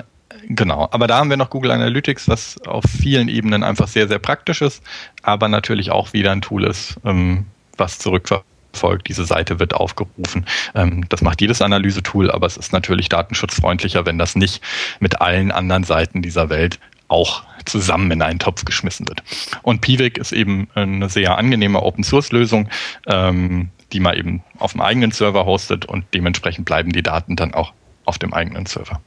genau, 0.56 0.88
aber 0.92 1.08
da 1.08 1.18
haben 1.18 1.30
wir 1.30 1.38
noch 1.38 1.50
Google 1.50 1.72
Analytics, 1.72 2.28
was 2.28 2.62
auf 2.66 2.84
vielen 2.86 3.28
Ebenen 3.28 3.64
einfach 3.64 3.88
sehr, 3.88 4.08
sehr 4.08 4.20
praktisch 4.20 4.62
ist, 4.62 4.84
aber 5.24 5.48
natürlich 5.48 5.92
auch 5.92 6.14
wieder 6.14 6.32
ein 6.32 6.42
Tool 6.42 6.64
ist, 6.64 6.98
ähm, 7.04 7.46
was 7.78 8.00
zurückverfolgt 8.00 8.46
folgt, 8.74 9.08
diese 9.10 9.26
Seite 9.26 9.60
wird 9.60 9.74
aufgerufen. 9.74 10.46
Ähm, 10.76 11.08
das 11.10 11.22
macht 11.22 11.42
jedes 11.42 11.62
Analysetool, 11.62 12.32
aber 12.32 12.48
es 12.48 12.58
ist 12.58 12.74
natürlich 12.74 13.10
datenschutzfreundlicher, 13.10 14.06
wenn 14.06 14.18
das 14.18 14.36
nicht 14.36 14.64
mit 15.00 15.22
allen 15.22 15.52
anderen 15.52 15.84
Seiten 15.84 16.22
dieser 16.22 16.50
Welt 16.50 16.80
auch 17.08 17.44
zusammen 17.66 18.10
in 18.12 18.22
einen 18.22 18.40
Topf 18.40 18.66
geschmissen 18.66 19.08
wird. 19.08 19.22
Und 19.62 19.82
Piwik 19.82 20.18
ist 20.18 20.32
eben 20.32 20.70
eine 20.74 21.10
sehr 21.10 21.38
angenehme 21.38 21.84
Open-Source-Lösung, 21.84 22.70
ähm, 23.08 23.70
die 23.92 24.00
man 24.00 24.16
eben 24.16 24.44
auf 24.58 24.72
dem 24.72 24.82
eigenen 24.82 25.12
Server 25.12 25.46
hostet 25.46 25.86
und 25.86 26.06
dementsprechend 26.14 26.66
bleiben 26.66 26.92
die 26.92 27.04
Daten 27.04 27.36
dann 27.36 27.54
auch 27.54 27.74
auf 28.06 28.18
dem 28.18 28.34
eigenen 28.34 28.66
Server. 28.66 29.02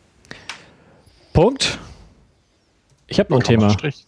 Punkt. 1.34 1.78
Ich 3.08 3.18
habe 3.18 3.30
noch 3.30 3.40
ein 3.40 3.44
Thema. 3.44 3.68
Strich. 3.68 4.06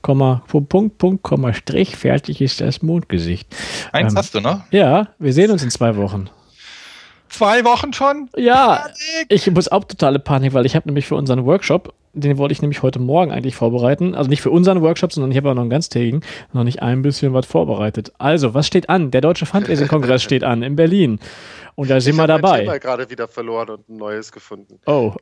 Komma, 0.00 0.42
Punkt, 0.48 0.98
Punkt, 0.98 1.22
Komma, 1.22 1.52
Strich, 1.52 1.94
fertig 1.96 2.40
ist 2.40 2.60
das 2.60 2.82
Mondgesicht. 2.82 3.54
Eins 3.92 4.14
ähm, 4.14 4.18
hast 4.18 4.34
du 4.34 4.40
noch? 4.40 4.62
Ja, 4.72 5.08
wir 5.20 5.32
sehen 5.32 5.52
uns 5.52 5.62
in 5.62 5.70
zwei 5.70 5.96
Wochen. 5.96 6.28
Zwei 7.28 7.64
Wochen 7.64 7.92
schon? 7.92 8.28
Ja, 8.36 8.86
Panik. 8.86 9.26
ich 9.28 9.50
muss 9.50 9.68
auch 9.68 9.84
totale 9.84 10.18
Panik, 10.18 10.54
weil 10.54 10.66
ich 10.66 10.74
habe 10.74 10.88
nämlich 10.88 11.06
für 11.06 11.14
unseren 11.14 11.44
Workshop, 11.46 11.94
den 12.14 12.36
wollte 12.36 12.52
ich 12.52 12.62
nämlich 12.62 12.82
heute 12.82 12.98
Morgen 12.98 13.32
eigentlich 13.32 13.54
vorbereiten. 13.54 14.14
Also 14.14 14.28
nicht 14.28 14.42
für 14.42 14.50
unseren 14.50 14.82
Workshop, 14.82 15.12
sondern 15.12 15.30
ich 15.30 15.36
habe 15.36 15.50
auch 15.50 15.54
noch 15.54 15.62
einen 15.62 15.70
ganztägigen, 15.70 16.22
noch 16.52 16.64
nicht 16.64 16.82
ein 16.82 17.02
bisschen 17.02 17.32
was 17.32 17.46
vorbereitet. 17.46 18.12
Also, 18.18 18.54
was 18.54 18.66
steht 18.66 18.88
an? 18.88 19.10
Der 19.10 19.20
Deutsche 19.20 19.46
Fundraising-Kongress 19.46 20.22
steht 20.22 20.42
an 20.42 20.62
in 20.62 20.76
Berlin. 20.76 21.20
Und 21.74 21.90
da 21.90 22.00
sind 22.00 22.14
ich 22.14 22.20
wir 22.20 22.26
dabei. 22.26 22.62
Ich 22.62 22.68
habe 22.68 22.80
gerade 22.80 23.10
wieder 23.10 23.28
verloren 23.28 23.70
und 23.70 23.88
ein 23.88 23.96
neues 23.96 24.30
gefunden. 24.30 24.78
Oh. 24.86 25.12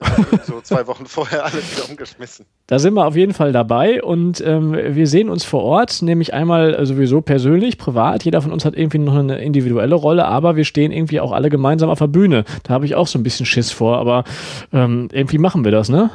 so 0.47 0.61
zwei 0.61 0.87
Wochen 0.87 1.07
vorher 1.07 1.45
alles 1.45 1.77
wieder 1.77 1.89
umgeschmissen. 1.89 2.47
Da 2.67 2.79
sind 2.79 2.95
wir 2.95 3.07
auf 3.07 3.17
jeden 3.17 3.35
Fall 3.35 3.53
dabei 3.53 4.03
und 4.03 4.41
ähm, 4.45 4.73
wir 4.73 5.07
sehen 5.07 5.29
uns 5.29 5.45
vor 5.45 5.63
Ort, 5.63 6.03
nämlich 6.03 6.35
einmal 6.35 6.85
sowieso 6.87 7.21
persönlich, 7.21 7.79
privat. 7.79 8.25
Jeder 8.25 8.43
von 8.43 8.53
uns 8.53 8.65
hat 8.65 8.77
irgendwie 8.77 8.99
noch 8.99 9.15
eine 9.15 9.39
individuelle 9.39 9.95
Rolle, 9.95 10.25
aber 10.25 10.57
wir 10.57 10.65
stehen 10.65 10.93
irgendwie 10.93 11.21
auch 11.21 11.33
alle 11.33 11.51
gemeinsam 11.51 11.91
auf 11.91 11.99
der 11.99 12.09
Bühne. 12.09 12.45
Da 12.65 12.75
habe 12.75 12.85
ich 12.85 12.95
auch 12.95 13.07
so 13.07 13.19
ein 13.19 13.23
bisschen 13.23 13.47
Schiss 13.47 13.71
vor, 13.71 13.99
aber 13.99 14.25
ähm, 14.73 15.09
irgendwie 15.13 15.39
machen 15.39 15.65
wir 15.65 15.73
das, 15.73 15.89
ne? 15.89 16.11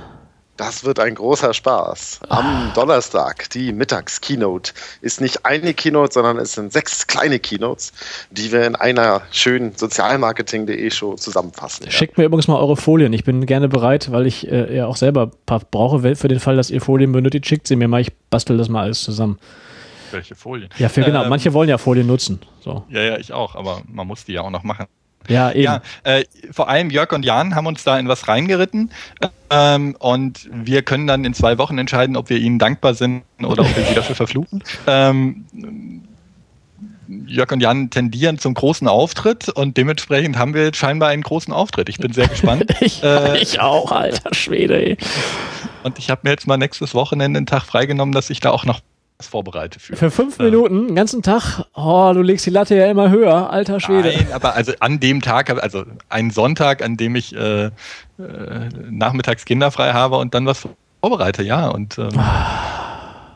Das 0.57 0.85
wird 0.85 0.99
ein 0.99 1.15
großer 1.15 1.53
Spaß. 1.53 2.21
Am 2.29 2.71
Donnerstag, 2.75 3.49
die 3.49 3.73
Mittags-Keynote, 3.73 4.71
ist 5.01 5.19
nicht 5.19 5.45
eine 5.45 5.73
Keynote, 5.73 6.13
sondern 6.13 6.37
es 6.37 6.53
sind 6.53 6.71
sechs 6.71 7.07
kleine 7.07 7.39
Keynotes, 7.39 7.91
die 8.31 8.53
wir 8.53 8.65
in 8.65 8.75
einer 8.75 9.23
schönen 9.31 9.75
sozialmarketing.de 9.75 10.89
Show 10.91 11.15
zusammenfassen. 11.15 11.91
Schickt 11.91 12.17
mir 12.17 12.23
übrigens 12.23 12.47
mal 12.47 12.57
eure 12.57 12.77
Folien. 12.77 13.11
Ich 13.11 13.25
bin 13.25 13.45
gerne 13.45 13.67
bereit, 13.67 14.11
weil 14.13 14.25
ich 14.27 14.49
äh, 14.49 14.77
ja 14.77 14.85
auch 14.85 14.95
selber 14.95 15.23
ein 15.23 15.31
paar 15.45 15.59
brauche. 15.59 16.15
Für 16.15 16.29
den 16.29 16.39
Fall, 16.39 16.55
dass 16.55 16.69
ihr 16.69 16.79
Folien 16.79 17.11
benötigt, 17.11 17.45
schickt 17.47 17.67
sie 17.67 17.75
mir 17.75 17.89
mal. 17.89 17.99
Ich 17.99 18.13
bastel 18.29 18.57
das 18.57 18.69
mal 18.69 18.83
alles 18.83 19.03
zusammen. 19.03 19.37
Welche 20.11 20.35
Folien? 20.35 20.69
Ja, 20.77 20.87
für, 20.87 21.03
genau. 21.03 21.23
Ähm, 21.23 21.29
Manche 21.29 21.51
wollen 21.53 21.67
ja 21.67 21.77
Folien 21.77 22.07
nutzen. 22.07 22.39
So. 22.61 22.85
Ja, 22.87 23.01
ja, 23.01 23.17
ich 23.17 23.33
auch. 23.33 23.55
Aber 23.55 23.81
man 23.91 24.07
muss 24.07 24.23
die 24.23 24.33
ja 24.33 24.41
auch 24.41 24.51
noch 24.51 24.63
machen. 24.63 24.85
Ja, 25.27 25.51
eben. 25.51 25.63
Ja, 25.63 25.81
äh, 26.03 26.23
vor 26.51 26.69
allem 26.69 26.89
Jörg 26.89 27.11
und 27.11 27.23
Jan 27.23 27.55
haben 27.55 27.67
uns 27.67 27.83
da 27.83 27.97
in 27.97 28.07
was 28.07 28.27
reingeritten 28.27 28.91
ähm, 29.49 29.95
und 29.99 30.49
wir 30.51 30.81
können 30.81 31.07
dann 31.07 31.25
in 31.25 31.33
zwei 31.33 31.57
Wochen 31.57 31.77
entscheiden, 31.77 32.15
ob 32.15 32.29
wir 32.29 32.37
ihnen 32.37 32.59
dankbar 32.59 32.93
sind 32.93 33.23
oder 33.41 33.63
ob 33.63 33.75
wir 33.75 33.83
sie 33.85 33.95
dafür 33.95 34.15
verfluchen. 34.15 34.63
Ähm, 34.87 35.45
Jörg 37.27 37.51
und 37.51 37.61
Jan 37.61 37.89
tendieren 37.89 38.39
zum 38.39 38.53
großen 38.53 38.87
Auftritt 38.87 39.49
und 39.49 39.77
dementsprechend 39.77 40.37
haben 40.37 40.53
wir 40.53 40.63
jetzt 40.63 40.77
scheinbar 40.77 41.09
einen 41.09 41.21
großen 41.21 41.53
Auftritt. 41.53 41.89
Ich 41.89 41.97
bin 41.97 42.13
sehr 42.13 42.27
gespannt. 42.27 42.65
ich, 42.81 43.03
äh, 43.03 43.37
ich 43.37 43.59
auch, 43.59 43.91
alter 43.91 44.33
Schwede. 44.33 44.83
Ey. 44.83 44.97
Und 45.83 45.99
ich 45.99 46.09
habe 46.09 46.21
mir 46.23 46.31
jetzt 46.31 46.47
mal 46.47 46.57
nächstes 46.57 46.95
Wochenende 46.95 47.37
einen 47.37 47.45
Tag 47.45 47.63
freigenommen, 47.63 48.13
dass 48.13 48.29
ich 48.29 48.39
da 48.39 48.49
auch 48.49 48.65
noch 48.65 48.79
vorbereite 49.21 49.79
für. 49.79 49.95
Für 49.95 50.11
fünf 50.11 50.39
Minuten, 50.39 50.87
den 50.87 50.95
ganzen 50.95 51.23
Tag, 51.23 51.65
oh, 51.73 52.11
du 52.13 52.21
legst 52.21 52.45
die 52.45 52.49
Latte 52.49 52.75
ja 52.75 52.89
immer 52.89 53.09
höher, 53.09 53.49
alter 53.49 53.79
Schwede. 53.79 54.13
Nein, 54.13 54.27
aber 54.33 54.55
also 54.55 54.73
an 54.79 54.99
dem 54.99 55.21
Tag, 55.21 55.49
also 55.63 55.85
einen 56.09 56.31
Sonntag, 56.31 56.83
an 56.83 56.97
dem 56.97 57.15
ich 57.15 57.35
äh, 57.35 57.65
äh, 57.65 57.71
nachmittags 58.89 59.45
kinderfrei 59.45 59.93
habe 59.93 60.17
und 60.17 60.33
dann 60.33 60.45
was 60.45 60.67
vorbereite, 60.99 61.43
ja. 61.43 61.67
Und 61.69 61.97
ähm, 61.97 62.09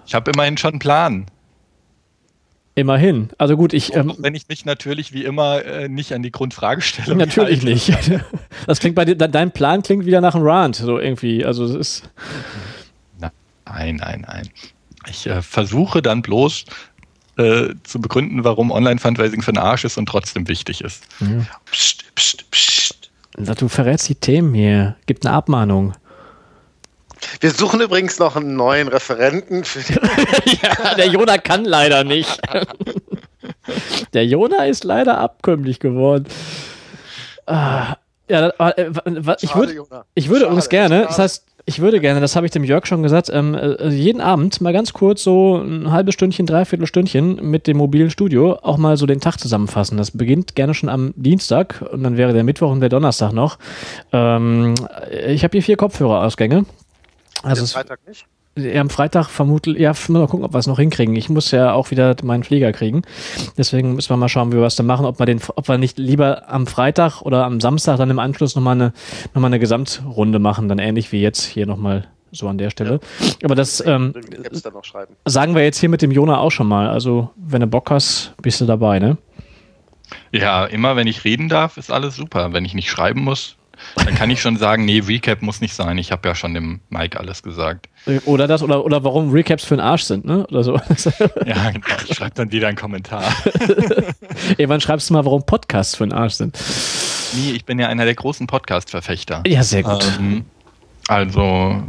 ich 0.06 0.16
habe 0.16 0.32
immerhin 0.32 0.58
schon 0.58 0.72
einen 0.72 0.80
Plan. 0.80 1.26
Immerhin. 2.76 3.30
Also 3.38 3.58
gut, 3.58 3.74
ich. 3.74 3.94
Ähm, 3.96 4.14
wenn 4.20 4.36
ich 4.36 4.48
mich 4.48 4.66
natürlich 4.66 5.14
wie 5.14 5.26
immer 5.26 5.64
äh, 5.66 5.90
nicht 5.90 6.14
an 6.14 6.24
die 6.24 6.32
Grundfragestellung. 6.32 7.18
Natürlich 7.18 7.64
halte. 7.64 8.12
nicht. 8.12 8.12
Das 8.68 8.80
klingt 8.80 8.96
bei 8.96 9.06
dir, 9.06 9.16
dein 9.16 9.52
Plan 9.52 9.82
klingt 9.82 10.06
wieder 10.06 10.22
nach 10.22 10.36
einem 10.36 10.46
Rant, 10.46 10.76
so 10.76 11.00
irgendwie. 11.00 11.46
Also 11.46 11.64
es 11.64 11.74
ist. 11.74 12.10
Nein, 13.66 13.96
nein, 13.98 14.26
nein. 14.28 14.50
Ich 15.10 15.28
äh, 15.28 15.42
versuche 15.42 16.02
dann 16.02 16.22
bloß 16.22 16.66
äh, 17.38 17.74
zu 17.84 18.02
begründen, 18.02 18.44
warum 18.44 18.72
Online-Fundraising 18.72 19.42
für 19.42 19.52
den 19.52 19.60
Arsch 19.60 19.86
ist 19.86 19.98
und 19.98 20.08
trotzdem 20.08 20.48
wichtig 20.48 20.82
ist. 20.82 21.04
Ja. 21.20 21.46
Psst, 21.72 22.04
psst, 22.16 22.52
psst. 22.52 23.12
Du 23.38 23.70
verrätst 23.70 24.10
die 24.10 24.16
Themen 24.16 24.54
hier. 24.54 24.98
Gibt 25.06 25.26
eine 25.26 25.36
Abmahnung. 25.36 25.94
Wir 27.40 27.52
suchen 27.52 27.82
übrigens 27.82 28.20
noch 28.20 28.36
einen 28.36 28.56
neuen 28.56 28.88
Referenten. 28.88 29.64
Für 29.64 29.80
ja, 30.62 30.96
der 30.96 31.08
Jona 31.08 31.38
kann 31.38 31.66
leider 31.66 32.04
nicht. 32.04 32.42
der 34.14 34.26
Jona 34.26 34.66
ist 34.66 34.84
leider 34.84 35.18
abkömmlich 35.20 35.80
geworden. 35.80 36.26
Ah, 37.46 37.96
ja, 38.28 38.50
äh, 38.50 38.92
ich, 39.42 39.56
würd, 39.56 39.76
ich 40.14 40.30
würde 40.30 40.46
übrigens 40.46 40.70
gerne, 40.70 41.06
das 41.08 41.18
heißt, 41.18 41.46
ich 41.70 41.80
würde 41.82 42.00
gerne, 42.00 42.20
das 42.20 42.36
habe 42.36 42.48
ich 42.48 42.52
dem 42.52 42.64
Jörg 42.64 42.88
schon 42.88 43.04
gesagt, 43.04 43.30
ähm, 43.32 43.54
äh, 43.54 43.90
jeden 43.90 44.22
Abend 44.22 44.60
mal 44.60 44.74
ganz 44.74 44.92
kurz 44.92 45.24
so 45.24 45.58
ein 45.58 45.92
halbes 45.92 46.16
Stündchen, 46.16 46.48
dreiviertel 46.48 46.88
Stündchen 46.88 47.36
mit 47.48 47.68
dem 47.68 47.78
mobilen 47.78 48.10
Studio 48.10 48.58
auch 48.64 48.78
mal 48.78 48.98
so 48.98 49.06
den 49.06 49.22
Tag 49.22 49.38
zusammenfassen. 49.38 49.96
Das 49.96 50.10
beginnt 50.10 50.56
gerne 50.56 50.74
schon 50.74 50.90
am 50.90 51.14
Dienstag 51.16 51.84
und 51.92 52.02
dann 52.02 52.18
wäre 52.18 52.34
der 52.34 52.44
Mittwoch 52.44 52.72
und 52.72 52.80
der 52.80 52.90
Donnerstag 52.90 53.34
noch. 53.34 53.60
Ähm, 54.12 54.74
ich 55.28 55.44
habe 55.44 55.52
hier 55.52 55.62
vier 55.62 55.78
Kopfhörerausgänge. 55.78 56.66
Also 57.44 57.68
Freitag 57.68 58.00
nicht? 58.08 58.26
Ja, 58.64 58.82
am 58.82 58.90
Freitag 58.90 59.28
vermutlich, 59.28 59.78
ja, 59.80 59.94
mal 60.10 60.28
gucken, 60.28 60.46
ob 60.46 60.54
wir 60.54 60.60
es 60.60 60.68
noch 60.68 60.80
hinkriegen. 60.80 61.16
Ich 61.16 61.30
muss 61.30 61.52
ja 61.52 61.74
auch 61.74 61.92
wieder 61.92 62.16
meinen 62.24 62.44
Flieger 62.44 62.72
kriegen. 62.72 63.04
Deswegen 63.58 63.96
müssen 63.96 64.10
wir 64.10 64.18
mal 64.18 64.30
schauen, 64.30 64.52
wie 64.52 64.58
wir 64.58 64.66
es 64.66 64.76
da 64.76 64.84
machen, 64.84 65.06
ob 65.06 65.20
wir 65.20 65.26
den, 65.26 65.40
ob 65.56 65.68
wir 65.68 65.78
nicht 65.78 65.98
lieber 65.98 66.50
am 66.50 66.68
Freitag 66.68 67.22
oder 67.22 67.46
am 67.46 67.60
Samstag 67.60 67.98
dann 67.98 68.10
im 68.10 68.20
Anschluss 68.20 68.56
nochmal 68.56 68.76
eine, 68.76 68.94
noch 69.34 69.42
mal 69.42 69.48
eine 69.48 69.60
Gesamtrunde 69.60 70.40
machen, 70.40 70.68
dann 70.68 70.80
ähnlich 70.80 71.12
wie 71.12 71.22
jetzt 71.22 71.44
hier 71.44 71.66
nochmal 71.66 72.08
so 72.32 72.48
an 72.48 72.58
der 72.58 72.70
Stelle. 72.70 73.00
Ja. 73.20 73.28
Aber 73.44 73.56
das 73.56 73.84
ähm, 73.86 74.14
sagen 75.26 75.56
wir 75.56 75.64
jetzt 75.64 75.80
hier 75.80 75.90
mit 75.90 76.02
dem 76.02 76.12
Jona 76.12 76.38
auch 76.38 76.52
schon 76.52 76.68
mal. 76.68 76.90
Also, 76.90 77.30
wenn 77.36 77.62
du 77.62 77.68
Bock 77.68 77.90
hast, 77.90 78.34
bist 78.42 78.62
du 78.62 78.66
dabei, 78.66 79.00
ne? 79.00 79.18
Ja, 80.32 80.66
immer 80.66 80.96
wenn 80.96 81.08
ich 81.08 81.24
reden 81.24 81.50
darf, 81.50 81.78
ist 81.78 81.92
alles 81.92 82.16
super. 82.16 82.54
Wenn 82.54 82.66
ich 82.66 82.74
nicht 82.74 82.90
schreiben 82.90 83.24
muss, 83.24 83.58
dann 83.96 84.16
kann 84.16 84.30
ich 84.30 84.42
schon 84.42 84.58
sagen, 84.58 84.86
nee, 84.86 85.00
Recap 85.00 85.42
muss 85.42 85.62
nicht 85.62 85.74
sein. 85.74 85.98
Ich 85.98 86.12
habe 86.12 86.28
ja 86.28 86.36
schon 86.36 86.54
dem 86.54 86.80
Mike 86.90 87.20
alles 87.20 87.44
gesagt. 87.44 87.90
Oder 88.26 88.48
das, 88.48 88.64
oder, 88.64 88.86
oder 88.86 89.04
warum 89.04 89.32
Recaps 89.32 89.64
für 89.64 89.76
den 89.76 89.82
Arsch 89.82 90.04
sind, 90.04 90.26
ne? 90.26 90.46
Oder 90.48 90.64
so. 90.64 90.74
ja, 91.46 91.72
genau. 91.72 91.86
Schreibt 92.12 92.40
dann 92.40 92.52
wieder 92.52 92.68
einen 92.68 92.78
Kommentar. 92.78 93.24
Ey, 94.58 94.70
wann 94.70 94.82
schreibst 94.82 95.10
du 95.10 95.14
mal, 95.14 95.26
warum 95.26 95.46
Podcasts 95.46 95.96
für 95.96 96.06
den 96.06 96.14
Arsch 96.14 96.34
sind? 96.34 96.58
Nee, 97.34 97.52
ich 97.52 97.66
bin 97.66 97.80
ja 97.80 97.88
einer 97.88 98.06
der 98.06 98.16
großen 98.16 98.48
Podcast-Verfechter. 98.48 99.44
Ja, 99.46 99.64
sehr 99.64 99.84
gut. 99.84 100.04
Ähm, 100.20 100.46
also, 101.08 101.84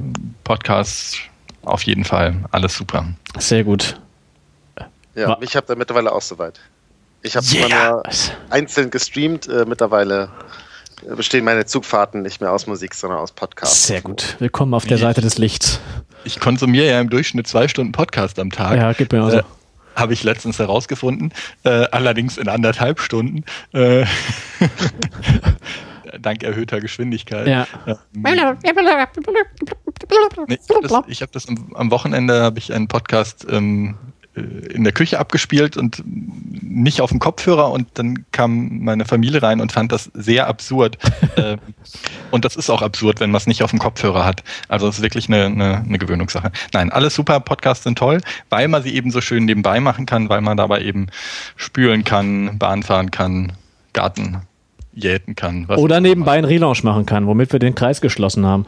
Podcasts 0.45 1.19
auf 1.63 1.83
jeden 1.83 2.05
Fall. 2.05 2.37
Alles 2.51 2.75
super. 2.75 3.07
Sehr 3.39 3.65
gut. 3.65 4.01
Ja, 5.15 5.29
War 5.29 5.43
ich 5.43 5.57
habe 5.57 5.67
da 5.67 5.75
mittlerweile 5.75 6.13
auch 6.13 6.23
soweit. 6.23 6.61
Ich 7.23 7.37
habe 7.37 7.47
yeah. 7.53 8.03
einzeln 8.49 8.91
gestreamt, 8.91 9.47
äh, 9.47 9.67
mittlerweile 9.67 10.31
bestehen 11.17 11.45
meine 11.45 11.67
Zugfahrten 11.67 12.23
nicht 12.23 12.41
mehr 12.41 12.53
aus 12.53 12.67
Musik, 12.67 12.95
sondern 12.95 13.21
aus 13.21 13.33
Podcasts. 13.33 13.87
Sehr 13.87 14.03
gut. 14.03 14.37
Willkommen 14.39 14.75
auf 14.75 14.87
der 14.87 14.99
Seite 14.99 15.21
des 15.21 15.39
Lichts. 15.39 15.81
Ich 16.25 16.41
konsumiere 16.41 16.89
ja 16.89 17.01
im 17.01 17.11
Durchschnitt 17.11 17.47
zwei 17.47 17.69
Stunden 17.69 17.93
Podcast 17.93 18.39
am 18.39 18.51
Tag. 18.51 18.77
Ja, 18.77 18.93
gibt 18.93 19.13
mir 19.13 19.25
auch 19.25 19.31
so. 19.31 19.39
Äh, 19.39 19.43
habe 19.97 20.13
ich 20.13 20.23
letztens 20.23 20.59
herausgefunden, 20.59 21.33
äh, 21.65 21.87
allerdings 21.91 22.39
in 22.39 22.49
anderthalb 22.49 23.01
Stunden. 23.01 23.45
Äh, 23.73 24.05
dank 26.21 26.43
erhöhter 26.43 26.81
Geschwindigkeit. 26.81 27.47
Ja. 27.47 27.67
Ähm, 27.87 27.97
nee, 30.47 30.59
ich 30.59 30.71
habe 30.71 30.83
das, 30.83 31.21
hab 31.21 31.33
das 31.33 31.49
am, 31.49 31.73
am, 31.75 31.91
Wochenende 31.91 32.43
habe 32.43 32.59
ich 32.59 32.73
einen 32.73 32.89
Podcast 32.89 33.47
ähm, 33.51 33.97
äh, 34.07 34.10
in 34.35 34.85
der 34.85 34.93
Küche 34.93 35.19
abgespielt 35.19 35.77
und 35.77 36.03
nicht 36.07 37.01
auf 37.01 37.11
dem 37.11 37.19
Kopfhörer 37.19 37.73
und 37.73 37.89
dann 37.95 38.27
kam 38.31 38.79
meine 38.85 39.05
Familie 39.05 39.43
rein 39.43 39.61
und 39.61 39.73
fand 39.73 39.91
das 39.91 40.11
sehr 40.15 40.47
absurd. 40.47 40.99
Ähm, 41.37 41.59
und 42.33 42.45
das 42.45 42.57
ist 42.57 42.71
auch 42.71 42.83
absurd, 42.83 43.21
wenn 43.21 43.31
man 43.31 43.39
es 43.39 43.47
nicht 43.47 43.63
auf 43.63 43.71
dem 43.71 43.79
Kopfhörer 43.79 44.25
hat. 44.25 44.43
Also 44.69 44.89
es 44.89 44.97
ist 44.97 45.03
wirklich 45.03 45.29
eine, 45.29 45.45
eine, 45.45 45.77
eine 45.77 45.99
Gewöhnungssache. 45.99 46.51
Nein, 46.73 46.91
alles 46.91 47.15
super, 47.15 47.39
Podcasts 47.39 47.85
sind 47.85 47.97
toll, 47.97 48.21
weil 48.51 48.67
man 48.67 48.83
sie 48.83 48.95
eben 48.95 49.13
so 49.13 49.21
schön 49.21 49.45
nebenbei 49.45 49.79
machen 49.81 50.07
kann, 50.07 50.29
weil 50.29 50.41
man 50.41 50.57
dabei 50.57 50.83
eben 50.83 51.07
spülen 51.57 52.03
kann, 52.03 52.59
Bahn 52.59 52.83
fahren 52.83 53.13
kann, 53.13 53.53
Garten 53.93 54.43
jäten 54.93 55.37
kann. 55.37 55.67
Oder 55.67 56.01
nebenbei 56.01 56.33
einen 56.33 56.47
Relaunch 56.47 56.83
machen 56.83 57.07
kann, 57.07 57.27
womit 57.27 57.53
wir 57.53 57.61
den 57.61 57.75
Kreis 57.77 58.01
geschlossen 58.01 58.45
haben. 58.45 58.67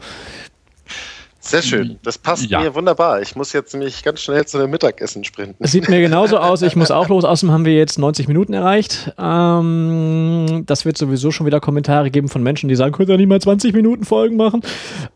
Sehr 1.45 1.61
schön. 1.61 1.99
Das 2.03 2.17
passt 2.17 2.49
ja. 2.49 2.61
mir 2.61 2.73
wunderbar. 2.73 3.21
Ich 3.21 3.35
muss 3.35 3.51
jetzt 3.51 3.73
nämlich 3.73 4.01
ganz 4.01 4.21
schnell 4.21 4.45
zu 4.45 4.57
dem 4.57 4.69
Mittagessen 4.69 5.25
sprinten. 5.25 5.61
Es 5.61 5.73
sieht 5.73 5.89
mir 5.89 5.99
genauso 5.99 6.37
aus. 6.37 6.61
Ich 6.61 6.77
muss 6.77 6.89
auch 6.89 7.07
los. 7.09 7.25
Außerdem 7.25 7.53
haben 7.53 7.65
wir 7.65 7.75
jetzt 7.75 7.99
90 7.99 8.29
Minuten 8.29 8.53
erreicht. 8.53 9.11
Ähm, 9.17 10.63
das 10.65 10.85
wird 10.85 10.97
sowieso 10.97 11.31
schon 11.31 11.45
wieder 11.45 11.59
Kommentare 11.59 12.11
geben 12.11 12.29
von 12.29 12.41
Menschen, 12.43 12.69
die 12.69 12.75
sagen, 12.75 12.93
könnt 12.93 13.09
ihr 13.09 13.17
nicht 13.17 13.27
mal 13.27 13.41
20 13.41 13.73
Minuten 13.73 14.05
Folgen 14.05 14.37
machen? 14.37 14.61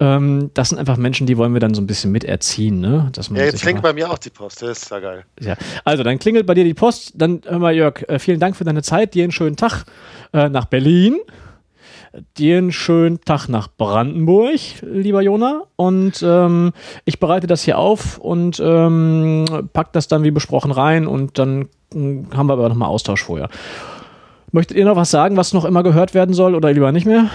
Ähm, 0.01 0.51
das 0.53 0.69
sind 0.69 0.79
einfach 0.79 0.97
Menschen, 0.97 1.27
die 1.27 1.37
wollen 1.37 1.53
wir 1.53 1.61
dann 1.61 1.73
so 1.73 1.81
ein 1.81 1.87
bisschen 1.87 2.11
miterziehen. 2.11 2.81
Ne? 2.81 3.09
Dass 3.13 3.29
man 3.29 3.39
ja, 3.39 3.45
jetzt 3.45 3.61
klingelt 3.61 3.83
bei 3.83 3.93
mir 3.93 4.11
auch 4.11 4.17
die 4.17 4.29
Post. 4.29 4.61
Das 4.61 4.83
ist 4.83 4.91
ja 4.91 4.99
geil. 4.99 5.23
Ja. 5.39 5.55
Also, 5.85 6.03
dann 6.03 6.19
klingelt 6.19 6.45
bei 6.45 6.55
dir 6.55 6.65
die 6.65 6.73
Post. 6.73 7.13
Dann 7.15 7.41
hör 7.45 7.59
mal, 7.59 7.73
Jörg, 7.73 8.03
äh, 8.09 8.19
vielen 8.19 8.41
Dank 8.41 8.57
für 8.57 8.65
deine 8.65 8.83
Zeit. 8.83 9.13
Dir 9.13 9.23
einen 9.23 9.31
schönen 9.31 9.55
Tag 9.55 9.85
äh, 10.33 10.49
nach 10.49 10.65
Berlin 10.65 11.17
dir 12.37 12.57
einen 12.57 12.71
schönen 12.71 13.21
Tag 13.21 13.47
nach 13.47 13.67
Brandenburg, 13.67 14.59
lieber 14.81 15.21
Jona. 15.21 15.63
Und 15.75 16.23
ähm, 16.23 16.73
ich 17.05 17.19
bereite 17.19 17.47
das 17.47 17.63
hier 17.63 17.77
auf 17.77 18.17
und 18.17 18.59
ähm, 18.63 19.45
pack 19.73 19.93
das 19.93 20.07
dann 20.07 20.23
wie 20.23 20.31
besprochen 20.31 20.71
rein 20.71 21.07
und 21.07 21.37
dann 21.37 21.69
hm, 21.93 22.27
haben 22.35 22.47
wir 22.47 22.53
aber 22.53 22.69
nochmal 22.69 22.89
Austausch 22.89 23.23
vorher. 23.23 23.49
Möchtet 24.51 24.77
ihr 24.77 24.85
noch 24.85 24.95
was 24.95 25.11
sagen, 25.11 25.37
was 25.37 25.53
noch 25.53 25.65
immer 25.65 25.83
gehört 25.83 26.13
werden 26.13 26.33
soll 26.33 26.55
oder 26.55 26.71
lieber 26.71 26.91
nicht 26.91 27.05
mehr? 27.05 27.29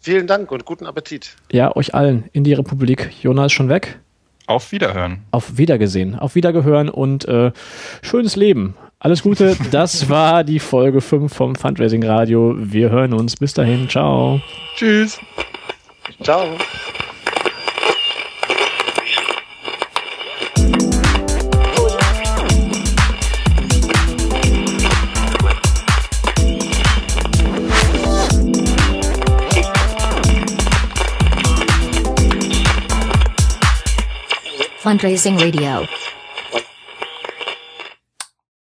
Vielen 0.00 0.26
Dank 0.26 0.50
und 0.50 0.64
guten 0.64 0.86
Appetit. 0.86 1.36
Ja, 1.52 1.76
euch 1.76 1.94
allen 1.94 2.24
in 2.32 2.44
die 2.44 2.54
Republik. 2.54 3.10
Jona 3.22 3.46
ist 3.46 3.52
schon 3.52 3.68
weg. 3.68 4.00
Auf 4.46 4.72
Wiederhören. 4.72 5.22
Auf 5.30 5.58
Wiedergesehen. 5.58 6.18
Auf 6.18 6.34
Wiedergehören 6.34 6.88
und 6.88 7.26
äh, 7.28 7.52
schönes 8.02 8.36
Leben. 8.36 8.74
Alles 9.02 9.22
Gute, 9.22 9.56
das 9.70 10.10
war 10.10 10.44
die 10.44 10.58
Folge 10.58 11.00
5 11.00 11.32
vom 11.32 11.54
Fundraising 11.54 12.04
Radio. 12.04 12.54
Wir 12.58 12.90
hören 12.90 13.14
uns. 13.14 13.34
Bis 13.34 13.54
dahin. 13.54 13.88
Ciao. 13.88 14.42
Tschüss. 14.76 15.18
Ciao. 16.22 16.46
Fundraising 34.82 35.38
Radio 35.38 35.86